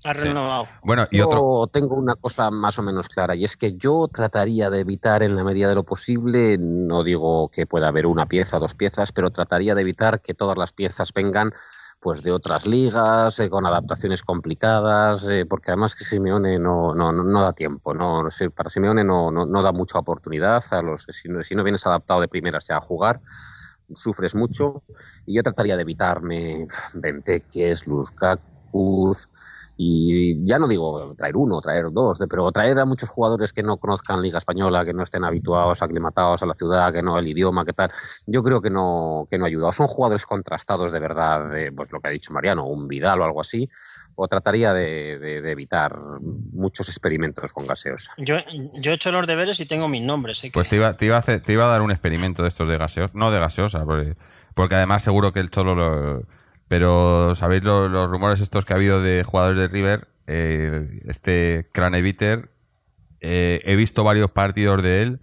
Ha 0.05 0.13
renovado. 0.13 0.69
Bueno, 0.83 1.07
y 1.11 1.17
Yo 1.17 1.27
otro. 1.27 1.67
tengo 1.73 1.95
una 1.97 2.15
cosa 2.15 2.51
más 2.51 2.79
o 2.79 2.83
menos 2.83 3.09
clara 3.09 3.35
y 3.35 3.45
es 3.45 3.57
que 3.57 3.75
yo 3.75 4.07
trataría 4.07 4.69
de 4.69 4.81
evitar 4.81 5.23
en 5.23 5.35
la 5.35 5.45
medida 5.45 5.67
de 5.69 5.75
lo 5.75 5.83
posible, 5.83 6.59
no 6.59 7.03
digo 7.03 7.49
que 7.49 7.67
pueda 7.67 7.89
haber 7.89 8.07
una 8.07 8.27
pieza, 8.27 8.59
dos 8.59 8.75
piezas, 8.75 9.13
pero 9.13 9.31
trataría 9.31 9.75
de 9.75 9.81
evitar 9.81 10.21
que 10.21 10.35
todas 10.35 10.59
las 10.59 10.73
piezas 10.75 11.11
vengan 11.15 11.53
pues 12.01 12.23
de 12.23 12.33
otras 12.33 12.67
ligas, 12.67 13.41
eh, 13.41 13.49
con 13.49 13.65
adaptaciones 13.65 14.23
complicadas, 14.23 15.27
eh, 15.31 15.47
porque 15.47 15.71
además 15.71 15.95
que 15.95 16.05
Simeone 16.05 16.59
no, 16.59 16.95
no, 16.95 17.11
no, 17.11 17.25
no 17.25 17.41
da 17.41 17.55
tiempo, 17.55 17.95
no, 17.95 18.23
no 18.23 18.29
sé, 18.29 18.51
para 18.51 18.69
Simeone 18.69 19.05
no, 19.05 19.31
no, 19.31 19.47
no 19.47 19.63
da 19.63 19.73
mucha 19.73 20.01
oportunidad, 20.01 20.63
a 20.73 20.83
los, 20.83 21.07
si, 21.09 21.31
no, 21.31 21.43
si 21.43 21.55
no 21.55 21.65
vienes 21.65 21.87
adaptado 21.87 22.21
de 22.21 22.29
primeras 22.29 22.67
ya 22.69 22.77
a 22.77 22.81
jugar, 22.83 23.23
sufres 23.95 24.35
mucho 24.35 24.83
y 25.25 25.37
yo 25.37 25.43
trataría 25.43 25.77
de 25.77 25.83
evitarme 25.83 26.67
Benteques, 26.95 27.87
Lukaku 27.87 29.15
y 29.77 30.45
ya 30.47 30.59
no 30.59 30.69
digo 30.69 31.15
traer 31.17 31.37
uno, 31.37 31.61
traer 31.61 31.87
dos, 31.91 32.19
de- 32.19 32.27
pero 32.29 32.51
traer 32.53 32.79
a 32.79 32.85
muchos 32.85 33.09
jugadores 33.09 33.53
que 33.53 33.63
no 33.63 33.77
conozcan 33.79 34.21
Liga 34.21 34.39
Española, 34.39 34.85
que 34.85 34.93
no 34.95 35.03
estén 35.03 35.25
habituados, 35.25 35.83
aclimatados 35.83 36.43
a 36.43 36.47
la 36.47 36.55
ciudad, 36.55 36.93
que 36.93 37.03
no 37.03 37.19
el 37.19 37.27
idioma, 37.27 37.65
que 37.65 37.73
tal, 37.73 37.91
yo 38.27 38.43
creo 38.43 38.61
que 38.61 38.71
no, 38.71 39.25
que 39.29 39.37
no 39.39 39.47
ayuda. 39.47 39.69
O 39.69 39.73
son 39.73 39.87
jugadores 39.89 40.27
contrastados 40.27 40.93
de 40.93 41.01
verdad, 41.01 41.51
de, 41.51 41.73
pues 41.73 41.91
lo 41.93 42.01
que 42.01 42.09
ha 42.09 42.13
dicho 42.13 42.33
Mariano, 42.33 42.67
un 42.67 42.87
Vidal 42.87 43.21
o 43.21 43.25
algo 43.25 43.41
así, 43.41 43.69
o 44.15 44.29
trataría 44.29 44.73
de, 44.73 45.19
de- 45.19 45.43
de 45.43 45.51
evitar 45.51 45.93
muchos 46.53 46.89
experimentos 46.89 47.53
con 47.53 47.67
gaseos. 47.67 48.09
Yo, 48.19 48.37
yo 48.81 48.93
he 48.93 48.95
hecho 48.95 49.11
los 49.11 49.27
deberes 49.27 49.59
y 49.61 49.67
tengo 49.67 49.89
mis 49.89 50.03
nombres. 50.03 50.45
¿eh? 50.45 50.51
Pues 50.55 50.69
te 50.69 50.77
iba, 50.77 50.97
te, 50.97 51.07
iba 51.07 51.17
a 51.17 51.19
hacer- 51.19 51.43
te 51.43 51.53
iba 51.53 51.65
a 51.67 51.69
dar 51.73 51.83
un 51.83 51.91
experimento 51.91 52.43
de 52.43 52.49
estos 52.49 52.69
de 52.69 52.79
gaseos. 52.79 53.11
No 53.15 53.31
de 53.33 53.41
gaseosa, 53.41 53.85
porque, 53.85 54.15
porque 54.55 54.77
además 54.77 55.03
seguro 55.03 55.33
que 55.33 55.41
el 55.41 55.51
Cholo 55.51 55.75
lo. 55.75 56.23
Pero, 56.69 57.35
¿sabéis 57.35 57.63
lo- 57.63 57.89
los, 57.89 58.11
rumores 58.11 58.41
estos 58.41 58.65
que 58.65 58.73
ha 58.73 58.77
habido 58.77 59.03
de 59.03 59.23
jugadores 59.25 59.59
de 59.61 59.69
River? 59.69 60.09
Eh, 60.27 61.01
este 61.07 61.69
Craneviter, 61.73 62.51
eh, 63.21 63.61
he 63.65 63.77
visto 63.77 64.05
varios 64.05 64.31
partidos 64.31 64.83
de 64.83 65.03
él 65.03 65.21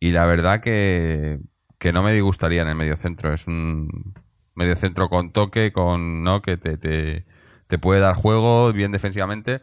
y 0.00 0.12
la 0.12 0.24
verdad 0.26 0.60
que, 0.60 1.38
que 1.78 1.92
no 1.92 2.02
me 2.02 2.12
disgustaría 2.12 2.62
en 2.62 2.68
el 2.68 2.74
mediocentro. 2.76 3.32
Es 3.32 3.46
un 3.46 4.14
mediocentro 4.54 5.08
con 5.08 5.32
toque, 5.32 5.70
con 5.72 6.22
no 6.22 6.40
que 6.40 6.56
te, 6.56 6.78
te, 6.78 7.26
te 7.68 7.78
puede 7.78 8.00
dar 8.00 8.14
juego 8.14 8.72
bien 8.72 8.92
defensivamente, 8.92 9.60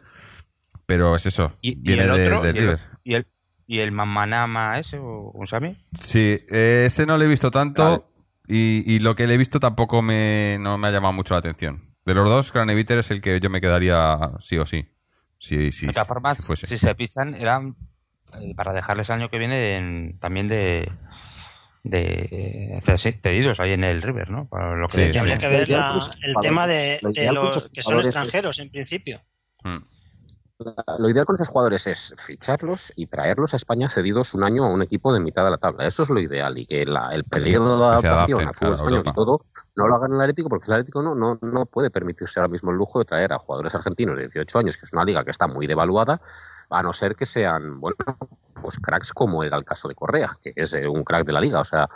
pero 0.86 1.16
es 1.16 1.26
eso. 1.26 1.52
¿Y, 1.60 1.70
y 1.70 1.74
viene 1.80 2.04
el 2.04 2.12
de, 2.12 2.32
otro? 2.32 2.42
de 2.42 2.46
¿Y 2.46 2.50
el, 2.50 2.64
River. 2.64 2.78
y 3.02 3.14
el, 3.14 3.26
y 3.66 3.78
el 3.80 3.92
Mamanama 3.92 4.78
ese, 4.78 4.98
o 4.98 5.32
o 5.34 5.46
Sami? 5.46 5.74
Sí, 5.98 6.38
eh, 6.48 6.84
ese 6.86 7.06
no 7.06 7.18
lo 7.18 7.24
he 7.24 7.28
visto 7.28 7.50
tanto. 7.50 8.10
Y, 8.46 8.82
y 8.92 8.98
lo 8.98 9.14
que 9.14 9.26
le 9.26 9.34
he 9.34 9.38
visto 9.38 9.60
tampoco 9.60 10.02
me, 10.02 10.56
no 10.60 10.78
me 10.78 10.88
ha 10.88 10.90
llamado 10.90 11.12
mucho 11.12 11.34
la 11.34 11.38
atención. 11.40 11.80
De 12.04 12.14
los 12.14 12.28
dos, 12.28 12.52
Craneviter 12.52 12.98
es 12.98 13.10
el 13.10 13.20
que 13.20 13.40
yo 13.40 13.48
me 13.50 13.60
quedaría 13.60 14.18
sí 14.38 14.58
o 14.58 14.66
sí. 14.66 14.86
Sí, 15.38 15.72
sí, 15.72 15.86
de 15.86 15.92
todas 15.92 16.06
sí, 16.06 16.08
formas, 16.08 16.36
si 16.38 16.42
fuese. 16.42 16.66
si 16.66 16.78
se 16.78 16.94
fichan, 16.94 17.34
eran 17.34 17.76
eh, 18.40 18.54
para 18.54 18.72
dejarles 18.72 19.08
el 19.10 19.16
año 19.16 19.28
que 19.28 19.38
viene 19.38 19.76
en- 19.76 20.18
también 20.18 20.48
de 20.48 20.90
de 21.82 22.80
cedidos 23.22 23.60
ahí 23.60 23.72
en 23.72 23.84
el 23.84 24.00
River, 24.00 24.30
¿no? 24.30 24.48
Para 24.48 24.74
lo 24.74 24.88
que 24.88 25.12
Sí, 25.12 25.18
habría 25.18 25.36
que 25.36 25.48
ver 25.48 25.68
la- 25.68 25.92
Pues, 25.92 26.08
el 26.22 26.34
tema 26.40 26.66
de, 26.66 26.98
de 27.02 27.32
los 27.32 27.56
los 27.56 27.68
que 27.68 27.82
son 27.82 27.98
extranjeros 27.98 28.58
en 28.58 28.70
principio. 28.70 29.20
Mm. 29.64 29.76
Lo 30.98 31.08
ideal 31.08 31.26
con 31.26 31.34
esos 31.34 31.48
jugadores 31.48 31.86
es 31.88 32.14
ficharlos 32.16 32.92
y 32.94 33.06
traerlos 33.06 33.54
a 33.54 33.56
España 33.56 33.88
cedidos 33.90 34.34
un 34.34 34.44
año 34.44 34.64
a 34.64 34.68
un 34.68 34.82
equipo 34.82 35.12
de 35.12 35.18
mitad 35.18 35.44
de 35.44 35.50
la 35.50 35.58
tabla. 35.58 35.84
Eso 35.84 36.04
es 36.04 36.10
lo 36.10 36.20
ideal 36.20 36.56
y 36.56 36.64
que 36.64 36.86
la- 36.86 37.10
el 37.10 37.24
periodo 37.24 37.76
de 37.76 37.84
adaptación 37.86 38.40
al 38.48 38.54
fútbol 38.54 38.74
español 38.74 39.02
y 39.10 39.14
todo 39.14 39.40
no 39.74 39.88
lo 39.88 39.94
hagan 39.96 40.10
en 40.12 40.16
el 40.16 40.20
Atlético 40.22 40.48
porque 40.48 40.66
el 40.68 40.74
Atlético 40.74 41.02
no, 41.02 41.14
no, 41.16 41.38
no 41.42 41.66
puede 41.66 41.90
permitirse 41.90 42.38
ahora 42.38 42.48
mismo 42.52 42.70
el 42.70 42.76
lujo 42.76 43.00
de 43.00 43.04
traer 43.04 43.32
a 43.32 43.38
jugadores 43.38 43.74
argentinos 43.74 44.14
de 44.16 44.22
18 44.22 44.58
años, 44.60 44.76
que 44.76 44.86
es 44.86 44.92
una 44.92 45.04
liga 45.04 45.24
que 45.24 45.32
está 45.32 45.48
muy 45.48 45.66
devaluada, 45.66 46.20
a 46.70 46.82
no 46.84 46.92
ser 46.92 47.16
que 47.16 47.26
sean, 47.26 47.80
bueno, 47.80 47.96
pues 48.62 48.78
cracks 48.78 49.12
como 49.12 49.42
era 49.42 49.56
el 49.56 49.64
caso 49.64 49.88
de 49.88 49.96
Correa, 49.96 50.30
que 50.40 50.52
es 50.54 50.72
eh, 50.74 50.86
un 50.86 51.02
crack 51.02 51.26
de 51.26 51.32
la 51.32 51.40
liga. 51.40 51.60
O 51.60 51.64
sea, 51.64 51.88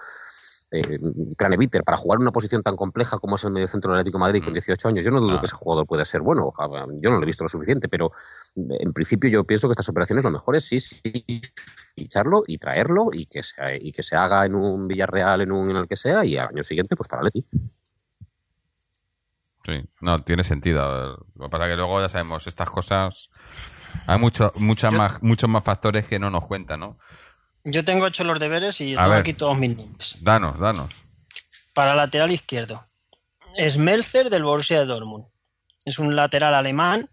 eh, 0.71 0.99
Craneviter, 1.37 1.83
para 1.85 1.97
jugar 1.97 2.19
una 2.19 2.31
posición 2.31 2.63
tan 2.63 2.77
compleja 2.77 3.19
como 3.19 3.37
es 3.37 3.45
el 3.45 3.53
mediocentro 3.53 3.91
del 3.91 4.01
Atlético 4.01 4.19
de 4.19 4.21
Madrid 4.21 4.45
con 4.45 4.53
18 4.53 4.89
años, 4.89 5.05
yo 5.05 5.11
no 5.11 5.21
dudo 5.21 5.33
Ah. 5.33 5.37
Mm. 5.37 5.41
que 5.41 5.47
ese 5.47 5.57
jugador 5.57 5.87
pueda 5.87 6.05
ser 6.05 6.21
bueno. 6.21 6.45
Ojalá, 6.45 6.87
Yo 7.01 7.11
no 7.11 7.17
lo 7.17 7.23
he 7.23 7.27
visto 7.27 7.45
lo 7.45 7.49
suficiente, 7.49 7.89
pero 7.89 8.13
eh, 8.57 8.63
en 8.81 8.93
principio 8.93 9.31
yo 9.31 9.45
pienso 9.45 9.69
que 9.69 9.73
estas 9.73 9.89
operaciones 9.89 10.25
lo 10.25 10.31
mejor 10.31 10.57
es 10.57 10.65
sí, 10.65 10.79
sí 10.81 11.41
ficharlo 11.97 12.43
y 12.47 12.59
traerlo 12.59 13.09
y 13.13 13.27
que 13.27 13.43
se, 13.43 13.55
y 13.81 13.93
que 13.93 14.03
se 14.03 14.15
haga 14.17 14.45
en 14.47 14.55
un 14.55 14.87
Villarreal, 14.89 15.41
en 15.41 15.53
un 15.53 15.71
en 15.71 15.77
el 15.79 15.87
que 15.87 15.97
sea, 15.97 16.25
y 16.25 16.37
al 16.37 16.49
año 16.49 16.63
siguiente, 16.63 16.95
pues 16.97 17.09
para 17.09 17.23
Leti. 17.23 17.45
Sí, 19.65 19.85
no, 20.01 20.19
tiene 20.25 20.45
sentido. 20.45 21.27
Lo 21.35 21.45
que 21.47 21.51
pasa 21.51 21.67
es 21.67 21.73
que 21.73 21.77
luego 21.77 22.01
ya 22.01 22.09
sabemos, 22.09 22.47
estas 22.47 22.71
cosas. 22.71 23.29
Hay 24.07 24.19
mucho, 24.19 24.51
muchas 24.57 24.93
Yo- 24.93 24.99
más, 24.99 25.23
muchos 25.23 25.51
más 25.51 25.63
factores 25.63 26.07
que 26.07 26.19
no 26.19 26.31
nos 26.31 26.47
cuentan, 26.47 26.81
¿no? 26.81 26.99
Yo 27.71 27.85
tengo 27.85 28.07
hecho 28.07 28.25
los 28.25 28.41
deberes 28.41 28.81
y 28.81 28.95
tengo 28.95 29.09
ver. 29.09 29.21
aquí 29.21 29.35
todos 29.35 29.59
mis 29.59 29.77
nombres. 29.77 30.17
Danos, 30.21 30.59
danos. 30.59 31.03
Para 31.75 31.95
lateral 31.95 32.31
izquierdo, 32.31 32.85
Smelzer 33.59 34.31
del 34.31 34.43
Borussia 34.43 34.85
Dortmund. 34.85 35.27
Es 35.85 35.99
un 35.99 36.17
lateral 36.17 36.55
alemán 36.55 37.09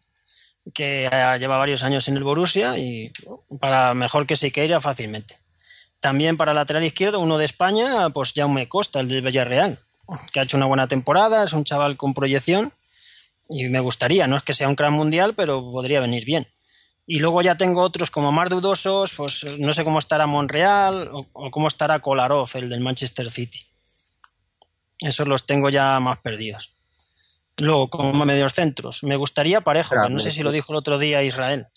que 0.74 1.10
lleva 1.40 1.58
varios 1.58 1.84
años 1.84 2.08
en 2.08 2.18
el 2.18 2.24
Borussia 2.24 2.78
y 2.78 3.12
para 3.60 3.94
mejor 3.94 4.26
que 4.26 4.36
Siqueira 4.36 4.82
fácilmente. 4.82 5.38
También 6.00 6.38
para 6.38 6.54
lateral 6.54 6.84
izquierdo, 6.84 7.20
uno 7.20 7.38
de 7.38 7.46
España, 7.46 8.10
pues 8.10 8.34
Jaume 8.36 8.68
Costa, 8.68 9.00
el 9.00 9.08
del 9.08 9.22
Villarreal, 9.22 9.78
que 10.32 10.40
ha 10.40 10.44
hecho 10.44 10.58
una 10.58 10.66
buena 10.66 10.88
temporada, 10.88 11.44
es 11.44 11.54
un 11.54 11.64
chaval 11.64 11.98
con 11.98 12.14
proyección 12.14 12.74
y 13.50 13.66
me 13.70 13.80
gustaría, 13.80 14.28
no 14.28 14.38
es 14.38 14.44
que 14.44 14.54
sea 14.54 14.68
un 14.68 14.76
gran 14.76 14.94
mundial, 14.94 15.36
pero 15.36 15.62
podría 15.62 16.00
venir 16.00 16.26
bien. 16.26 16.48
Y 17.08 17.20
luego 17.20 17.42
ya 17.42 17.56
tengo 17.56 17.82
otros 17.82 18.10
como 18.10 18.32
más 18.32 18.50
dudosos, 18.50 19.14
pues 19.16 19.58
no 19.60 19.74
sé 19.74 19.84
cómo 19.84 20.00
estará 20.00 20.26
Monreal 20.26 21.10
o, 21.12 21.28
o 21.34 21.52
cómo 21.52 21.68
estará 21.68 22.00
Kolarov, 22.00 22.50
el 22.56 22.70
del 22.70 22.80
Manchester 22.80 23.30
City. 23.30 23.60
Esos 25.02 25.28
los 25.28 25.46
tengo 25.46 25.70
ya 25.70 26.00
más 26.00 26.18
perdidos. 26.20 26.76
Luego, 27.58 27.90
como 27.90 28.26
medios 28.26 28.54
centros, 28.54 29.04
me 29.04 29.16
gustaría 29.16 29.62
Parejo, 29.62 29.96
Claro, 29.96 30.10
no 30.10 30.20
sé 30.20 30.32
si 30.32 30.44
lo 30.44 30.52
dijo 30.52 30.74
el 30.74 30.78
otro 30.78 31.00
día 31.00 31.24
Israel. 31.24 31.68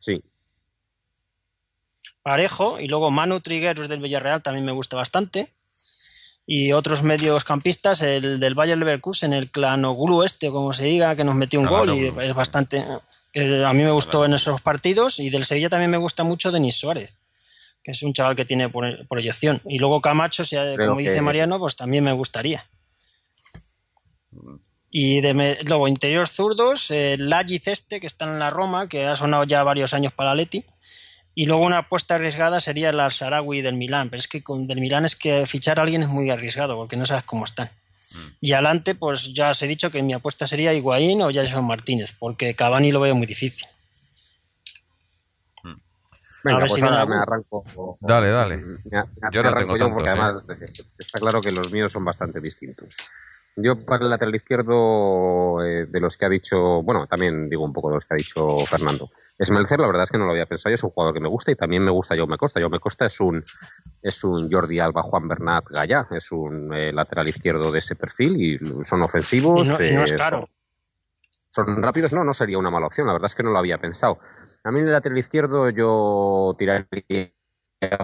Sí. 0.00 0.22
Parejo 2.22 2.80
y 2.80 2.88
luego 2.88 3.10
Manu 3.10 3.40
Trigueros 3.40 3.88
del 3.88 4.00
Villarreal 4.00 4.42
también 4.42 4.64
me 4.64 4.72
gusta 4.72 4.96
bastante. 4.96 5.52
Y 6.46 6.72
otros 6.72 7.02
medios 7.02 7.44
campistas, 7.44 8.02
el 8.02 8.38
del 8.38 8.54
Bayer 8.54 8.78
Leverkusen, 8.78 9.32
el 9.32 9.50
Clanoglu 9.50 10.22
este, 10.22 10.50
como 10.50 10.72
se 10.72 10.84
diga, 10.84 11.16
que 11.16 11.24
nos 11.24 11.34
metió 11.34 11.58
un 11.58 11.66
gol 11.66 11.92
y 11.94 12.06
es 12.06 12.34
bastante... 12.34 12.84
a 13.36 13.72
mí 13.72 13.82
me 13.82 13.90
gustó 13.90 14.24
en 14.24 14.32
esos 14.34 14.60
partidos 14.62 15.18
y 15.20 15.30
del 15.30 15.44
Sevilla 15.44 15.68
también 15.68 15.90
me 15.90 15.96
gusta 15.98 16.24
mucho 16.24 16.50
Denis 16.52 16.76
Suárez, 16.76 17.18
que 17.84 17.90
es 17.92 18.02
un 18.02 18.12
chaval 18.12 18.34
que 18.36 18.44
tiene 18.44 18.68
pro- 18.68 19.06
proyección. 19.08 19.60
Y 19.66 19.78
luego 19.78 20.00
Camacho, 20.00 20.44
si, 20.44 20.56
como 20.88 20.98
dice 20.98 21.20
Mariano, 21.24 21.58
pues 21.58 21.76
también 21.76 22.04
me 22.04 22.12
gustaría. 22.12 22.64
Y 24.90 25.20
de 25.20 25.34
me- 25.34 25.58
luego 25.64 25.88
interior 25.88 26.28
zurdos, 26.28 26.90
el 26.90 27.28
Lagiz 27.28 27.68
este, 27.68 28.00
que 28.00 28.06
está 28.06 28.24
en 28.24 28.38
la 28.38 28.50
Roma, 28.50 28.88
que 28.88 29.04
ha 29.06 29.16
sonado 29.16 29.44
ya 29.44 29.62
varios 29.62 29.92
años 29.94 30.12
para 30.12 30.34
Leti. 30.34 30.64
Y 31.34 31.44
luego 31.44 31.66
una 31.66 31.78
apuesta 31.78 32.14
arriesgada 32.14 32.60
sería 32.60 32.88
el 32.90 32.98
Al-Sarawi 33.00 33.60
del 33.60 33.74
Milán. 33.74 34.08
Pero 34.08 34.20
es 34.20 34.28
que 34.28 34.42
con 34.42 34.66
del 34.66 34.80
Milán 34.80 35.04
es 35.04 35.14
que 35.16 35.44
fichar 35.46 35.78
a 35.78 35.82
alguien 35.82 36.00
es 36.02 36.08
muy 36.08 36.30
arriesgado 36.30 36.76
porque 36.76 36.96
no 36.96 37.04
sabes 37.04 37.24
cómo 37.24 37.44
están. 37.44 37.68
Y 38.40 38.52
adelante, 38.52 38.94
pues 38.94 39.32
ya 39.34 39.50
os 39.50 39.62
he 39.62 39.66
dicho 39.66 39.90
que 39.90 40.02
mi 40.02 40.12
apuesta 40.12 40.46
sería 40.46 40.74
Higuaín 40.74 41.22
o 41.22 41.30
Jason 41.32 41.66
Martínez, 41.66 42.14
porque 42.18 42.54
Cavani 42.54 42.92
lo 42.92 43.00
veo 43.00 43.14
muy 43.14 43.26
difícil. 43.26 43.66
Venga, 46.44 46.58
ver 46.58 46.68
pues 46.68 46.80
si 46.80 46.86
ahora 46.86 47.06
me 47.06 47.16
arranco. 47.16 47.64
Dale, 48.02 48.30
dale. 48.30 48.56
Me, 48.58 48.64
me 48.64 49.04
Yo 49.32 49.42
no 49.42 49.48
arranco 49.48 49.74
tengo 49.74 49.76
yo 49.76 49.84
tantos, 49.84 49.94
porque 49.94 50.08
¿eh? 50.08 50.12
además 50.12 50.44
eh, 50.48 50.82
está 50.98 51.18
claro 51.18 51.40
que 51.40 51.50
los 51.50 51.70
míos 51.72 51.90
son 51.92 52.04
bastante 52.04 52.40
distintos. 52.40 52.96
Yo 53.56 53.76
para 53.78 54.04
el 54.04 54.10
lateral 54.10 54.34
izquierdo, 54.34 55.64
eh, 55.64 55.86
de 55.86 56.00
los 56.00 56.16
que 56.16 56.26
ha 56.26 56.28
dicho, 56.28 56.82
bueno, 56.82 57.04
también 57.06 57.48
digo 57.48 57.64
un 57.64 57.72
poco 57.72 57.88
de 57.88 57.94
los 57.94 58.04
que 58.04 58.14
ha 58.14 58.16
dicho 58.16 58.58
Fernando. 58.60 59.08
Smelcer, 59.44 59.78
la 59.78 59.86
verdad 59.86 60.04
es 60.04 60.10
que 60.10 60.18
no 60.18 60.24
lo 60.24 60.30
había 60.30 60.46
pensado, 60.46 60.70
yo 60.70 60.76
es 60.76 60.84
un 60.84 60.90
jugador 60.90 61.14
que 61.14 61.20
me 61.20 61.28
gusta 61.28 61.50
y 61.50 61.56
también 61.56 61.84
me 61.84 61.90
gusta 61.90 62.16
Jaume 62.16 62.38
Costa. 62.38 62.60
Jaume 62.60 62.78
Costa 62.78 63.06
es 63.06 63.20
un, 63.20 63.44
es 64.02 64.24
un 64.24 64.50
Jordi 64.50 64.80
Alba, 64.80 65.02
Juan 65.02 65.28
Bernat 65.28 65.64
Gallá, 65.68 66.06
es 66.10 66.32
un 66.32 66.72
eh, 66.72 66.92
lateral 66.92 67.28
izquierdo 67.28 67.70
de 67.70 67.78
ese 67.78 67.96
perfil 67.96 68.36
y 68.40 68.84
son 68.84 69.02
ofensivos. 69.02 69.66
Y 69.66 69.70
no, 69.70 69.84
y 69.84 69.92
no 69.92 70.04
es 70.04 70.12
eh, 70.12 70.16
caro. 70.16 70.48
son 71.50 71.82
rápidos, 71.82 72.14
no, 72.14 72.24
no 72.24 72.32
sería 72.32 72.58
una 72.58 72.70
mala 72.70 72.86
opción, 72.86 73.06
la 73.06 73.12
verdad 73.12 73.26
es 73.26 73.34
que 73.34 73.42
no 73.42 73.50
lo 73.50 73.58
había 73.58 73.76
pensado. 73.76 74.16
A 74.64 74.70
mí 74.70 74.80
en 74.80 74.86
el 74.86 74.92
lateral 74.92 75.18
izquierdo 75.18 75.68
yo 75.68 76.54
tiraría 76.58 76.86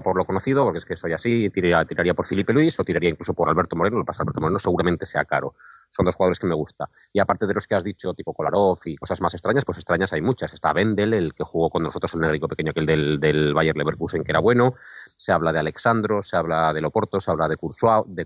por 0.05 0.17
lo 0.17 0.25
conocido, 0.25 0.65
porque 0.65 0.79
es 0.79 0.85
que 0.85 0.97
soy 0.97 1.13
así, 1.13 1.49
tiraría, 1.51 1.85
tiraría 1.85 2.15
por 2.15 2.27
Felipe 2.27 2.53
Luis 2.53 2.79
o 2.79 2.85
tiraría 2.85 3.11
incluso 3.11 3.33
por 3.33 3.49
Alberto 3.49 3.75
Moreno, 3.75 3.99
lo 3.99 4.05
pasa 4.05 4.23
Alberto 4.23 4.41
Moreno 4.41 4.59
seguramente 4.59 5.07
sea 5.07 5.25
caro. 5.25 5.55
Son 5.93 6.05
dos 6.05 6.15
jugadores 6.15 6.39
que 6.39 6.47
me 6.47 6.55
gusta. 6.55 6.89
Y 7.13 7.21
aparte 7.21 7.47
de 7.47 7.55
los 7.55 7.67
que 7.67 7.75
has 7.75 7.85
dicho, 7.85 8.15
tipo 8.15 8.33
Kolarov 8.33 8.79
y 8.87 8.97
cosas 8.97 9.21
más 9.21 9.35
extrañas, 9.35 9.65
pues 9.65 9.79
extrañas 9.79 10.13
hay 10.13 10.23
muchas. 10.23 10.53
Está 10.55 10.73
Bendel, 10.73 11.13
el 11.13 11.33
que 11.33 11.45
jugó 11.45 11.69
con 11.71 11.83
nosotros, 11.83 12.15
el 12.15 12.21
negrico 12.21 12.49
pequeño, 12.49 12.71
aquel 12.71 12.87
del, 12.87 13.21
del 13.21 13.53
Bayer 13.53 13.77
Leverkusen, 13.77 14.25
que 14.25 14.33
era 14.33 14.41
bueno. 14.41 14.73
Se 14.77 15.33
habla 15.33 15.53
de 15.53 15.61
Alexandro, 15.61 16.23
se 16.23 16.37
habla 16.37 16.73
de 16.73 16.81
Loporto, 16.81 17.21
se 17.21 17.31
habla 17.31 17.47
de, 17.47 17.57
Kursua, 17.57 18.05
de 18.07 18.25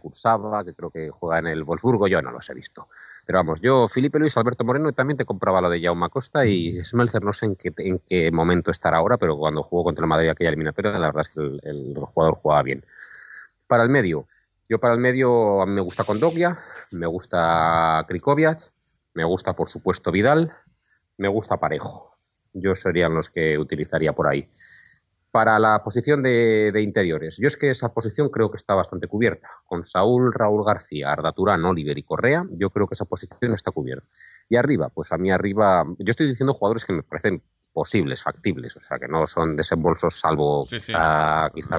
que 0.65 0.75
creo 0.75 0.91
que 0.91 1.11
juega 1.11 1.41
en 1.41 1.49
el 1.49 1.65
Wolfsburgo, 1.65 2.07
yo 2.07 2.23
no 2.23 2.31
los 2.31 2.49
he 2.49 2.55
visto. 2.55 2.89
Pero 3.27 3.41
vamos, 3.41 3.61
yo, 3.61 3.89
Felipe 3.89 4.19
Luis, 4.19 4.37
Alberto 4.37 4.65
Moreno, 4.65 4.89
y 4.89 4.93
también 4.93 5.17
te 5.17 5.25
compraba 5.25 5.61
lo 5.61 5.69
de 5.69 5.81
Jaume 5.81 6.09
Costa 6.09 6.47
y 6.47 6.73
Smelcer, 6.73 7.23
no 7.25 7.33
sé 7.33 7.47
en 7.47 7.57
qué, 7.57 7.73
en 7.79 8.01
qué 8.07 8.31
momento 8.31 8.71
estará 8.71 8.99
ahora, 8.99 9.19
pero 9.19 9.37
cuando 9.37 9.63
jugó 9.63 9.85
contra 9.85 10.05
el 10.05 10.09
Madrid 10.09 10.29
aquella 10.29 10.51
eliminatoria, 10.51 10.93
la 10.93 11.09
verdad 11.09 11.23
es 11.23 11.29
que 11.35 11.41
el, 11.41 11.61
el 11.65 11.95
jugador 12.07 12.37
jugaba 12.37 12.63
bien. 12.63 12.85
Para 13.67 13.83
el 13.83 13.91
medio, 13.91 14.27
yo 14.69 14.79
para 14.79 14.95
el 14.95 15.01
medio 15.01 15.63
a 15.63 15.67
mí 15.67 15.73
me 15.73 15.81
gusta 15.81 16.05
Condoglia, 16.05 16.57
me 16.93 17.07
gusta 17.07 18.05
Krikoviac, 18.09 18.61
me 19.15 19.25
gusta 19.25 19.55
por 19.55 19.69
supuesto 19.69 20.11
Vidal, 20.11 20.51
me 21.17 21.29
gusta 21.29 21.59
Parejo. 21.59 22.03
Yo 22.53 22.75
serían 22.75 23.15
los 23.15 23.31
que 23.31 23.59
utilizaría 23.59 24.13
por 24.13 24.29
ahí. 24.29 24.47
Para 25.31 25.59
la 25.59 25.83
posición 25.83 26.23
de, 26.23 26.73
de 26.73 26.83
interiores, 26.83 27.37
yo 27.39 27.47
es 27.47 27.59
que 27.59 27.69
esa 27.69 27.93
posición 27.93 28.31
creo 28.31 28.51
que 28.51 28.57
está 28.57 28.75
bastante 28.75 29.07
cubierta. 29.07 29.49
Con 29.67 29.85
Saúl, 29.85 30.33
Raúl 30.33 30.65
García, 30.65 31.13
Arda 31.13 31.33
Turán, 31.33 31.63
Oliver 31.65 31.99
y 31.99 32.03
Correa, 32.03 32.45
yo 32.51 32.71
creo 32.71 32.87
que 32.87 32.95
esa 32.95 33.05
posición 33.05 33.53
está 33.53 33.71
cubierta. 33.71 34.07
Y 34.49 34.57
arriba, 34.57 34.89
pues 34.89 35.13
a 35.13 35.19
mí 35.19 35.31
arriba, 35.31 35.85
yo 35.99 36.11
estoy 36.11 36.27
diciendo 36.27 36.55
jugadores 36.55 36.87
que 36.87 36.95
me 36.95 37.03
parecen 37.03 37.43
posibles, 37.75 38.23
factibles, 38.23 38.75
o 38.79 38.81
sea, 38.81 38.99
que 38.99 39.07
no 39.07 39.27
son 39.27 39.55
desembolsos 39.55 40.19
salvo 40.19 40.65
Sí, 40.67 40.81
sí. 40.81 40.93
quizá, 40.93 41.51
quizá 41.55 41.79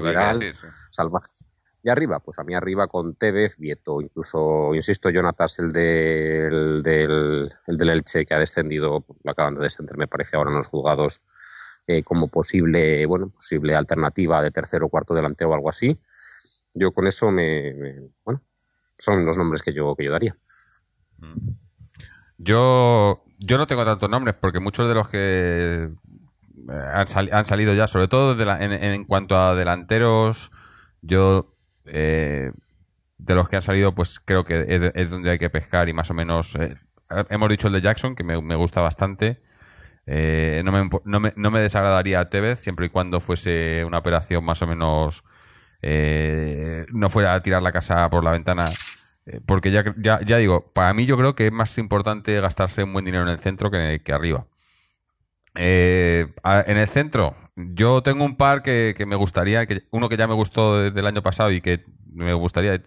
salvajes. 0.90 1.44
Y 1.82 1.90
arriba, 1.90 2.18
pues 2.18 2.38
a 2.40 2.44
mí 2.44 2.54
arriba 2.54 2.88
con 2.88 3.14
Tevez, 3.14 3.56
Vieto, 3.56 4.00
incluso, 4.00 4.74
insisto, 4.74 5.10
Jonatas, 5.10 5.60
el 5.60 5.68
del, 5.70 6.82
del, 6.82 7.52
el 7.66 7.76
del 7.76 7.90
Elche 7.90 8.26
que 8.26 8.34
ha 8.34 8.38
descendido, 8.38 9.00
pues, 9.02 9.18
lo 9.22 9.30
acaban 9.30 9.54
de 9.54 9.62
descender, 9.62 9.96
me 9.96 10.08
parece 10.08 10.36
ahora 10.36 10.50
en 10.50 10.56
los 10.56 10.68
juzgados, 10.68 11.22
eh, 11.86 12.02
como 12.02 12.28
posible, 12.28 13.06
bueno, 13.06 13.30
posible 13.30 13.76
alternativa 13.76 14.42
de 14.42 14.50
tercero 14.50 14.86
o 14.86 14.88
cuarto 14.88 15.14
delantero 15.14 15.50
o 15.50 15.54
algo 15.54 15.68
así. 15.68 15.98
Yo 16.74 16.92
con 16.92 17.06
eso 17.06 17.30
me, 17.30 17.72
bueno, 18.24 18.42
son 18.96 19.24
los 19.24 19.38
nombres 19.38 19.62
que 19.62 19.72
yo, 19.72 19.94
que 19.94 20.04
yo 20.04 20.12
daría. 20.12 20.36
Yo, 22.38 23.24
yo 23.38 23.56
no 23.56 23.66
tengo 23.66 23.84
tantos 23.84 24.10
nombres 24.10 24.34
porque 24.40 24.60
muchos 24.60 24.88
de 24.88 24.94
los 24.94 25.08
que 25.08 25.84
eh, 26.68 26.82
han, 26.92 27.08
sali- 27.08 27.30
han 27.32 27.44
salido 27.44 27.72
ya, 27.72 27.86
sobre 27.86 28.08
todo 28.08 28.36
en 28.40 29.04
cuanto 29.04 29.36
a 29.36 29.54
delanteros, 29.54 30.50
yo 31.00 31.54
eh, 31.90 32.52
de 33.18 33.34
los 33.34 33.48
que 33.48 33.56
han 33.56 33.62
salido, 33.62 33.94
pues 33.94 34.20
creo 34.20 34.44
que 34.44 34.92
es, 34.94 35.10
donde 35.10 35.30
hay 35.30 35.38
que 35.38 35.50
pescar 35.50 35.88
y 35.88 35.92
más 35.92 36.10
o 36.10 36.14
menos 36.14 36.54
eh, 36.56 36.74
hemos 37.30 37.48
dicho 37.48 37.68
el 37.68 37.74
de 37.74 37.80
Jackson 37.80 38.14
que 38.14 38.24
me, 38.24 38.40
me 38.40 38.54
gusta 38.54 38.80
bastante. 38.80 39.40
Eh, 40.06 40.62
no, 40.64 40.72
me, 40.72 40.88
no, 41.04 41.20
me, 41.20 41.32
no 41.36 41.50
me 41.50 41.60
desagradaría 41.60 42.20
a 42.20 42.30
Tevez 42.30 42.60
siempre 42.60 42.86
y 42.86 42.88
cuando 42.88 43.20
fuese 43.20 43.84
una 43.84 43.98
operación 43.98 44.44
más 44.44 44.62
o 44.62 44.66
menos 44.66 45.22
no 46.92 47.08
fuera 47.08 47.34
a 47.34 47.42
tirar 47.42 47.62
la 47.62 47.70
casa 47.70 48.08
por 48.10 48.24
la 48.24 48.32
ventana 48.32 48.64
porque 49.46 49.70
ya, 49.70 49.84
ya, 49.96 50.18
ya 50.24 50.38
digo, 50.38 50.66
para 50.72 50.92
mí 50.94 51.06
yo 51.06 51.16
creo 51.16 51.34
que 51.34 51.46
es 51.46 51.52
más 51.52 51.76
importante 51.78 52.40
gastarse 52.40 52.82
un 52.82 52.92
buen 52.92 53.04
dinero 53.04 53.22
en 53.22 53.28
el 53.28 53.38
centro 53.38 53.70
que, 53.70 54.00
que 54.02 54.12
arriba. 54.12 54.46
Eh, 55.54 56.26
en 56.44 56.76
el 56.76 56.88
centro, 56.88 57.36
yo 57.56 58.02
tengo 58.02 58.24
un 58.24 58.36
par 58.36 58.62
que, 58.62 58.94
que 58.96 59.06
me 59.06 59.16
gustaría, 59.16 59.66
que 59.66 59.82
uno 59.90 60.08
que 60.08 60.16
ya 60.16 60.26
me 60.26 60.34
gustó 60.34 60.82
desde 60.82 61.00
el 61.00 61.06
año 61.06 61.22
pasado 61.22 61.50
y 61.50 61.60
que 61.60 61.84
me 62.06 62.32
gustaría, 62.34 62.80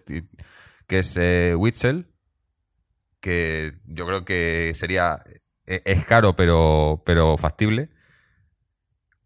que 0.86 0.98
es 0.98 1.16
eh, 1.16 1.54
Witzel, 1.56 2.06
que 3.20 3.72
yo 3.86 4.06
creo 4.06 4.24
que 4.24 4.72
sería, 4.74 5.22
eh, 5.66 5.82
es 5.84 6.04
caro 6.06 6.34
pero, 6.36 7.02
pero 7.06 7.36
factible. 7.38 7.90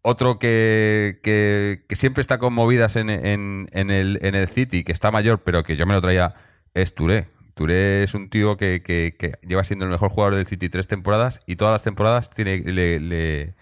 Otro 0.01 0.39
que, 0.39 1.19
que, 1.23 1.85
que 1.89 1.95
siempre 1.97 2.21
está 2.21 2.37
con 2.37 2.53
movidas 2.53 2.95
en, 2.95 3.09
en, 3.09 3.67
en 3.73 3.91
el, 3.91 4.19
en 4.21 4.35
el 4.35 4.47
City, 4.47 4.83
que 4.83 4.93
está 4.93 5.11
mayor, 5.11 5.43
pero 5.43 5.63
que 5.63 5.75
yo 5.75 5.85
me 5.85 5.93
lo 5.93 6.01
traía, 6.01 6.33
es 6.73 6.95
Touré. 6.95 7.29
Touré 7.57 8.03
es 8.03 8.13
un 8.13 8.29
tío 8.29 8.55
que, 8.55 8.81
que- 8.83 9.15
que 9.17 9.33
lleva 9.45 9.63
siendo 9.63 9.85
el 9.85 9.91
mejor 9.91 10.09
jugador 10.09 10.35
del 10.35 10.45
City 10.45 10.69
tres 10.69 10.87
temporadas 10.87 11.41
y 11.45 11.55
todas 11.57 11.73
las 11.73 11.83
temporadas 11.83 12.29
tiene 12.29 12.59
le, 12.59 12.99
le- 12.99 13.55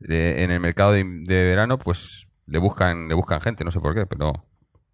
le- 0.00 0.42
en 0.42 0.50
el 0.50 0.60
mercado 0.60 0.92
de, 0.92 1.04
de 1.04 1.44
verano 1.44 1.78
pues 1.78 2.28
le 2.46 2.58
buscan 2.58 3.08
le 3.08 3.14
buscan 3.14 3.40
gente, 3.40 3.64
no 3.64 3.70
sé 3.70 3.80
por 3.80 3.94
qué, 3.94 4.06
pero 4.06 4.32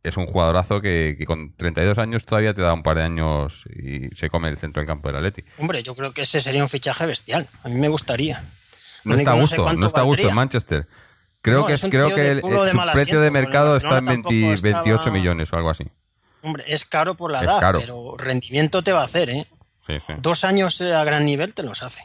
es 0.03 0.17
un 0.19 0.27
jugadorazo 0.27 0.81
que, 0.83 1.15
que 1.19 1.25
con 1.25 1.55
32 1.57 1.97
años 1.99 2.25
todavía 2.27 2.53
te 2.53 2.61
da 2.61 2.75
un 2.75 2.83
par 2.83 2.97
de 2.99 3.05
años 3.05 3.65
y 3.75 4.15
se 4.15 4.29
come 4.29 4.49
el 4.51 4.59
centro 4.59 4.81
del 4.81 4.87
campo 4.87 5.09
del 5.09 5.17
Atleti. 5.17 5.45
Hombre, 5.59 5.83
yo 5.83 5.95
creo 5.95 6.13
que 6.13 6.23
ese 6.23 6.41
sería 6.43 6.63
un 6.63 6.69
fichaje 6.69 7.07
bestial. 7.07 7.49
A 7.63 7.69
mí 7.71 7.77
me 7.81 7.89
gustaría. 7.89 8.43
No 9.05 9.15
está 9.15 9.33
a 9.33 9.35
no 9.35 9.41
gusto, 9.41 9.73
no 9.73 9.87
está 9.87 10.01
a 10.01 10.05
gusto 10.05 10.29
en. 10.29 10.35
Manchester. 10.35 10.87
Creo 11.41 11.61
No, 11.61 11.67
que 11.67 11.73
es 11.75 11.83
creo 11.83 12.09
el- 12.09 12.41
su 12.43 12.79
precio 12.93 13.21
de 13.21 13.31
mercado 13.31 13.77
está 13.79 13.99
en 13.99 14.05
Barcelona 14.07 14.11
20 14.11 14.29
tampoco 14.29 14.63
28 14.63 14.95
estaba- 15.01 15.17
millones 15.17 15.53
o 15.53 15.57
algo 15.57 15.71
así. 15.71 15.85
Hombre, 16.45 16.65
es 16.69 16.85
caro 16.85 17.17
por 17.17 17.31
la 17.33 17.39
Es 17.39 17.45
edad, 17.45 17.59
caro. 17.61 17.81
pero 17.81 18.17
rendimiento 18.17 18.83
te 18.83 18.93
va 18.93 19.01
a 19.03 19.05
hacer, 19.05 19.31
¿eh? 19.31 19.47
Sí, 19.81 19.99
sí. 20.01 20.13
Dos 20.19 20.45
años 20.45 20.81
eh, 20.81 20.95
a 20.95 21.03
gran 21.05 21.25
nivel 21.25 21.55
te 21.55 21.63
los 21.63 21.83
hace. 21.83 22.03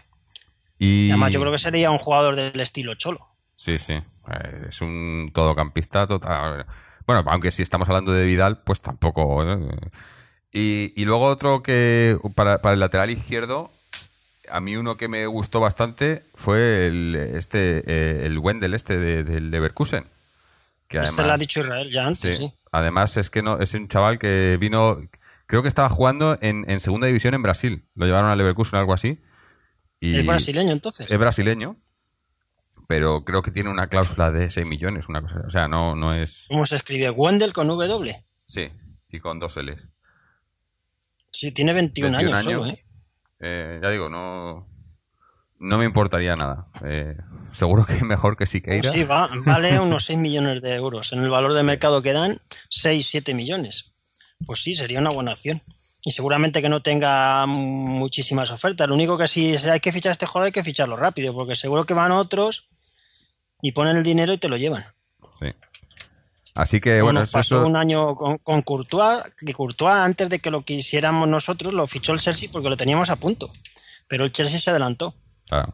Y 0.78 1.08
Y 1.08 1.12
además 1.12 1.32
yo 1.32 1.40
creo 1.42 1.52
que 1.52 1.58
sería 1.58 1.92
un 1.92 1.98
jugador 1.98 2.36
del 2.36 2.60
estilo 2.60 2.96
Cholo. 2.96 3.20
Sí, 3.56 3.78
sí. 3.78 3.94
Eh, 3.94 4.66
Es 4.70 4.82
un 4.82 5.32
todocampista 5.34 6.08
total. 6.08 6.66
Bueno, 7.06 7.24
aunque 7.28 7.52
si 7.52 7.64
estamos 7.64 7.88
hablando 7.90 8.12
de 8.14 8.24
Vidal, 8.24 8.62
pues 8.64 8.82
tampoco. 8.82 9.44
Y, 10.52 10.94
y 10.96 11.06
luego 11.06 11.26
otro 11.26 11.62
que 11.62 12.18
para, 12.36 12.62
para 12.62 12.74
el 12.74 12.80
lateral 12.80 13.10
izquierdo, 13.12 13.72
a 14.50 14.60
mí 14.62 14.76
uno 14.78 14.96
que 14.98 15.08
me 15.08 15.26
gustó 15.28 15.60
bastante 15.60 16.26
fue 16.36 16.88
el 16.88 17.16
este 17.36 17.84
eh, 17.86 18.26
el 18.26 18.40
Wendel 18.40 18.74
este 18.74 18.98
de- 18.98 19.24
del 19.24 19.52
Leverkusen. 19.52 20.06
Que 20.90 20.98
además, 20.98 21.28
lo 21.28 21.34
ha 21.34 21.38
dicho 21.38 21.60
Israel 21.62 21.92
ya 21.92 22.08
antes, 22.08 22.38
sí, 22.38 22.46
sí. 22.48 22.54
además 22.72 23.16
es 23.16 23.30
que 23.30 23.44
no 23.44 23.60
es 23.60 23.74
un 23.76 23.88
chaval 23.88 24.18
que 24.18 24.58
vino, 24.60 24.98
creo 25.46 25.62
que 25.62 25.68
estaba 25.68 25.88
jugando 25.88 26.38
en, 26.42 26.70
en 26.70 26.80
segunda 26.80 27.06
división 27.06 27.36
en 27.36 27.44
Brasil. 27.44 27.88
Lo 27.94 28.08
llevaron 28.08 28.32
al 28.32 28.38
Leverkusen 28.40 28.78
o 28.78 28.80
algo 28.80 28.94
así. 28.94 29.22
Y 30.00 30.18
Es 30.18 30.26
brasileño 30.26 30.72
entonces. 30.72 31.10
es 31.10 31.18
brasileño, 31.20 31.80
pero 32.88 33.24
creo 33.24 33.44
que 33.44 33.52
tiene 33.52 33.70
una 33.70 33.88
cláusula 33.88 34.32
de 34.32 34.50
6 34.50 34.66
millones, 34.66 35.10
una 35.10 35.22
cosa. 35.22 35.44
O 35.46 35.50
sea, 35.52 35.68
no, 35.68 35.96
no 35.96 36.12
es. 36.12 36.46
¿Cómo 36.50 36.66
se 36.66 36.78
escribe? 36.78 37.12
Wendell 37.12 37.54
con 37.54 37.68
W. 37.68 38.26
Sí, 38.46 38.70
y 39.10 39.20
con 39.20 39.38
dos 39.38 39.58
L's. 39.58 39.88
Sí, 41.32 41.52
tiene 41.52 41.74
21, 41.74 42.18
21 42.18 42.38
años, 42.38 42.64
solo. 42.64 42.66
¿eh? 42.66 42.84
Eh, 43.40 43.80
ya 43.82 43.90
digo, 43.92 44.10
no. 44.10 44.68
No 45.60 45.78
me 45.78 45.86
importaría 45.86 46.36
nada. 46.36 46.68
Eh, 46.86 47.16
seguro 47.54 47.86
que 47.86 48.04
mejor 48.06 48.38
que 48.38 48.46
Siqueira. 48.46 48.90
Sí, 48.92 49.04
va, 49.04 49.30
vale 49.46 49.80
unos 49.80 50.06
6 50.06 50.18
millones 50.18 50.62
de 50.62 50.76
euros. 50.76 51.12
En 51.14 51.20
el 51.20 51.30
valor 51.30 51.54
de 51.54 51.64
mercado 51.64 52.02
que 52.02 52.14
dan, 52.14 52.40
6, 52.70 53.06
7 53.10 53.34
millones. 53.34 53.92
Pues 54.46 54.62
sí, 54.62 54.74
sería 54.74 55.00
una 55.00 55.10
buena 55.10 55.32
acción. 55.32 55.62
Y 56.02 56.12
seguramente 56.12 56.62
que 56.62 56.70
no 56.70 56.82
tenga 56.82 57.46
muchísimas 57.46 58.52
ofertas. 58.52 58.88
Lo 58.88 58.96
único 58.96 59.18
que 59.18 59.28
si 59.28 59.56
hay 59.58 59.82
que 59.82 59.92
fichar 59.92 60.12
a 60.12 60.14
este 60.14 60.26
jugador 60.26 60.46
hay 60.48 60.52
que 60.54 60.64
ficharlo 60.64 60.96
rápido, 60.96 61.36
porque 61.36 61.56
seguro 61.58 61.84
que 61.84 61.94
van 61.94 62.12
otros 62.14 62.70
y 63.62 63.74
ponen 63.74 63.98
el 63.98 64.04
dinero 64.04 64.32
y 64.32 64.38
te 64.38 64.48
lo 64.48 64.56
llevan. 64.56 64.84
Sí. 65.42 65.48
Así 66.56 66.80
que, 66.80 67.02
bueno, 67.02 67.22
eso, 67.22 67.34
pasó 67.34 67.60
eso- 67.62 67.68
un 67.68 67.76
año 67.76 68.16
con, 68.16 68.38
con 68.38 68.62
Courtois, 68.62 69.24
que 69.46 69.54
Courtois 69.54 69.94
antes 69.96 70.30
de 70.30 70.40
que 70.40 70.52
lo 70.52 70.64
quisiéramos 70.64 71.28
nosotros 71.28 71.74
lo 71.74 71.86
fichó 71.86 72.14
el 72.14 72.20
Chelsea 72.22 72.48
porque 72.50 72.70
lo 72.70 72.78
teníamos 72.78 73.10
a 73.10 73.18
punto. 73.18 73.50
Pero 74.08 74.24
el 74.24 74.32
Chelsea 74.32 74.58
se 74.60 74.70
adelantó. 74.70 75.14
Claro. 75.50 75.74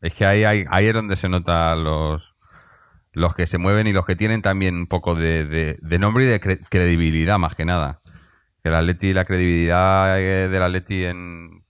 Es 0.00 0.14
que 0.14 0.24
ahí, 0.26 0.44
ahí, 0.44 0.64
ahí 0.70 0.86
es 0.86 0.94
donde 0.94 1.16
se 1.16 1.28
nota 1.28 1.74
los, 1.74 2.36
los 3.12 3.34
que 3.34 3.48
se 3.48 3.58
mueven 3.58 3.88
y 3.88 3.92
los 3.92 4.06
que 4.06 4.14
tienen 4.14 4.42
también 4.42 4.76
un 4.76 4.86
poco 4.86 5.16
de, 5.16 5.44
de- 5.44 5.76
de 5.80 5.98
nombre 5.98 6.24
y 6.24 6.28
de 6.28 6.40
cre- 6.40 6.64
credibilidad, 6.70 7.36
más 7.38 7.56
que 7.56 7.64
nada. 7.64 8.00
que 8.62 8.68
el 8.68 8.76
Atleti, 8.76 9.12
la 9.12 9.24
credibilidad 9.24 10.20
eh, 10.20 10.48
del 10.48 10.62
Atleti 10.62 11.04
en, 11.04 11.64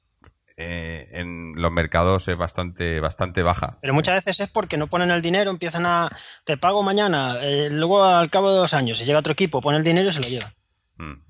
eh, 0.58 1.06
en 1.12 1.54
los 1.56 1.72
mercados 1.72 2.28
es 2.28 2.36
bastante, 2.36 3.00
bastante 3.00 3.42
baja. 3.42 3.78
Pero 3.80 3.94
muchas 3.94 4.16
veces 4.16 4.40
es 4.40 4.50
porque 4.50 4.76
no 4.76 4.88
ponen 4.88 5.10
el 5.10 5.22
dinero, 5.22 5.50
empiezan 5.50 5.86
a. 5.86 6.10
Te 6.44 6.56
pago 6.58 6.82
mañana, 6.82 7.36
eh, 7.40 7.68
luego 7.70 8.04
al 8.04 8.28
cabo 8.28 8.50
de 8.52 8.58
dos 8.58 8.74
años, 8.74 8.98
si 8.98 9.04
llega 9.06 9.20
otro 9.20 9.32
equipo, 9.32 9.60
pone 9.62 9.78
el 9.78 9.84
dinero 9.84 10.10
y 10.10 10.12
se 10.12 10.20
lo 10.20 10.28
lleva. 10.28 10.52
Mm. 10.96 11.22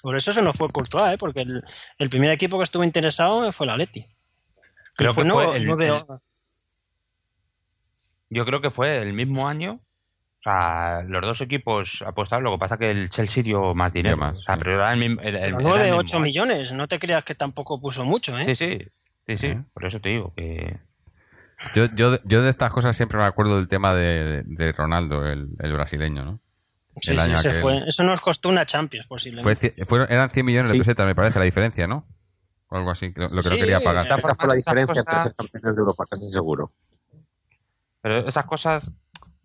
Por 0.00 0.16
eso 0.16 0.30
eso 0.30 0.42
no 0.42 0.52
fue 0.52 0.68
Courtois, 0.68 1.14
¿eh? 1.14 1.18
porque 1.18 1.42
el, 1.42 1.62
el 1.98 2.08
primer 2.10 2.30
equipo 2.30 2.56
que 2.56 2.62
estuvo 2.62 2.84
interesado 2.84 3.50
fue 3.52 3.66
el 3.66 3.70
Atleti. 3.70 4.06
Creo 4.98 5.14
fue 5.14 5.22
que 5.24 5.28
nueve- 5.30 5.46
fue 5.52 5.56
el- 5.58 5.66
nueve- 5.66 6.04
Yo 8.30 8.44
creo 8.44 8.60
que 8.60 8.70
fue 8.70 9.00
el 9.00 9.12
mismo 9.12 9.48
año. 9.48 9.74
O 10.40 10.42
sea, 10.42 11.02
los 11.06 11.20
dos 11.22 11.40
equipos 11.40 12.02
apostaron, 12.06 12.44
lo 12.44 12.52
que 12.52 12.58
pasa 12.58 12.76
que 12.78 12.90
el 12.90 13.10
Chelsea 13.10 13.42
dio 13.42 13.74
más 13.74 13.92
dinero. 13.92 14.16
Más, 14.16 14.38
o 14.38 14.42
sea, 14.42 14.54
sí. 14.54 14.60
pero 14.62 14.74
era 14.76 14.92
el 14.92 14.98
mismo. 15.00 15.20
el- 15.20 15.28
el- 15.28 15.32
pero 15.34 15.46
era 15.46 15.58
el 15.58 15.62
9, 15.64 15.84
mismo 15.84 15.98
8 15.98 16.16
año. 16.16 16.24
millones. 16.24 16.72
No 16.72 16.86
te 16.86 16.98
creas 16.98 17.24
que 17.24 17.34
tampoco 17.34 17.80
puso 17.80 18.04
mucho, 18.04 18.38
¿eh? 18.38 18.44
Sí, 18.44 18.54
sí. 18.54 18.78
Sí, 19.26 19.38
sí. 19.38 19.46
¿Eh? 19.46 19.62
Por 19.74 19.84
eso 19.86 20.00
te 20.00 20.10
digo 20.10 20.32
que. 20.36 20.78
Yo, 21.74 21.86
yo, 21.96 22.22
yo 22.24 22.42
de 22.42 22.50
estas 22.50 22.72
cosas 22.72 22.96
siempre 22.96 23.18
me 23.18 23.24
acuerdo 23.24 23.56
del 23.56 23.66
tema 23.66 23.92
de, 23.94 24.42
de 24.46 24.72
Ronaldo, 24.72 25.26
el, 25.26 25.48
el 25.58 25.72
brasileño, 25.72 26.24
¿no? 26.24 26.40
Sí, 27.00 27.10
el 27.12 27.20
sí, 27.20 27.48
aquel. 27.48 27.60
fue. 27.60 27.82
Eso 27.88 28.04
nos 28.04 28.20
costó 28.20 28.48
una 28.48 28.64
Champions, 28.64 29.06
posiblemente. 29.08 29.74
fueron, 29.84 30.06
eran 30.10 30.30
100 30.30 30.46
millones 30.46 30.70
Sí. 30.70 30.78
de 30.78 30.84
pesetas, 30.84 31.04
me 31.06 31.14
parece, 31.16 31.38
la 31.40 31.44
diferencia, 31.46 31.86
¿no? 31.88 32.04
O 32.70 32.76
algo 32.76 32.90
así, 32.90 33.12
lo, 33.14 33.22
lo 33.24 33.28
que 33.28 33.34
no 33.36 33.42
Sí, 33.42 33.56
quería 33.60 33.80
pagar. 33.80 34.04
eh, 34.06 34.14
Esa 34.16 34.34
fue 34.34 34.48
la 34.48 34.54
diferencia 34.54 35.00
entre 35.00 35.14
cosas- 35.14 35.24
ser 35.28 35.36
campeones 35.36 35.74
de 35.76 35.80
Europa, 35.80 36.04
casi 36.10 36.28
seguro. 36.28 36.70
Pero 38.02 38.28
esas 38.28 38.46
cosas. 38.46 38.90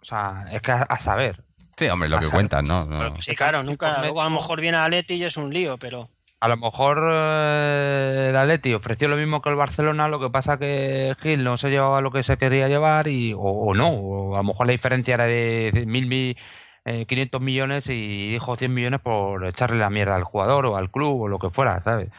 O 0.02 0.06
sea, 0.06 0.46
es 0.52 0.62
que 0.62 0.72
a, 0.72 0.82
a 0.84 0.98
saber. 0.98 1.44
Sí, 1.78 1.88
hombre, 1.88 2.10
lo 2.10 2.20
que 2.20 2.26
Ajá. 2.26 2.34
cuentan, 2.36 2.68
¿no? 2.68 2.86
No. 2.86 3.00
Pero- 3.00 3.22
Sí, 3.22 3.36
claro, 3.36 3.64
nunca. 3.64 4.00
Luego 4.02 4.22
a 4.22 4.26
lo 4.26 4.32
mejor 4.32 4.60
viene 4.62 4.78
Atleti 4.78 5.16
y 5.16 5.24
es 5.24 5.38
un 5.38 5.54
lío, 5.54 5.78
pero. 5.78 6.10
A 6.42 6.50
lo 6.50 6.58
mejor 6.58 7.02
eh, 7.10 8.28
el 8.30 8.36
Atleti 8.36 8.74
ofreció 8.74 9.08
lo 9.08 9.16
mismo 9.16 9.42
que 9.42 9.50
el 9.50 9.56
Barcelona, 9.56 10.10
lo 10.10 10.20
que 10.20 10.30
pasa 10.30 10.58
que 10.60 11.16
Gil 11.22 11.42
no 11.46 11.58
se 11.58 11.70
llevaba 11.70 12.02
lo 12.02 12.12
que 12.12 12.22
se 12.24 12.36
quería 12.38 12.68
llevar 12.68 13.08
y, 13.08 13.32
o, 13.34 13.40
o 13.40 13.74
no, 13.74 13.88
o 13.88 14.34
a 14.36 14.40
lo 14.40 14.44
mejor 14.44 14.68
la 14.68 14.74
diferencia 14.74 15.14
era 15.14 15.24
de 15.26 15.86
mil, 15.88 16.06
mil, 16.08 16.38
eh, 16.84 17.06
500 17.06 17.40
millones 17.40 17.88
y 17.88 18.34
dijo 18.34 18.58
100 18.58 18.74
millones 18.74 19.00
por 19.00 19.46
echarle 19.48 19.78
la 19.78 19.90
mierda 19.90 20.16
al 20.18 20.26
jugador 20.26 20.66
o 20.66 20.76
al 20.76 20.92
club 20.92 21.22
o 21.22 21.28
lo 21.30 21.40
que 21.40 21.50
fuera, 21.50 21.82
¿sabes? 21.82 22.10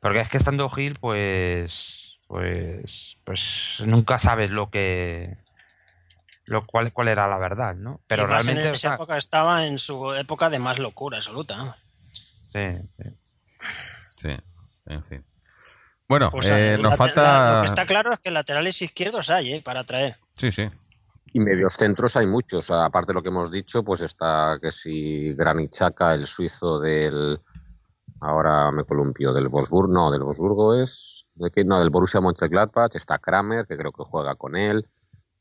Porque 0.00 0.20
es 0.20 0.28
que 0.28 0.38
estando 0.38 0.68
Gil, 0.70 0.96
pues, 0.98 2.18
pues, 2.26 3.16
pues 3.24 3.76
nunca 3.84 4.18
sabes 4.18 4.50
lo 4.50 4.70
que, 4.70 5.36
lo 6.46 6.66
cuál, 6.66 6.92
cuál 6.92 7.08
era 7.08 7.28
la 7.28 7.38
verdad, 7.38 7.74
¿no? 7.74 8.00
Pero 8.06 8.22
y 8.22 8.26
más 8.26 8.44
realmente, 8.44 8.62
en 8.62 8.68
o 8.70 8.72
esa 8.72 8.80
sea, 8.80 8.94
época 8.94 9.16
estaba 9.16 9.66
en 9.66 9.78
su 9.78 10.12
época 10.14 10.48
de 10.50 10.58
más 10.58 10.78
locura 10.78 11.18
absoluta. 11.18 11.56
¿no? 11.56 11.74
sí, 12.52 12.88
sí. 12.98 13.10
Sí, 14.16 14.36
en 14.86 15.02
fin. 15.02 15.24
Bueno, 16.08 16.30
Pues, 16.30 16.48
eh, 16.50 16.76
nos 16.80 16.96
falta... 16.96 17.54
lo 17.56 17.60
que 17.62 17.66
está 17.66 17.86
claro 17.86 18.12
es 18.12 18.20
que 18.20 18.30
laterales 18.30 18.82
izquierdos 18.82 19.30
hay, 19.30 19.54
¿eh? 19.54 19.62
Para 19.64 19.84
traer. 19.84 20.16
Sí, 20.36 20.50
sí. 20.50 20.68
Y 21.32 21.40
medios 21.40 21.74
centros 21.74 22.16
hay 22.16 22.26
muchos. 22.26 22.70
Aparte 22.70 23.12
de 23.12 23.14
lo 23.14 23.22
que 23.22 23.28
hemos 23.28 23.50
dicho, 23.50 23.84
pues 23.84 24.00
está 24.00 24.58
que 24.60 24.72
si 24.72 25.32
Granit 25.34 25.70
Xhaka, 25.70 26.14
el 26.14 26.26
suizo 26.26 26.80
del. 26.80 27.40
Ahora 28.20 28.70
me 28.70 28.84
columpio, 28.84 29.32
del 29.32 29.48
Wolfsburgo. 29.48 29.92
No, 29.92 30.10
del 30.10 30.22
Wolfsburgo 30.22 30.74
es. 30.74 31.24
¿de 31.34 31.50
qué? 31.50 31.64
No, 31.64 31.78
del 31.80 31.90
Borussia 31.90 32.20
Mönchengladbach. 32.20 32.94
Está 32.94 33.18
Kramer, 33.18 33.64
que 33.66 33.76
creo 33.76 33.92
que 33.92 34.02
juega 34.04 34.34
con 34.34 34.56
él. 34.56 34.86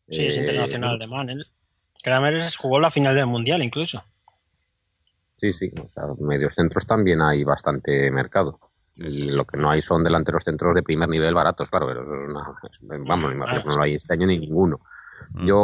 Sí, 0.07 0.25
es 0.27 0.37
Eh, 0.37 0.39
internacional 0.41 0.91
alemán. 0.95 1.29
él. 1.29 1.45
Kramer 2.01 2.35
es- 2.35 2.55
jugó 2.55 2.79
la 2.79 2.89
final 2.89 3.13
del 3.15 3.25
mundial 3.27 3.61
incluso. 3.61 4.01
Sí, 5.35 5.51
sí. 5.51 5.71
O 5.83 5.87
sea, 5.89 6.03
medios 6.19 6.53
centros 6.53 6.85
también 6.85 7.21
hay 7.21 7.43
bastante 7.43 8.09
mercado. 8.11 8.59
Y 8.95 9.29
lo 9.29 9.45
que 9.45 9.57
no 9.57 9.69
hay 9.69 9.81
son 9.81 10.03
delanteros 10.03 10.43
centros 10.43 10.75
de 10.75 10.83
primer 10.83 11.07
nivel 11.07 11.33
baratos, 11.33 11.69
claro, 11.69 11.87
pero 11.87 12.01
eso 12.03 12.13
es 12.19 12.27
una. 12.27 12.43
vamos, 13.07 13.31
que 13.31 13.37
no 13.69 13.77
lo 13.77 13.83
hay 13.83 13.93
este 13.93 14.13
año 14.13 14.27
ni 14.27 14.39
ninguno. 14.39 14.79
Mm. 15.35 15.45
Yo, 15.45 15.57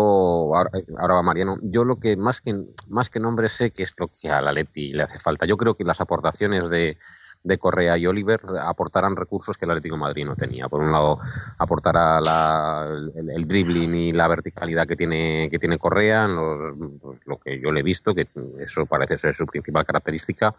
ahora, 0.56 0.69
ahora 0.99 1.14
va 1.15 1.22
Mariano, 1.23 1.57
yo 1.61 1.84
lo 1.86 1.95
que 1.98 2.15
más 2.18 2.41
que 2.41 2.53
más 2.90 3.10
que 3.10 3.19
nombre 3.19 3.48
sé 3.49 3.72
que 3.72 3.84
es 3.84 3.94
lo 3.98 4.07
que 4.07 4.30
a 4.30 4.41
la 4.41 4.52
Leti 4.52 4.94
le 4.94 5.03
hace 5.03 5.18
falta. 5.19 5.45
Yo 5.45 5.57
creo 5.57 5.76
que 5.76 5.84
las 5.84 6.02
aportaciones 6.02 6.69
de, 6.69 6.98
de 7.44 7.57
Correa 7.57 7.98
y 7.98 8.06
Oliver 8.07 8.40
aportarán 8.61 9.15
recursos 9.15 9.57
que 9.57 9.65
el 9.65 9.72
Atlético 9.72 9.98
Madrid 9.98 10.26
no 10.26 10.36
tenía. 10.36 10.68
Por 10.69 10.82
un 10.82 10.91
lado, 10.91 11.19
aportará 11.57 12.19
la- 12.22 12.88
el, 13.15 13.30
el 13.30 13.48
dribbling 13.48 13.94
y 13.95 14.11
la 14.11 14.27
verticalidad 14.27 14.88
que 14.88 14.95
tiene, 14.95 15.48
que 15.49 15.60
tiene 15.60 15.77
Correa, 15.77 16.27
los- 16.27 16.73
pues, 17.02 17.19
lo 17.26 17.38
que 17.40 17.60
yo 17.61 17.72
le 17.72 17.82
he 17.82 17.84
visto, 17.84 18.14
que 18.15 18.27
eso 18.60 18.86
parece 18.86 19.18
ser 19.18 19.34
su 19.34 19.45
principal 19.45 19.84
característica. 19.86 20.56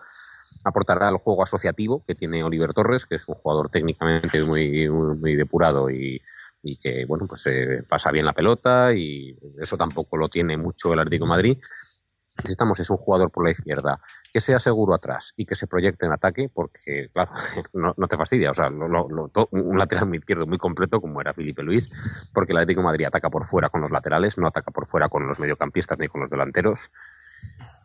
Aportará 0.65 1.09
el 1.09 1.17
juego 1.17 1.43
asociativo 1.43 2.03
que 2.07 2.15
tiene 2.15 2.43
Oliver 2.45 2.73
Torres, 2.73 3.05
que 3.07 3.17
es 3.17 3.29
un 3.29 3.35
jugador 3.35 3.69
técnicamente 3.69 4.43
muy, 4.45 4.89
muy 4.89 5.35
depurado 5.37 5.91
y, 5.91 6.21
y 6.67 6.77
que 6.77 7.05
bueno 7.07 7.27
pues 7.29 7.47
eh, 7.47 7.83
pasa 7.89 8.11
bien 8.11 8.27
la 8.27 8.33
pelota 8.33 8.93
y 8.93 9.37
eso 9.61 9.77
tampoco 9.77 10.17
lo 10.17 10.29
tiene 10.29 10.57
mucho 10.57 10.93
el 10.93 10.99
Atlético 11.01 11.25
de 11.25 11.29
Madrid. 11.31 11.59
Necesitamos 12.39 12.79
es 12.81 12.91
un 12.91 12.99
jugador 12.99 13.31
por 13.31 13.45
la 13.47 13.51
izquierda 13.51 13.99
que 14.31 14.41
sea 14.41 14.59
seguro 14.59 14.95
atrás 14.95 15.33
y 15.37 15.47
que 15.47 15.55
se 15.55 15.67
proyecte 15.67 16.05
en 16.05 16.13
ataque 16.13 16.51
porque 16.53 17.09
claro 17.11 17.31
no, 17.73 17.95
no 17.97 18.07
te 18.07 18.17
fastidia, 18.19 18.51
o 18.51 18.55
sea 18.55 18.69
lo- 18.69 18.89
lo- 18.89 19.09
lo- 19.09 19.29
to- 19.29 19.49
un 19.53 19.79
lateral 19.79 20.07
muy 20.07 20.19
izquierdo 20.19 20.47
muy 20.47 20.59
completo 20.59 21.01
como 21.01 21.19
era 21.23 21.33
Felipe 21.33 21.63
Luis 21.63 22.31
porque 22.35 22.53
el 22.53 22.59
Atlético 22.59 22.83
de 22.83 22.87
Madrid 22.87 23.07
ataca 23.07 23.31
por 23.31 23.47
fuera 23.47 23.71
con 23.71 23.81
los 23.81 23.91
laterales, 23.91 24.37
no 24.37 24.49
ataca 24.49 24.71
por 24.71 24.87
fuera 24.87 25.09
con 25.09 25.27
los 25.27 25.41
mediocampistas 25.41 25.99
ni 25.99 26.09
con 26.09 26.21
los 26.21 26.31
delanteros. 26.31 26.91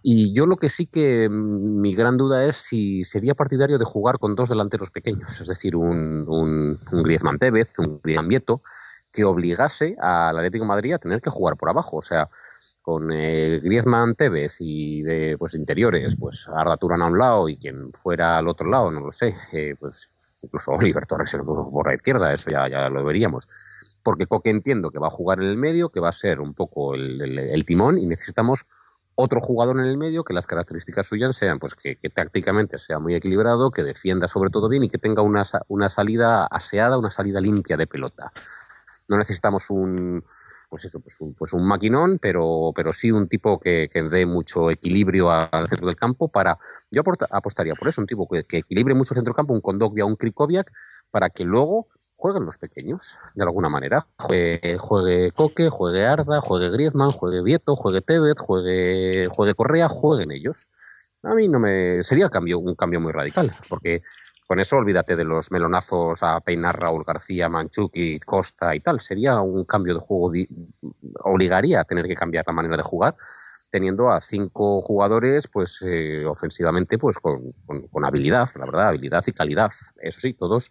Y 0.03 0.33
yo 0.33 0.45
lo 0.47 0.55
que 0.55 0.69
sí 0.69 0.85
que 0.87 1.29
mm, 1.29 1.81
mi 1.81 1.93
gran 1.93 2.17
duda 2.17 2.43
es 2.45 2.55
si 2.55 3.03
sería 3.03 3.35
partidario 3.35 3.77
de 3.77 3.85
jugar 3.85 4.17
con 4.17 4.35
dos 4.35 4.49
delanteros 4.49 4.89
pequeños, 4.91 5.39
es 5.39 5.47
decir, 5.47 5.75
un, 5.75 6.25
un, 6.27 6.79
Griezmann 7.03 7.37
Tevez, 7.37 7.77
un 7.79 7.99
Griezmann 8.03 8.27
Vieto, 8.27 8.61
que 9.11 9.23
obligase 9.25 9.95
al 9.99 10.37
Atlético 10.37 10.65
Madrid 10.65 10.93
a 10.93 10.97
tener 10.99 11.21
que 11.21 11.29
jugar 11.29 11.57
por 11.57 11.69
abajo. 11.69 11.97
O 11.97 12.01
sea, 12.01 12.29
con 12.81 13.11
eh, 13.11 13.59
Griezmann 13.61 14.15
Tevez 14.15 14.57
y 14.59 15.03
de 15.03 15.37
pues 15.37 15.53
interiores, 15.53 16.15
pues 16.19 16.47
Arda 16.53 16.77
Turán 16.77 17.01
a 17.03 17.07
un 17.07 17.19
lado 17.19 17.47
y 17.47 17.57
quien 17.57 17.91
fuera 17.93 18.37
al 18.37 18.47
otro 18.47 18.69
lado, 18.69 18.91
no 18.91 19.01
lo 19.01 19.11
sé, 19.11 19.33
eh, 19.53 19.75
pues 19.79 20.09
incluso 20.41 20.71
Oliver 20.95 21.05
Torres 21.05 21.35
por 21.45 21.87
la 21.87 21.93
izquierda, 21.93 22.33
eso 22.33 22.49
ya, 22.49 22.67
ya 22.67 22.89
lo 22.89 23.03
veríamos. 23.03 23.45
Porque 24.01 24.25
Coque 24.25 24.49
entiendo 24.49 24.89
que 24.89 24.97
va 24.97 25.07
a 25.07 25.11
jugar 25.11 25.43
en 25.43 25.49
el 25.49 25.57
medio, 25.57 25.89
que 25.89 25.99
va 25.99 26.09
a 26.09 26.13
ser 26.13 26.39
un 26.39 26.55
poco 26.55 26.95
el- 26.95 27.37
el 27.37 27.65
timón 27.65 27.99
y 27.99 28.07
necesitamos 28.07 28.63
otro 29.15 29.39
jugador 29.39 29.77
en 29.79 29.85
el 29.85 29.97
medio 29.97 30.23
que 30.23 30.33
las 30.33 30.47
características 30.47 31.05
suyas 31.05 31.35
sean 31.35 31.59
pues 31.59 31.75
que, 31.75 31.95
tácticamente 32.09 32.77
sea 32.77 32.99
muy 32.99 33.15
equilibrado, 33.15 33.71
que 33.71 33.83
defienda 33.83 34.27
sobre 34.27 34.49
todo 34.49 34.69
bien 34.69 34.83
y 34.83 34.89
que 34.89 34.97
tenga 34.97 35.21
una, 35.21 35.43
una 35.67 35.89
salida 35.89 36.45
aseada, 36.45 36.97
una 36.97 37.09
salida 37.09 37.39
limpia 37.39 37.77
de 37.77 37.87
pelota. 37.87 38.31
No 39.09 39.17
necesitamos 39.17 39.69
un 39.69 40.23
pues 40.71 40.85
eso, 40.85 41.01
pues 41.01 41.19
un, 41.19 41.33
pues 41.33 41.51
un 41.51 41.67
maquinón, 41.67 42.17
pero, 42.21 42.71
pero 42.73 42.93
sí 42.93 43.11
un 43.11 43.27
tipo 43.27 43.59
que, 43.59 43.89
que 43.91 44.03
dé 44.03 44.25
mucho 44.25 44.71
equilibrio 44.71 45.29
al 45.29 45.67
centro 45.67 45.85
del 45.85 45.97
campo 45.97 46.29
para, 46.29 46.57
yo 46.89 47.01
aporta- 47.01 47.27
apostaría 47.29 47.75
por 47.75 47.89
eso, 47.89 47.99
un 47.99 48.07
tipo 48.07 48.25
que, 48.25 48.43
que 48.43 48.59
equilibre 48.59 48.93
mucho 48.93 49.13
el 49.13 49.17
centro 49.17 49.31
del 49.31 49.35
campo, 49.35 49.53
un 49.53 49.59
Kondogbia, 49.59 50.05
un 50.05 50.15
Krikoviak, 50.15 50.71
para 51.11 51.29
que 51.29 51.43
luego 51.43 51.89
jueguen 52.21 52.45
los 52.45 52.59
pequeños, 52.59 53.15
de 53.33 53.43
alguna 53.43 53.67
manera. 53.67 54.05
Juegue, 54.19 54.77
juegue 54.77 55.31
Coque, 55.31 55.69
juegue 55.69 56.05
Arda, 56.05 56.39
juegue 56.39 56.69
Griezmann, 56.69 57.09
juegue 57.09 57.41
Vieto, 57.41 57.75
juegue 57.75 58.01
Tevez, 58.01 58.35
juegue, 58.37 59.27
juegue 59.27 59.55
Correa, 59.55 59.89
jueguen 59.89 60.31
ellos. 60.31 60.67
A 61.23 61.33
mí 61.33 61.47
no 61.47 61.59
me... 61.59 62.03
Sería 62.03 62.29
cambio, 62.29 62.59
un 62.59 62.75
cambio 62.75 62.99
muy 62.99 63.11
radical, 63.11 63.49
porque 63.67 64.01
con 64.47 64.59
eso 64.59 64.75
olvídate 64.75 65.15
de 65.15 65.23
los 65.23 65.49
melonazos 65.49 66.21
a 66.21 66.39
peinar 66.41 66.79
Raúl 66.79 67.03
García, 67.05 67.49
Manchuki, 67.49 68.19
Costa 68.19 68.75
y 68.75 68.81
tal. 68.81 68.99
Sería 68.99 69.41
un 69.41 69.65
cambio 69.65 69.95
de 69.95 69.99
juego, 69.99 70.31
obligaría 71.23 71.81
a 71.81 71.85
tener 71.85 72.05
que 72.05 72.15
cambiar 72.15 72.43
la 72.45 72.53
manera 72.53 72.77
de 72.77 72.83
jugar 72.83 73.15
teniendo 73.71 74.11
a 74.11 74.19
cinco 74.19 74.81
jugadores 74.81 75.47
pues 75.47 75.81
eh, 75.85 76.25
ofensivamente 76.25 76.97
pues 76.97 77.17
con, 77.17 77.53
con- 77.65 77.87
con 77.87 78.03
habilidad, 78.03 78.47
la 78.59 78.65
verdad, 78.65 78.89
habilidad 78.89 79.23
y 79.25 79.31
calidad. 79.31 79.71
Eso 80.01 80.19
sí, 80.19 80.33
todos 80.33 80.69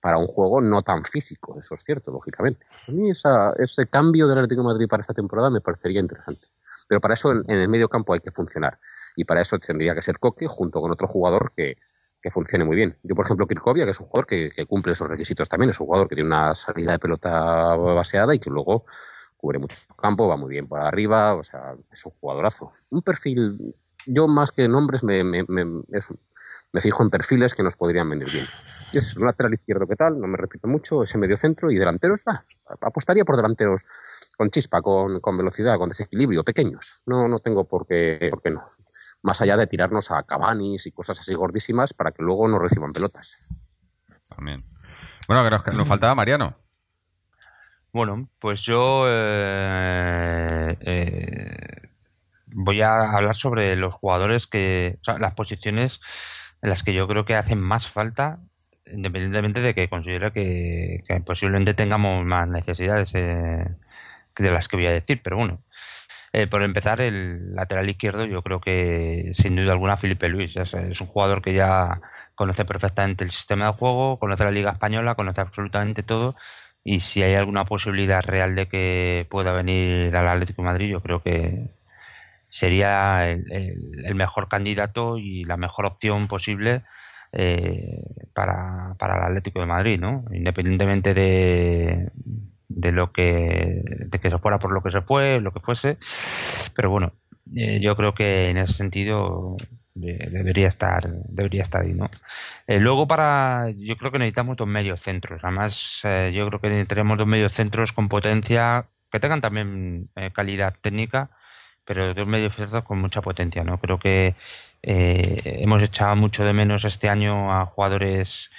para 0.00 0.18
un 0.18 0.26
juego 0.26 0.60
no 0.60 0.82
tan 0.82 1.04
físico, 1.04 1.58
eso 1.58 1.74
es 1.74 1.82
cierto, 1.84 2.10
lógicamente. 2.10 2.64
A 2.88 2.92
mí 2.92 3.10
esa- 3.10 3.52
ese 3.58 3.86
cambio 3.86 4.26
del 4.26 4.38
Atlético 4.38 4.62
Madrid 4.62 4.86
para 4.88 5.00
esta 5.02 5.14
temporada 5.14 5.50
me 5.50 5.60
parecería 5.60 6.00
interesante. 6.00 6.46
Pero 6.88 7.00
para 7.00 7.14
eso 7.14 7.32
en, 7.32 7.44
el 7.48 7.68
medio 7.68 7.88
campo 7.88 8.14
hay 8.14 8.20
que 8.20 8.30
funcionar. 8.30 8.78
Y 9.16 9.24
para 9.24 9.42
eso 9.42 9.58
tendría 9.58 9.94
que 9.94 10.02
ser 10.02 10.18
Coque 10.18 10.46
junto 10.48 10.80
con 10.80 10.90
otro 10.90 11.06
jugador 11.06 11.52
que, 11.54 11.76
que 12.20 12.30
funcione 12.30 12.64
muy 12.64 12.76
bien. 12.76 12.98
Yo, 13.02 13.14
por 13.14 13.26
ejemplo, 13.26 13.46
Kirkovia, 13.46 13.84
que 13.84 13.90
es 13.90 14.00
un 14.00 14.06
jugador 14.06 14.26
que, 14.26 14.50
cumple 14.66 14.92
esos 14.92 15.08
requisitos 15.08 15.48
también, 15.48 15.70
es 15.70 15.80
un 15.80 15.86
jugador 15.86 16.08
que 16.08 16.16
tiene 16.16 16.28
una 16.28 16.54
salida 16.54 16.92
de 16.92 16.98
pelota 16.98 17.76
baseada 17.76 18.34
y 18.34 18.38
que 18.38 18.50
luego 18.50 18.84
cubre 19.36 19.58
mucho 19.58 19.76
campo, 19.96 20.28
va 20.28 20.36
muy 20.36 20.50
bien 20.50 20.68
para 20.68 20.88
arriba, 20.88 21.34
o 21.34 21.42
sea, 21.42 21.74
es 21.90 22.04
un 22.04 22.12
jugadorazo. 22.12 22.68
Un 22.90 23.02
perfil, 23.02 23.74
yo 24.06 24.28
más 24.28 24.52
que 24.52 24.68
nombres 24.68 25.02
me, 25.02 25.24
me, 25.24 25.44
me 25.46 26.80
fijo 26.80 27.02
en 27.02 27.10
perfiles 27.10 27.54
que 27.54 27.62
nos 27.62 27.76
podrían 27.76 28.08
venir 28.08 28.30
bien. 28.30 28.46
Es 28.92 29.16
un 29.16 29.26
lateral 29.26 29.54
izquierdo, 29.54 29.86
¿qué 29.86 29.96
tal? 29.96 30.18
No 30.18 30.26
me 30.26 30.36
repito 30.36 30.66
mucho, 30.66 31.02
ese 31.02 31.16
medio 31.18 31.36
centro 31.36 31.70
y 31.70 31.76
delanteros. 31.76 32.22
Ah, 32.26 32.40
apostaría 32.80 33.24
por 33.24 33.36
delanteros 33.36 33.84
con 34.36 34.50
chispa, 34.50 34.82
con, 34.82 35.20
con, 35.20 35.36
velocidad, 35.36 35.78
con 35.78 35.88
desequilibrio, 35.88 36.42
pequeños. 36.42 37.02
No, 37.06 37.28
no 37.28 37.38
tengo 37.38 37.68
por 37.68 37.86
qué, 37.86 38.28
por 38.30 38.42
qué 38.42 38.50
no. 38.50 38.62
Más 39.22 39.40
allá 39.40 39.56
de 39.56 39.66
tirarnos 39.66 40.10
a 40.10 40.22
cabanis 40.24 40.86
y 40.86 40.92
cosas 40.92 41.20
así 41.20 41.34
gordísimas 41.34 41.94
para 41.94 42.10
que 42.10 42.22
luego 42.22 42.48
no 42.48 42.58
reciban 42.58 42.92
pelotas. 42.92 43.54
También. 44.34 44.60
Bueno, 45.28 45.44
que 45.44 45.50
nos, 45.50 45.66
nos 45.78 45.88
faltaba 45.88 46.14
Mariano. 46.14 46.56
Bueno, 47.92 48.28
pues 48.38 48.62
yo 48.62 49.04
eh, 49.08 50.76
eh, 50.80 51.90
voy 52.46 52.82
a 52.82 53.10
hablar 53.10 53.34
sobre 53.34 53.74
los 53.74 53.94
jugadores 53.94 54.46
que, 54.46 54.98
o 55.00 55.04
sea, 55.04 55.18
las 55.18 55.34
posiciones 55.34 56.00
en 56.62 56.70
las 56.70 56.82
que 56.82 56.94
yo 56.94 57.08
creo 57.08 57.24
que 57.24 57.34
hacen 57.34 57.60
más 57.60 57.88
falta, 57.88 58.40
independientemente 58.92 59.60
de 59.60 59.74
que 59.74 59.88
considero 59.88 60.32
que, 60.32 61.02
posiblemente 61.24 61.74
tengamos 61.74 62.24
más 62.24 62.48
necesidades 62.48 63.12
eh, 63.14 63.64
de 64.36 64.50
las 64.50 64.68
que 64.68 64.76
voy 64.76 64.86
a 64.86 64.92
decir, 64.92 65.20
pero 65.22 65.36
bueno. 65.36 65.62
Eh, 66.32 66.46
por 66.46 66.62
empezar, 66.62 67.00
el 67.00 67.54
lateral 67.56 67.90
izquierdo, 67.90 68.24
yo 68.24 68.42
creo 68.42 68.60
que 68.60 69.32
sin 69.34 69.56
duda 69.56 69.72
alguna 69.72 69.96
Felipe 69.96 70.28
Luis 70.28 70.56
es, 70.56 70.72
un 71.00 71.06
jugador 71.08 71.42
que 71.42 71.54
ya 71.54 72.00
conoce 72.36 72.64
perfectamente 72.64 73.24
el 73.24 73.32
sistema 73.32 73.66
de 73.66 73.72
juego, 73.72 74.18
conoce 74.18 74.44
la 74.44 74.52
Liga 74.52 74.70
Española, 74.70 75.16
conoce 75.16 75.40
absolutamente 75.40 76.04
todo 76.04 76.34
y 76.84 77.00
si 77.00 77.22
hay 77.22 77.34
alguna 77.34 77.64
posibilidad 77.64 78.22
real 78.22 78.54
de 78.54 78.68
que 78.68 79.26
pueda 79.28 79.52
venir 79.52 80.14
al 80.16 80.28
Atlético 80.28 80.62
de 80.62 80.66
Madrid, 80.68 80.88
yo 80.90 81.02
creo 81.02 81.20
que 81.20 81.68
sería 82.48 83.28
el 83.28 84.14
mejor 84.14 84.48
candidato 84.48 85.18
y 85.18 85.44
la 85.44 85.56
mejor 85.56 85.86
opción 85.86 86.28
posible 86.28 86.84
eh, 87.32 88.02
para, 88.32 88.94
para 88.98 89.18
el 89.18 89.24
Atlético 89.24 89.60
de 89.60 89.66
Madrid, 89.66 90.00
¿no? 90.00 90.24
Independientemente 90.32 91.14
de, 91.14 92.10
de 92.68 92.92
lo 92.92 93.12
que 93.12 93.82
de 93.84 94.18
que 94.18 94.30
se 94.30 94.38
fuera 94.38 94.58
por 94.58 94.72
lo 94.72 94.82
que 94.82 94.90
se 94.90 95.02
fue, 95.02 95.40
lo 95.40 95.52
que 95.52 95.60
fuese, 95.60 95.98
pero 96.74 96.90
bueno, 96.90 97.12
eh, 97.56 97.80
yo 97.80 97.96
creo 97.96 98.14
que 98.14 98.50
en 98.50 98.56
ese 98.58 98.74
sentido 98.74 99.56
debería 99.94 100.68
estar 100.68 101.10
debería 101.28 101.62
estar 101.62 101.82
ahí 101.82 101.92
no 101.92 102.06
eh, 102.66 102.80
luego 102.80 103.06
para 103.08 103.70
yo 103.76 103.96
creo 103.96 104.12
que 104.12 104.18
necesitamos 104.18 104.56
dos 104.56 104.68
medios 104.68 105.00
centros. 105.00 105.40
Además 105.42 106.00
eh, 106.04 106.32
yo 106.34 106.46
creo 106.48 106.60
que 106.60 106.68
necesitaremos 106.68 107.18
dos 107.18 107.26
medios 107.26 107.52
centros 107.52 107.92
con 107.92 108.08
potencia 108.08 108.86
que 109.10 109.20
tengan 109.20 109.40
también 109.40 110.08
eh, 110.16 110.30
calidad 110.32 110.74
técnica 110.80 111.30
pero 111.84 112.14
dos 112.14 112.26
medios 112.26 112.54
centros 112.54 112.84
con 112.84 113.00
mucha 113.00 113.20
potencia 113.20 113.64
no 113.64 113.78
creo 113.78 113.98
que 113.98 114.36
eh, 114.82 115.36
hemos 115.44 115.82
echado 115.82 116.16
mucho 116.16 116.44
de 116.44 116.52
menos 116.52 116.84
este 116.84 117.08
año 117.08 117.52
a 117.52 117.66
jugadores 117.66 118.50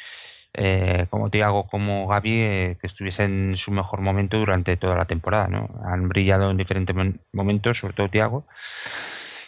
como 1.10 1.30
Tiago 1.30 1.66
como 1.68 2.08
Gaby 2.08 2.76
que 2.76 2.88
estuviesen 2.88 3.52
en 3.52 3.58
su 3.58 3.72
mejor 3.72 4.02
momento 4.02 4.38
durante 4.38 4.76
toda 4.76 4.98
la 4.98 5.06
temporada 5.06 5.48
no 5.48 5.70
han 5.86 6.10
brillado 6.10 6.52
en 6.52 6.58
diferentes 6.58 6.94
momentos 7.32 7.78
sobre 7.78 7.94
todo 7.94 8.10
Tiago 8.10 8.46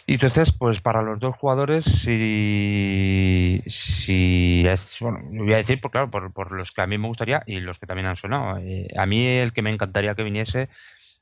y 0.06 0.14
entonces, 0.14 0.52
pues 0.52 0.82
para 0.82 1.00
los 1.00 1.18
dos 1.18 1.34
jugadores, 1.34 1.86
si, 1.86 3.62
si 3.66 4.62
es, 4.66 4.98
bueno, 5.00 5.20
voy 5.30 5.54
a 5.54 5.56
decir, 5.56 5.80
por, 5.80 5.90
claro, 5.92 6.10
por, 6.10 6.30
por 6.30 6.52
los 6.52 6.72
que 6.72 6.82
a 6.82 6.86
mí 6.86 6.98
me 6.98 7.08
gustaría 7.08 7.42
y 7.46 7.60
los 7.60 7.78
que 7.78 7.86
también 7.86 8.08
han 8.08 8.16
sonado. 8.16 8.58
Eh, 8.58 8.88
a 8.98 9.06
mí 9.06 9.26
el 9.26 9.54
que 9.54 9.62
me 9.62 9.70
encantaría 9.72 10.14
que 10.14 10.22
viniese 10.22 10.68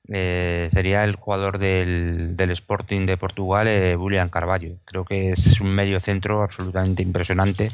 eh, 0.09 0.69
sería 0.73 1.05
el 1.05 1.17
jugador 1.17 1.59
del, 1.59 2.37
del 2.37 2.51
Sporting 2.53 3.07
de 3.07 3.17
Portugal, 3.17 3.69
eh, 3.69 3.97
William 3.97 4.29
Carvalho. 4.31 4.79
Creo 4.85 5.05
que 5.05 5.31
es 5.31 5.61
un 5.61 5.75
medio 5.75 6.01
centro 6.01 6.43
absolutamente 6.43 7.03
impresionante, 7.03 7.71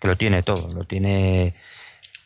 que 0.00 0.08
lo 0.08 0.16
tiene 0.16 0.42
todo, 0.42 0.74
lo 0.74 0.84
tiene 0.84 1.54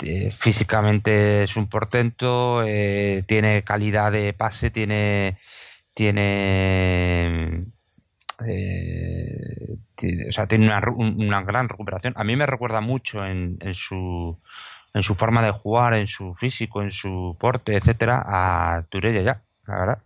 eh, 0.03 0.31
físicamente 0.31 1.45
es 1.45 1.57
un 1.57 1.69
portento, 1.69 2.63
eh, 2.67 3.23
tiene 3.27 3.63
calidad 3.63 4.13
de 4.13 4.33
pase, 4.33 4.71
tiene 4.71 5.39
tiene 5.95 7.65
eh, 8.47 9.77
o 10.29 10.33
sea, 10.33 10.47
tiene 10.47 10.67
una, 10.67 11.43
gran 11.43 11.69
recuperación. 11.69 12.15
A 12.17 12.25
mí 12.25 12.37
me 12.37 12.47
recuerda 12.47 12.81
mucho 12.81 13.25
en, 13.27 13.59
su 13.75 14.39
en 14.95 15.03
su 15.03 15.15
forma 15.15 15.43
de 15.43 15.51
jugar, 15.51 15.95
en 15.95 16.09
su 16.09 16.35
físico, 16.35 16.83
en 16.83 16.91
su 16.91 17.37
porte, 17.39 17.77
etcétera, 17.77 18.23
a 18.27 18.85
Turella 18.89 19.23
ya, 19.23 19.43
la 19.67 19.79
verdad. 19.79 19.99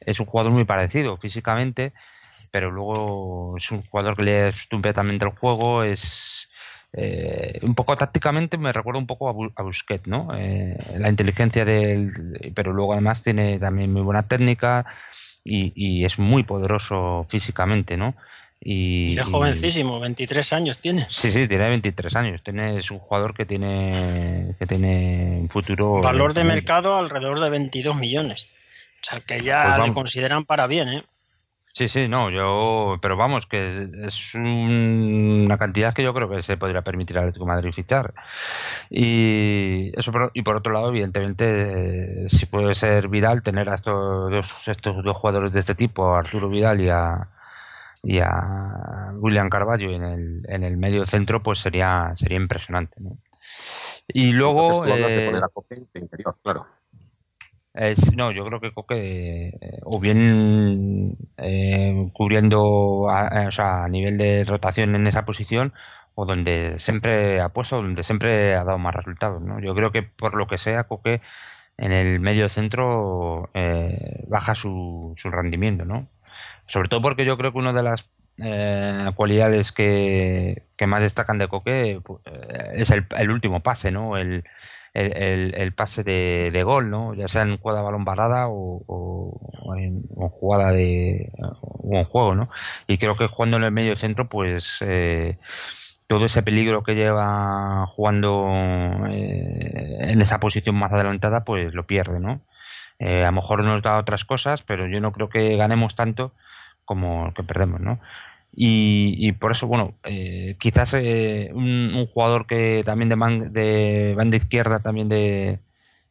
Es 0.00 0.20
un 0.20 0.26
jugador 0.26 0.52
muy 0.52 0.64
parecido 0.64 1.16
físicamente, 1.16 1.92
pero 2.52 2.70
luego 2.70 3.56
es 3.56 3.70
un 3.70 3.82
jugador 3.82 4.16
que 4.16 4.22
lee 4.22 4.50
estupendamente 4.50 5.24
el 5.24 5.32
juego, 5.32 5.82
es 5.82 6.48
eh, 6.92 7.58
un 7.62 7.74
poco 7.74 7.96
tácticamente 7.96 8.56
me 8.56 8.72
recuerda 8.72 8.98
un 8.98 9.06
poco 9.06 9.28
a, 9.28 9.32
Bu 9.32 9.52
Busquets, 9.58 10.06
¿no? 10.06 10.28
Eh, 10.36 10.76
la 10.98 11.08
inteligencia 11.08 11.64
del, 11.64 12.10
pero 12.54 12.72
luego 12.72 12.92
además 12.92 13.22
tiene 13.22 13.58
también 13.58 13.92
muy 13.92 14.02
buena 14.02 14.22
técnica, 14.22 14.86
y, 15.46 16.04
es 16.04 16.18
muy 16.18 16.42
poderoso 16.42 17.26
físicamente, 17.28 17.96
¿no? 17.96 18.14
Y, 18.68 19.16
es 19.16 19.24
jovencísimo, 19.28 20.00
23 20.00 20.52
años 20.54 20.80
tiene. 20.80 21.06
Sí, 21.08 21.30
sí, 21.30 21.46
tiene 21.46 21.68
23 21.68 22.16
años. 22.16 22.42
Tiene, 22.42 22.80
es 22.80 22.90
un 22.90 22.98
jugador 22.98 23.32
que 23.32 23.46
tiene, 23.46 24.56
que 24.58 24.66
tiene 24.66 25.38
un 25.42 25.48
futuro. 25.48 26.00
Valor 26.00 26.34
de 26.34 26.42
mercado 26.42 26.96
alrededor 26.96 27.40
de 27.40 27.48
22 27.48 27.94
millones. 27.94 28.46
O 29.00 29.04
sea, 29.08 29.20
que 29.20 29.38
ya 29.38 29.76
pues 29.76 29.88
le 29.88 29.94
consideran 29.94 30.44
para 30.44 30.66
bien, 30.66 30.88
¿eh? 30.88 31.04
Sí, 31.74 31.86
sí, 31.88 32.08
no, 32.08 32.28
yo, 32.30 32.96
pero 33.00 33.16
vamos, 33.16 33.46
que 33.46 33.86
es 34.04 34.34
un, 34.34 35.44
una 35.44 35.58
cantidad 35.58 35.94
que 35.94 36.02
yo 36.02 36.12
creo 36.12 36.28
que 36.28 36.42
se 36.42 36.56
podría 36.56 36.82
permitir 36.82 37.18
al 37.18 37.24
Atlético 37.24 37.44
de 37.44 37.52
Madrid 37.52 37.72
fichar. 37.72 38.14
Y 38.90 39.92
eso 39.96 40.10
por, 40.10 40.32
y 40.34 40.42
por 40.42 40.56
otro 40.56 40.72
lado, 40.72 40.88
evidentemente, 40.88 42.24
eh, 42.24 42.28
si 42.30 42.46
puede 42.46 42.74
ser 42.74 43.06
Vidal, 43.06 43.44
tener 43.44 43.68
a 43.68 43.76
estos 43.76 44.28
dos, 44.28 44.66
estos 44.66 45.04
dos 45.04 45.16
jugadores 45.16 45.52
de 45.52 45.60
este 45.60 45.76
tipo, 45.76 46.14
a 46.14 46.18
Arturo 46.18 46.48
Vidal 46.48 46.80
y 46.80 46.88
a, 46.88 47.28
y 48.06 48.20
a 48.20 49.12
William 49.18 49.48
Carvalho 49.48 49.90
en 49.90 50.04
el, 50.04 50.42
en 50.48 50.62
el 50.62 50.76
medio 50.76 51.04
centro, 51.04 51.42
pues 51.42 51.58
sería, 51.58 52.14
sería 52.16 52.38
impresionante. 52.38 52.94
¿no? 53.00 53.18
Y 54.06 54.32
luego. 54.32 54.86
Eh, 54.86 55.26
poner 55.26 55.42
a 55.42 55.98
interior, 55.98 56.36
claro. 56.40 56.64
Eh, 57.74 57.96
no, 58.16 58.30
yo 58.30 58.44
creo 58.46 58.60
que 58.60 58.72
Coque, 58.72 59.48
eh, 59.48 59.80
o 59.84 59.98
bien 60.00 61.16
eh, 61.36 62.10
cubriendo 62.12 63.10
a, 63.10 63.48
o 63.48 63.50
sea, 63.50 63.84
a 63.84 63.88
nivel 63.88 64.16
de 64.16 64.44
rotación 64.44 64.94
en 64.94 65.08
esa 65.08 65.24
posición, 65.24 65.74
o 66.14 66.24
donde 66.24 66.78
siempre 66.78 67.40
ha 67.40 67.48
puesto, 67.50 67.76
donde 67.76 68.04
siempre 68.04 68.54
ha 68.54 68.62
dado 68.64 68.78
más 68.78 68.94
resultados. 68.94 69.42
¿no? 69.42 69.60
Yo 69.60 69.74
creo 69.74 69.90
que 69.90 70.02
por 70.04 70.36
lo 70.36 70.46
que 70.46 70.58
sea, 70.58 70.84
Coque 70.84 71.20
en 71.76 71.92
el 71.92 72.20
medio 72.20 72.48
centro 72.48 73.50
eh, 73.52 74.24
baja 74.28 74.54
su, 74.54 75.12
su 75.16 75.30
rendimiento, 75.30 75.84
¿no? 75.84 76.08
Sobre 76.68 76.88
todo 76.88 77.02
porque 77.02 77.24
yo 77.24 77.36
creo 77.36 77.52
que 77.52 77.58
una 77.58 77.72
de 77.72 77.82
las 77.82 78.08
eh, 78.38 79.10
cualidades 79.14 79.72
que, 79.72 80.64
que, 80.76 80.86
más 80.86 81.00
destacan 81.00 81.38
de 81.38 81.48
Coque 81.48 82.00
pues, 82.04 82.20
es 82.74 82.90
el, 82.90 83.06
el, 83.16 83.30
último 83.30 83.60
pase, 83.60 83.90
¿no? 83.90 84.16
El, 84.16 84.44
el, 84.96 85.72
pase 85.72 86.02
de, 86.02 86.50
de, 86.52 86.62
gol, 86.62 86.90
¿no? 86.90 87.14
Ya 87.14 87.28
sea 87.28 87.42
en 87.42 87.58
jugada 87.58 87.82
balón 87.82 88.04
parada 88.04 88.46
o, 88.48 89.40
en, 89.78 90.02
jugada 90.30 90.72
de 90.72 91.32
o 91.40 91.96
en 91.96 92.04
juego, 92.04 92.34
¿no? 92.34 92.48
Y 92.86 92.98
creo 92.98 93.14
que 93.14 93.26
jugando 93.26 93.58
en 93.58 93.64
el 93.64 93.72
medio 93.72 93.96
centro, 93.96 94.28
pues 94.28 94.78
eh, 94.80 95.38
todo 96.06 96.26
ese 96.26 96.42
peligro 96.42 96.82
que 96.82 96.94
lleva 96.94 97.86
jugando 97.88 98.46
eh, 99.08 100.10
en 100.12 100.20
esa 100.22 100.40
posición 100.40 100.76
más 100.76 100.92
adelantada, 100.92 101.44
pues 101.44 101.74
lo 101.74 101.86
pierde, 101.86 102.20
¿no? 102.20 102.40
Eh, 102.98 103.24
a 103.24 103.26
lo 103.26 103.32
mejor 103.32 103.62
nos 103.64 103.82
da 103.82 103.98
otras 103.98 104.24
cosas, 104.24 104.62
pero 104.62 104.86
yo 104.86 105.00
no 105.00 105.12
creo 105.12 105.28
que 105.28 105.56
ganemos 105.56 105.94
tanto 105.96 106.32
como 106.86 107.34
que 107.34 107.42
perdemos, 107.42 107.80
¿no? 107.80 108.00
Y, 108.58 109.32
por 109.32 109.52
eso, 109.52 109.66
bueno, 109.66 109.98
eh, 110.02 110.56
quizás 110.58 110.94
eh, 110.94 111.50
un, 111.52 111.92
un, 111.94 112.06
jugador 112.06 112.46
que 112.46 112.82
también 112.86 113.10
de, 113.10 113.16
man, 113.16 113.52
de 113.52 114.14
banda 114.16 114.38
izquierda, 114.38 114.78
también 114.78 115.10
de 115.10 115.60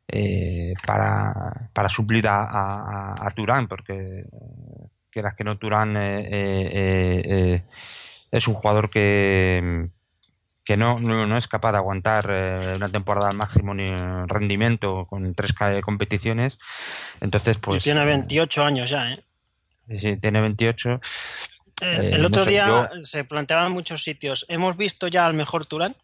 eh, 0.08 0.76
para, 0.86 1.72
para 1.74 1.90
suplir 1.90 2.28
a, 2.28 2.44
a, 2.44 3.16
a, 3.28 3.32
Turán, 3.32 3.68
porque 3.68 4.26
quieras 5.10 5.34
que 5.36 5.44
no, 5.44 5.58
Turán 5.58 5.96
eh, 5.98 7.64
es 8.32 8.48
un 8.48 8.54
jugador 8.54 8.92
que, 8.92 9.90
que 10.64 10.78
no, 10.78 11.00
no, 11.00 11.26
no, 11.26 11.38
es 11.40 11.48
capaz 11.48 11.72
de 11.72 11.78
aguantar 11.80 12.30
una 12.76 12.90
temporada 12.90 13.30
al 13.30 13.38
máximo 13.38 13.74
ni 13.74 13.88
rendimiento 14.28 15.08
con 15.10 15.34
tres 15.34 15.56
competiciones. 15.84 16.60
Entonces, 17.22 17.58
pues. 17.58 17.82
Tiene 17.82 18.06
28 18.06 18.64
años 18.64 18.92
ya, 18.92 19.14
¿eh? 19.14 19.25
Sí, 19.88 20.18
tiene 20.18 20.42
28. 20.42 21.00
Eh, 21.82 22.12
el 22.14 22.26
otro 22.26 22.42
no 22.42 22.46
sé, 22.46 22.52
día 22.52 22.68
yo... 22.68 23.04
se 23.04 23.24
planteaban 23.24 23.72
muchos 23.72 24.04
sitios. 24.04 24.46
¿Hemos 24.48 24.78
visto 24.78 25.08
ya 25.08 25.26
al 25.26 25.34
mejor 25.34 25.66
Turán? 25.66 25.96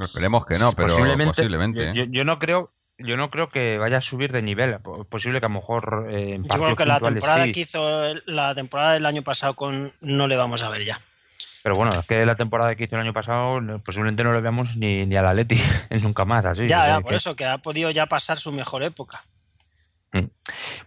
Esperemos 0.00 0.44
que 0.44 0.58
no, 0.58 0.72
pero 0.72 0.88
posiblemente. 0.88 1.34
posiblemente 1.34 1.92
yo, 1.94 2.04
yo, 2.04 2.24
no 2.24 2.38
creo. 2.38 2.72
Yo 2.98 3.16
no 3.18 3.30
creo 3.30 3.50
que 3.50 3.76
vaya 3.76 3.98
a 3.98 4.02
subir 4.02 4.32
de 4.32 4.42
nivel. 4.42 4.78
Posible 5.08 5.40
que 5.40 5.46
a 5.46 5.48
lo 5.48 5.54
mejor. 5.54 6.08
Eh, 6.10 6.34
en 6.34 6.44
yo 6.44 6.58
creo 6.58 6.76
que 6.76 6.86
la 6.86 7.00
temporada 7.00 7.44
sí. 7.44 7.52
que 7.52 7.60
hizo 7.60 8.14
la 8.26 8.54
temporada 8.54 8.92
del 8.92 9.06
año 9.06 9.22
pasado 9.22 9.54
con 9.54 9.92
no 10.00 10.26
le 10.26 10.36
vamos 10.36 10.62
a 10.62 10.70
ver 10.70 10.84
ya. 10.84 11.00
Pero 11.62 11.74
bueno, 11.74 11.98
es 11.98 12.06
que 12.06 12.24
la 12.24 12.36
temporada 12.36 12.74
que 12.74 12.84
hizo 12.84 12.96
el 12.96 13.02
año 13.02 13.12
pasado 13.12 13.60
posiblemente 13.84 14.22
no 14.22 14.32
lo 14.32 14.40
veamos 14.40 14.76
ni, 14.76 15.04
ni 15.04 15.16
al 15.16 15.26
Atleti 15.26 15.60
nunca 16.02 16.24
más. 16.24 16.44
Así, 16.44 16.68
ya, 16.68 16.86
ya, 16.86 16.96
que- 16.98 17.02
por 17.04 17.14
eso, 17.14 17.36
que 17.36 17.44
ha 17.44 17.58
podido 17.58 17.90
ya 17.90 18.06
pasar 18.06 18.38
su 18.38 18.52
mejor 18.52 18.82
época. 18.82 19.24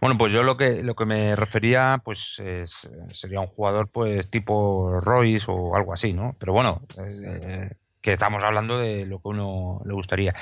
Bueno, 0.00 0.16
pues 0.18 0.32
yo 0.32 0.42
lo 0.42 0.56
que 0.56 0.82
lo 0.82 0.94
que 0.94 1.04
me 1.04 1.36
refería, 1.36 2.00
pues 2.04 2.36
es- 2.38 2.88
sería 3.12 3.40
un 3.40 3.46
jugador, 3.48 3.88
pues 3.88 4.28
tipo 4.30 4.98
Royce 5.00 5.44
o 5.48 5.76
algo 5.76 5.92
así, 5.92 6.12
¿no? 6.14 6.34
Pero 6.38 6.52
bueno, 6.52 6.80
eh, 7.44 7.70
que 8.00 8.14
estamos 8.14 8.42
hablando 8.42 8.78
de 8.78 9.04
lo 9.04 9.18
que 9.20 9.28
uno 9.28 9.82
le 9.84 9.92
gustaría. 9.92 10.34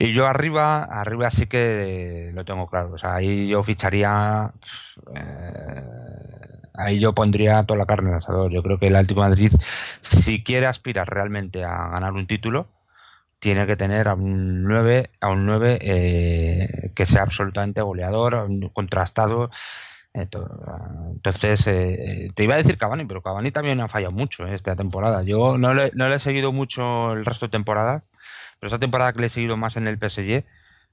Y 0.00 0.12
yo 0.12 0.26
arriba, 0.26 0.82
arriba 0.82 1.30
sí 1.30 1.46
que 1.46 2.32
lo 2.34 2.44
tengo 2.44 2.66
claro. 2.66 2.92
O 2.94 2.98
sea, 2.98 3.14
ahí 3.14 3.46
yo 3.46 3.62
ficharía, 3.62 4.52
eh, 5.14 5.82
ahí 6.74 6.98
yo 6.98 7.14
pondría 7.14 7.62
toda 7.62 7.78
la 7.78 7.86
carne 7.86 8.08
en 8.08 8.14
el 8.14 8.18
asador. 8.18 8.50
Yo 8.52 8.62
creo 8.62 8.78
que 8.78 8.88
el 8.88 8.96
Atlético 8.96 9.22
de 9.22 9.28
Madrid, 9.28 9.52
si 10.00 10.42
quiere 10.42 10.66
aspirar 10.66 11.08
realmente 11.08 11.64
a 11.64 11.88
ganar 11.90 12.12
un 12.14 12.26
título, 12.26 12.66
tiene 13.44 13.66
que 13.66 13.76
tener 13.76 14.08
a 14.08 14.14
un 14.14 14.62
9, 14.64 15.10
a 15.20 15.28
un 15.28 15.44
9 15.44 15.78
eh, 15.82 16.90
que 16.94 17.04
sea 17.04 17.20
absolutamente 17.24 17.82
goleador, 17.82 18.48
contrastado. 18.72 19.50
eh, 20.14 20.24
to- 20.24 20.48
Entonces, 21.10 21.66
eh, 21.66 22.30
te 22.34 22.44
iba 22.44 22.54
a 22.54 22.56
decir 22.56 22.78
Cavani, 22.78 23.04
pero 23.04 23.20
Cavani 23.20 23.50
también 23.50 23.80
ha 23.82 23.88
fallado 23.88 24.12
mucho 24.12 24.46
eh, 24.46 24.54
esta 24.54 24.74
temporada. 24.76 25.22
Yo 25.24 25.58
no 25.58 25.74
le, 25.74 25.90
no 25.94 26.08
le 26.08 26.16
he 26.16 26.20
seguido 26.20 26.54
mucho 26.54 27.12
el 27.12 27.26
resto 27.26 27.44
de 27.46 27.50
temporadas, 27.50 28.02
pero 28.58 28.68
esta 28.68 28.78
temporada 28.78 29.12
que 29.12 29.20
le 29.20 29.26
he 29.26 29.30
seguido 29.30 29.58
más 29.58 29.76
en 29.76 29.88
el 29.88 29.98
PSG 29.98 30.46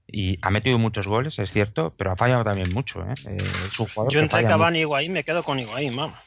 y 0.07 0.37
ha 0.41 0.51
metido 0.51 0.77
muchos 0.77 1.07
goles, 1.07 1.39
es 1.39 1.51
cierto, 1.51 1.93
pero 1.97 2.11
ha 2.11 2.17
fallado 2.17 2.43
también 2.43 2.73
mucho. 2.73 3.05
es 3.09 3.79
un 3.79 3.87
jugador 3.87 4.11
Yo 4.11 4.19
entre 4.19 4.43
Cavani 4.43 4.79
y 4.79 4.81
Higuaín 4.81 5.13
me 5.13 5.23
quedo 5.23 5.41
con 5.43 5.57
Higuaín, 5.57 5.95
vamos. 5.95 6.19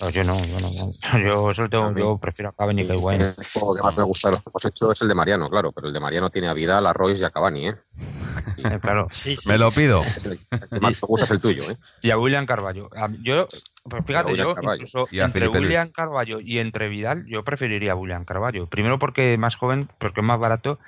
No, 0.00 0.10
yo 0.10 0.24
no, 0.24 0.34
yo 0.44 0.60
no. 0.60 1.18
Yo, 1.20 1.54
solo 1.54 1.68
tengo- 1.70 1.92
yo 1.98 2.18
prefiero 2.18 2.48
a 2.50 2.52
Cavani 2.52 2.86
que 2.86 2.94
Higuaín. 2.94 3.22
El 3.22 3.34
juego 3.52 3.74
que 3.76 3.82
más 3.82 3.96
me 3.96 4.04
gusta 4.04 4.28
de 4.28 4.32
los 4.32 4.42
que 4.42 4.50
hemos 4.50 4.64
hecho 4.64 4.90
es 4.92 5.02
el 5.02 5.08
de 5.08 5.14
Mariano, 5.14 5.48
claro, 5.48 5.72
pero 5.72 5.86
el 5.88 5.92
de 5.94 6.00
Mariano 6.00 6.30
tiene 6.30 6.48
a 6.48 6.54
Vidal, 6.54 6.86
a 6.86 6.92
Royce 6.92 7.22
y 7.22 7.24
a 7.24 7.30
Cavani, 7.30 7.68
¿eh? 7.68 7.74
Eh, 8.64 8.78
claro. 8.80 9.08
Sí, 9.10 9.36
sí. 9.36 9.46
Me 9.50 9.58
lo 9.58 9.70
pido. 9.70 10.00
El 10.24 10.38
que 10.38 10.80
más 10.80 11.02
me 11.02 11.06
gusta 11.06 11.24
es 11.26 11.30
el 11.32 11.40
tuyo, 11.40 11.70
¿eh? 11.70 11.76
Y 12.00 12.10
a 12.10 12.16
William 12.16 12.46
Carballo. 12.46 12.88
Yo, 13.22 13.46
pues 13.82 14.06
fíjate, 14.06 14.30
William 14.32 14.54
yo 14.62 14.72
incluso 14.72 15.04
Y 15.10 15.20
entre 15.20 15.40
Felipe 15.40 15.58
Luis. 15.58 15.68
William 15.68 15.88
Carballo 15.90 16.40
y 16.40 16.58
entre 16.60 16.88
Vidal, 16.88 17.26
yo 17.26 17.44
preferiría 17.44 17.92
a 17.92 17.94
William 17.96 18.24
Carballo. 18.24 18.66
Primero 18.66 18.98
porque 18.98 19.34
es 19.34 19.38
más 19.38 19.56
joven, 19.56 19.90
porque 19.98 20.20
es 20.20 20.26
más 20.26 20.40
barato 20.40 20.78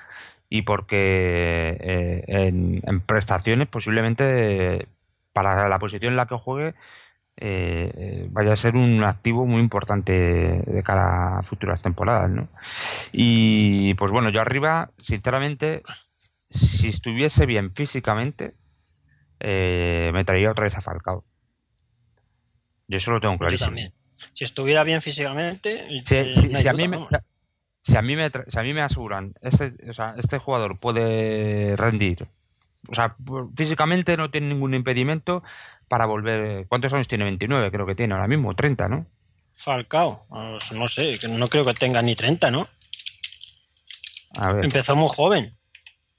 y 0.48 0.62
porque 0.62 1.76
eh, 1.80 2.24
en, 2.28 2.80
en 2.86 3.00
prestaciones 3.02 3.68
posiblemente 3.68 4.76
eh, 4.76 4.86
para 5.34 5.68
la 5.68 5.78
posición 5.78 6.12
en 6.12 6.16
la 6.16 6.26
que 6.26 6.36
juegue 6.36 6.74
eh, 7.38 7.92
eh, 7.94 8.28
vaya 8.30 8.52
a 8.52 8.56
ser 8.56 8.76
un 8.76 9.04
activo 9.04 9.44
muy 9.46 9.60
importante 9.60 10.12
de 10.12 10.82
cara 10.82 11.38
a 11.38 11.42
futuras 11.42 11.82
temporadas, 11.82 12.30
¿no? 12.30 12.48
Y 13.12 13.94
pues 13.94 14.10
bueno, 14.12 14.30
yo 14.30 14.40
arriba, 14.40 14.90
sinceramente, 14.98 15.82
si 16.50 16.88
estuviese 16.88 17.44
bien 17.46 17.74
físicamente, 17.74 18.54
eh, 19.40 20.10
me 20.14 20.24
traería 20.24 20.50
otra 20.50 20.64
vez 20.64 20.76
a 20.76 20.80
Falcao. 20.80 21.24
Yo 22.88 22.96
eso 22.98 23.10
lo 23.10 23.20
tengo 23.20 23.36
clarísimo. 23.38 23.72
Si 24.32 24.44
estuviera 24.44 24.82
bien 24.84 25.02
físicamente, 25.02 25.78
Si, 26.62 26.68
a 26.68 26.72
mí 26.72 26.88
me, 26.88 26.98
si 27.82 27.96
a- 27.96 28.02
mí 28.02 28.16
me, 28.16 28.30
tra- 28.32 28.44
si 28.48 28.58
a 28.58 28.62
mí 28.62 28.72
me 28.72 28.80
aseguran, 28.82 29.32
este, 29.42 29.74
o 29.90 29.92
sea, 29.92 30.14
este 30.18 30.38
jugador 30.38 30.78
puede 30.78 31.76
rendir, 31.76 32.26
o 32.88 32.94
sea, 32.94 33.16
físicamente 33.56 34.16
no 34.16 34.30
tiene 34.30 34.48
ningún 34.48 34.74
impedimento 34.74 35.42
para 35.88 36.06
volver. 36.06 36.66
¿Cuántos 36.68 36.92
años 36.92 37.08
tiene? 37.08 37.24
29, 37.24 37.70
creo 37.70 37.86
que 37.86 37.94
tiene 37.94 38.14
ahora 38.14 38.28
mismo, 38.28 38.54
30, 38.54 38.88
¿no? 38.88 39.06
Falcao, 39.54 40.18
pues, 40.28 40.72
no 40.72 40.86
sé, 40.88 41.18
no 41.28 41.48
creo 41.48 41.64
que 41.64 41.74
tenga 41.74 42.02
ni 42.02 42.14
30, 42.14 42.50
¿no? 42.50 42.68
A 44.40 44.52
ver. 44.52 44.64
Empezó 44.66 44.94
muy 44.94 45.08
joven 45.08 45.56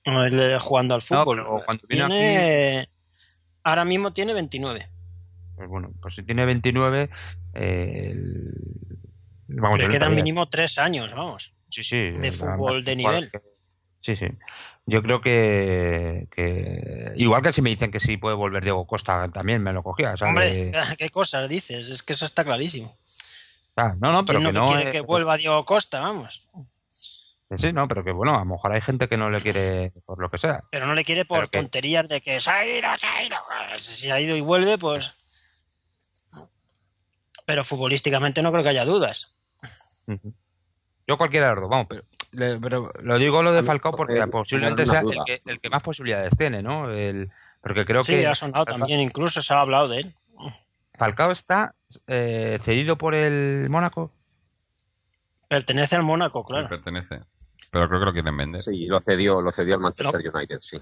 eh, 0.05 0.57
jugando 0.59 0.95
al 0.95 1.01
No, 1.01 1.05
fútbol. 1.23 1.37
pero 1.43 1.61
cuando 1.65 1.83
vino 1.87 2.07
tiene, 2.07 2.89
Ahora 3.63 3.83
mismo 3.85 4.11
tiene 4.13 4.33
29. 4.33 4.89
Pues 5.55 5.69
bueno, 5.69 5.91
pues 6.01 6.15
si 6.15 6.23
tiene 6.23 6.45
29, 6.45 7.09
eh, 7.53 8.11
el- 8.11 8.53
vamos, 9.49 9.79
Le 9.79 9.87
quedan 9.89 10.15
mínimo 10.15 10.47
tres 10.47 10.77
años, 10.77 11.13
vamos. 11.13 11.53
Sí, 11.69 11.83
sí. 11.83 12.07
de 12.09 12.31
fútbol 12.31 12.83
de 12.83 12.95
nivel. 12.95 13.31
Sí, 14.01 14.15
sí. 14.15 14.25
Yo 14.89 15.03
creo 15.03 15.19
que, 15.19 16.27
que- 16.31 17.11
igual 17.17 17.41
que 17.41 17.51
si 17.51 17.61
me 17.61 17.69
dicen 17.69 17.91
que 17.91 17.99
sí 17.99 18.15
puede 18.15 18.35
volver 18.35 18.63
Diego 18.63 18.87
Costa, 18.87 19.27
también 19.29 19.61
me 19.61 19.73
lo 19.73 19.83
cogía. 19.83 20.15
sea, 20.15 20.29
Hombre, 20.29 20.71
¿qué 20.97 21.09
cosas 21.09 21.49
dices? 21.49 21.89
Es 21.89 22.03
que 22.03 22.13
eso 22.13 22.25
está 22.25 22.45
clarísimo. 22.45 22.97
ah, 23.75 23.93
no, 23.99 24.13
no, 24.13 24.23
pero 24.23 24.39
¿Quién 24.39 24.51
que 24.53 24.57
no 24.59 24.67
quiere 24.67 24.89
eh, 24.89 24.91
que 24.93 25.01
vuelva 25.01 25.35
Diego 25.37 25.63
Costa, 25.65 25.99
vamos? 25.99 26.47
Sí, 27.57 27.71
no, 27.73 27.87
pero 27.87 28.03
que 28.03 28.11
bueno, 28.11 28.35
a 28.35 28.39
lo 28.39 28.45
mejor 28.45 28.73
hay 28.73 28.81
gente 28.81 29.07
que 29.09 29.17
no 29.17 29.29
le 29.29 29.39
quiere 29.41 29.91
por 30.05 30.19
lo 30.21 30.29
que 30.29 30.37
sea. 30.37 30.63
Pero 30.71 30.85
no 30.85 30.93
le 30.95 31.03
quiere 31.03 31.25
por 31.25 31.39
Pero 31.39 31.49
que- 31.49 31.59
tonterías 31.59 32.07
de 32.09 32.19
que 32.21 32.39
se 32.39 32.49
ha 32.49 32.65
ido, 32.65 32.87
se 32.97 33.07
ha 33.07 33.23
ido. 33.23 33.35
Si 33.81 33.93
se 33.93 34.11
ha 34.11 34.19
ido 34.21 34.35
y 34.37 34.41
vuelve, 34.41 34.77
pues... 34.77 35.05
Pero 37.45 37.63
futbolísticamente 37.63 38.41
no 38.41 38.51
creo 38.51 38.63
que 38.63 38.69
haya 38.69 38.83
dudas. 38.85 39.35
Yo 41.07 41.17
cualquiera 41.17 41.47
de 41.49 41.55
los 41.55 41.61
dos, 41.63 41.69
vamos, 41.69 41.87
pero, 41.89 42.03
le- 42.37 42.59
pero 42.59 42.91
lo 43.01 43.17
digo 43.17 43.41
lo 43.43 43.51
de 43.51 43.59
A 43.59 43.63
Falcao 43.63 43.91
porque 43.91 44.17
eh, 44.19 44.27
posiblemente 44.27 44.85
sea 44.85 45.01
el 45.01 45.17
que, 45.25 45.41
el 45.45 45.59
que 45.59 45.69
más 45.69 45.81
posibilidades 45.83 46.31
tiene, 46.37 46.61
¿no? 46.61 46.89
El, 46.91 47.29
porque 47.61 47.85
creo 47.85 48.01
sí, 48.03 48.13
que 48.13 48.27
ha 48.27 48.35
sonado 48.35 48.65
también, 48.65 48.99
incluso 49.01 49.41
se 49.41 49.53
ha 49.53 49.59
hablado 49.61 49.87
de 49.87 49.99
él. 50.01 50.15
Falcao 50.97 51.31
está 51.31 51.73
eh, 52.07 52.57
cedido 52.61 52.97
por 52.97 53.13
el 53.15 53.69
Mónaco. 53.69 54.11
Pertenece 55.47 55.95
al 55.95 56.03
Mónaco, 56.03 56.41
Sí, 56.45 56.51
claro. 56.53 56.69
pertenece. 56.69 57.21
Pero 57.71 57.87
creo 57.87 57.99
que 57.99 58.05
lo 58.05 58.13
quieren 58.13 58.37
vender. 58.37 58.61
Sí, 58.61 58.85
lo 58.85 59.01
cedió, 59.01 59.41
lo 59.41 59.51
cedió 59.51 59.75
al 59.75 59.81
Manchester 59.81 60.21
United, 60.33 60.57
sí. 60.59 60.79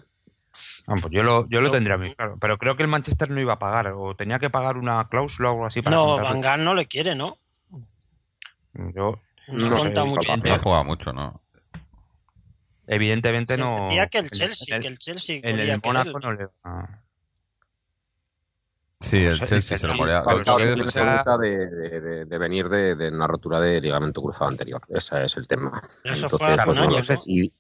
Ah, 0.88 0.96
pues 1.02 1.12
yo 1.12 1.24
lo, 1.24 1.48
yo 1.50 1.60
lo 1.62 1.68
No. 1.68 1.72
tendría 1.72 1.98
muy 1.98 2.14
claro. 2.16 2.38
Pero 2.40 2.58
creo 2.58 2.78
que 2.78 2.84
el 2.84 2.90
Manchester 2.90 3.30
no 3.30 3.42
iba 3.42 3.54
a 3.54 3.60
pagar, 3.60 3.88
o 3.96 4.16
tenía 4.16 4.40
que 4.40 4.50
pagar 4.50 4.78
una 4.78 5.04
cláusula 5.06 5.50
o 5.50 5.54
algo 5.54 5.66
así 5.66 5.82
para 5.82 5.96
No. 5.96 6.18
Van 6.18 6.42
Gaal 6.42 6.64
no 6.64 6.74
le 6.74 6.86
quiere, 6.86 7.16
¿no? 7.16 7.38
Yo, 8.74 9.20
No, 9.48 9.70
No, 9.70 9.78
cuenta 9.78 10.04
sí, 10.04 10.10
mucho. 10.10 10.38
No 10.38 10.58
jugado 10.60 10.84
mucho, 10.86 11.14
¿no? 11.14 11.42
Evidentemente 12.88 13.56
Se 13.56 13.60
no. 13.60 13.90
que 14.08 14.18
el 14.20 14.26
en 14.26 14.30
Chelsea, 14.30 14.76
el- 14.76 14.82
que 14.82 14.88
el 14.88 14.98
Chelsea 15.00 15.40
el 15.44 15.82
que 15.82 15.88
Mónaco 15.88 16.20
no 16.20 16.34
le 16.34 16.46
va. 16.66 17.02
Sí, 19.00 19.18
el 19.24 19.34
Sí, 19.34 19.40
Chelsea 19.46 19.78
sí, 19.78 19.82
se 19.82 19.88
lo 19.88 19.94
sí. 19.94 20.00
pinta 21.16 21.38
de, 21.38 21.68
de- 21.68 22.00
de- 22.26 22.38
venir 22.38 22.70
de, 22.70 22.96
de 22.96 23.10
una 23.10 23.28
rotura 23.28 23.60
de 23.60 23.80
ligamento 23.82 24.22
cruzado 24.22 24.50
anterior. 24.50 24.82
Ese 24.90 25.24
es 25.26 25.38
el 25.38 25.48
tema. 25.48 25.80
Eso 26.04 26.30
fue 26.30 26.48
hace 26.48 26.66
pues, 26.66 26.78
un 26.78 26.84
bueno, 26.86 26.98
año, 26.98 27.04
¿no? 27.16 27.24
y, 27.28 27.54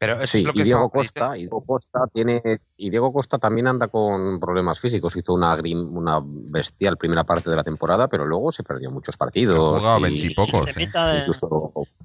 Pero 0.00 0.14
eso 0.18 0.32
sí, 0.32 0.38
es 0.38 0.44
lo 0.44 0.54
que 0.54 0.60
y 0.60 0.64
Diego 0.64 0.88
Costa, 0.88 1.36
y 1.36 1.40
Diego 1.40 1.62
Costa 1.62 2.00
tiene, 2.10 2.40
y 2.78 2.88
Diego 2.88 3.12
Costa 3.12 3.36
también 3.36 3.66
anda 3.66 3.88
con 3.88 4.40
problemas 4.40 4.80
físicos. 4.80 5.14
Hizo 5.14 5.34
una 5.34 5.54
grim- 5.56 5.94
una 5.94 6.20
bestial 6.24 6.96
primera 6.96 7.22
parte 7.24 7.50
de 7.50 7.56
la 7.56 7.62
temporada, 7.62 8.08
pero 8.08 8.24
luego 8.24 8.50
se 8.50 8.62
perdió 8.62 8.90
muchos 8.90 9.16
Ha 9.16 9.18
partidos. 9.18 9.78
jugado 9.82 10.00
veintipocos. 10.00 10.74
Y 10.78 10.84
¿eh? 10.84 10.88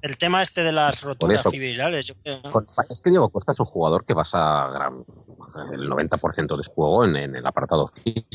el 0.02 0.16
tema 0.18 0.42
este 0.42 0.62
de 0.62 0.72
las 0.72 1.00
roturas 1.02 1.40
eso. 1.40 1.50
fibrilares, 1.50 2.12
Es 2.90 3.00
que 3.00 3.10
Diego 3.10 3.30
Costa 3.30 3.52
es 3.52 3.60
un 3.60 3.66
jugador 3.66 4.04
que 4.04 4.12
basa 4.12 4.68
gran- 4.74 5.02
el 5.72 5.88
90% 5.88 6.54
de 6.56 6.62
su 6.64 6.72
juego 6.72 7.04
en, 7.06 7.16
en 7.16 7.36
el 7.36 7.46
apartado 7.46 7.86
físico 7.88 8.26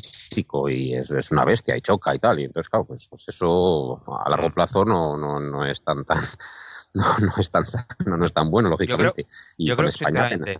y 0.69 0.93
es, 0.93 1.11
es 1.11 1.31
una 1.31 1.45
bestia 1.45 1.75
y 1.77 1.81
choca 1.81 2.13
y 2.15 2.19
tal. 2.19 2.39
Y 2.39 2.43
entonces, 2.45 2.69
claro, 2.69 2.85
pues, 2.85 3.07
pues 3.09 3.27
eso 3.27 4.01
a 4.25 4.29
largo 4.29 4.49
plazo 4.51 4.85
no, 4.85 5.17
no, 5.17 5.39
no 5.39 5.65
es 5.65 5.83
tan, 5.83 6.03
tan 6.05 6.17
no, 6.93 7.03
no 7.19 7.31
es 7.37 7.51
tan 7.51 7.65
sano, 7.65 7.85
no 8.17 8.25
es 8.25 8.33
tan 8.33 8.49
bueno, 8.49 8.69
lógicamente. 8.69 9.25
y 9.57 9.67
yo 9.67 9.75
con 9.75 9.83
creo 9.83 9.89
España 9.89 10.29
sinceramente, 10.29 10.59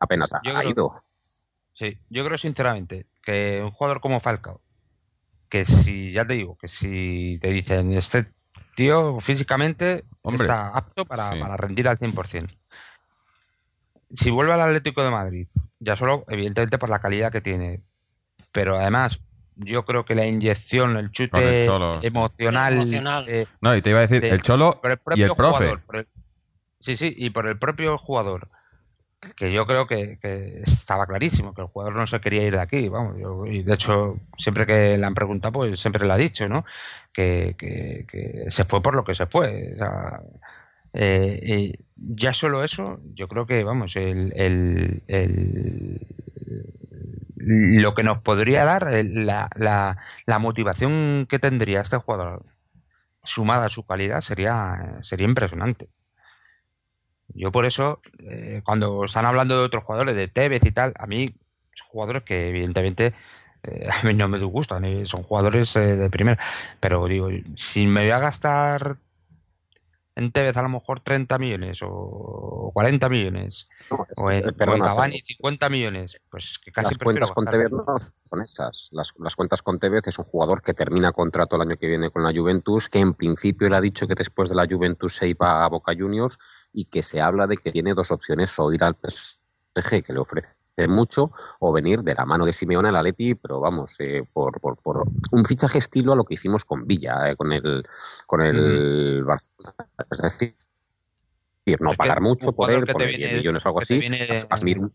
apenas, 0.00 0.32
apenas 0.32 0.34
ha, 0.34 0.40
yo 0.44 0.56
ha 0.56 0.60
creo- 0.60 0.70
ido. 0.70 1.02
sí, 1.74 1.98
yo 2.10 2.24
creo 2.24 2.38
sinceramente 2.38 3.06
que 3.22 3.60
un 3.62 3.70
jugador 3.70 4.00
como 4.00 4.20
Falcao, 4.20 4.60
que 5.48 5.64
si, 5.66 6.12
ya 6.12 6.24
te 6.26 6.32
digo, 6.34 6.56
que 6.56 6.68
si 6.68 7.38
te 7.40 7.48
dicen 7.50 7.92
este 7.92 8.32
tío 8.74 9.20
físicamente 9.20 10.04
Hombre, 10.22 10.46
está 10.46 10.68
apto 10.68 11.04
para, 11.04 11.28
sí. 11.30 11.38
para 11.38 11.56
rendir 11.58 11.88
al 11.88 11.98
100%. 11.98 12.48
Si 14.14 14.30
vuelve 14.30 14.52
al 14.52 14.60
Atlético 14.60 15.02
de 15.02 15.10
Madrid, 15.10 15.48
ya 15.80 15.96
solo, 15.96 16.24
evidentemente, 16.28 16.78
por 16.78 16.90
la 16.90 16.98
calidad 17.00 17.32
que 17.32 17.40
tiene, 17.40 17.82
pero 18.52 18.76
además, 18.78 19.20
yo 19.56 19.84
creo 19.84 20.04
que 20.04 20.14
la 20.14 20.26
inyección, 20.26 20.96
el 20.96 21.10
chute 21.10 21.60
el 21.60 21.66
Cholo, 21.66 22.00
sí. 22.00 22.06
emocional, 22.06 23.24
eh, 23.28 23.46
No, 23.60 23.74
y 23.74 23.82
te 23.82 23.90
iba 23.90 23.98
a 23.98 24.02
decir, 24.02 24.20
de- 24.20 24.30
el 24.30 24.42
Cholo 24.42 24.78
por 24.80 24.90
el 24.90 24.98
y 24.98 25.00
propio 25.00 25.26
el 25.26 25.32
profe. 25.34 25.64
jugador, 25.64 25.82
el- 25.94 26.08
sí, 26.80 26.96
sí, 26.96 27.14
y 27.16 27.30
por 27.30 27.46
el 27.48 27.58
propio 27.58 27.98
jugador, 27.98 28.48
que 29.36 29.52
yo 29.52 29.66
creo 29.66 29.86
que, 29.86 30.18
que 30.20 30.62
estaba 30.64 31.06
clarísimo, 31.06 31.54
que 31.54 31.62
el 31.62 31.68
jugador 31.68 31.94
no 31.94 32.06
se 32.08 32.20
quería 32.20 32.44
ir 32.44 32.54
de 32.54 32.60
aquí, 32.60 32.88
vamos, 32.88 33.18
yo- 33.20 33.46
y 33.46 33.62
de 33.62 33.74
hecho, 33.74 34.18
siempre 34.36 34.66
que 34.66 34.98
le 34.98 35.06
han 35.06 35.14
preguntado, 35.14 35.52
pues 35.52 35.78
siempre 35.80 36.06
le 36.06 36.12
ha 36.12 36.16
dicho, 36.16 36.48
¿no? 36.48 36.64
Que, 37.12 37.54
que- 37.56 38.04
que 38.10 38.46
se 38.50 38.64
fue 38.64 38.82
por 38.82 38.94
lo 38.94 39.04
que 39.04 39.14
se 39.14 39.26
fue. 39.26 39.74
o 39.74 39.76
sea, 39.76 40.20
eh, 40.94 41.40
eh, 41.42 41.72
ya 41.96 42.34
solo 42.34 42.64
eso, 42.64 43.00
yo 43.14 43.28
creo 43.28 43.46
que, 43.46 43.64
vamos, 43.64 43.96
el, 43.96 44.32
lo 47.36 47.94
que 47.94 48.02
nos 48.02 48.18
podría 48.18 48.64
dar, 48.64 48.88
la, 49.04 49.48
la, 50.26 50.38
motivación 50.38 51.26
que 51.28 51.38
tendría 51.38 51.80
este 51.80 51.96
jugador 51.96 52.44
sumada 53.24 53.66
a 53.66 53.70
su 53.70 53.84
calidad, 53.86 54.20
sería, 54.20 54.98
sería 55.02 55.26
impresionante. 55.26 55.88
Yo 57.34 57.50
por 57.50 57.64
eso, 57.64 58.00
eh, 58.18 58.60
cuando 58.64 59.04
están 59.04 59.24
hablando 59.24 59.58
de 59.58 59.64
otros 59.64 59.84
jugadores, 59.84 60.14
de 60.16 60.28
Tevez 60.28 60.64
y 60.66 60.72
tal, 60.72 60.92
a 60.98 61.06
mí 61.06 61.26
jugadores 61.88 62.22
que 62.24 62.48
evidentemente 62.48 63.14
a 64.02 64.06
mí 64.06 64.14
no 64.14 64.28
me 64.28 64.38
gustan, 64.40 65.06
son 65.06 65.22
jugadores 65.22 65.72
de 65.74 66.10
primera. 66.10 66.38
Pero 66.80 67.06
digo, 67.06 67.28
si 67.56 67.86
me 67.86 68.02
voy 68.02 68.10
a 68.10 68.18
gastar 68.18 68.98
en 70.14 70.30
Tevez 70.32 70.56
a 70.56 70.62
lo 70.62 70.68
mejor 70.68 71.00
30 71.00 71.38
millones 71.38 71.78
o 71.82 72.70
40 72.74 73.08
millones, 73.08 73.68
No, 73.90 74.04
es- 74.10 74.18
o 74.22 74.30
en, 74.30 74.36
es- 74.38 74.44
o 74.44 74.48
en 74.48 74.54
perdona, 74.54 74.84
Cavani 74.86 75.20
50 75.20 75.68
millones, 75.70 76.16
pues 76.30 76.58
que 76.62 76.70
casi 76.70 76.84
las 76.88 76.98
cuentas 76.98 77.30
con 77.32 77.46
Tevez 77.46 77.70
no 77.70 77.84
son 78.24 78.42
esas. 78.42 78.88
Las, 78.92 79.12
las 79.18 79.36
cuentas 79.36 79.62
con 79.62 79.78
Tevez 79.78 80.06
es 80.06 80.18
un 80.18 80.24
jugador 80.24 80.60
que 80.62 80.74
termina 80.74 81.12
contrato 81.12 81.56
el 81.56 81.62
año 81.62 81.76
que 81.76 81.86
viene 81.86 82.10
con 82.10 82.22
la 82.22 82.32
Juventus, 82.32 82.88
que 82.88 82.98
en 82.98 83.14
principio 83.14 83.66
él 83.68 83.74
ha 83.74 83.80
dicho 83.80 84.06
que 84.06 84.14
después 84.14 84.48
de 84.48 84.54
la 84.54 84.66
Juventus 84.70 85.16
se 85.16 85.28
iba 85.28 85.64
a 85.64 85.68
Boca 85.68 85.92
Juniors 85.98 86.36
y 86.72 86.84
que 86.84 87.02
se 87.02 87.20
habla 87.20 87.46
de 87.46 87.56
que 87.56 87.70
tiene 87.72 87.94
dos 87.94 88.10
opciones, 88.10 88.58
o 88.58 88.72
ir 88.72 88.84
al 88.84 88.96
PSG, 88.96 90.02
que 90.04 90.12
le 90.12 90.18
ofrece 90.18 90.56
mucho, 90.88 91.30
o 91.60 91.72
venir 91.72 92.00
de 92.02 92.14
la 92.14 92.24
mano 92.24 92.44
de 92.44 92.52
Simeone 92.52 92.88
al 92.88 92.96
Atleti, 92.96 93.34
pero 93.34 93.60
vamos, 93.60 93.96
eh, 94.00 94.22
por, 94.32 94.60
por, 94.60 94.76
por 94.82 95.04
un 95.30 95.44
fichaje 95.44 95.78
estilo 95.78 96.12
a 96.12 96.16
lo 96.16 96.24
que 96.24 96.34
hicimos 96.34 96.64
con 96.64 96.86
Villa, 96.86 97.30
eh, 97.30 97.36
con 97.36 97.52
el, 97.52 97.82
con 98.26 98.40
el 98.42 99.22
Barcelona. 99.24 99.74
Es 100.10 100.18
decir, 100.18 100.54
no 101.80 101.92
Es 101.92 101.96
pagar 101.96 102.20
mucho 102.20 102.52
por 102.52 102.70
él, 102.70 102.86
poner 102.86 103.08
viene- 103.08 103.26
10 103.26 103.38
millones 103.38 103.64
o 103.64 103.68
algo 103.68 103.78
así, 103.80 103.98
viene- 104.00 104.46
asumir 104.50 104.78
un- 104.80 104.92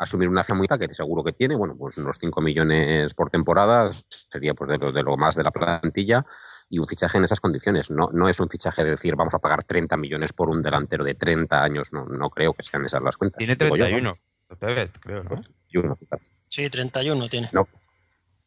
asumir 0.00 0.28
una 0.28 0.44
fianza 0.44 0.78
que 0.78 0.92
seguro 0.94 1.24
que 1.24 1.32
tiene, 1.32 1.56
bueno, 1.56 1.74
pues 1.76 1.96
unos 1.98 2.16
5 2.20 2.40
millones 2.40 3.12
por 3.14 3.30
temporada 3.30 3.90
sería 4.08 4.54
pues 4.54 4.70
de 4.70 4.78
lo, 4.78 4.92
de 4.92 5.02
lo 5.02 5.16
más 5.16 5.34
de 5.34 5.42
la 5.42 5.50
plantilla 5.50 6.24
y 6.70 6.78
un 6.78 6.86
fichaje 6.86 7.18
en 7.18 7.24
esas 7.24 7.40
condiciones. 7.40 7.90
No, 7.90 8.08
no 8.12 8.28
es 8.28 8.38
un 8.38 8.48
fichaje 8.48 8.84
de 8.84 8.90
decir 8.92 9.16
vamos 9.16 9.34
a 9.34 9.40
pagar 9.40 9.64
30 9.64 9.96
millones 9.96 10.32
por 10.32 10.50
un 10.50 10.62
delantero 10.62 11.04
de 11.04 11.14
30 11.16 11.64
años, 11.64 11.92
no, 11.92 12.04
no 12.06 12.30
creo 12.30 12.52
que 12.54 12.62
sean 12.62 12.84
esas 12.84 13.02
las 13.02 13.16
cuentas. 13.16 13.38
Tiene 13.38 13.56
digo 13.56 13.74
yo, 13.76 13.86
31, 13.86 14.12
Tevez, 14.56 14.90
creo, 14.98 15.22
¿no? 15.22 15.28
Pues 15.28 15.42
31, 15.42 15.94
fíjate. 15.96 16.26
Sí, 16.36 16.68
31 16.70 17.28
tiene. 17.28 17.48
No, 17.52 17.68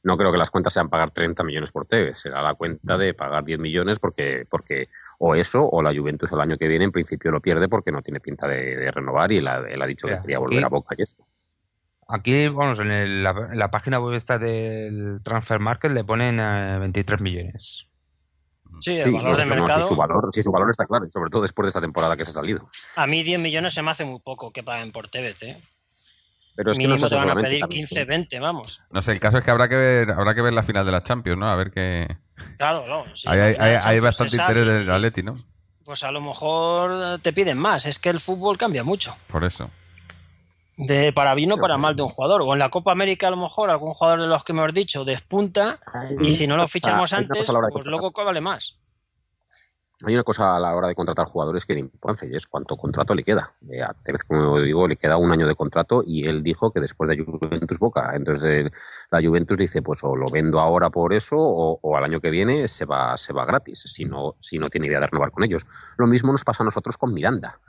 no 0.04 0.18
creo 0.18 0.32
que 0.32 0.38
las 0.38 0.50
cuentas 0.50 0.74
sean 0.74 0.90
pagar 0.90 1.12
30 1.12 1.44
millones 1.44 1.72
por 1.72 1.86
Tevez. 1.86 2.18
Será 2.20 2.42
la 2.42 2.56
cuenta 2.56 2.98
de 2.98 3.14
pagar 3.14 3.44
10 3.44 3.60
millones 3.60 4.00
porque, 4.00 4.46
porque 4.50 4.88
o 5.20 5.36
eso 5.36 5.60
o 5.62 5.82
la 5.84 5.94
Juventus 5.96 6.32
el 6.32 6.42
año 6.42 6.58
que 6.58 6.68
viene 6.68 6.86
en 6.86 6.92
principio 6.92 7.32
lo 7.32 7.40
pierde 7.42 7.70
porque 7.70 7.92
no 7.92 8.02
tiene 8.02 8.20
pinta 8.20 8.48
de, 8.48 8.76
de 8.78 8.92
renovar 8.92 9.32
y 9.32 9.38
él 9.38 9.48
ha, 9.48 9.58
él 9.70 9.82
ha 9.82 9.86
dicho 9.86 10.08
Mira, 10.08 10.18
que 10.18 10.22
quería 10.24 10.40
volver 10.40 10.58
aquí- 10.60 10.66
a 10.66 10.70
Boca 10.70 10.96
y 10.98 11.02
eso. 11.04 11.26
Aquí, 12.08 12.48
vamos, 12.50 12.80
en, 12.80 12.92
el- 12.92 13.24
la, 13.24 13.30
en 13.52 13.58
la 13.60 13.70
página 13.72 14.00
web 14.00 14.16
esta 14.16 14.38
del 14.38 15.20
Transfer 15.24 15.60
Market 15.60 15.92
le 15.92 16.04
ponen 16.04 16.40
eh, 16.40 16.78
23 16.80 17.22
millones. 17.22 17.86
Sí, 18.80 18.94
el 18.96 19.02
Sí, 19.04 19.12
valor 19.14 19.32
no, 19.34 19.38
de 19.38 19.46
no, 19.46 19.56
mercado. 19.56 19.82
sí, 19.82 19.88
su 19.88 19.96
valor, 19.96 20.28
sí, 20.32 20.42
su 20.42 20.52
valor 20.52 20.70
está 20.72 20.86
claro, 20.88 21.06
y 21.06 21.12
sobre 21.12 21.30
todo 21.30 21.44
después 21.44 21.66
de 21.66 21.70
esta 21.70 21.80
temporada 21.82 22.18
que 22.18 22.26
se 22.26 22.32
ha 22.32 22.34
salido. 22.34 22.66
A 22.98 23.06
mí 23.06 23.22
10 23.24 23.40
millones 23.40 23.74
se 23.76 23.82
me 23.84 23.92
hace 23.92 24.04
muy 24.04 24.20
poco 24.20 24.52
que 24.52 24.64
paguen 24.64 24.92
por 24.92 25.08
Tevez, 25.10 25.44
¿eh? 25.44 25.62
Pero 26.62 26.74
es 26.74 26.78
que 26.78 26.88
no 26.88 26.96
sé 26.96 27.08
te 27.08 27.16
van 27.16 27.32
a 27.32 27.34
pedir 27.34 27.62
también, 27.62 27.88
15, 27.88 28.06
20, 28.06 28.40
vamos. 28.40 28.82
No 28.92 29.02
sé, 29.02 29.14
el 29.14 29.20
caso 29.20 29.40
es 29.40 29.44
que 29.44 29.50
habrá 29.50 29.68
que 29.68 29.76
ver, 29.76 30.12
habrá 30.12 30.36
que 30.36 30.44
ver 30.44 30.54
la 30.54 30.62
final 30.62 30.86
de 30.86 30.92
la 30.92 31.02
Champions, 31.02 31.40
¿no? 31.40 31.50
A 31.50 31.56
ver 31.56 31.72
qué. 31.72 32.08
Claro, 32.58 32.86
no. 32.86 33.04
si 33.16 33.28
hay, 33.28 33.56
hay, 33.58 34.00
bastante 34.00 34.36
se 34.36 34.42
interés 34.44 34.68
del 34.68 34.92
Atleti, 34.92 35.24
¿no? 35.24 35.44
Pues 35.84 36.04
a 36.04 36.12
lo 36.12 36.22
mejor 36.22 37.20
te 37.22 37.34
piden 37.34 37.58
más. 37.58 37.88
Es 37.88 37.98
que 37.98 38.10
el 38.10 38.20
fútbol 38.20 38.60
cambia 38.60 38.84
mucho. 38.84 39.16
Por 39.26 39.44
eso. 39.44 39.72
De 40.78 41.12
para 41.14 41.34
bien 41.34 41.52
o 41.52 41.58
para 41.58 41.80
mal 41.80 41.96
de 41.96 42.04
un 42.04 42.10
jugador. 42.10 42.44
O 42.44 42.54
en 42.54 42.60
la 42.60 42.70
Copa 42.70 42.92
América, 42.92 43.26
a 43.26 43.32
lo 43.32 43.38
mejor, 43.38 43.72
algún 43.72 43.96
jugador 43.96 44.22
de 44.22 44.28
los 44.28 44.44
que 44.44 44.52
hemos 44.52 44.72
dicho 44.72 45.04
despunta. 45.04 45.80
Y 46.20 46.32
si 46.34 46.46
no 46.46 46.58
lo 46.58 46.68
fichamos 46.68 47.12
antes, 47.14 47.48
pues 47.72 47.86
luego 47.88 48.12
vale 48.24 48.42
más. 48.42 48.78
Hay 50.06 50.14
una 50.16 50.24
cosa 50.24 50.56
a 50.56 50.60
la 50.60 50.76
hora 50.76 50.88
de 50.88 50.96
contratar 50.96 51.26
jugadores 51.28 51.66
que 51.66 51.74
le 51.74 51.80
importancia 51.80 52.28
y 52.28 52.36
es 52.36 52.48
cuánto 52.48 52.76
contrato 52.76 53.14
le 53.14 53.24
queda. 53.24 53.52
Eh, 53.70 53.82
a 53.82 53.94
Tevez, 53.94 54.24
como 54.24 54.60
digo, 54.60 54.88
le 54.88 54.96
queda 54.96 55.18
un 55.18 55.32
año 55.32 55.48
de 55.48 55.56
contrato 55.56 56.02
y 56.06 56.28
él 56.28 56.42
dijo 56.42 56.72
que 56.72 56.80
después 56.80 57.10
de 57.10 57.24
Juventus 57.24 57.78
Boca. 57.78 58.16
Entonces 58.16 58.66
eh, 58.66 58.72
la 59.12 59.22
Juventus 59.22 59.58
dice, 59.58 59.82
pues 59.82 60.00
o 60.04 60.16
lo 60.16 60.28
vendo 60.32 60.60
ahora 60.60 60.90
por 60.90 61.14
eso 61.14 61.36
o, 61.38 61.98
al 61.98 62.04
año 62.04 62.20
que 62.20 62.30
viene 62.30 62.68
se 62.68 62.86
va, 62.86 63.18
se 63.18 63.34
va 63.34 63.46
gratis, 63.46 63.84
si 63.86 64.06
no, 64.06 64.36
si 64.40 64.58
no 64.58 64.70
tiene 64.70 64.88
idea 64.88 65.00
de 65.00 65.08
renovar 65.08 65.32
con 65.32 65.44
ellos. 65.44 65.66
Lo 65.98 66.08
mismo 66.08 66.32
nos 66.32 66.44
pasa 66.44 66.64
a 66.64 66.66
nosotros 66.66 66.98
con 66.98 67.14
Miranda. 67.14 67.60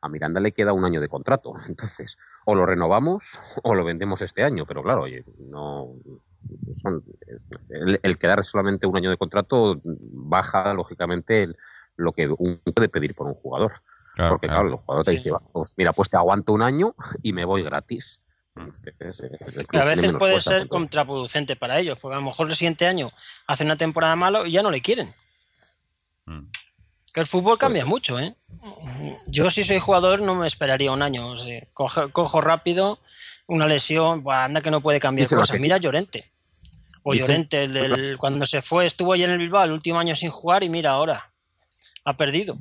A 0.00 0.08
Miranda 0.08 0.40
le 0.40 0.52
queda 0.52 0.72
un 0.72 0.84
año 0.84 1.00
de 1.00 1.08
contrato. 1.08 1.52
Entonces, 1.68 2.16
o 2.44 2.54
lo 2.54 2.64
renovamos 2.64 3.60
o 3.62 3.74
lo 3.74 3.84
vendemos 3.84 4.22
este 4.22 4.42
año. 4.42 4.64
Pero 4.66 4.82
claro, 4.82 5.04
no. 5.38 5.94
Son- 6.72 7.04
el, 7.70 8.00
el 8.02 8.18
quedar 8.18 8.42
solamente 8.44 8.86
un 8.86 8.96
año 8.96 9.10
de 9.10 9.16
contrato 9.16 9.80
baja, 9.84 10.72
lógicamente, 10.74 11.42
el- 11.44 11.56
lo 11.96 12.12
que 12.12 12.28
un 12.28 12.60
puede 12.74 12.88
pedir 12.88 13.14
por 13.14 13.26
un 13.26 13.34
jugador. 13.34 13.72
Claro, 14.14 14.32
Porque, 14.34 14.46
claro. 14.46 14.62
claro, 14.62 14.74
el 14.76 14.80
jugador 14.82 15.04
te 15.04 15.10
Sí. 15.12 15.16
dice, 15.18 15.30
"Va, 15.30 15.40
pues 15.52 15.74
mira, 15.76 15.92
pues 15.92 16.08
te 16.10 16.16
aguanto 16.16 16.52
un 16.52 16.62
año 16.62 16.94
y 17.22 17.32
me 17.32 17.44
voy 17.44 17.62
gratis. 17.62 18.20
Que 18.54 19.64
club 19.66 19.82
a 19.82 19.84
veces 19.84 20.12
puede 20.14 20.32
fuerza, 20.32 20.50
ser 20.50 20.68
contraproducente 20.68 21.56
para 21.56 21.78
ellos, 21.78 21.98
porque 22.00 22.16
a 22.16 22.20
lo 22.20 22.24
mejor 22.26 22.48
el 22.48 22.56
siguiente 22.56 22.86
año 22.86 23.10
hace 23.46 23.64
una 23.64 23.76
temporada 23.76 24.16
malo 24.16 24.46
y 24.46 24.52
ya 24.52 24.62
no 24.62 24.70
le 24.70 24.80
quieren. 24.80 25.12
Mm. 26.24 26.48
Que 27.12 27.20
el 27.20 27.26
fútbol 27.26 27.58
cambia 27.58 27.84
mucho, 27.84 28.18
¿eh? 28.18 28.34
Yo 29.26 29.50
si 29.50 29.62
soy 29.62 29.78
jugador 29.78 30.20
no 30.22 30.34
me 30.34 30.46
esperaría 30.46 30.90
un 30.92 31.02
año. 31.02 31.28
o 31.28 31.38
sea, 31.38 31.66
cojo, 31.74 32.10
cojo 32.12 32.40
rápido 32.40 32.98
una 33.46 33.66
lesión, 33.66 34.24
anda 34.26 34.60
que 34.62 34.70
no 34.70 34.80
puede 34.80 35.00
cambiar 35.00 35.28
cosas. 35.28 35.50
que- 35.50 35.58
Mira 35.60 35.76
Llorente. 35.76 36.24
O 37.08 37.14
Llorente, 37.14 37.62
el 37.64 37.72
del- 37.72 38.16
cuando 38.18 38.46
se 38.46 38.62
fue, 38.62 38.84
estuvo 38.86 39.12
ahí 39.12 39.22
en 39.22 39.30
el 39.30 39.38
Bilbao 39.38 39.64
el 39.64 39.72
último 39.72 39.98
año 39.98 40.16
sin 40.16 40.30
jugar 40.30 40.64
y 40.64 40.68
mira 40.68 40.90
ahora. 40.90 41.32
Ha 42.04 42.16
perdido. 42.16 42.58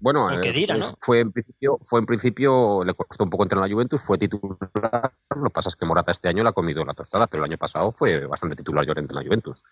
Bueno, 0.00 0.30
eh, 0.30 0.52
fue 1.00 1.20
en 1.20 1.32
principio, 1.32 1.78
fue 1.84 1.98
en 2.00 2.06
principio, 2.06 2.84
le 2.84 2.94
costó 2.94 3.24
un 3.24 3.30
poco 3.30 3.42
entrar 3.42 3.58
en 3.58 3.68
la 3.68 3.74
Juventus, 3.74 4.00
fue 4.00 4.16
titular. 4.16 5.12
Lo 5.34 5.44
que 5.44 5.50
pasa 5.50 5.68
es 5.68 5.76
que 5.76 5.86
Morata 5.86 6.12
este 6.12 6.28
año 6.28 6.44
le 6.44 6.50
ha 6.50 6.52
comido 6.52 6.84
la 6.84 6.94
tostada, 6.94 7.26
pero 7.26 7.42
el 7.42 7.50
año 7.50 7.58
pasado 7.58 7.90
fue 7.90 8.26
bastante 8.26 8.54
titular 8.54 8.86
Llorente 8.86 9.12
en 9.12 9.22
la 9.22 9.26
Juventus. 9.26 9.62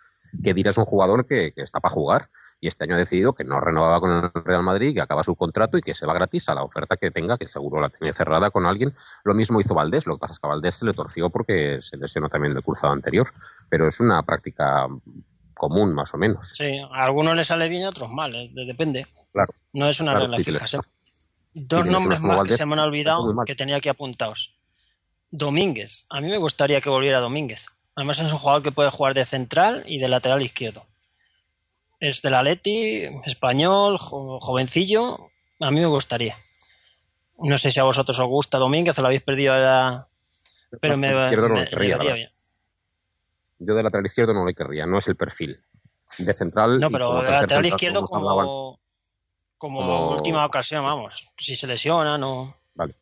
Que 0.42 0.52
dirá 0.52 0.70
es 0.70 0.78
un 0.78 0.84
jugador 0.84 1.24
que, 1.24 1.52
que 1.52 1.62
está 1.62 1.78
para 1.78 1.94
jugar 1.94 2.28
y 2.60 2.66
este 2.66 2.84
año 2.84 2.96
ha 2.96 2.98
decidido 2.98 3.34
que 3.34 3.44
no 3.44 3.60
renovaba 3.60 4.00
con 4.00 4.10
el 4.10 4.44
Real 4.44 4.64
Madrid, 4.64 4.94
que 4.94 5.00
acaba 5.00 5.22
su 5.22 5.36
contrato 5.36 5.78
y 5.78 5.82
que 5.82 5.94
se 5.94 6.06
va 6.06 6.14
gratis 6.14 6.48
a 6.48 6.54
la 6.54 6.64
oferta 6.64 6.96
que 6.96 7.10
tenga, 7.10 7.38
que 7.38 7.46
seguro 7.46 7.80
la 7.80 7.88
tiene 7.88 8.12
cerrada 8.12 8.50
con 8.50 8.66
alguien. 8.66 8.92
Lo 9.24 9.34
mismo 9.34 9.60
hizo 9.60 9.74
Valdés, 9.74 10.06
lo 10.06 10.14
que 10.14 10.20
pasa 10.20 10.32
es 10.32 10.40
que 10.40 10.46
a 10.46 10.50
Valdés 10.50 10.74
se 10.74 10.86
le 10.86 10.92
torció 10.92 11.30
porque 11.30 11.78
se 11.80 11.96
lesionó 11.96 12.28
también 12.28 12.52
del 12.52 12.64
cruzado 12.64 12.92
anterior, 12.92 13.28
pero 13.68 13.86
es 13.86 14.00
una 14.00 14.22
práctica 14.24 14.88
común 15.54 15.94
más 15.94 16.12
o 16.14 16.18
menos. 16.18 16.52
Sí, 16.56 16.78
a 16.92 17.04
algunos 17.04 17.36
les 17.36 17.46
sale 17.46 17.68
bien 17.68 17.82
y 17.82 17.84
a 17.84 17.88
otros 17.88 18.10
mal, 18.10 18.34
eh, 18.34 18.50
depende. 18.52 19.06
Claro. 19.36 19.52
No 19.74 19.88
es 19.88 20.00
una 20.00 20.12
Claro, 20.12 20.26
regla 20.32 20.38
fija. 20.38 20.78
¿eh? 20.78 20.80
Dos 21.52 21.86
nombres 21.86 22.20
más 22.20 22.42
que 22.44 22.56
se 22.56 22.64
me 22.64 22.72
han 22.72 22.78
olvidado 22.80 23.44
que 23.44 23.54
tenía 23.54 23.76
aquí 23.76 23.88
apuntados. 23.90 24.54
Domínguez. 25.30 26.06
A 26.08 26.20
mí 26.22 26.28
me 26.30 26.38
gustaría 26.38 26.80
que 26.80 26.88
volviera 26.88 27.20
Domínguez. 27.20 27.66
Además 27.94 28.18
es 28.18 28.32
un 28.32 28.38
jugador 28.38 28.62
que 28.62 28.72
puede 28.72 28.90
jugar 28.90 29.12
de 29.14 29.24
central 29.24 29.82
y 29.86 29.98
de 29.98 30.08
lateral 30.08 30.40
izquierdo. 30.42 30.86
Es 32.00 32.22
del 32.22 32.34
Atleti, 32.34 33.04
español, 33.26 33.98
jo- 33.98 34.38
jovencillo. 34.40 35.30
A 35.60 35.70
mí 35.70 35.80
me 35.80 35.86
gustaría. 35.86 36.36
No 37.38 37.58
sé 37.58 37.70
si 37.70 37.80
a 37.80 37.84
vosotros 37.84 38.18
os 38.18 38.26
gusta 38.26 38.56
Domínguez 38.58 38.98
o 38.98 39.02
lo 39.02 39.08
habéis 39.08 39.22
perdido 39.22 39.52
ahora, 39.52 40.08
pero 40.80 40.96
me, 40.96 41.10
no 41.10 41.48
me- 41.48 41.68
querría, 41.68 41.98
bien. 41.98 42.30
Yo 43.58 43.74
de 43.74 43.82
lateral 43.82 44.06
izquierdo 44.06 44.32
no 44.34 44.44
lo 44.46 44.52
querría, 44.54 44.86
no 44.86 44.98
es 44.98 45.08
el 45.08 45.16
perfil. 45.16 45.58
De 46.18 46.32
central. 46.32 46.78
No, 46.80 46.90
pero 46.90 47.08
de 47.16 47.22
lateral 47.22 47.40
central, 47.40 47.66
izquierdo 47.66 48.04
como, 48.04 48.78
como, 49.58 50.10
última 50.10 50.44
ocasión, 50.44 50.84
vamos. 50.84 51.28
Si 51.38 51.56
se 51.56 51.66
lesiona, 51.66 52.18
no. 52.18 52.54
Vale. 52.74 52.94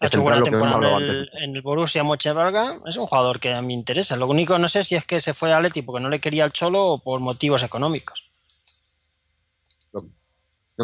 Ha 0.00 0.06
hecho 0.06 0.20
buena 0.20 0.42
temporada 0.42 0.96
en 0.96 1.02
el, 1.02 1.30
en 1.34 1.56
el 1.56 1.62
Borussia 1.62 2.02
Mönchengladbach. 2.02 2.86
Es 2.86 2.96
un 2.96 3.06
jugador 3.06 3.38
que 3.38 3.52
a 3.52 3.60
mí 3.60 3.68
me 3.68 3.72
interesa. 3.74 4.16
Lo 4.16 4.26
único 4.26 4.58
no 4.58 4.66
sé 4.66 4.82
si 4.82 4.96
es 4.96 5.04
que 5.04 5.20
se 5.20 5.32
fue 5.32 5.52
a 5.52 5.58
Atleti 5.58 5.82
porque 5.82 6.02
no 6.02 6.08
le 6.08 6.20
quería 6.20 6.44
el 6.44 6.52
Cholo 6.52 6.84
o 6.84 6.98
por 6.98 7.20
motivos 7.20 7.62
económicos. 7.62 8.31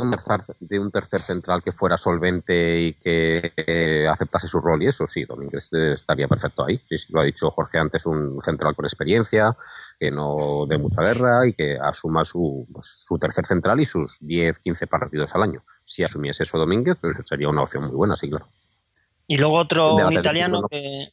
De 0.00 0.78
un, 0.78 0.90
tercer, 0.90 1.20
central 1.20 1.62
que 1.62 1.72
fuera 1.72 1.96
solvente 1.96 2.80
y 2.80 2.94
que 2.94 3.52
eh, 3.56 4.06
aceptase 4.08 4.48
su 4.48 4.60
rol 4.60 4.82
y 4.82 4.86
eso, 4.86 5.06
sí, 5.06 5.24
Domínguez 5.24 5.72
estaría 5.72 6.28
perfecto 6.28 6.64
ahí. 6.66 6.80
Sí, 6.82 6.96
sí, 6.96 7.12
lo 7.12 7.20
ha 7.20 7.24
dicho 7.24 7.50
Jorge 7.50 7.78
antes, 7.78 8.06
un 8.06 8.40
central 8.40 8.74
con 8.74 8.84
experiencia, 8.84 9.56
que 9.98 10.10
no 10.10 10.66
dé 10.68 10.78
mucha 10.78 11.02
guerra 11.02 11.46
y 11.46 11.52
que 11.52 11.76
asuma 11.80 12.24
su, 12.24 12.66
pues, 12.72 13.04
su 13.06 13.18
tercer 13.18 13.46
central 13.46 13.80
y 13.80 13.84
sus 13.84 14.18
10, 14.20 14.58
15 14.58 14.86
partidos 14.86 15.34
al 15.34 15.42
año. 15.42 15.64
Si 15.84 16.02
asumiese 16.02 16.42
eso 16.42 16.58
Domínguez, 16.58 16.96
pues 17.00 17.16
sería 17.26 17.48
una 17.48 17.62
opción 17.62 17.84
muy 17.84 17.96
buena, 17.96 18.16
sí, 18.16 18.28
claro. 18.28 18.48
Y 19.26 19.36
luego 19.36 19.56
otro, 19.56 19.94
un 19.94 20.12
italiano 20.12 20.62
¿no? 20.62 20.68
que, 20.68 21.12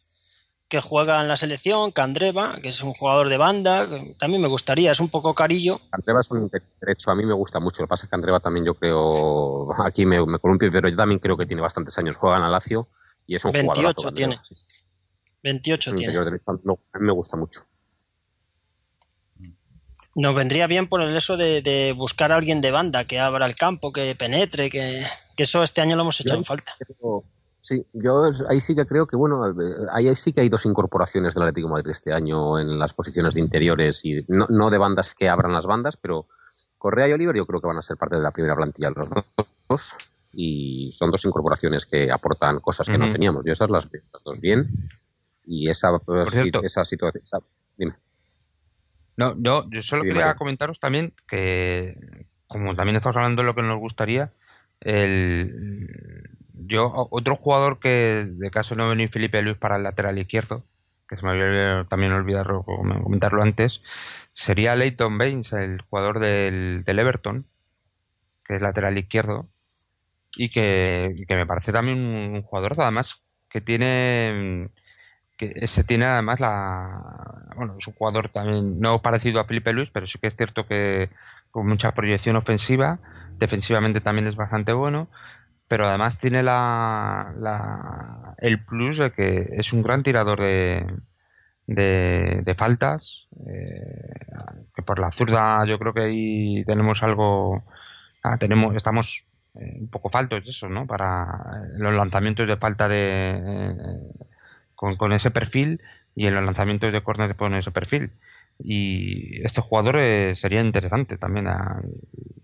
que 0.68 0.82
juega 0.82 1.22
en 1.22 1.28
la 1.28 1.38
selección, 1.38 1.92
Candreva, 1.92 2.54
que 2.62 2.70
es 2.70 2.82
un 2.82 2.94
jugador 2.94 3.30
de 3.30 3.38
banda. 3.38 3.88
que 3.88 4.16
también 4.18 4.42
me 4.42 4.48
gustaría, 4.48 4.92
es 4.92 5.00
un 5.00 5.10
poco 5.10 5.34
carillo. 5.36 5.80
Andreva 5.92 6.22
es 6.22 6.32
un 6.32 6.50
derecho, 6.82 7.12
a 7.12 7.16
mí 7.16 7.24
me 7.26 7.34
gusta 7.36 7.60
mucho. 7.60 7.82
Lo 7.84 7.88
que 7.88 7.90
pasa 7.90 8.06
es 8.06 8.10
que 8.10 8.16
Andreva 8.16 8.40
también 8.40 8.66
yo 8.66 8.74
creo, 8.74 9.70
aquí 9.86 10.06
me, 10.06 10.26
me 10.26 10.40
columpio, 10.40 10.70
pero 10.72 10.90
yo 10.90 10.96
también 10.96 11.20
creo 11.20 11.38
que 11.38 11.46
tiene 11.46 11.62
bastantes 11.62 11.98
años. 12.00 12.16
Juega 12.16 12.38
en 12.38 12.42
la 12.44 12.50
Lazio 12.50 12.90
y 13.28 13.36
es 13.36 13.46
un 13.46 13.52
28 13.52 13.76
jugadorazo. 13.76 14.12
Tiene. 14.14 14.40
sí, 14.42 14.56
sí. 14.56 14.66
28 15.44 15.90
Es 15.92 15.96
tiene. 15.96 16.14
derecho, 16.26 16.52
me- 16.64 16.74
a 16.74 17.00
mí 17.00 17.06
me 17.06 17.14
gusta 17.14 17.38
mucho. 17.38 17.62
Nos 20.18 20.34
vendría 20.34 20.66
bien 20.66 20.88
por 20.88 21.02
el 21.02 21.16
eso 21.16 21.36
de, 21.36 21.62
de 21.62 21.92
buscar 21.92 22.32
a 22.32 22.36
alguien 22.38 22.62
de 22.62 22.72
banda 22.72 23.04
que 23.04 23.20
abra 23.20 23.46
el 23.46 23.56
campo, 23.56 23.92
que 23.92 24.16
penetre, 24.16 24.70
que, 24.70 25.06
que 25.36 25.44
eso 25.44 25.62
este 25.62 25.82
año 25.82 25.96
lo 25.98 26.04
hemos 26.04 26.20
hecho 26.22 26.30
Yo 26.34 26.38
en 26.40 26.46
falta. 26.46 26.74
creo- 26.80 27.24
Sí, 27.66 27.84
yo 27.94 28.30
ahí 28.48 28.62
sí 28.62 28.76
que 28.76 28.86
creo 28.86 29.08
que, 29.08 29.16
bueno, 29.16 29.44
eh, 29.50 29.54
ahí 29.92 30.14
sí 30.14 30.32
que 30.32 30.42
hay 30.42 30.50
dos 30.50 30.68
incorporaciones 30.68 31.34
del 31.34 31.42
Atlético 31.42 31.68
de 31.68 31.72
Madrid 31.74 31.90
este 31.90 32.14
año 32.14 32.60
en 32.60 32.78
las 32.78 32.94
posiciones 32.94 33.34
de 33.34 33.40
interiores 33.42 34.06
y 34.06 34.24
no, 34.28 34.46
no 34.50 34.70
de 34.70 34.78
bandas 34.78 35.16
que 35.16 35.28
abran 35.30 35.52
las 35.52 35.66
bandas, 35.66 35.98
pero 35.98 36.28
Correa 36.78 37.08
y 37.10 37.14
Oliver 37.14 37.36
yo 37.36 37.48
creo 37.48 37.60
que 37.62 37.66
van 37.66 37.78
a 37.80 37.82
ser 37.82 37.98
parte 37.98 38.18
de 38.18 38.22
la 38.22 38.30
primera 38.30 38.56
plantilla 38.56 38.92
los 38.92 39.10
dos 39.68 39.96
y 40.32 40.92
son 40.92 41.10
dos 41.10 41.26
incorporaciones 41.26 41.88
que 41.88 42.12
aportan 42.12 42.60
cosas 42.60 42.88
que 42.88 43.00
no 43.00 43.10
teníamos. 43.10 43.48
Yo 43.48 43.54
esas 43.54 43.72
las 43.72 43.90
las 44.14 44.24
dos 44.24 44.40
bien 44.40 44.70
y 45.44 45.68
esa, 45.68 45.90
si- 46.28 46.32
cierto. 46.32 46.62
esa 46.62 46.86
situación... 46.86 47.24
esa- 47.24 47.40
dime. 47.78 47.94
No, 49.18 49.36
yo, 49.42 49.66
yo 49.72 49.82
solo 49.82 50.04
Sí, 50.04 50.10
quería 50.10 50.36
comentaros 50.36 50.80
también 50.80 51.16
que, 51.28 52.28
como 52.46 52.76
también 52.76 52.98
estamos 52.98 53.16
hablando 53.16 53.42
de 53.42 53.48
lo 53.48 53.56
que 53.56 53.64
nos 53.64 53.80
gustaría, 53.80 54.34
el, 54.82 56.30
yo, 56.57 56.91
otro 57.11 57.36
jugador 57.36 57.80
que, 57.80 58.26
de 58.27 58.52
caso 58.52 58.76
no 58.76 58.90
venir 58.90 59.10
Felipe 59.10 59.41
Luis 59.41 59.57
para 59.57 59.77
el 59.77 59.84
lateral 59.84 60.18
izquierdo, 60.19 60.65
que 61.07 61.15
se 61.18 61.23
me 61.26 61.32
había 61.32 61.86
también 61.90 62.11
olvidado 62.14 62.64
com- 62.64 63.03
comentarlo 63.03 63.41
antes, 63.44 63.82
sería 64.34 64.76
Leighton 64.76 65.18
Baines, 65.18 65.53
el 65.53 65.82
jugador 65.82 66.19
del, 66.19 66.84
del 66.84 66.99
Everton, 66.99 67.45
que 68.48 68.56
es 68.56 68.61
lateral 68.61 68.98
izquierdo, 68.98 69.48
y 70.36 70.49
que, 70.49 71.15
que 71.27 71.36
me 71.36 71.45
parece 71.48 71.72
también 71.72 71.99
un 71.99 72.41
jugador, 72.44 72.73
además, 72.77 73.18
que 73.49 73.61
tiene 73.61 74.69
que 75.38 75.53
ese 75.57 75.84
tiene 75.84 76.06
además 76.06 76.40
la 76.40 77.02
bueno 77.57 77.76
es 77.80 77.88
un 77.88 77.94
jugador 77.94 78.30
también 78.30 78.80
no 78.80 79.02
parecido 79.02 79.40
a 79.41 79.45
Felipe 79.45 79.73
Luis 79.73 79.90
pero 79.91 80.07
sí 80.07 80.19
que 80.19 80.27
es 80.27 80.36
cierto 80.36 80.68
que 80.68 81.10
con 81.52 81.68
mucha 81.68 81.94
proyección 81.94 82.38
ofensiva 82.38 82.99
defensivamente 83.38 84.02
también 84.02 84.27
es 84.27 84.36
bastante 84.36 84.73
bueno 84.73 85.10
pero 85.68 85.88
además 85.88 86.18
tiene 86.20 86.44
la, 86.44 87.34
la 87.40 88.36
el 88.40 88.64
plus 88.66 88.98
de 88.98 89.12
que 89.12 89.48
es 89.52 89.74
un 89.74 89.84
gran 89.84 90.04
tirador 90.04 90.40
de 90.42 90.86
de, 91.68 92.56
faltas 92.58 93.28
eh, 93.48 94.14
que 94.76 94.84
por 94.84 95.00
la 95.00 95.12
zurda 95.12 95.66
yo 95.66 95.80
creo 95.80 95.94
que 95.94 96.02
ahí 96.04 96.64
tenemos 96.66 97.04
algo 97.04 97.64
ah, 98.24 98.38
tenemos 98.38 98.76
estamos 98.76 99.26
eh, 99.56 99.78
un 99.82 99.90
poco 99.90 100.10
faltos 100.10 100.44
de 100.44 100.52
eso 100.52 100.70
no 100.70 100.86
para 100.88 101.24
eh, 101.66 101.70
los 101.78 101.96
lanzamientos 101.96 102.48
de 102.48 102.58
falta 102.58 102.88
de 102.88 104.12
con, 104.76 104.96
con 104.98 105.14
ese 105.14 105.32
perfil 105.32 105.82
y 106.16 106.28
en 106.28 106.36
los 106.36 106.46
lanzamientos 106.46 106.92
de 106.92 107.04
córner 107.04 107.36
con 107.36 107.54
ese 107.56 107.72
perfil. 107.72 108.12
Y 108.60 109.44
este 109.46 109.62
jugador 109.62 109.98
sería 110.38 110.62
interesante 110.62 111.18
también 111.18 111.48
a- 111.48 111.82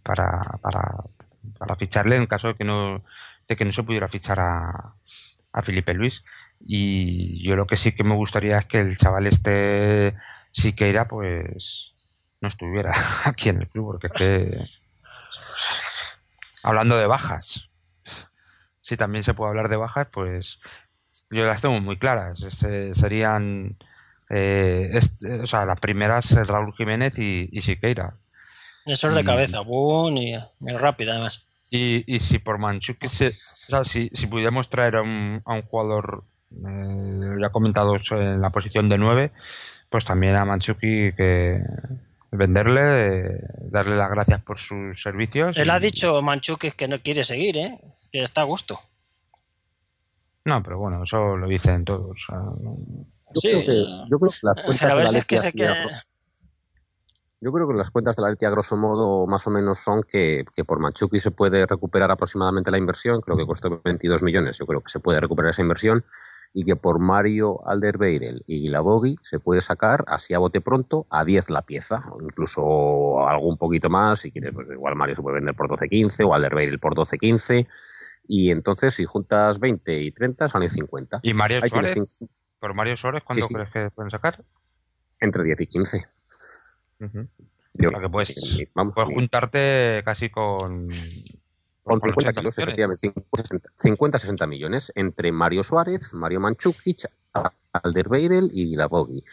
para, 0.04 0.26
para, 0.62 0.82
para 1.58 1.76
ficharle 1.76 2.16
en 2.18 2.28
caso 2.28 2.48
de 2.50 2.56
que 2.56 2.64
no, 2.64 3.04
de 3.48 3.56
que 3.56 3.66
no 3.66 3.72
se 3.74 3.84
pudiera 3.84 4.08
fichar 4.08 4.40
a, 4.40 4.96
a 5.54 5.62
Felipe 5.62 5.94
Luis. 5.94 6.24
Y 6.60 7.44
yo 7.48 7.56
lo 7.56 7.66
que 7.68 7.78
sí 7.78 7.94
que 7.94 8.04
me 8.04 8.16
gustaría 8.16 8.60
es 8.60 8.66
que 8.66 8.80
el 8.80 8.98
chaval 8.98 9.28
este 9.28 10.16
Siqueira 10.52 11.08
pues 11.08 11.94
no 12.42 12.48
estuviera 12.48 12.94
aquí 13.26 13.50
en 13.50 13.62
el 13.62 13.70
club, 13.70 13.92
porque 13.92 14.08
es 14.08 14.14
que 14.14 14.62
hablando 16.64 16.98
de 16.98 17.08
bajas, 17.08 17.70
si 18.82 18.98
también 18.98 19.24
se 19.24 19.34
puede 19.34 19.50
hablar 19.50 19.70
de 19.70 19.78
bajas, 19.78 20.08
pues 20.12 20.60
yo 21.30 21.46
las 21.48 21.62
tengo 21.62 21.80
muy 21.80 21.98
claras. 21.98 22.42
Este, 22.42 22.94
serían, 22.96 23.78
eh, 24.30 24.90
este- 24.94 25.42
o 25.42 25.48
sea, 25.48 25.66
las 25.66 25.80
primeras 25.80 26.32
Raúl 26.48 26.74
Jiménez 26.76 27.18
y, 27.20 27.50
y 27.52 27.62
Siqueira. 27.62 28.18
Eso 28.86 29.08
es 29.10 29.16
de 29.16 29.22
Y- 29.22 29.26
cabeza, 29.26 29.60
boom, 29.62 30.18
y, 30.18 30.34
y 30.36 30.72
rápido 30.78 31.12
además. 31.12 31.46
Y, 31.70 32.04
y 32.14 32.20
si 32.20 32.40
por 32.40 32.58
Manchuki, 32.58 33.08
se, 33.08 33.28
o 33.28 33.32
sea, 33.32 33.84
si, 33.86 34.10
si 34.14 34.28
pudiéramos 34.28 34.70
traer 34.70 34.98
a 34.98 35.02
un, 35.02 35.42
a 35.46 35.54
un 35.54 35.62
jugador, 35.62 36.24
eh, 36.52 37.36
ya 37.42 37.50
comentado 37.50 37.96
eso 37.96 38.20
en 38.22 38.42
la 38.42 38.50
posición 38.50 38.90
de 38.90 38.98
9, 38.98 39.32
pues 39.90 40.04
también 40.04 40.36
a 40.36 40.44
Manchuki 40.46 41.14
que 41.16 41.62
venderle, 42.32 43.08
eh, 43.28 43.40
darle 43.70 43.96
las 43.96 44.10
gracias 44.10 44.42
por 44.42 44.58
sus 44.58 45.02
servicios. 45.02 45.56
Él 45.58 45.70
ha 45.70 45.80
dicho 45.80 46.22
Manchukis 46.22 46.74
que 46.74 46.88
no 46.88 47.00
quiere 47.00 47.24
seguir, 47.24 47.58
¿eh? 47.58 47.80
que 48.12 48.22
está 48.24 48.42
a 48.42 48.46
gusto. 48.46 48.80
No, 50.46 50.64
pero 50.64 50.80
bueno, 50.80 51.04
eso 51.04 51.38
lo 51.38 51.48
dicen 51.48 51.86
todos. 51.86 52.10
o 52.12 52.16
sea, 52.26 52.38
no- 52.38 52.78
Yo, 53.34 53.40
Sí. 53.40 53.50
creo 53.50 53.66
que, 53.66 53.86
yo 54.10 54.20
creo 54.20 54.30
que 54.32 54.38
las 54.44 54.62
cuentas 54.62 54.82
de 54.82 54.88
la 54.88 54.96
veces 54.96 55.26
que 55.26 55.38
se 55.38 55.54
que... 55.54 55.68
Yo 57.44 57.52
creo 57.52 57.68
que 57.68 57.74
las 57.74 57.90
cuentas 57.90 58.16
de 58.16 58.22
la 58.22 58.30
Leti 58.30 58.46
a 58.46 58.52
grosso 58.52 58.78
modo 58.78 59.26
más 59.26 59.48
o 59.48 59.50
menos 59.50 59.80
son 59.80 60.04
que, 60.04 60.46
que 60.54 60.64
por 60.64 60.80
Machuki 60.80 61.20
se 61.20 61.32
puede 61.32 61.66
recuperar 61.66 62.12
aproximadamente 62.12 62.70
la 62.70 62.78
inversión, 62.78 63.20
creo 63.20 63.36
que 63.36 63.48
costó 63.48 63.82
22 63.84 64.22
millones, 64.22 64.60
yo 64.60 64.68
creo 64.68 64.82
que 64.82 64.90
se 64.90 65.00
puede 65.00 65.20
recuperar 65.20 65.50
esa 65.50 65.64
inversión, 65.64 66.06
y 66.54 66.64
que 66.64 66.76
por 66.76 67.00
Mario 67.00 67.68
Alderweireld 67.68 68.44
y 68.46 68.70
la 68.70 68.82
Bogi 68.82 69.16
se 69.24 69.40
puede 69.40 69.62
sacar 69.62 70.04
así 70.06 70.36
a 70.36 70.38
bote 70.40 70.62
pronto 70.62 71.08
a 71.10 71.26
10 71.26 71.50
la 71.50 71.64
pieza, 71.64 72.04
o 72.12 72.22
incluso 72.22 73.28
algo 73.28 73.48
un 73.48 73.58
poquito 73.58 73.90
más, 73.90 74.20
si 74.20 74.30
quieres, 74.30 74.54
pues 74.54 74.68
igual 74.70 74.96
Mario 74.96 75.16
se 75.16 75.24
puede 75.24 75.38
vender 75.38 75.56
por 75.56 75.68
12-15 75.68 76.24
o 76.28 76.36
Alderweireld 76.36 76.80
por 76.80 76.94
12-15, 76.94 77.68
y 78.28 78.52
entonces 78.52 78.94
si 78.94 79.06
juntas 79.06 79.60
20 79.60 80.00
y 80.00 80.12
30 80.12 80.48
salen 80.48 80.70
50. 80.70 81.22
¿Y 81.24 81.34
Mario 81.34 81.62
Ahí 81.64 81.70
Suárez? 81.70 81.98
¿Por 82.60 82.76
Mario 82.76 82.96
Suárez 82.98 83.24
cuánto 83.26 83.48
sí. 83.48 83.54
crees 83.56 83.72
que 83.72 83.90
pueden 83.90 84.12
sacar? 84.12 84.46
entre 85.22 85.44
10 85.44 85.62
y 85.62 85.68
15. 85.68 86.02
Ujú. 87.02 87.28
Yo- 87.74 87.88
O 87.88 87.92
sea 87.92 88.00
que 88.02 88.10
puedes, 88.10 88.58
vamos, 88.74 88.94
puedes 88.96 89.14
juntarte 89.14 90.02
casi 90.06 90.30
con... 90.30 90.88
Con 91.84 92.00
con 92.00 92.10
50 92.10 92.30
80 92.30 92.42
kilos, 92.42 92.58
millones. 92.58 93.04
efectivamente, 93.04 94.18
50-60 94.38 94.48
millones 94.48 94.92
entre 94.96 95.32
Mario 95.32 95.64
Suárez, 95.64 96.14
Mario 96.14 96.40
Manchukic, 96.40 97.06
Alderweireld 97.74 98.52
y 98.54 98.76
la 98.76 98.88
Bogi. 98.88 99.24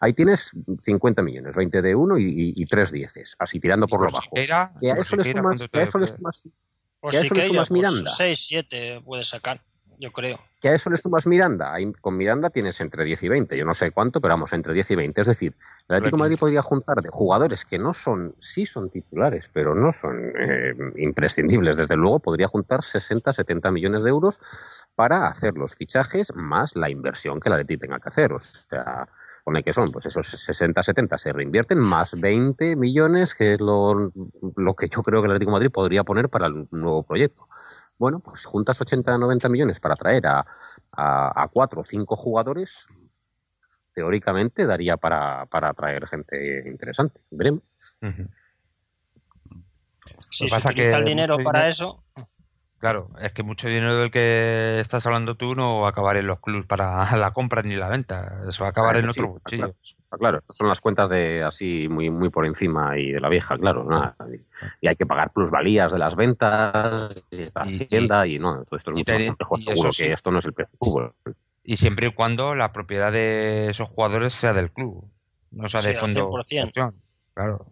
Ahí 0.00 0.14
tienes 0.14 0.52
50 0.80 1.22
millones, 1.22 1.54
20 1.56 1.82
de 1.82 1.94
uno 1.94 2.16
y, 2.16 2.22
y, 2.24 2.52
y 2.56 2.64
3 2.64 2.92
dieces, 2.92 3.36
así 3.38 3.60
tirando 3.60 3.86
por 3.86 4.00
lo 4.04 4.10
bajo. 4.10 4.22
Siqueira, 4.30 4.70
Que 4.80 4.90
a 4.90 4.94
eso 4.94 5.16
le 5.16 5.24
sumas, 5.24 5.42
¿cuánto 5.42 5.58
que 5.68 5.78
a 5.78 5.80
te- 5.80 5.82
eso 5.82 5.98
le 5.98 6.06
sumas, 6.06 6.48
Pues 7.00 7.12
¿Que 7.12 7.18
a 7.18 7.20
sí 7.20 7.26
eso 7.26 7.34
que 7.34 7.40
le 7.42 7.46
ella, 7.48 7.64
sumas 7.66 7.70
Miranda? 7.70 8.10
6, 8.16 8.38
7 8.46 9.00
puede 9.04 9.24
sacar, 9.24 9.60
yo 9.98 10.12
creo. 10.12 10.38
que 10.60 10.68
a 10.68 10.74
eso 10.74 10.90
le 10.90 10.96
sumas 10.96 11.26
Miranda. 11.26 11.74
Con 12.00 12.16
Miranda 12.16 12.50
tienes 12.50 12.80
entre 12.80 13.04
10 13.04 13.22
y 13.24 13.28
20, 13.28 13.56
yo 13.58 13.64
no 13.64 13.74
sé 13.74 13.90
cuánto, 13.90 14.20
pero 14.20 14.34
vamos, 14.34 14.52
entre 14.52 14.72
10 14.74 14.92
y 14.92 14.96
20. 14.96 15.20
Es 15.20 15.26
decir, 15.26 15.54
el 15.88 15.96
Atlético 15.96 16.16
de 16.16 16.22
Madrid 16.22 16.38
podría 16.38 16.62
juntar 16.62 16.96
de 16.96 17.08
jugadores 17.10 17.64
que 17.64 17.78
no 17.78 17.92
son, 17.92 18.34
sí 18.38 18.66
son 18.66 18.90
titulares, 18.90 19.50
pero 19.52 19.74
no 19.74 19.92
son 19.92 20.32
eh, 20.38 20.74
imprescindibles, 20.96 21.76
desde 21.76 21.96
luego, 21.96 22.20
podría 22.20 22.48
juntar 22.48 22.82
60, 22.82 23.32
70 23.32 23.70
millones 23.70 24.02
de 24.02 24.10
euros 24.10 24.40
para 24.94 25.26
hacer 25.26 25.54
los 25.54 25.74
fichajes 25.74 26.32
más 26.34 26.76
la 26.76 26.90
inversión 26.90 27.40
que 27.40 27.48
el 27.48 27.54
Atlético 27.54 27.80
tenga 27.80 27.98
que 27.98 28.08
hacer. 28.08 28.32
O 28.32 28.38
sea, 28.38 29.08
pone 29.44 29.62
que 29.62 29.72
son, 29.72 29.90
pues 29.90 30.06
esos 30.06 30.26
60, 30.26 30.82
70 30.82 31.18
se 31.18 31.32
reinvierten, 31.32 31.78
más 31.78 32.20
20 32.20 32.76
millones, 32.76 33.34
que 33.34 33.54
es 33.54 33.60
lo, 33.60 34.12
lo 34.56 34.74
que 34.74 34.88
yo 34.88 35.02
creo 35.02 35.22
que 35.22 35.26
el 35.26 35.32
Atlético 35.32 35.50
de 35.50 35.56
Madrid 35.56 35.70
podría 35.70 36.04
poner 36.04 36.28
para 36.28 36.46
el 36.46 36.68
nuevo 36.70 37.02
proyecto. 37.02 37.48
Bueno, 37.98 38.20
pues 38.20 38.44
juntas 38.44 38.80
80, 38.80 39.18
90 39.18 39.48
millones 39.48 39.80
para 39.80 39.96
traer 39.96 40.26
a, 40.26 40.46
a, 40.92 41.42
a 41.42 41.48
cuatro 41.48 41.80
o 41.80 41.84
cinco 41.84 42.16
jugadores, 42.16 42.86
teóricamente 43.92 44.66
daría 44.66 44.96
para, 44.96 45.46
para 45.46 45.74
traer 45.74 46.06
gente 46.06 46.62
interesante. 46.68 47.20
Veremos. 47.30 47.74
Si 50.30 50.44
que 50.44 50.48
se 50.48 50.48
pasa 50.48 50.68
utiliza 50.70 50.92
que 50.96 50.98
el 51.00 51.04
dinero 51.04 51.36
para 51.42 51.60
dinero- 51.60 51.70
eso, 51.70 52.04
Claro, 52.78 53.10
es 53.20 53.32
que 53.32 53.42
mucho 53.42 53.66
dinero 53.66 53.96
del 53.96 54.12
que 54.12 54.78
estás 54.78 55.04
hablando 55.04 55.36
tú 55.36 55.56
no 55.56 55.80
va 55.80 55.88
a 55.88 55.90
acabar 55.90 56.16
en 56.16 56.28
los 56.28 56.38
clubs 56.38 56.64
para 56.64 57.04
la 57.16 57.32
compra 57.32 57.62
ni 57.62 57.74
la 57.74 57.88
venta. 57.88 58.40
Eso 58.48 58.62
va 58.62 58.68
a 58.68 58.70
acabar 58.70 58.96
en 58.96 59.08
sí, 59.10 59.20
otros 59.20 59.32
bolsillos. 59.42 59.96
Está 60.08 60.16
claro, 60.16 60.38
estas 60.38 60.56
son 60.56 60.68
las 60.68 60.80
cuentas 60.80 61.10
de 61.10 61.42
así 61.42 61.86
muy, 61.90 62.08
muy 62.08 62.30
por 62.30 62.46
encima 62.46 62.98
y 62.98 63.12
de 63.12 63.20
la 63.20 63.28
vieja, 63.28 63.58
claro. 63.58 63.84
¿no? 63.84 64.14
Y, 64.80 64.88
hay 64.88 64.94
que 64.94 65.04
pagar 65.04 65.34
plusvalías 65.34 65.92
de 65.92 65.98
las 65.98 66.16
ventas 66.16 67.26
y 67.30 67.42
esta 67.42 67.66
Y- 67.68 67.82
hacienda 67.82 68.26
y, 68.26 68.38
no, 68.38 68.64
todo 68.64 68.76
esto 68.78 68.90
es 68.90 68.96
mucho 68.96 69.12
más 69.12 69.24
complejo. 69.26 69.58
Seguro 69.58 69.92
sí. 69.92 70.04
que 70.04 70.12
esto 70.12 70.30
no 70.30 70.38
es 70.38 70.46
el 70.46 70.54
peor 70.54 70.70
fútbol. 70.78 71.14
Y 71.62 71.76
siempre 71.76 72.06
y 72.06 72.14
cuando 72.14 72.54
la 72.54 72.72
propiedad 72.72 73.12
de 73.12 73.68
esos 73.68 73.90
jugadores 73.90 74.32
sea 74.32 74.54
del 74.54 74.70
club, 74.72 75.06
no 75.50 75.68
sea 75.68 75.82
Sí, 75.82 75.88
de 75.88 75.98
fondo. 75.98 76.30
100%. 76.30 76.48
de 76.48 76.56
inversión. 76.56 77.02
Claro. 77.34 77.66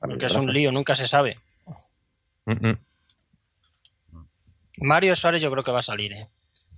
porque 0.00 0.26
es 0.26 0.34
un 0.34 0.52
lío, 0.52 0.72
nunca 0.72 0.96
se 0.96 1.06
sabe. 1.06 1.38
Mm, 2.44 2.70
mm. 2.70 2.78
Mario 4.78 5.14
Suárez 5.14 5.40
yo 5.42 5.50
creo 5.52 5.62
que 5.62 5.70
va 5.70 5.78
a 5.78 5.82
salir, 5.82 6.12
¿eh? 6.12 6.28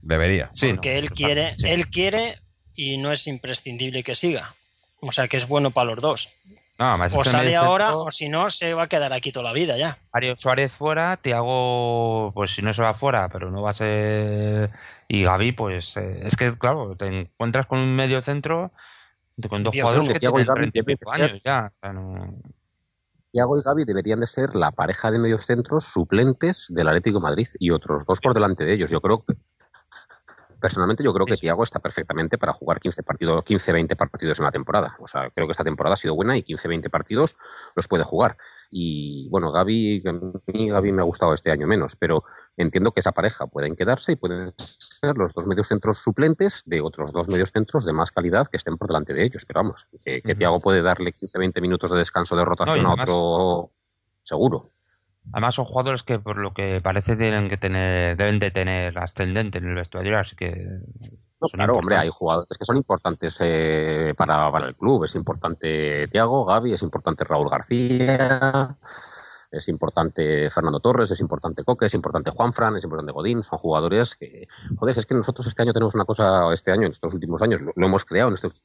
Debería. 0.02 0.50
Sí, 0.52 0.74
porque 0.74 0.92
no, 0.92 0.98
él 0.98 1.10
quiere, 1.10 1.54
sí. 1.56 1.68
él 1.68 1.86
quiere 1.88 2.34
y 2.74 2.96
no 2.98 3.12
es 3.12 3.26
imprescindible 3.26 4.02
que 4.02 4.14
siga. 4.14 4.54
O 5.00 5.12
sea 5.12 5.28
que 5.28 5.36
es 5.36 5.48
bueno 5.48 5.70
para 5.70 5.90
los 5.94 5.98
dos. 6.02 6.28
No, 6.78 6.96
O 7.12 7.24
sale 7.24 7.56
ahora 7.56 7.94
o 7.94 8.10
si 8.10 8.30
no 8.30 8.48
se 8.50 8.72
va 8.72 8.84
a 8.84 8.86
quedar 8.86 9.12
aquí 9.12 9.32
toda 9.32 9.44
la 9.44 9.52
vida 9.52 9.76
ya. 9.76 9.98
Mario 10.14 10.34
Suárez 10.38 10.72
fuera, 10.72 11.18
Tiago, 11.18 12.32
pues 12.34 12.52
si 12.54 12.62
no 12.62 12.72
se 12.72 12.80
va 12.80 12.94
fuera, 12.94 13.28
pero 13.28 13.50
no 13.50 13.60
va 13.60 13.72
a 13.72 13.74
ser. 13.74 14.70
Y 15.06 15.24
Gaby, 15.24 15.52
pues 15.52 15.94
eh, 15.98 16.20
es 16.22 16.36
que, 16.36 16.56
claro, 16.56 16.96
te 16.96 17.06
encuentras 17.06 17.66
con 17.66 17.80
un 17.80 17.94
medio 17.94 18.22
centro 18.22 18.72
Con 19.48 19.62
dos 19.62 19.74
jugadores 19.74 20.10
que 20.14 20.20
Thiago 20.20 20.40
y 20.40 20.44
tienen 20.44 20.54
Gavi 20.64 20.70
30 20.70 20.78
y 20.78 20.80
deben 20.82 20.96
pico 20.98 21.10
ser- 21.12 21.22
años 21.22 21.42
ya. 21.44 21.72
o 21.74 21.78
sea, 21.80 21.92
no- 21.92 22.34
Thiago 23.32 23.58
y 23.58 23.62
Gaby 23.62 23.84
deberían 23.84 24.20
de 24.20 24.26
ser 24.26 24.56
la 24.56 24.70
pareja 24.72 25.10
de 25.10 25.18
medios 25.18 25.42
centros 25.44 25.84
suplentes 25.84 26.66
del 26.70 26.88
Atlético 26.88 27.18
de 27.18 27.22
Madrid 27.24 27.46
y 27.58 27.70
otros 27.70 28.04
dos 28.06 28.20
por 28.20 28.32
delante 28.34 28.64
de 28.64 28.72
ellos. 28.72 28.90
Yo 28.90 29.00
creo 29.02 29.22
que 29.22 29.34
personalmente 30.60 31.02
yo 31.02 31.12
creo 31.12 31.26
que 31.26 31.34
Sí. 31.34 31.40
Thiago 31.40 31.62
está 31.62 31.78
perfectamente 31.80 32.38
para 32.38 32.52
jugar 32.52 32.80
15 32.80 33.02
partidos, 33.02 33.44
15 33.44 33.72
20 33.72 33.96
partidos 33.96 34.38
en 34.38 34.44
la 34.44 34.52
temporada. 34.52 34.96
O 35.00 35.06
sea, 35.06 35.30
creo 35.30 35.46
que 35.46 35.52
esta 35.52 35.64
temporada 35.64 35.94
ha 35.94 35.96
sido 35.96 36.14
buena 36.14 36.36
y 36.36 36.42
15 36.42 36.68
20 36.68 36.90
partidos 36.90 37.36
los 37.74 37.88
puede 37.88 38.04
jugar. 38.04 38.36
Y 38.70 39.28
bueno, 39.30 39.50
Gaby 39.52 40.02
a 40.06 40.12
mí 40.52 40.68
Gaby 40.70 40.92
me 40.92 41.02
ha 41.02 41.04
gustado 41.04 41.34
este 41.34 41.50
año 41.50 41.66
menos, 41.66 41.96
pero 41.96 42.24
entiendo 42.56 42.92
que 42.92 43.00
esa 43.00 43.12
pareja 43.12 43.46
pueden 43.46 43.74
quedarse 43.74 44.12
y 44.12 44.16
pueden 44.16 44.52
ser 44.58 45.16
los 45.16 45.32
dos 45.32 45.46
medios 45.46 45.68
centros 45.68 45.98
suplentes 45.98 46.62
de 46.66 46.80
otros 46.80 47.12
dos 47.12 47.28
medios 47.28 47.50
centros 47.52 47.84
de 47.84 47.92
más 47.92 48.10
calidad 48.10 48.46
que 48.48 48.56
estén 48.56 48.76
por 48.76 48.88
delante 48.88 49.14
de 49.14 49.24
ellos. 49.24 49.44
Pero 49.46 49.60
vamos, 49.60 49.88
que, 50.04 50.20
que 50.22 50.32
Ujú. 50.32 50.38
Thiago 50.38 50.60
puede 50.60 50.82
darle 50.82 51.12
15 51.12 51.38
20 51.38 51.60
minutos 51.60 51.90
de 51.90 51.96
descanso 51.98 52.36
de 52.36 52.44
rotación 52.44 52.82
No, 52.82 52.90
a 52.90 52.94
otro 52.94 53.70
seguro. 54.22 54.64
Además 55.32 55.54
son 55.54 55.64
jugadores 55.64 56.02
que 56.02 56.18
por 56.18 56.36
lo 56.38 56.52
que 56.52 56.80
parece 56.82 57.16
tienen 57.16 57.48
que 57.48 57.56
tener, 57.56 58.16
deben 58.16 58.38
de 58.38 58.50
tener 58.50 58.98
ascendente 58.98 59.58
en 59.58 59.68
el 59.68 59.74
vestuario, 59.74 60.18
así 60.18 60.34
que 60.36 60.66
No, 61.40 61.48
claro, 61.48 61.76
hombre, 61.76 61.96
hay 61.96 62.10
jugadores 62.10 62.58
que 62.58 62.64
son 62.64 62.76
importantes 62.76 63.38
eh, 63.40 64.12
para, 64.16 64.50
para 64.52 64.68
el 64.68 64.76
club. 64.76 65.04
Es 65.04 65.14
importante 65.14 66.06
Tiago, 66.08 66.44
Gaby, 66.44 66.74
es 66.74 66.82
importante 66.82 67.24
Raúl 67.24 67.48
García, 67.48 68.76
es 69.50 69.68
importante 69.68 70.50
Fernando 70.50 70.80
Torres, 70.80 71.10
es 71.10 71.20
importante 71.20 71.64
Coque, 71.64 71.86
es 71.86 71.94
importante 71.94 72.30
Juanfran, 72.30 72.76
es 72.76 72.84
importante 72.84 73.12
Godín. 73.12 73.42
Son 73.42 73.58
jugadores 73.58 74.16
que, 74.16 74.46
joder, 74.76 74.98
es 74.98 75.06
que 75.06 75.14
nosotros 75.14 75.46
este 75.46 75.62
año 75.62 75.72
tenemos 75.72 75.94
una 75.94 76.04
cosa, 76.04 76.52
este 76.52 76.72
año, 76.72 76.86
en 76.86 76.92
estos 76.92 77.14
últimos 77.14 77.40
años, 77.40 77.60
lo, 77.60 77.72
lo 77.74 77.86
hemos 77.86 78.04
creado 78.04 78.28
en 78.28 78.34
estos 78.34 78.64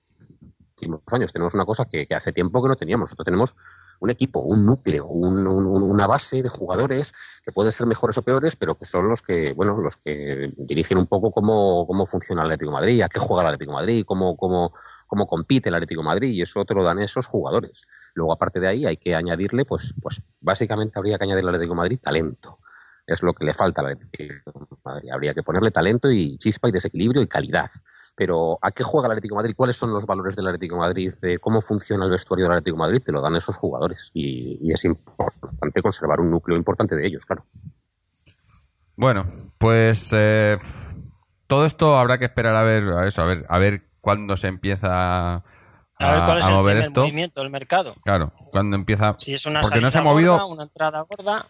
últimos 0.76 1.02
años, 1.14 1.32
tenemos 1.32 1.54
una 1.54 1.66
cosa 1.66 1.86
que, 1.86 2.06
hace 2.16 2.34
tiempo 2.34 2.62
que 2.62 2.70
no 2.70 2.76
teníamos. 2.76 3.06
Nosotros 3.08 3.26
tenemos 3.26 3.56
un 4.00 4.10
equipo, 4.10 4.40
un 4.42 4.66
núcleo, 4.66 5.08
un- 5.08 5.48
un- 5.48 5.84
una 5.84 6.08
base 6.08 6.44
de 6.44 6.50
jugadores 6.50 7.14
que 7.44 7.52
pueden 7.52 7.72
ser 7.72 7.88
mejores 7.88 8.18
o 8.18 8.22
peores, 8.22 8.56
pero 8.56 8.76
que 8.76 8.86
son 8.86 9.08
los 9.08 9.22
que, 9.22 9.54
bueno, 9.54 9.78
los 9.80 9.96
que 9.96 10.52
dirigen 10.58 10.98
un 10.98 11.08
poco 11.08 11.32
cómo, 11.32 11.88
cómo 11.88 12.06
funciona 12.06 12.42
el 12.42 12.48
Atlético 12.48 12.72
Madrid, 12.72 13.02
a 13.02 13.08
qué 13.10 13.20
juega 13.20 13.44
el 13.44 13.48
Atlético 13.48 13.74
Madrid, 13.74 14.04
cómo, 14.06 14.36
cómo, 14.36 14.72
cómo 15.08 15.28
compite 15.28 15.70
el 15.70 15.76
Atlético 15.76 16.04
Madrid, 16.04 16.30
y 16.32 16.42
eso 16.42 16.66
te 16.66 16.74
lo 16.74 16.84
dan 16.84 17.00
esos 17.00 17.26
jugadores. 17.26 17.86
Luego, 18.16 18.34
aparte 18.34 18.60
de 18.60 18.68
ahí, 18.68 18.86
hay 18.86 18.98
que 18.98 19.16
añadirle, 19.16 19.66
pues, 19.66 19.94
pues 20.02 20.22
básicamente 20.42 21.00
habría 21.00 21.18
que 21.18 21.24
añadirle 21.24 21.50
al 21.50 21.56
Atlético 21.56 21.76
Madrid 21.76 22.00
talento. 22.02 22.60
Es 23.08 23.22
lo 23.22 23.34
que 23.34 23.46
le 23.46 23.54
falta 23.54 23.82
al 23.82 23.94
Atlético 23.94 24.52
de 24.52 24.78
Madrid. 24.84 25.10
Habría 25.12 25.34
que 25.34 25.44
ponerle 25.44 25.70
talento 25.72 26.10
y 26.12 26.38
chispa 26.38 26.70
y 26.70 26.72
desequilibrio 26.72 27.22
y 27.22 27.28
calidad. 27.28 27.70
Pero 28.16 28.58
¿a 28.62 28.72
qué 28.72 28.84
juega 28.84 29.06
el 29.08 29.12
Atlético 29.12 29.36
de 29.36 29.40
Madrid? 29.44 29.54
¿Cuáles 29.56 29.76
son 29.76 29.92
los 29.92 30.06
valores 30.06 30.36
del 30.36 30.48
Atlético 30.48 30.76
de 30.76 30.82
Madrid? 30.82 31.14
Eh, 31.24 31.38
¿Cómo 31.40 31.62
funciona 31.62 32.06
el 32.06 32.12
vestuario 32.12 32.46
del 32.46 32.54
Atlético 32.54 32.78
de 32.78 32.80
Madrid? 32.82 33.02
Te 33.06 33.12
lo 33.12 33.22
dan 33.22 33.36
esos 33.36 33.56
jugadores. 33.56 34.10
Y, 34.14 34.58
y 34.62 34.72
es 34.72 34.84
importante 34.86 35.82
conservar 35.84 36.20
un 36.20 36.32
núcleo 36.32 36.58
importante 36.58 36.96
de 36.96 37.06
ellos, 37.06 37.26
claro. 37.26 37.46
Bueno, 38.98 39.26
pues 39.58 40.10
eh, 40.14 40.58
todo 41.48 41.66
esto 41.66 41.98
habrá 41.98 42.18
que 42.18 42.26
esperar 42.26 42.56
a 42.56 42.64
ver, 42.64 42.84
a 42.90 43.08
eso, 43.08 43.22
a 43.22 43.26
ver, 43.26 43.40
a 43.50 43.58
ver 43.60 43.84
cuándo 44.00 44.38
se 44.38 44.48
empieza 44.48 44.88
a, 44.90 45.44
A 46.00 46.12
ver 46.12 46.24
cuál 46.26 46.38
es 46.40 46.46
a 46.46 46.48
el 46.48 46.54
mover 46.54 46.74
primer 46.76 46.88
esto. 46.88 47.02
movimiento 47.02 47.42
del 47.42 47.50
mercado. 47.52 47.96
Claro, 48.04 48.32
cuando 48.52 48.76
empieza. 48.78 49.16
Si 49.20 49.34
es 49.34 49.46
una 49.46 49.62
porque 49.62 49.82
no 49.82 49.92
se 49.92 49.98
ha 49.98 50.02
movido. 50.02 50.34
gorda, 50.34 50.46
una 50.46 50.64
entrada 50.64 51.02
gorda, 51.02 51.46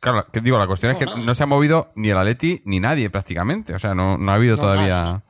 Claro, 0.00 0.26
que 0.32 0.40
digo, 0.40 0.58
la 0.58 0.66
cuestión 0.66 0.92
es 0.92 0.98
que 0.98 1.06
No, 1.06 1.34
se 1.34 1.42
ha 1.42 1.46
movido 1.46 1.92
ni 1.94 2.10
el 2.10 2.18
Atleti 2.18 2.62
ni 2.64 2.80
nadie 2.80 3.10
prácticamente. 3.10 3.74
O 3.74 3.78
sea, 3.78 3.94
no, 3.94 4.18
no 4.18 4.32
ha 4.32 4.34
habido 4.34 4.56
No, 4.56 4.62
todavía. 4.62 5.22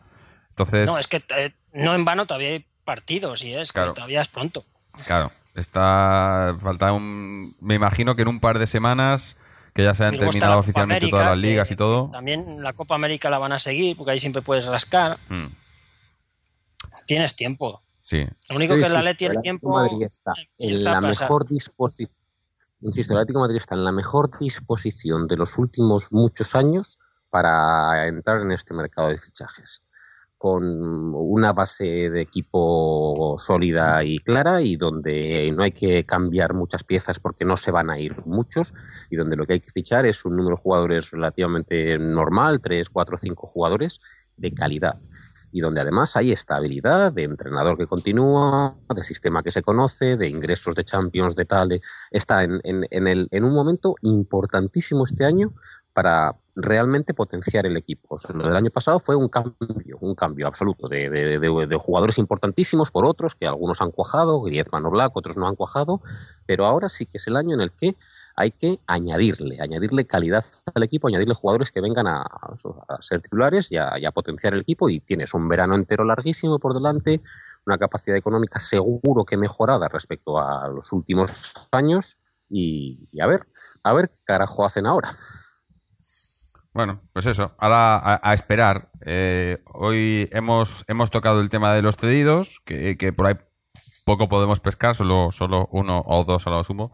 Entonces, 0.51 0.87
no, 0.87 0.99
es 0.99 1.07
que 1.07 1.23
eh, 1.37 1.53
no 1.73 1.95
en 1.95 2.05
vano 2.05 2.27
todavía 2.27 2.51
hay 2.51 2.66
partidos 2.85 3.43
y 3.45 3.53
es 3.55 3.73
que 3.73 3.81
todavía 3.95 4.23
es 4.23 4.28
pronto. 4.28 4.65
claro, 5.07 5.31
está. 5.55 6.57
Falta 6.61 6.93
un. 6.93 7.55
Me 7.61 7.74
imagino 7.74 8.15
que 8.16 8.23
en 8.23 8.28
un 8.28 8.41
par 8.41 8.59
de 8.59 8.66
semanas 8.66 9.37
que 9.74 9.83
ya 9.85 9.95
se 9.95 10.05
han 10.05 10.16
terminado 10.16 10.59
oficialmente 10.59 11.05
América, 11.05 11.11
todas 11.19 11.27
las 11.27 11.35
que 11.35 11.47
ligas 11.49 11.70
y 11.70 11.77
todo. 11.77 12.11
También 12.11 12.62
la 12.62 12.73
Copa 12.73 12.95
América 12.95 13.28
la 13.28 13.37
van 13.39 13.53
a 13.53 13.59
seguir 13.59 13.95
porque 13.97 14.12
ahí 14.12 14.20
siempre 14.20 14.41
puedes 14.41 14.65
rascar. 14.66 15.19
Mm, 15.28 15.47
Tienes 17.07 17.37
tiempo. 17.37 17.83
sí, 18.01 18.27
Lo 18.49 18.57
único 18.57 18.74
que 18.74 18.87
el 18.87 18.97
Atleti 18.97 19.27
el 19.27 19.41
tiempo 19.43 19.70
Madrid 19.74 20.07
está 20.09 20.33
en 20.59 20.83
la 20.85 21.01
pasar. 21.01 21.24
mejor 21.24 21.47
disposición. 21.49 22.26
Insisto, 22.81 23.15
el 23.15 23.19
Atlético 23.19 23.39
de 23.39 23.44
Madrid 23.44 23.57
está 23.57 23.74
en 23.74 23.85
la 23.85 23.93
mejor 23.93 24.28
disposición 24.39 25.27
de 25.27 25.36
los 25.36 25.57
últimos 25.57 26.09
muchos 26.11 26.55
años 26.55 26.98
para 27.31 28.07
entrar 28.07 28.43
en 28.43 28.53
este 28.53 28.74
mercado 28.74 29.09
de 29.09 29.19
fichajes. 29.19 29.82
Con 30.36 30.62
una 31.15 31.55
base 31.55 32.11
de 32.11 32.20
equipo 32.20 33.36
sólida 33.39 34.05
y 34.05 34.19
clara 34.19 34.61
y 34.61 34.77
donde 34.77 35.51
no 35.57 35.62
hay 35.62 35.73
que 35.73 36.05
cambiar 36.05 36.53
muchas 36.53 36.85
piezas 36.85 37.19
porque 37.19 37.47
no 37.47 37.57
se 37.57 37.70
van 37.70 37.89
a 37.89 37.98
ir 37.98 38.15
muchos 38.27 38.74
y 39.09 39.16
donde 39.16 39.36
lo 39.36 39.47
que 39.47 39.55
hay 39.55 39.61
que 39.61 39.70
fichar 39.70 40.05
es 40.05 40.27
un 40.27 40.35
número 40.35 40.57
de 40.57 40.62
jugadores 40.62 41.11
relativamente 41.11 41.98
normal, 41.98 42.61
3, 42.61 42.90
4, 42.90 43.16
5 43.16 43.47
jugadores 43.47 44.28
de 44.36 44.53
calidad 44.53 44.97
y 45.57 45.61
donde 45.61 45.81
además 45.81 46.15
hay 46.19 46.33
estabilidad 46.33 47.15
de 47.15 47.23
entrenador 47.23 47.78
que 47.78 47.87
continúa, 47.87 48.77
de 48.95 49.03
sistema 49.03 49.43
que 49.43 49.51
se 49.51 49.62
conoce, 49.62 50.19
de 50.19 50.28
ingresos 50.28 50.74
de 50.74 50.85
Champions, 50.85 51.35
de 51.35 51.47
tal, 51.47 51.81
está 52.11 52.45
en, 52.45 52.61
en, 52.62 52.87
en, 52.91 53.07
el, 53.07 53.27
en 53.31 53.43
un 53.43 53.55
momento 53.55 53.95
importantísimo 54.03 55.05
este 55.05 55.24
año 55.24 55.55
para 55.95 56.37
realmente 56.55 57.15
potenciar 57.15 57.65
el 57.65 57.78
equipo. 57.78 58.19
Lo 58.35 58.47
del 58.47 58.57
año 58.57 58.70
pasado 58.70 58.99
fue 58.99 59.16
un 59.16 59.28
cambio, 59.28 59.97
un 60.03 60.15
cambio 60.15 60.47
absoluto 60.47 60.89
de, 60.89 61.09
de, 61.09 61.39
de, 61.39 61.66
de 61.66 61.77
jugadores 61.78 62.19
importantísimos 62.19 62.91
por 62.91 63.07
otros, 63.07 63.35
que 63.35 63.47
algunos 63.47 63.81
han 63.81 63.93
cuajado, 63.93 64.43
Griezmann 64.43 64.85
o 64.85 64.91
Black, 64.91 65.16
otros 65.16 65.39
no 65.39 65.49
han 65.49 65.55
cuajado, 65.55 66.03
pero 66.45 66.66
ahora 66.66 66.91
sí 66.91 67.07
que 67.07 67.16
es 67.16 67.27
el 67.28 67.37
año 67.37 67.55
en 67.55 67.62
el 67.62 67.73
que 67.73 67.97
hay 68.37 68.51
que 68.51 68.79
añadirle, 68.87 69.57
añadirle 69.61 70.07
calidad 70.07 70.45
al 70.75 70.83
equipo, 70.83 71.09
añadirle 71.09 71.35
jugadores 71.35 71.71
que 71.71 71.81
vengan 71.81 72.07
a, 72.07 72.23
a 72.23 73.01
ser 73.01 73.23
titulares 73.23 73.73
y 73.73 73.79
a, 73.79 74.13
potenciar 74.13 74.53
el 74.53 74.61
equipo. 74.61 74.91
Y 74.91 75.01
tienes 75.01 75.33
un 75.33 75.49
verano 75.49 75.75
entero 75.75 76.05
larguísimo 76.05 76.59
por 76.59 76.75
delante, 76.75 77.23
una 77.67 77.79
capacidad 77.79 78.17
económica 78.17 78.61
seguro 78.61 79.25
que 79.25 79.39
mejorada 79.39 79.89
respecto 79.89 80.39
a 80.39 80.69
los 80.69 80.93
últimos 80.93 81.55
años. 81.73 82.19
Y, 82.49 83.09
y 83.11 83.21
a 83.21 83.27
ver, 83.27 83.41
a 83.83 83.93
ver 83.95 84.09
qué 84.09 84.19
carajo 84.25 84.65
hacen 84.67 84.87
ahora. 84.87 85.11
Bueno, 86.75 87.01
pues 87.15 87.25
eso, 87.25 87.53
ahora 87.59 87.97
a, 87.97 88.21
a 88.23 88.35
esperar. 88.35 88.91
Eh, 89.01 89.65
hoy 89.73 90.29
hemos, 90.31 90.85
hemos 90.89 91.11
tocado 91.11 91.41
el 91.41 91.49
tema 91.49 91.73
de 91.73 91.81
los 91.81 91.97
cedidos, 91.97 92.61
que, 92.67 92.99
que, 92.99 93.15
por 93.15 93.29
ahí 93.29 93.35
poco 94.05 94.29
podemos 94.29 94.61
pescar, 94.61 94.95
solo, 94.95 95.33
solo 95.33 95.71
uno 95.73 96.03
o 96.05 96.23
dos 96.25 96.47
a 96.47 96.51
lo 96.51 96.63
sumo. 96.63 96.93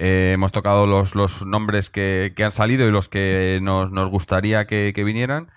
Eh, 0.00 0.30
hemos 0.32 0.52
tocado 0.52 0.86
los, 0.86 1.16
los 1.16 1.44
nombres 1.44 1.90
que, 1.90 2.32
que, 2.36 2.44
han 2.44 2.52
salido 2.52 2.86
y 2.86 2.92
los 2.92 3.08
que 3.08 3.58
nos, 3.60 3.90
nos 3.90 4.08
gustaría 4.08 4.64
que, 4.64 4.92
que, 4.94 5.02
vinieran. 5.02 5.50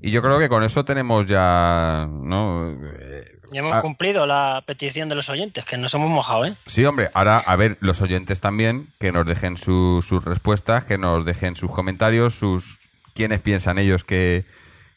Y 0.00 0.12
yo 0.12 0.22
creo 0.22 0.38
que 0.38 0.48
con 0.48 0.64
eso 0.64 0.86
tenemos 0.86 1.26
ya, 1.26 2.08
¿no? 2.10 2.70
Eh, 2.70 3.24
ya 3.52 3.60
hemos 3.60 3.74
a... 3.74 3.80
cumplido 3.80 4.26
la 4.26 4.62
petición 4.64 5.10
de 5.10 5.14
los 5.14 5.28
oyentes, 5.28 5.66
que 5.66 5.76
nos 5.76 5.92
hemos 5.92 6.08
mojado, 6.08 6.46
¿eh? 6.46 6.56
Sí, 6.64 6.86
hombre, 6.86 7.10
ahora 7.12 7.36
a 7.36 7.54
ver, 7.56 7.76
los 7.80 8.00
oyentes 8.00 8.40
también, 8.40 8.88
que 8.98 9.12
nos 9.12 9.26
dejen 9.26 9.58
su, 9.58 10.02
sus 10.02 10.24
respuestas, 10.24 10.84
que 10.84 10.96
nos 10.96 11.26
dejen 11.26 11.54
sus 11.54 11.70
comentarios, 11.70 12.34
sus 12.34 12.78
quiénes 13.14 13.42
piensan 13.42 13.76
ellos 13.76 14.04
que, 14.04 14.46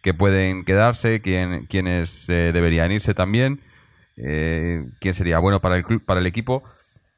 que 0.02 0.14
pueden 0.14 0.64
quedarse, 0.64 1.20
quién, 1.20 1.66
quiénes 1.66 2.30
eh, 2.30 2.52
deberían 2.54 2.94
irse 2.94 3.14
también, 3.14 3.62
eh, 4.16 4.86
quién 5.02 5.14
sería 5.14 5.40
bueno 5.40 5.60
para 5.60 5.76
el 5.76 5.84
club, 5.84 6.02
para 6.06 6.22
el 6.22 6.28
equipo. 6.28 6.64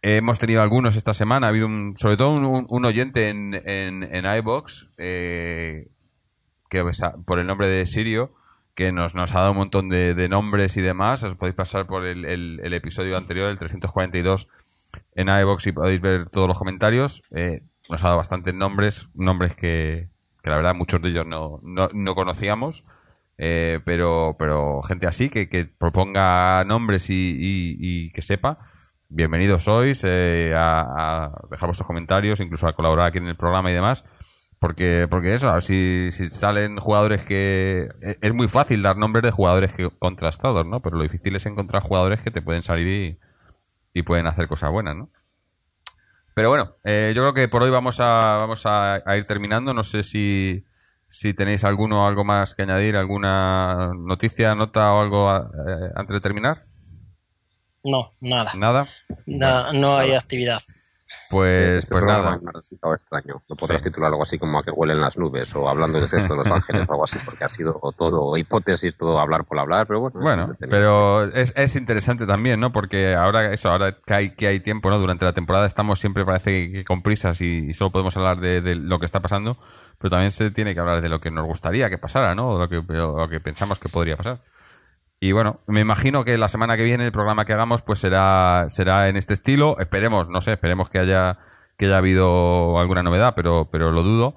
Hemos 0.04 0.40
tenido 0.40 0.62
algunos 0.62 0.96
esta 0.96 1.14
semana, 1.14 1.48
ha 1.48 1.50
habido 1.50 1.68
un, 1.68 1.96
sobre 1.98 2.18
todo 2.18 2.32
un, 2.32 2.86
oyente 2.86 3.30
en, 3.30 3.54
en, 3.54 4.04
en 4.04 4.26
iBox, 4.38 4.90
eh, 4.98 5.90
que 6.70 6.84
por 7.26 7.38
el 7.38 7.46
nombre 7.46 7.68
de 7.68 7.86
Sirio, 7.86 8.34
que 8.74 8.92
nos, 8.92 9.14
nos 9.14 9.36
ha 9.36 9.42
dado 9.42 9.52
un 9.52 9.58
montón 9.58 9.90
de, 9.90 10.16
de 10.16 10.30
nombres 10.30 10.76
y 10.78 10.82
demás. 10.82 11.22
Os 11.24 11.36
podéis 11.36 11.56
pasar 11.56 11.86
por 11.86 12.06
el, 12.06 12.26
el, 12.26 12.60
el, 12.64 12.74
episodio 12.74 13.18
anterior, 13.18 13.50
el 13.50 13.58
342, 13.58 14.48
en 15.16 15.28
iVox 15.28 15.68
y 15.68 15.72
podéis 15.72 16.02
ver 16.02 16.30
todos 16.30 16.48
los 16.48 16.58
comentarios. 16.58 17.24
Eh, 17.32 17.62
nos 17.90 18.04
ha 18.04 18.08
dado 18.08 18.18
bastantes 18.18 18.56
nombres, 18.56 19.08
nombres 19.14 19.56
que, 19.56 20.10
que 20.42 20.50
la 20.50 20.56
verdad 20.56 20.74
muchos 20.74 21.02
de 21.02 21.10
ellos 21.10 21.28
no, 21.28 21.60
no, 21.64 21.90
no 21.94 22.16
conocíamos. 22.16 22.86
Eh, 23.38 23.80
pero, 23.86 24.36
pero 24.38 24.82
gente 24.84 25.08
así 25.08 25.30
que, 25.30 25.50
que 25.50 25.66
proponga 25.66 26.64
nombres 26.64 27.10
y, 27.10 27.14
y, 27.14 27.76
y, 27.80 28.12
que 28.12 28.22
sepa. 28.22 28.60
Bienvenidos 29.14 29.64
sois 29.64 30.06
eh, 30.06 30.54
a, 30.56 31.26
a 31.26 31.42
dejar 31.50 31.68
vuestros 31.68 31.86
comentarios, 31.86 32.40
incluso 32.40 32.66
a 32.66 32.72
colaborar 32.72 33.08
aquí 33.08 33.18
en 33.18 33.28
el 33.28 33.36
programa 33.36 33.70
y 33.70 33.74
demás. 33.74 34.06
Porque, 34.58 35.06
porque 35.10 35.34
eso, 35.34 35.60
si, 35.60 36.14
si 36.14 36.30
salen 36.30 36.78
jugadores 36.78 37.26
que... 37.26 37.90
Es 38.22 38.34
muy 38.34 38.48
fácil 38.48 38.82
dar 38.82 38.96
nombres 38.96 39.24
de 39.24 39.32
jugadores 39.32 39.74
que, 39.74 39.90
contrastados, 40.00 40.66
¿no? 40.66 40.82
Pero 40.82 40.96
lo 40.96 41.04
difícil 41.04 41.36
es 41.36 41.46
encontrar 41.46 41.84
jugadores 41.84 42.22
que 42.22 42.32
te 42.32 42.42
pueden 42.42 42.62
salir 42.64 42.88
y, 42.88 43.20
y 44.00 44.04
pueden 44.04 44.28
hacer 44.28 44.48
cosas 44.48 44.72
buenas, 44.72 44.96
¿no? 44.96 45.12
Pero 46.34 46.48
bueno, 46.48 46.78
eh, 46.86 47.12
yo 47.14 47.24
creo 47.24 47.34
que 47.34 47.50
por 47.50 47.64
hoy 47.64 47.70
vamos 47.70 48.00
a, 48.00 48.38
vamos 48.40 48.66
a, 48.66 49.02
a, 49.06 49.18
ir 49.18 49.26
terminando. 49.26 49.74
No 49.74 49.84
sé 49.84 50.04
si, 50.04 50.66
si 51.10 51.34
tenéis 51.34 51.66
alguno 51.66 52.08
algo 52.08 52.24
más 52.24 52.56
que 52.56 52.62
añadir, 52.62 52.96
alguna 52.96 53.92
noticia, 53.94 54.56
nota 54.56 54.94
o 54.94 55.02
algo 55.02 55.36
eh, 55.36 55.92
antes 55.96 56.14
de 56.14 56.22
terminar. 56.22 56.62
No, 57.84 58.14
nada. 58.22 58.52
¿Nada? 58.56 58.88
Na- 59.26 59.74
no 59.74 59.98
hay 59.98 60.14
actividad. 60.14 60.62
Pues, 61.30 61.80
Este 61.80 61.94
pues 61.96 62.06
nada. 62.06 62.38
me 62.42 62.50
ha 62.50 62.52
resultado 62.54 62.94
extraño. 62.94 63.44
Lo 63.50 63.56
podrás 63.58 63.82
Sí. 63.82 63.90
titular 63.90 64.10
algo 64.12 64.24
así 64.24 64.40
como 64.40 64.60
a 64.60 64.64
que 64.64 64.72
huelen 64.72 65.02
las 65.02 65.18
nubes 65.18 65.54
o 65.56 65.68
hablando 65.68 66.00
del 66.00 66.08
sexto 66.08 66.34
de 66.34 66.38
Los 66.38 66.52
Ángeles 66.52 66.88
o 66.88 66.92
algo 66.94 67.04
así, 67.04 67.20
porque 67.26 67.44
ha 67.44 67.50
sido 67.50 67.82
todo 67.98 68.38
hipótesis, 68.38 68.96
todo 68.96 69.20
hablar 69.20 69.44
por 69.44 69.60
hablar, 69.60 69.88
pero 69.88 70.00
bueno. 70.00 70.22
Bueno, 70.22 70.56
pero 70.70 71.26
es, 71.26 71.58
es 71.58 71.76
interesante 71.76 72.26
también, 72.26 72.62
¿no? 72.62 72.72
Porque 72.72 73.14
ahora 73.14 73.52
eso, 73.52 73.68
ahora 73.70 73.98
que 74.06 74.14
hay, 74.14 74.36
que 74.36 74.48
hay 74.48 74.62
tiempo, 74.62 74.90
¿no? 74.90 75.00
Durante 75.00 75.26
la 75.26 75.34
temporada 75.34 75.68
estamos 75.68 76.00
siempre 76.00 76.24
parece 76.24 76.72
que 76.72 76.84
con 76.86 77.02
prisas 77.02 77.42
y, 77.42 77.70
y 77.70 77.74
solo 77.74 77.92
podemos 77.92 78.16
hablar 78.16 78.40
de, 78.40 78.62
de 78.62 78.76
lo 78.76 78.98
que 79.00 79.06
está 79.06 79.20
pasando, 79.20 79.58
pero 79.98 80.12
también 80.12 80.32
se 80.32 80.50
tiene 80.52 80.74
que 80.74 80.80
hablar 80.80 81.02
de 81.02 81.10
lo 81.10 81.20
que 81.20 81.30
nos 81.30 81.46
gustaría 81.46 81.90
que 81.90 81.98
pasara, 81.98 82.36
¿no? 82.36 82.52
O 82.52 82.58
lo 82.58 82.70
que, 82.70 82.78
o 82.78 83.18
lo 83.20 83.28
que 83.28 83.42
pensamos 83.42 83.80
que 83.80 83.90
podría 83.90 84.16
pasar. 84.16 84.40
Y 85.24 85.34
bueno, 85.34 85.60
me 85.68 85.82
imagino 85.82 86.26
que 86.26 86.36
la 86.40 86.48
semana 86.48 86.76
que 86.76 86.82
viene 86.82 87.06
el 87.06 87.12
programa 87.12 87.46
que 87.46 87.54
hagamos 87.54 87.84
pues 87.84 88.00
será 88.00 88.66
será 88.70 89.08
en 89.08 89.18
este 89.18 89.36
estilo. 89.36 89.78
Esperemos, 89.80 90.30
no 90.30 90.42
sé, 90.42 90.54
esperemos 90.54 90.90
que 90.90 90.98
haya 90.98 91.38
que 91.78 91.86
haya 91.86 91.98
habido 91.98 92.80
alguna 92.80 93.04
novedad, 93.04 93.34
pero 93.36 93.70
pero 93.72 93.92
lo 93.92 94.02
dudo. 94.02 94.34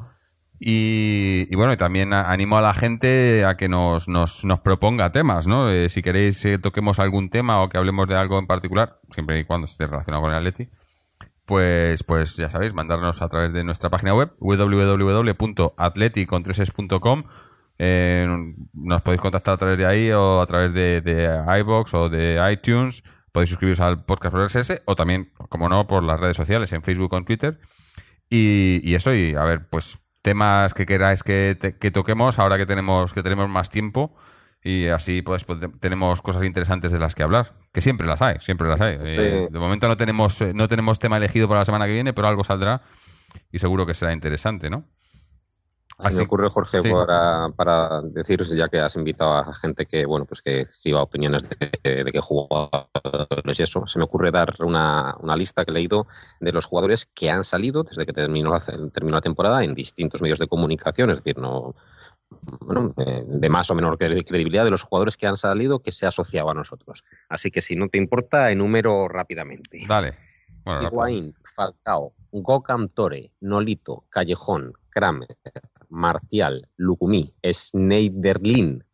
Y, 0.61 1.55
bueno, 1.57 1.73
y 1.73 1.77
también 1.77 2.13
animo 2.13 2.59
a 2.59 2.63
la 2.63 2.75
gente 2.75 3.45
a 3.45 3.57
que 3.57 3.69
nos, 3.69 4.09
nos, 4.09 4.45
nos 4.45 4.61
proponga 4.61 5.11
temas, 5.11 5.47
¿no? 5.47 5.69
Eh, 5.69 5.89
si 5.89 6.01
queréis 6.01 6.41
que 6.41 6.59
toquemos 6.59 7.01
algún 7.01 7.29
tema 7.29 7.63
o 7.63 7.69
que 7.69 7.77
hablemos 7.77 8.07
de 8.07 8.17
algo 8.17 8.39
en 8.39 8.47
particular, 8.47 9.01
siempre 9.11 9.41
y 9.41 9.45
cuando 9.45 9.65
esté 9.65 9.87
relacionado 9.87 10.23
con 10.23 10.31
el 10.31 10.39
Atleti, 10.39 10.69
pues, 11.45 12.05
pues 12.05 12.37
ya 12.37 12.49
sabéis, 12.51 12.73
mandarnos 12.73 13.21
a 13.21 13.29
través 13.29 13.53
de 13.53 13.65
nuestra 13.65 13.91
página 13.91 14.15
web 14.15 14.33
www.atleticontreses.com 14.39 17.25
eh, 17.79 18.27
nos 18.73 19.03
podéis 19.03 19.21
contactar 19.21 19.55
a 19.55 19.57
través 19.57 19.79
de 19.79 19.87
ahí 19.87 20.11
o 20.13 20.41
a 20.41 20.47
través 20.47 20.73
de, 20.73 21.01
de 21.01 21.59
iBox 21.61 21.95
o 21.95 22.09
de 22.09 22.41
iTunes. 22.53 23.03
Podéis 23.33 23.51
suscribiros 23.51 23.81
al 23.81 24.05
podcast 24.05 24.33
por 24.33 24.45
RSS 24.45 24.83
o 24.85 24.95
también, 24.95 25.33
como 25.49 25.69
no, 25.69 25.87
por 25.87 26.05
las 26.05 26.21
redes 26.21 26.37
sociales, 26.37 26.73
en 26.73 26.83
Facebook 26.83 27.13
o 27.13 27.19
en 27.19 27.25
Twitter. 27.25 27.59
Y, 28.31 28.81
y 28.85 28.95
eso, 28.95 29.13
y 29.15 29.35
a 29.35 29.43
ver, 29.45 29.69
pues 29.69 29.99
temas 30.23 30.73
que 30.73 30.87
queráis 30.87 31.23
que, 31.23 31.57
te- 31.61 31.77
que 31.77 31.91
toquemos 31.91 32.39
ahora 32.39 32.57
que 32.57 32.67
tenemos, 32.67 33.13
que 33.13 33.23
tenemos 33.23 33.49
más 33.49 33.71
tiempo. 33.71 34.15
Y 34.67 34.87
así 34.89 35.21
pues, 35.21 35.45
pues, 35.45 35.59
tenemos 35.81 36.23
cosas 36.23 36.43
interesantes 36.45 36.91
de 36.91 36.99
las 36.99 37.15
que 37.15 37.23
hablar. 37.23 37.53
Que 37.73 37.81
siempre 37.83 38.07
las 38.07 38.23
hay, 38.23 38.37
siempre 38.41 38.67
las 38.69 38.81
hay. 38.81 38.97
Eh, 39.01 39.49
de 39.51 39.59
momento 39.59 39.89
no 39.89 39.97
tenemos, 39.99 40.41
eh, 40.41 40.53
no 40.55 40.69
tenemos 40.69 40.99
tema 40.99 41.19
elegido 41.19 41.49
para 41.49 41.61
la 41.61 41.65
semana 41.67 41.87
que 41.87 41.93
viene, 41.93 42.15
pero 42.15 42.29
algo 42.29 42.45
saldrá 42.45 42.81
y 43.53 43.59
seguro 43.59 43.85
que 43.85 43.93
será 43.95 44.13
interesante, 44.15 44.71
¿no? 44.71 44.89
Se 45.99 46.09
Así- 46.09 46.17
me 46.19 46.25
ocurre, 46.25 46.49
Jorge, 46.51 46.83
sí. 46.83 46.91
para, 46.91 47.49
para 47.57 48.03
decir, 48.03 48.43
ya 48.57 48.67
que 48.69 48.81
has 48.81 48.97
invitado 48.97 49.35
a 49.37 49.53
gente 49.55 49.87
que, 49.87 50.05
bueno, 50.07 50.27
pues 50.27 50.43
que 50.43 50.63
escriba 50.63 51.03
opiniones 51.03 51.49
de, 51.49 52.05
de 52.05 52.11
qué 52.11 52.21
jugadores 52.21 53.59
y 53.59 53.63
eso, 53.63 53.87
se 53.87 53.99
me 53.99 54.05
ocurre 54.05 54.31
dar 54.33 54.53
una, 54.61 55.15
una 55.21 55.37
lista 55.37 55.65
que 55.65 55.71
he 55.71 55.75
leído 55.75 56.07
de 56.41 56.51
los 56.53 56.65
jugadores 56.65 57.07
que 57.07 57.31
han 57.31 57.45
salido 57.45 57.85
desde 57.85 58.05
que 58.07 58.13
terminó 58.13 58.51
la, 58.51 58.59
terminó 58.93 59.17
la 59.17 59.21
temporada 59.21 59.63
en 59.63 59.73
distintos 59.75 60.21
medios 60.21 60.41
de 60.41 60.49
comunicación, 60.49 61.11
es 61.11 61.19
decir, 61.19 61.39
no 61.39 61.75
bueno, 62.61 62.93
de 62.97 63.49
más 63.49 63.71
o 63.71 63.75
menor 63.77 63.97
cre- 63.97 64.27
credibilidad 64.27 64.65
de 64.65 64.71
los 64.73 64.83
jugadores 64.83 65.17
que 65.17 65.27
han 65.29 65.37
salido 65.37 65.79
que 65.79 65.93
se 65.93 66.07
ha 66.07 66.09
asociado 66.09 66.51
a 66.51 66.55
nosotros. 66.55 67.05
Así 67.29 67.51
que 67.53 67.61
si 67.61 67.77
no 67.77 67.89
te 67.89 67.99
importa, 67.99 68.51
enumero 68.51 69.07
rápidamente. 69.07 69.85
Dale. 69.87 70.19
Bueno, 70.65 70.83
Higuaín, 70.83 71.35
Falcao, 71.45 72.15
Gokam 72.33 72.89
Tore, 72.89 73.31
Nolito, 73.41 74.07
Callejón, 74.09 74.73
Kramer, 74.89 75.37
Martial, 75.91 76.69
Lucumí, 76.77 77.25
Schneiderlin, 77.43 78.85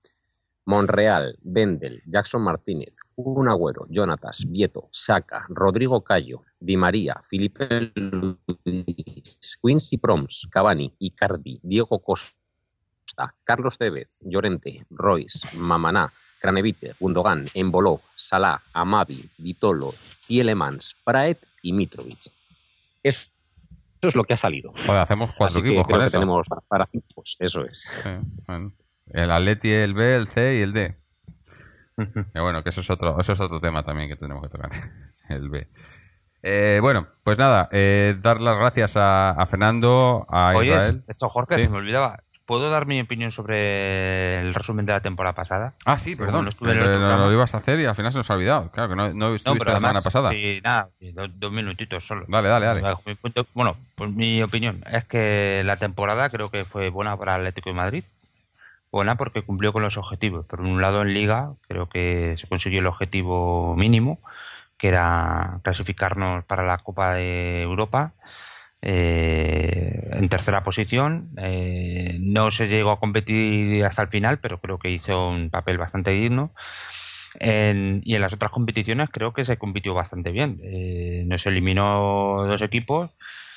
Monreal, 0.66 1.36
Bendel, 1.42 2.02
Jackson 2.06 2.42
Martínez, 2.42 2.98
Un 3.16 3.48
Agüero, 3.48 3.86
Jonatas, 3.88 4.44
Vieto, 4.48 4.88
Saka, 4.90 5.44
Rodrigo 5.48 6.02
Cayo, 6.04 6.44
Di 6.60 6.76
María, 6.76 7.18
Felipe 7.22 7.92
Luis, 7.94 9.58
Quincy 9.60 9.98
Proms, 9.98 10.46
Cavani, 10.50 10.94
Icardi, 10.98 11.58
Diego 11.62 11.98
Costa, 11.98 13.34
Carlos 13.42 13.78
Tevez, 13.78 14.18
Llorente, 14.20 14.84
Royce, 14.90 15.56
Mamaná, 15.56 16.12
Craneviter, 16.38 16.94
Gundogan, 17.00 17.46
Emboló, 17.54 18.00
Salah, 18.14 18.62
Amavi, 18.72 19.28
Vitolo, 19.38 19.92
Tielemans, 20.26 20.94
Praet 21.04 21.38
y 21.62 21.72
Mitrovic. 21.72 22.30
Eso, 23.02 23.28
eso 24.00 24.08
es 24.08 24.16
lo 24.16 24.24
que 24.24 24.34
ha 24.34 24.36
salido. 24.36 24.70
Joder, 24.86 25.00
hacemos 25.02 25.30
cuatro 25.36 25.58
Así 25.58 25.62
que 25.62 25.68
equipos 25.68 25.86
creo 25.86 25.96
con 25.98 26.00
que 26.04 26.06
eso. 26.08 26.18
tenemos 26.18 26.48
para, 26.48 26.60
para 26.62 26.86
cinco, 26.86 27.06
pues, 27.14 27.30
eso 27.38 27.64
es. 27.64 27.78
Sí, 28.04 28.10
bueno. 28.46 28.64
El 29.14 29.30
Atleti, 29.30 29.70
el 29.70 29.94
B, 29.94 30.16
el 30.16 30.28
C 30.28 30.54
y 30.56 30.62
el 30.62 30.72
D. 30.72 30.96
Y 32.34 32.40
bueno, 32.40 32.62
que 32.62 32.70
eso 32.70 32.80
es 32.80 32.88
otro, 32.90 33.18
eso 33.20 33.32
es 33.34 33.40
otro 33.40 33.60
tema 33.60 33.82
también 33.82 34.08
que 34.08 34.16
tenemos 34.16 34.42
que 34.42 34.48
tocar. 34.48 34.70
El 35.28 35.50
B. 35.50 35.68
Eh, 36.42 36.78
bueno, 36.80 37.06
pues 37.22 37.36
nada, 37.38 37.68
eh, 37.72 38.16
dar 38.22 38.40
las 38.40 38.58
gracias 38.58 38.96
a, 38.96 39.30
a 39.32 39.46
Fernando, 39.46 40.24
a 40.30 40.56
Oye, 40.56 40.70
Israel. 40.70 41.04
esto 41.06 41.28
Jorge, 41.28 41.56
Sí. 41.56 41.62
se 41.64 41.68
me 41.68 41.76
olvidaba. 41.76 42.22
¿Puedo 42.50 42.68
dar 42.68 42.84
mi 42.84 43.00
opinión 43.00 43.30
sobre 43.30 44.40
el 44.40 44.54
resumen 44.54 44.84
de 44.84 44.92
la 44.92 45.00
temporada 45.00 45.36
pasada? 45.36 45.74
Ah, 45.84 46.00
sí, 46.00 46.16
perdón. 46.16 46.48
no 46.60 46.68
en 46.72 46.78
el 46.78 46.84
Eh, 46.84 46.98
lo 46.98 47.32
ibas 47.32 47.54
a 47.54 47.58
hacer 47.58 47.78
y 47.78 47.84
al 47.84 47.94
final 47.94 48.10
se 48.10 48.18
nos 48.18 48.28
ha 48.28 48.34
olvidado. 48.34 48.72
Claro 48.72 48.88
que 48.88 48.96
no, 48.96 49.14
no 49.14 49.36
estuviste 49.36 49.70
la 49.70 49.78
semana 49.78 50.00
pasada. 50.00 50.30
Sí, 50.30 50.60
nada, 50.64 50.88
dos, 51.14 51.30
dos 51.36 51.52
minutitos 51.52 52.04
solo. 52.04 52.24
Dale, 52.26 52.48
dale, 52.48 52.66
dale. 52.66 52.82
Bueno, 53.54 53.76
pues 53.94 54.10
mi 54.10 54.42
opinión 54.42 54.82
es 54.90 55.04
que 55.04 55.62
la 55.64 55.76
temporada 55.76 56.28
creo 56.28 56.50
que 56.50 56.64
fue 56.64 56.90
buena 56.90 57.16
para 57.16 57.36
Atlético 57.36 57.70
de 57.70 57.76
Madrid. 57.76 58.04
Buena 58.90 59.14
porque 59.14 59.42
cumplió 59.42 59.72
con 59.72 59.84
los 59.84 59.96
objetivos. 59.96 60.44
Por 60.44 60.60
un 60.60 60.82
lado, 60.82 61.02
en 61.02 61.14
Liga 61.14 61.52
creo 61.68 61.88
que 61.88 62.34
se 62.40 62.48
consiguió 62.48 62.80
el 62.80 62.88
objetivo 62.88 63.76
mínimo, 63.76 64.18
que 64.76 64.88
era 64.88 65.60
clasificarnos 65.62 66.44
para 66.46 66.64
la 66.64 66.78
Copa 66.78 67.14
de 67.14 67.62
Europa. 67.62 68.14
Eh, 68.82 70.08
en 70.12 70.28
tercera 70.28 70.62
posición. 70.64 71.30
Eh, 71.38 72.18
no 72.20 72.50
se 72.50 72.66
llegó 72.68 72.90
a 72.92 73.00
competir 73.00 73.84
hasta 73.84 74.02
el 74.02 74.08
final, 74.08 74.38
pero 74.40 74.60
creo 74.60 74.78
que 74.78 74.90
hizo 74.90 75.28
un 75.30 75.50
papel 75.50 75.78
bastante 75.78 76.10
digno. 76.12 76.52
En- 77.38 78.00
y 78.04 78.14
en 78.16 78.22
las 78.22 78.32
otras 78.32 78.50
competiciones 78.50 79.08
creo 79.10 79.32
que 79.32 79.44
se 79.44 79.56
compitió 79.56 79.94
bastante 79.94 80.30
bien. 80.32 80.60
Eh, 80.64 81.24
nos 81.26 81.46
eliminó 81.46 82.44
dos 82.46 82.62
equipos. 82.62 83.10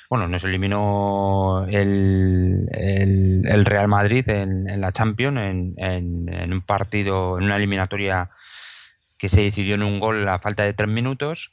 Bueno, 0.09 0.27
nos 0.27 0.43
eliminó 0.43 1.65
el, 1.69 2.67
el- 2.71 3.65
Real 3.65 3.87
Madrid 3.87 4.27
en, 4.29 4.69
en 4.69 4.81
la 4.81 4.91
Champions 4.91 5.39
en- 5.39 6.29
en 6.29 6.53
un 6.53 6.61
partido, 6.61 7.39
en 7.39 7.45
una 7.45 7.55
eliminatoria 7.57 8.29
que 9.17 9.29
se 9.29 9.41
decidió 9.41 9.75
en 9.75 9.83
un 9.83 9.99
gol 9.99 10.27
a 10.27 10.37
falta 10.39 10.63
de 10.63 10.73
tres 10.73 10.89
minutos 10.89 11.51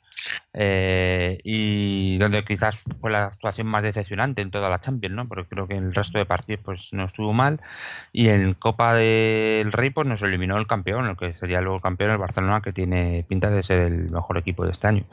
eh, 0.52 1.38
y 1.44 2.18
donde 2.18 2.44
quizás 2.44 2.82
fue 3.00 3.10
la 3.10 3.26
actuación 3.26 3.66
más 3.66 3.82
decepcionante 3.82 4.42
en 4.42 4.50
toda 4.50 4.68
la 4.68 4.80
Champions, 4.80 5.14
¿no? 5.14 5.28
Porque 5.28 5.48
creo 5.48 5.66
que 5.66 5.74
en 5.74 5.84
el 5.84 5.94
resto 5.94 6.18
de 6.18 6.26
partidos 6.26 6.62
pues 6.64 6.88
no 6.92 7.04
estuvo 7.04 7.32
mal 7.32 7.60
y 8.12 8.28
en 8.28 8.54
Copa 8.54 8.94
del 8.94 9.72
Rey 9.72 9.90
pues 9.90 10.06
nos 10.06 10.22
eliminó 10.22 10.58
el 10.58 10.66
campeón, 10.66 11.06
el 11.06 11.16
que 11.16 11.34
sería 11.34 11.60
luego 11.60 11.80
campeón 11.80 12.10
el 12.10 12.18
Barcelona 12.18 12.60
que 12.60 12.72
tiene 12.72 13.24
pinta 13.28 13.50
de 13.50 13.62
ser 13.62 13.78
el 13.78 14.10
mejor 14.10 14.38
equipo 14.38 14.64
de 14.64 14.72
este 14.72 14.88
año. 14.88 15.04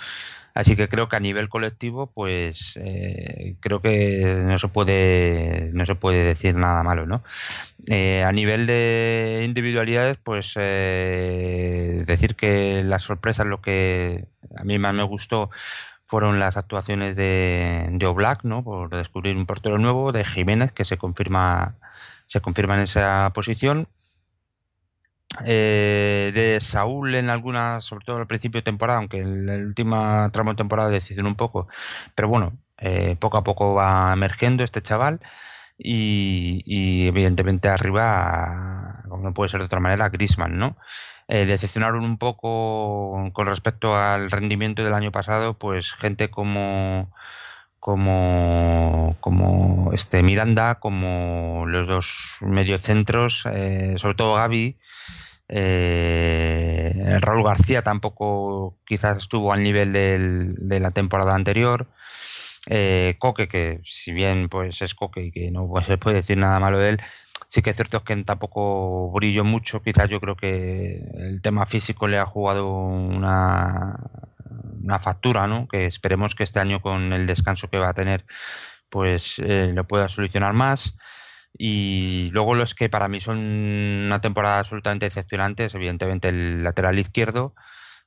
Así 0.58 0.76
que 0.76 0.90
creo 0.90 1.08
que 1.08 1.16
a 1.16 1.20
nivel 1.20 1.50
colectivo, 1.50 2.08
pues 2.08 2.74
eh, 2.78 3.58
creo 3.60 3.80
que 3.80 4.42
no 4.44 4.58
se 4.58 4.68
puede 4.70 5.70
no 5.74 5.86
se 5.86 5.94
puede 5.94 6.24
decir 6.24 6.56
nada 6.56 6.82
malo, 6.82 7.06
¿no? 7.06 7.24
Eh, 7.88 8.24
a 8.24 8.32
nivel 8.32 8.66
de 8.66 9.44
individualidades, 9.46 10.18
pues 10.18 10.54
eh, 10.56 12.04
decir 12.08 12.36
que 12.36 12.84
las 12.84 13.04
sorpresas, 13.04 13.46
lo 13.46 13.62
que 13.62 14.26
a 14.58 14.64
mí 14.64 14.80
más 14.80 14.96
me 14.96 15.04
gustó 15.04 15.52
fueron 16.08 16.40
las 16.40 16.58
actuaciones 16.58 17.16
de, 17.16 17.90
de 17.92 18.06
Oblak, 18.08 18.44
¿no? 18.44 18.64
Por 18.64 18.90
descubrir 18.90 19.38
un 19.38 19.46
portero 19.46 19.78
nuevo, 19.78 20.12
de 20.12 20.26
Jiménez, 20.26 20.72
que 20.72 20.86
se 20.86 20.98
confirma 20.98 21.76
se 22.28 22.42
confirma 22.42 22.76
en 22.76 22.82
esa 22.82 23.32
posición 23.34 23.88
eh, 25.45 26.32
de 26.34 26.60
Saúl 26.62 27.16
en 27.16 27.30
algunas, 27.30 27.86
sobre 27.86 28.06
todo 28.06 28.18
al 28.18 28.28
principio 28.28 28.60
de 28.60 28.64
temporada, 28.64 28.99
aunque 28.99 29.20
en 29.20 29.49
el 29.49 29.66
último 29.68 30.30
tramo 30.32 30.52
de 30.52 30.58
temporada 30.58 30.90
decidieron 30.90 31.28
un 31.28 31.36
poco, 31.36 31.68
pero 32.16 32.28
bueno, 32.30 32.58
eh, 32.78 33.18
poco 33.20 33.38
a 33.38 33.44
poco 33.44 33.74
va 33.74 34.14
emergiendo 34.14 34.64
este 34.64 34.82
chaval 34.82 35.20
y, 35.78 37.08
evidentemente 37.08 37.70
arriba, 37.70 39.04
como 39.10 39.24
no 39.24 39.34
puede 39.34 39.49
ser 39.49 39.60
de 39.62 39.66
otra 39.68 39.80
manera, 39.80 40.10
Grisman, 40.10 40.58
¿no? 40.58 40.78
Eh, 41.28 41.45
decepcionaron 41.45 42.06
un 42.06 42.18
poco 42.18 43.32
con 43.34 43.48
respecto 43.48 43.95
al 43.98 44.32
rendimiento 44.32 44.84
del 44.84 44.94
año 44.94 45.12
pasado, 45.12 45.58
pues 45.58 45.91
gente 45.94 46.30
como 46.30 47.12
como 47.88 49.15
como 49.22 49.93
este 49.93 50.22
Miranda, 50.22 50.76
como 50.76 51.64
los 51.68 51.88
dos 51.88 52.35
mediocentros, 52.41 53.47
eh, 53.49 53.93
sobre 53.95 54.15
todo 54.15 54.35
Gaby, 54.35 54.76
eh, 55.47 57.18
Raúl 57.22 57.45
García 57.45 57.84
tampoco 57.84 58.76
quizás 58.85 59.19
estuvo 59.19 59.53
al 59.53 59.64
nivel 59.64 59.93
de 59.93 60.80
la 60.81 60.91
temporada 60.91 61.34
anterior. 61.34 61.88
Eh, 62.69 63.15
Coque, 63.19 63.47
que 63.47 63.80
si 63.85 64.11
bien 64.11 64.49
pues 64.49 64.81
es 64.81 64.93
Coque 64.93 65.22
y 65.22 65.31
que 65.31 65.49
no 65.49 65.72
se 65.85 65.97
puede 65.97 66.18
decir 66.18 66.38
nada 66.38 66.59
malo 66.59 66.80
de 66.80 66.89
él, 66.89 67.01
sí 67.48 67.61
que 67.61 67.69
es 67.72 67.76
cierto 67.76 68.03
que 68.03 68.15
tampoco 68.24 69.11
brilló 69.11 69.44
mucho. 69.44 69.82
Quizás 69.82 70.10
yo 70.10 70.19
creo 70.19 70.36
que 70.36 71.02
el 71.15 71.41
tema 71.41 71.65
físico 71.65 72.07
le 72.07 72.18
ha 72.18 72.26
jugado 72.26 72.68
una, 72.68 73.98
una 74.84 74.99
factura, 74.99 75.48
¿no? 75.48 75.68
Que 75.68 75.86
esperemos 75.86 76.36
que 76.36 76.44
este 76.44 76.60
año 76.60 76.82
con 76.82 77.14
el 77.14 77.28
descanso 77.28 77.69
que 77.69 77.80
va 77.80 77.90
a 77.90 77.94
tener, 77.94 78.26
pues 78.90 79.36
eh, 79.40 79.72
lo 79.74 79.88
pueda 79.88 80.10
solucionar 80.10 80.53
más. 80.53 80.95
Y 81.57 82.30
luego 82.34 82.56
los 82.56 82.76
que 82.76 82.90
para 82.90 83.07
mí 83.07 83.22
son 83.22 83.38
una 83.40 84.22
temporada 84.22 84.60
absolutamente 84.60 85.07
decepcionante 85.07 85.65
es 85.65 85.76
evidentemente 85.76 86.30
el 86.30 86.64
lateral 86.64 86.99
izquierdo 86.99 87.56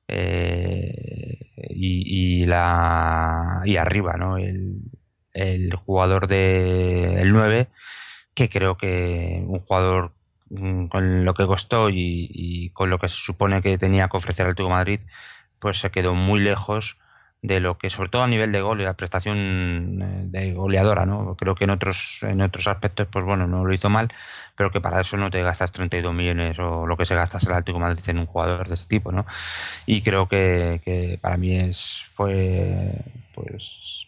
eh, 0.07 1.51
y, 1.69 2.45
la 2.45 3.61
y 3.65 3.77
arriba, 3.77 4.13
¿no? 4.17 4.37
El, 4.37 4.81
el 5.33 5.73
jugador 5.75 6.27
de 6.27 7.21
el 7.21 7.31
9 7.33 7.69
que 8.33 8.49
creo 8.49 8.77
que 8.77 9.43
un 9.45 9.59
jugador 9.59 10.13
mm, 10.49 10.87
con 10.87 11.25
lo 11.25 11.33
que 11.33 11.45
costó 11.45 11.89
y, 11.89 12.71
con 12.73 12.89
lo 12.89 12.99
que 12.99 13.09
se 13.09 13.15
supone 13.15 13.61
que 13.61 13.77
tenía 13.77 14.07
que 14.07 14.17
ofrecer 14.17 14.47
al 14.47 14.55
Tugo 14.55 14.69
Madrid, 14.69 15.01
pues 15.59 15.79
se 15.79 15.91
quedó 15.91 16.15
muy 16.15 16.39
lejos 16.39 16.97
de 17.43 17.59
lo 17.59 17.77
que, 17.77 17.89
sobre 17.89 18.09
todo 18.09 18.23
a 18.23 18.27
nivel 18.27 18.51
de 18.51 18.61
gol 18.61 18.81
y 18.81 18.83
la 18.83 18.93
prestación 18.93 20.01
eh, 20.01 20.23
de 20.25 20.53
goleadora, 20.53 21.05
¿no? 21.07 21.35
Creo 21.35 21.55
que 21.55 21.63
en 21.63 21.71
otros, 21.71 22.19
en 22.21 22.41
otros 22.41 22.67
aspectos, 22.67 23.07
pues 23.11 23.25
bueno, 23.25 23.47
no 23.47 23.65
lo 23.65 23.73
hizo 23.73 23.89
mal, 23.89 24.09
pero 24.55 24.71
que 24.71 24.79
para 24.81 25.01
eso 25.01 25.17
no 25.17 25.31
te 25.31 25.41
gastas 25.41 25.71
32 25.71 26.13
millones 26.13 26.59
o 26.59 26.85
lo 26.85 26.97
que 26.97 27.05
se 27.07 27.15
gasta 27.15 27.39
el 27.39 27.51
Atlético 27.51 27.79
Madrid 27.79 28.03
en 28.07 28.19
un 28.19 28.27
jugador 28.27 28.67
de 28.67 28.75
ese 28.75 28.85
tipo, 28.85 29.11
¿no? 29.11 29.25
Y 29.87 30.01
creo 30.03 30.27
que, 30.27 30.81
que 30.85 31.17
para 31.21 31.37
mí 31.37 31.57
es, 31.57 32.03
fue, 32.15 32.93
pues, 33.33 33.63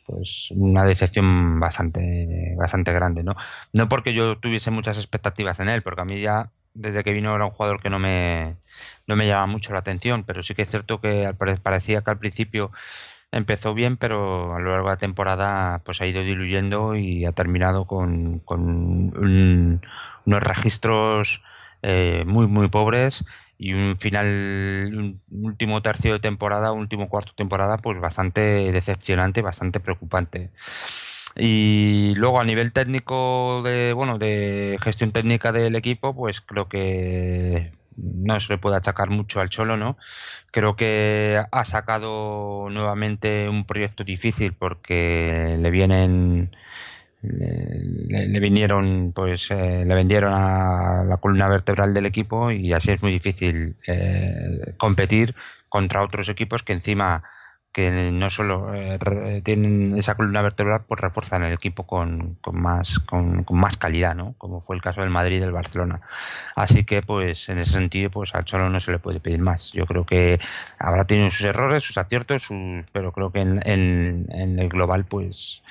pues 0.06 0.48
una 0.52 0.86
decepción 0.86 1.60
bastante, 1.60 2.56
bastante 2.58 2.94
grande, 2.94 3.24
¿no? 3.24 3.36
No 3.74 3.90
porque 3.90 4.14
yo 4.14 4.38
tuviese 4.38 4.72
muchas 4.72 4.98
expectativas 4.98 5.60
en 5.60 5.70
él, 5.70 5.82
porque 5.82 6.02
a 6.02 6.06
mí 6.06 6.22
ya 6.22 6.50
desde 6.74 7.04
que 7.04 7.14
vino 7.14 7.36
era 7.36 7.46
un 7.46 7.52
jugador 7.52 7.82
que 7.82 7.90
no 7.90 8.00
me, 8.00 8.56
no 9.08 9.16
me 9.16 9.28
llama 9.28 9.48
mucho 9.48 9.74
la 9.74 9.80
atención, 9.80 10.24
pero 10.24 10.44
sí 10.44 10.56
que 10.56 10.64
es 10.64 10.70
cierto 10.70 11.00
que 11.02 11.34
parecía 11.64 12.02
que 12.02 12.12
al 12.12 12.18
principio 12.20 12.72
empezó 13.32 13.74
bien, 13.74 13.98
pero 13.98 14.56
a 14.56 14.60
lo 14.60 14.72
largo 14.72 14.88
de 14.90 14.94
la 14.94 15.00
temporada 15.00 15.82
pues 15.86 16.02
ha 16.02 16.08
ido 16.08 16.22
diluyendo 16.22 16.96
y 16.96 17.26
ha 17.26 17.32
terminado 17.32 17.86
con, 17.86 18.44
unos 20.26 20.44
registros 20.44 21.44
eh, 21.82 22.24
muy 22.26 22.48
muy 22.48 22.70
pobres 22.70 23.26
y 23.64 23.74
un 23.74 23.98
final, 23.98 24.28
un 24.94 25.22
último 25.46 25.82
tercio 25.82 26.12
de 26.12 26.20
temporada, 26.20 26.74
último 26.74 27.08
cuarto 27.08 27.32
de 27.32 27.38
temporada, 27.38 27.78
pues 27.78 27.98
bastante 28.02 28.42
decepcionante, 28.74 29.42
bastante 29.42 29.80
preocupante. 29.80 30.52
Y 31.38 32.14
luego 32.16 32.42
a 32.42 32.44
nivel 32.44 32.74
técnico 32.74 33.62
de, 33.64 33.94
bueno, 33.94 34.18
de 34.18 34.78
gestión 34.82 35.14
técnica 35.14 35.54
del 35.54 35.78
equipo, 35.78 36.14
pues 36.14 36.42
creo 36.42 36.68
que 36.68 37.72
no 37.96 38.38
se 38.42 38.52
le 38.52 38.60
puede 38.60 38.76
achacar 38.76 39.10
mucho 39.10 39.40
al 39.40 39.50
Cholo, 39.50 39.78
¿no? 39.78 39.98
Creo 40.52 40.76
que 40.76 41.42
ha 41.50 41.64
sacado 41.64 42.68
nuevamente 42.70 43.48
un 43.48 43.66
proyecto 43.66 44.04
difícil 44.04 44.52
porque 44.52 45.56
le 45.58 45.72
vienen 45.72 46.54
le, 47.24 48.40
vinieron, 48.40 49.14
pues 49.16 49.50
eh, 49.50 49.84
le 49.86 49.96
vendieron 49.96 50.34
a 50.34 51.04
la 51.06 51.18
columna 51.18 51.48
vertebral 51.48 51.94
del 51.94 52.06
equipo 52.06 52.52
y 52.52 52.74
así 52.74 52.92
es 52.92 53.02
muy 53.02 53.14
difícil 53.14 53.78
eh, 53.88 54.74
competir 54.78 55.34
contra 55.70 56.04
otros 56.04 56.30
equipos 56.30 56.64
que 56.64 56.74
encima 56.74 57.24
que 57.72 58.12
no 58.12 58.30
solo 58.30 58.72
eh, 58.76 59.42
tienen 59.44 59.98
esa 59.98 60.14
columna 60.14 60.44
vertebral, 60.44 60.84
pues 60.88 61.02
refuerzan 61.02 61.44
el 61.44 61.54
equipo 61.54 61.88
con, 61.88 62.36
con 62.36 62.62
más 62.62 63.00
con, 63.00 63.44
más 63.50 63.78
calidad, 63.78 64.14
¿no? 64.14 64.36
Como 64.38 64.62
fue 64.62 64.76
el 64.76 64.82
caso 64.84 65.02
del 65.02 65.10
Madrid 65.10 65.38
y 65.38 65.40
del 65.40 65.52
Barcelona. 65.52 66.02
Así 66.56 66.84
que, 66.84 67.02
pues, 67.02 67.50
en 67.50 67.58
ese 67.58 67.72
sentido, 67.72 68.12
pues 68.12 68.36
al 68.36 68.46
Cholo 68.46 68.70
no 68.70 68.80
se 68.80 68.92
le 68.92 69.00
puede 69.00 69.20
pedir 69.20 69.40
más. 69.40 69.72
Yo 69.74 69.88
creo 69.88 70.06
que 70.06 70.40
habrá 70.78 71.06
tenido 71.06 71.32
sus 71.32 71.46
errores, 71.46 71.84
sus 71.84 71.98
aciertos, 71.98 72.48
pero 72.92 73.12
creo 73.12 73.32
que 73.32 73.40
en, 73.40 73.60
en 73.66 74.60
el 74.60 74.70
global, 74.70 75.06
pues, 75.06 75.64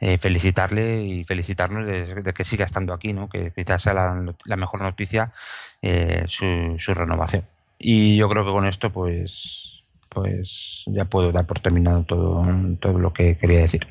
eh, 0.00 0.18
felicitarle 0.18 1.02
y 1.02 1.24
felicitarnos 1.24 1.86
de, 1.86 2.32
que 2.34 2.44
siga 2.44 2.64
estando 2.64 2.92
aquí, 2.92 3.12
¿no? 3.12 3.28
que 3.28 3.50
quizás 3.52 3.82
sea 3.82 3.94
la, 3.94 4.56
mejor 4.56 4.82
noticia 4.82 5.32
eh, 5.80 6.24
su, 6.28 6.76
su, 6.78 6.94
renovación. 6.94 7.44
Y 7.78 8.16
yo 8.16 8.28
creo 8.28 8.44
que 8.44 8.52
con 8.52 8.66
esto 8.66 8.92
pues, 8.92 9.82
pues 10.08 10.82
ya 10.86 11.06
puedo 11.06 11.32
dar 11.32 11.46
por 11.46 11.60
terminado 11.60 12.04
todo, 12.04 12.44
todo 12.80 12.98
lo 12.98 13.12
que 13.12 13.38
quería 13.38 13.60
decir. 13.60 13.86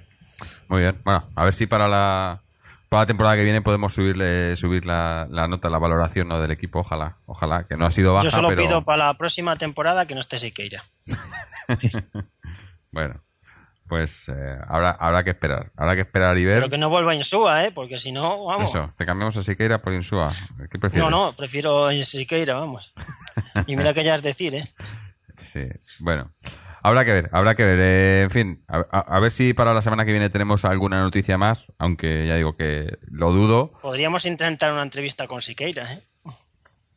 Muy 0.67 0.81
bien, 0.81 0.97
bueno, 1.03 1.23
a 1.35 1.43
ver 1.43 1.53
si 1.53 1.65
para 1.65 1.87
la, 1.87 2.41
para 2.89 3.01
la 3.01 3.07
temporada 3.07 3.35
que 3.35 3.43
viene 3.43 3.61
podemos 3.61 3.93
subirle 3.93 4.55
subir 4.55 4.85
la, 4.85 5.27
la 5.31 5.47
nota, 5.47 5.69
la 5.69 5.79
valoración 5.79 6.27
¿no? 6.27 6.39
del 6.39 6.51
equipo, 6.51 6.79
ojalá, 6.79 7.17
ojalá, 7.25 7.63
que 7.63 7.77
no 7.77 7.85
ha 7.85 7.91
sido 7.91 8.13
baja. 8.13 8.25
Yo 8.25 8.31
solo 8.31 8.55
pido 8.55 8.83
para 8.83 9.07
la 9.07 9.13
próxima 9.15 9.55
temporada 9.55 10.05
que 10.05 10.13
no 10.13 10.21
esté 10.21 10.37
Siqueira. 10.37 10.85
bueno, 12.91 13.24
pues 13.87 14.29
eh, 14.29 14.57
habrá, 14.67 14.91
habrá 14.91 15.23
que 15.23 15.31
esperar. 15.31 15.71
Habrá 15.75 15.95
que 15.95 16.01
esperar 16.01 16.37
y 16.37 16.45
ver. 16.45 16.57
Pero 16.57 16.69
que 16.69 16.77
no 16.77 16.89
vuelva 16.89 17.13
Insúa, 17.13 17.65
¿eh? 17.65 17.71
Porque 17.71 17.99
si 17.99 18.11
no, 18.11 18.45
vamos. 18.45 18.69
Eso, 18.69 18.89
te 18.97 19.05
cambiamos 19.05 19.37
a 19.37 19.43
Siqueira 19.43 19.81
por 19.81 19.93
Insúa. 19.93 20.33
¿Qué 20.69 20.79
prefieres? 20.79 21.09
No, 21.09 21.25
no, 21.27 21.33
prefiero 21.33 21.89
Siqueira, 22.03 22.55
vamos. 22.55 22.93
y 23.67 23.75
mira 23.75 23.93
que 23.93 24.03
ya 24.03 24.15
es 24.15 24.23
decir, 24.23 24.55
¿eh? 24.55 24.63
Sí, 25.39 25.67
bueno. 25.99 26.31
Habrá 26.81 27.03
que 27.03 27.13
ver, 27.13 27.29
habrá 27.31 27.55
que 27.55 27.65
ver. 27.65 27.79
Eh, 27.79 28.23
en 28.23 28.29
fin, 28.29 28.63
a, 28.67 29.19
ver 29.19 29.31
si 29.31 29.53
para 29.53 29.73
la 29.73 29.81
semana 29.81 30.05
que 30.05 30.11
viene 30.11 30.29
tenemos 30.29 30.65
alguna 30.65 30.99
noticia 30.99 31.35
más, 31.35 31.73
aunque 31.79 32.27
ya 32.27 32.35
digo 32.35 32.55
que 32.55 32.99
lo 33.09 33.31
dudo. 33.31 33.71
Podríamos 33.81 34.25
intentar 34.25 34.71
una 34.71 34.83
entrevista 34.83 35.25
con 35.25 35.41
Siqueira, 35.41 35.91
¿eh? 35.91 36.03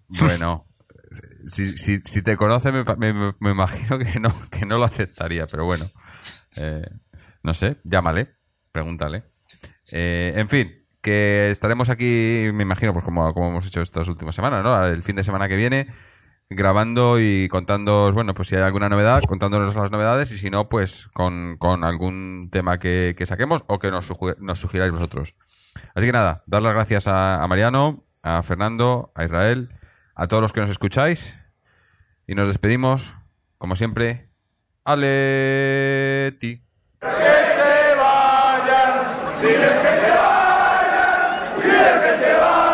Bueno, 0.09 0.67
si, 1.47 1.77
si, 1.79 2.01
si 2.01 2.21
te 2.21 2.37
conoce 2.37 2.71
me, 2.71 2.85
me, 2.85 3.35
me, 3.39 3.51
imagino 3.51 3.99
que 3.99 4.21
no, 4.21 4.35
que 4.51 4.67
no 4.67 4.77
lo 4.77 4.85
aceptaría, 4.85 5.47
pero 5.47 5.65
bueno. 5.65 5.91
Eh, 6.59 6.89
no 7.43 7.55
sé, 7.55 7.79
llámale, 7.85 8.35
pregúntale. 8.73 9.25
Eh, 9.93 10.33
en 10.37 10.49
fin, 10.49 10.75
que 11.01 11.51
estaremos 11.51 11.89
aquí, 11.89 12.51
me 12.53 12.63
imagino, 12.63 12.93
pues 12.93 13.05
como, 13.05 13.33
como 13.33 13.49
hemos 13.49 13.67
hecho 13.67 13.81
estas 13.81 14.09
últimas 14.09 14.35
semanas, 14.35 14.63
¿no? 14.63 14.87
El 14.87 15.03
fin 15.03 15.17
de 15.17 15.25
semana 15.25 15.49
que 15.49 15.57
viene, 15.57 15.89
grabando 16.51 17.21
y 17.21 17.49
contando, 17.49 18.11
bueno, 18.13 18.35
pues 18.35 18.49
si 18.49 18.57
hay 18.57 18.63
alguna 18.63 18.89
novedad, 18.89 19.23
contándonos 19.25 19.75
las 19.75 19.91
novedades 19.91 20.33
y 20.33 20.39
si 20.39 20.51
no, 20.51 20.69
pues 20.69 21.09
con, 21.15 21.57
con 21.59 21.85
algún 21.85 22.49
tema 22.51 22.79
que, 22.79 23.15
saquemos 23.27 23.65
o 23.67 23.79
que 23.79 23.91
nos, 23.91 24.13
nos 24.39 24.59
sugiráis 24.59 24.93
vosotros. 24.93 25.35
Así 25.95 26.07
que 26.07 26.13
nada, 26.13 26.43
dar 26.47 26.63
las 26.63 26.75
gracias 26.75 27.07
a 27.07 27.45
Mariano, 27.49 28.05
a 28.23 28.43
Fernando, 28.43 29.13
a 29.15 29.25
Israel, 29.25 29.71
a 30.15 30.27
todos 30.27 30.43
los 30.43 30.53
que 30.53 30.61
nos 30.61 30.71
escucháis 30.71 31.37
y 32.27 32.35
nos 32.35 32.49
despedimos, 32.49 33.15
como 33.57 33.77
siempre, 33.77 34.28
Aleti. 34.91 36.63
Que 36.99 37.37
se 37.57 37.95
vayan, 38.01 38.93
dile 39.39 39.71
que 39.83 39.93
se 40.01 40.11
vayan, 40.17 41.61
dile 41.61 41.93
que 42.03 42.17
se 42.17 42.33
vayan. 42.33 42.68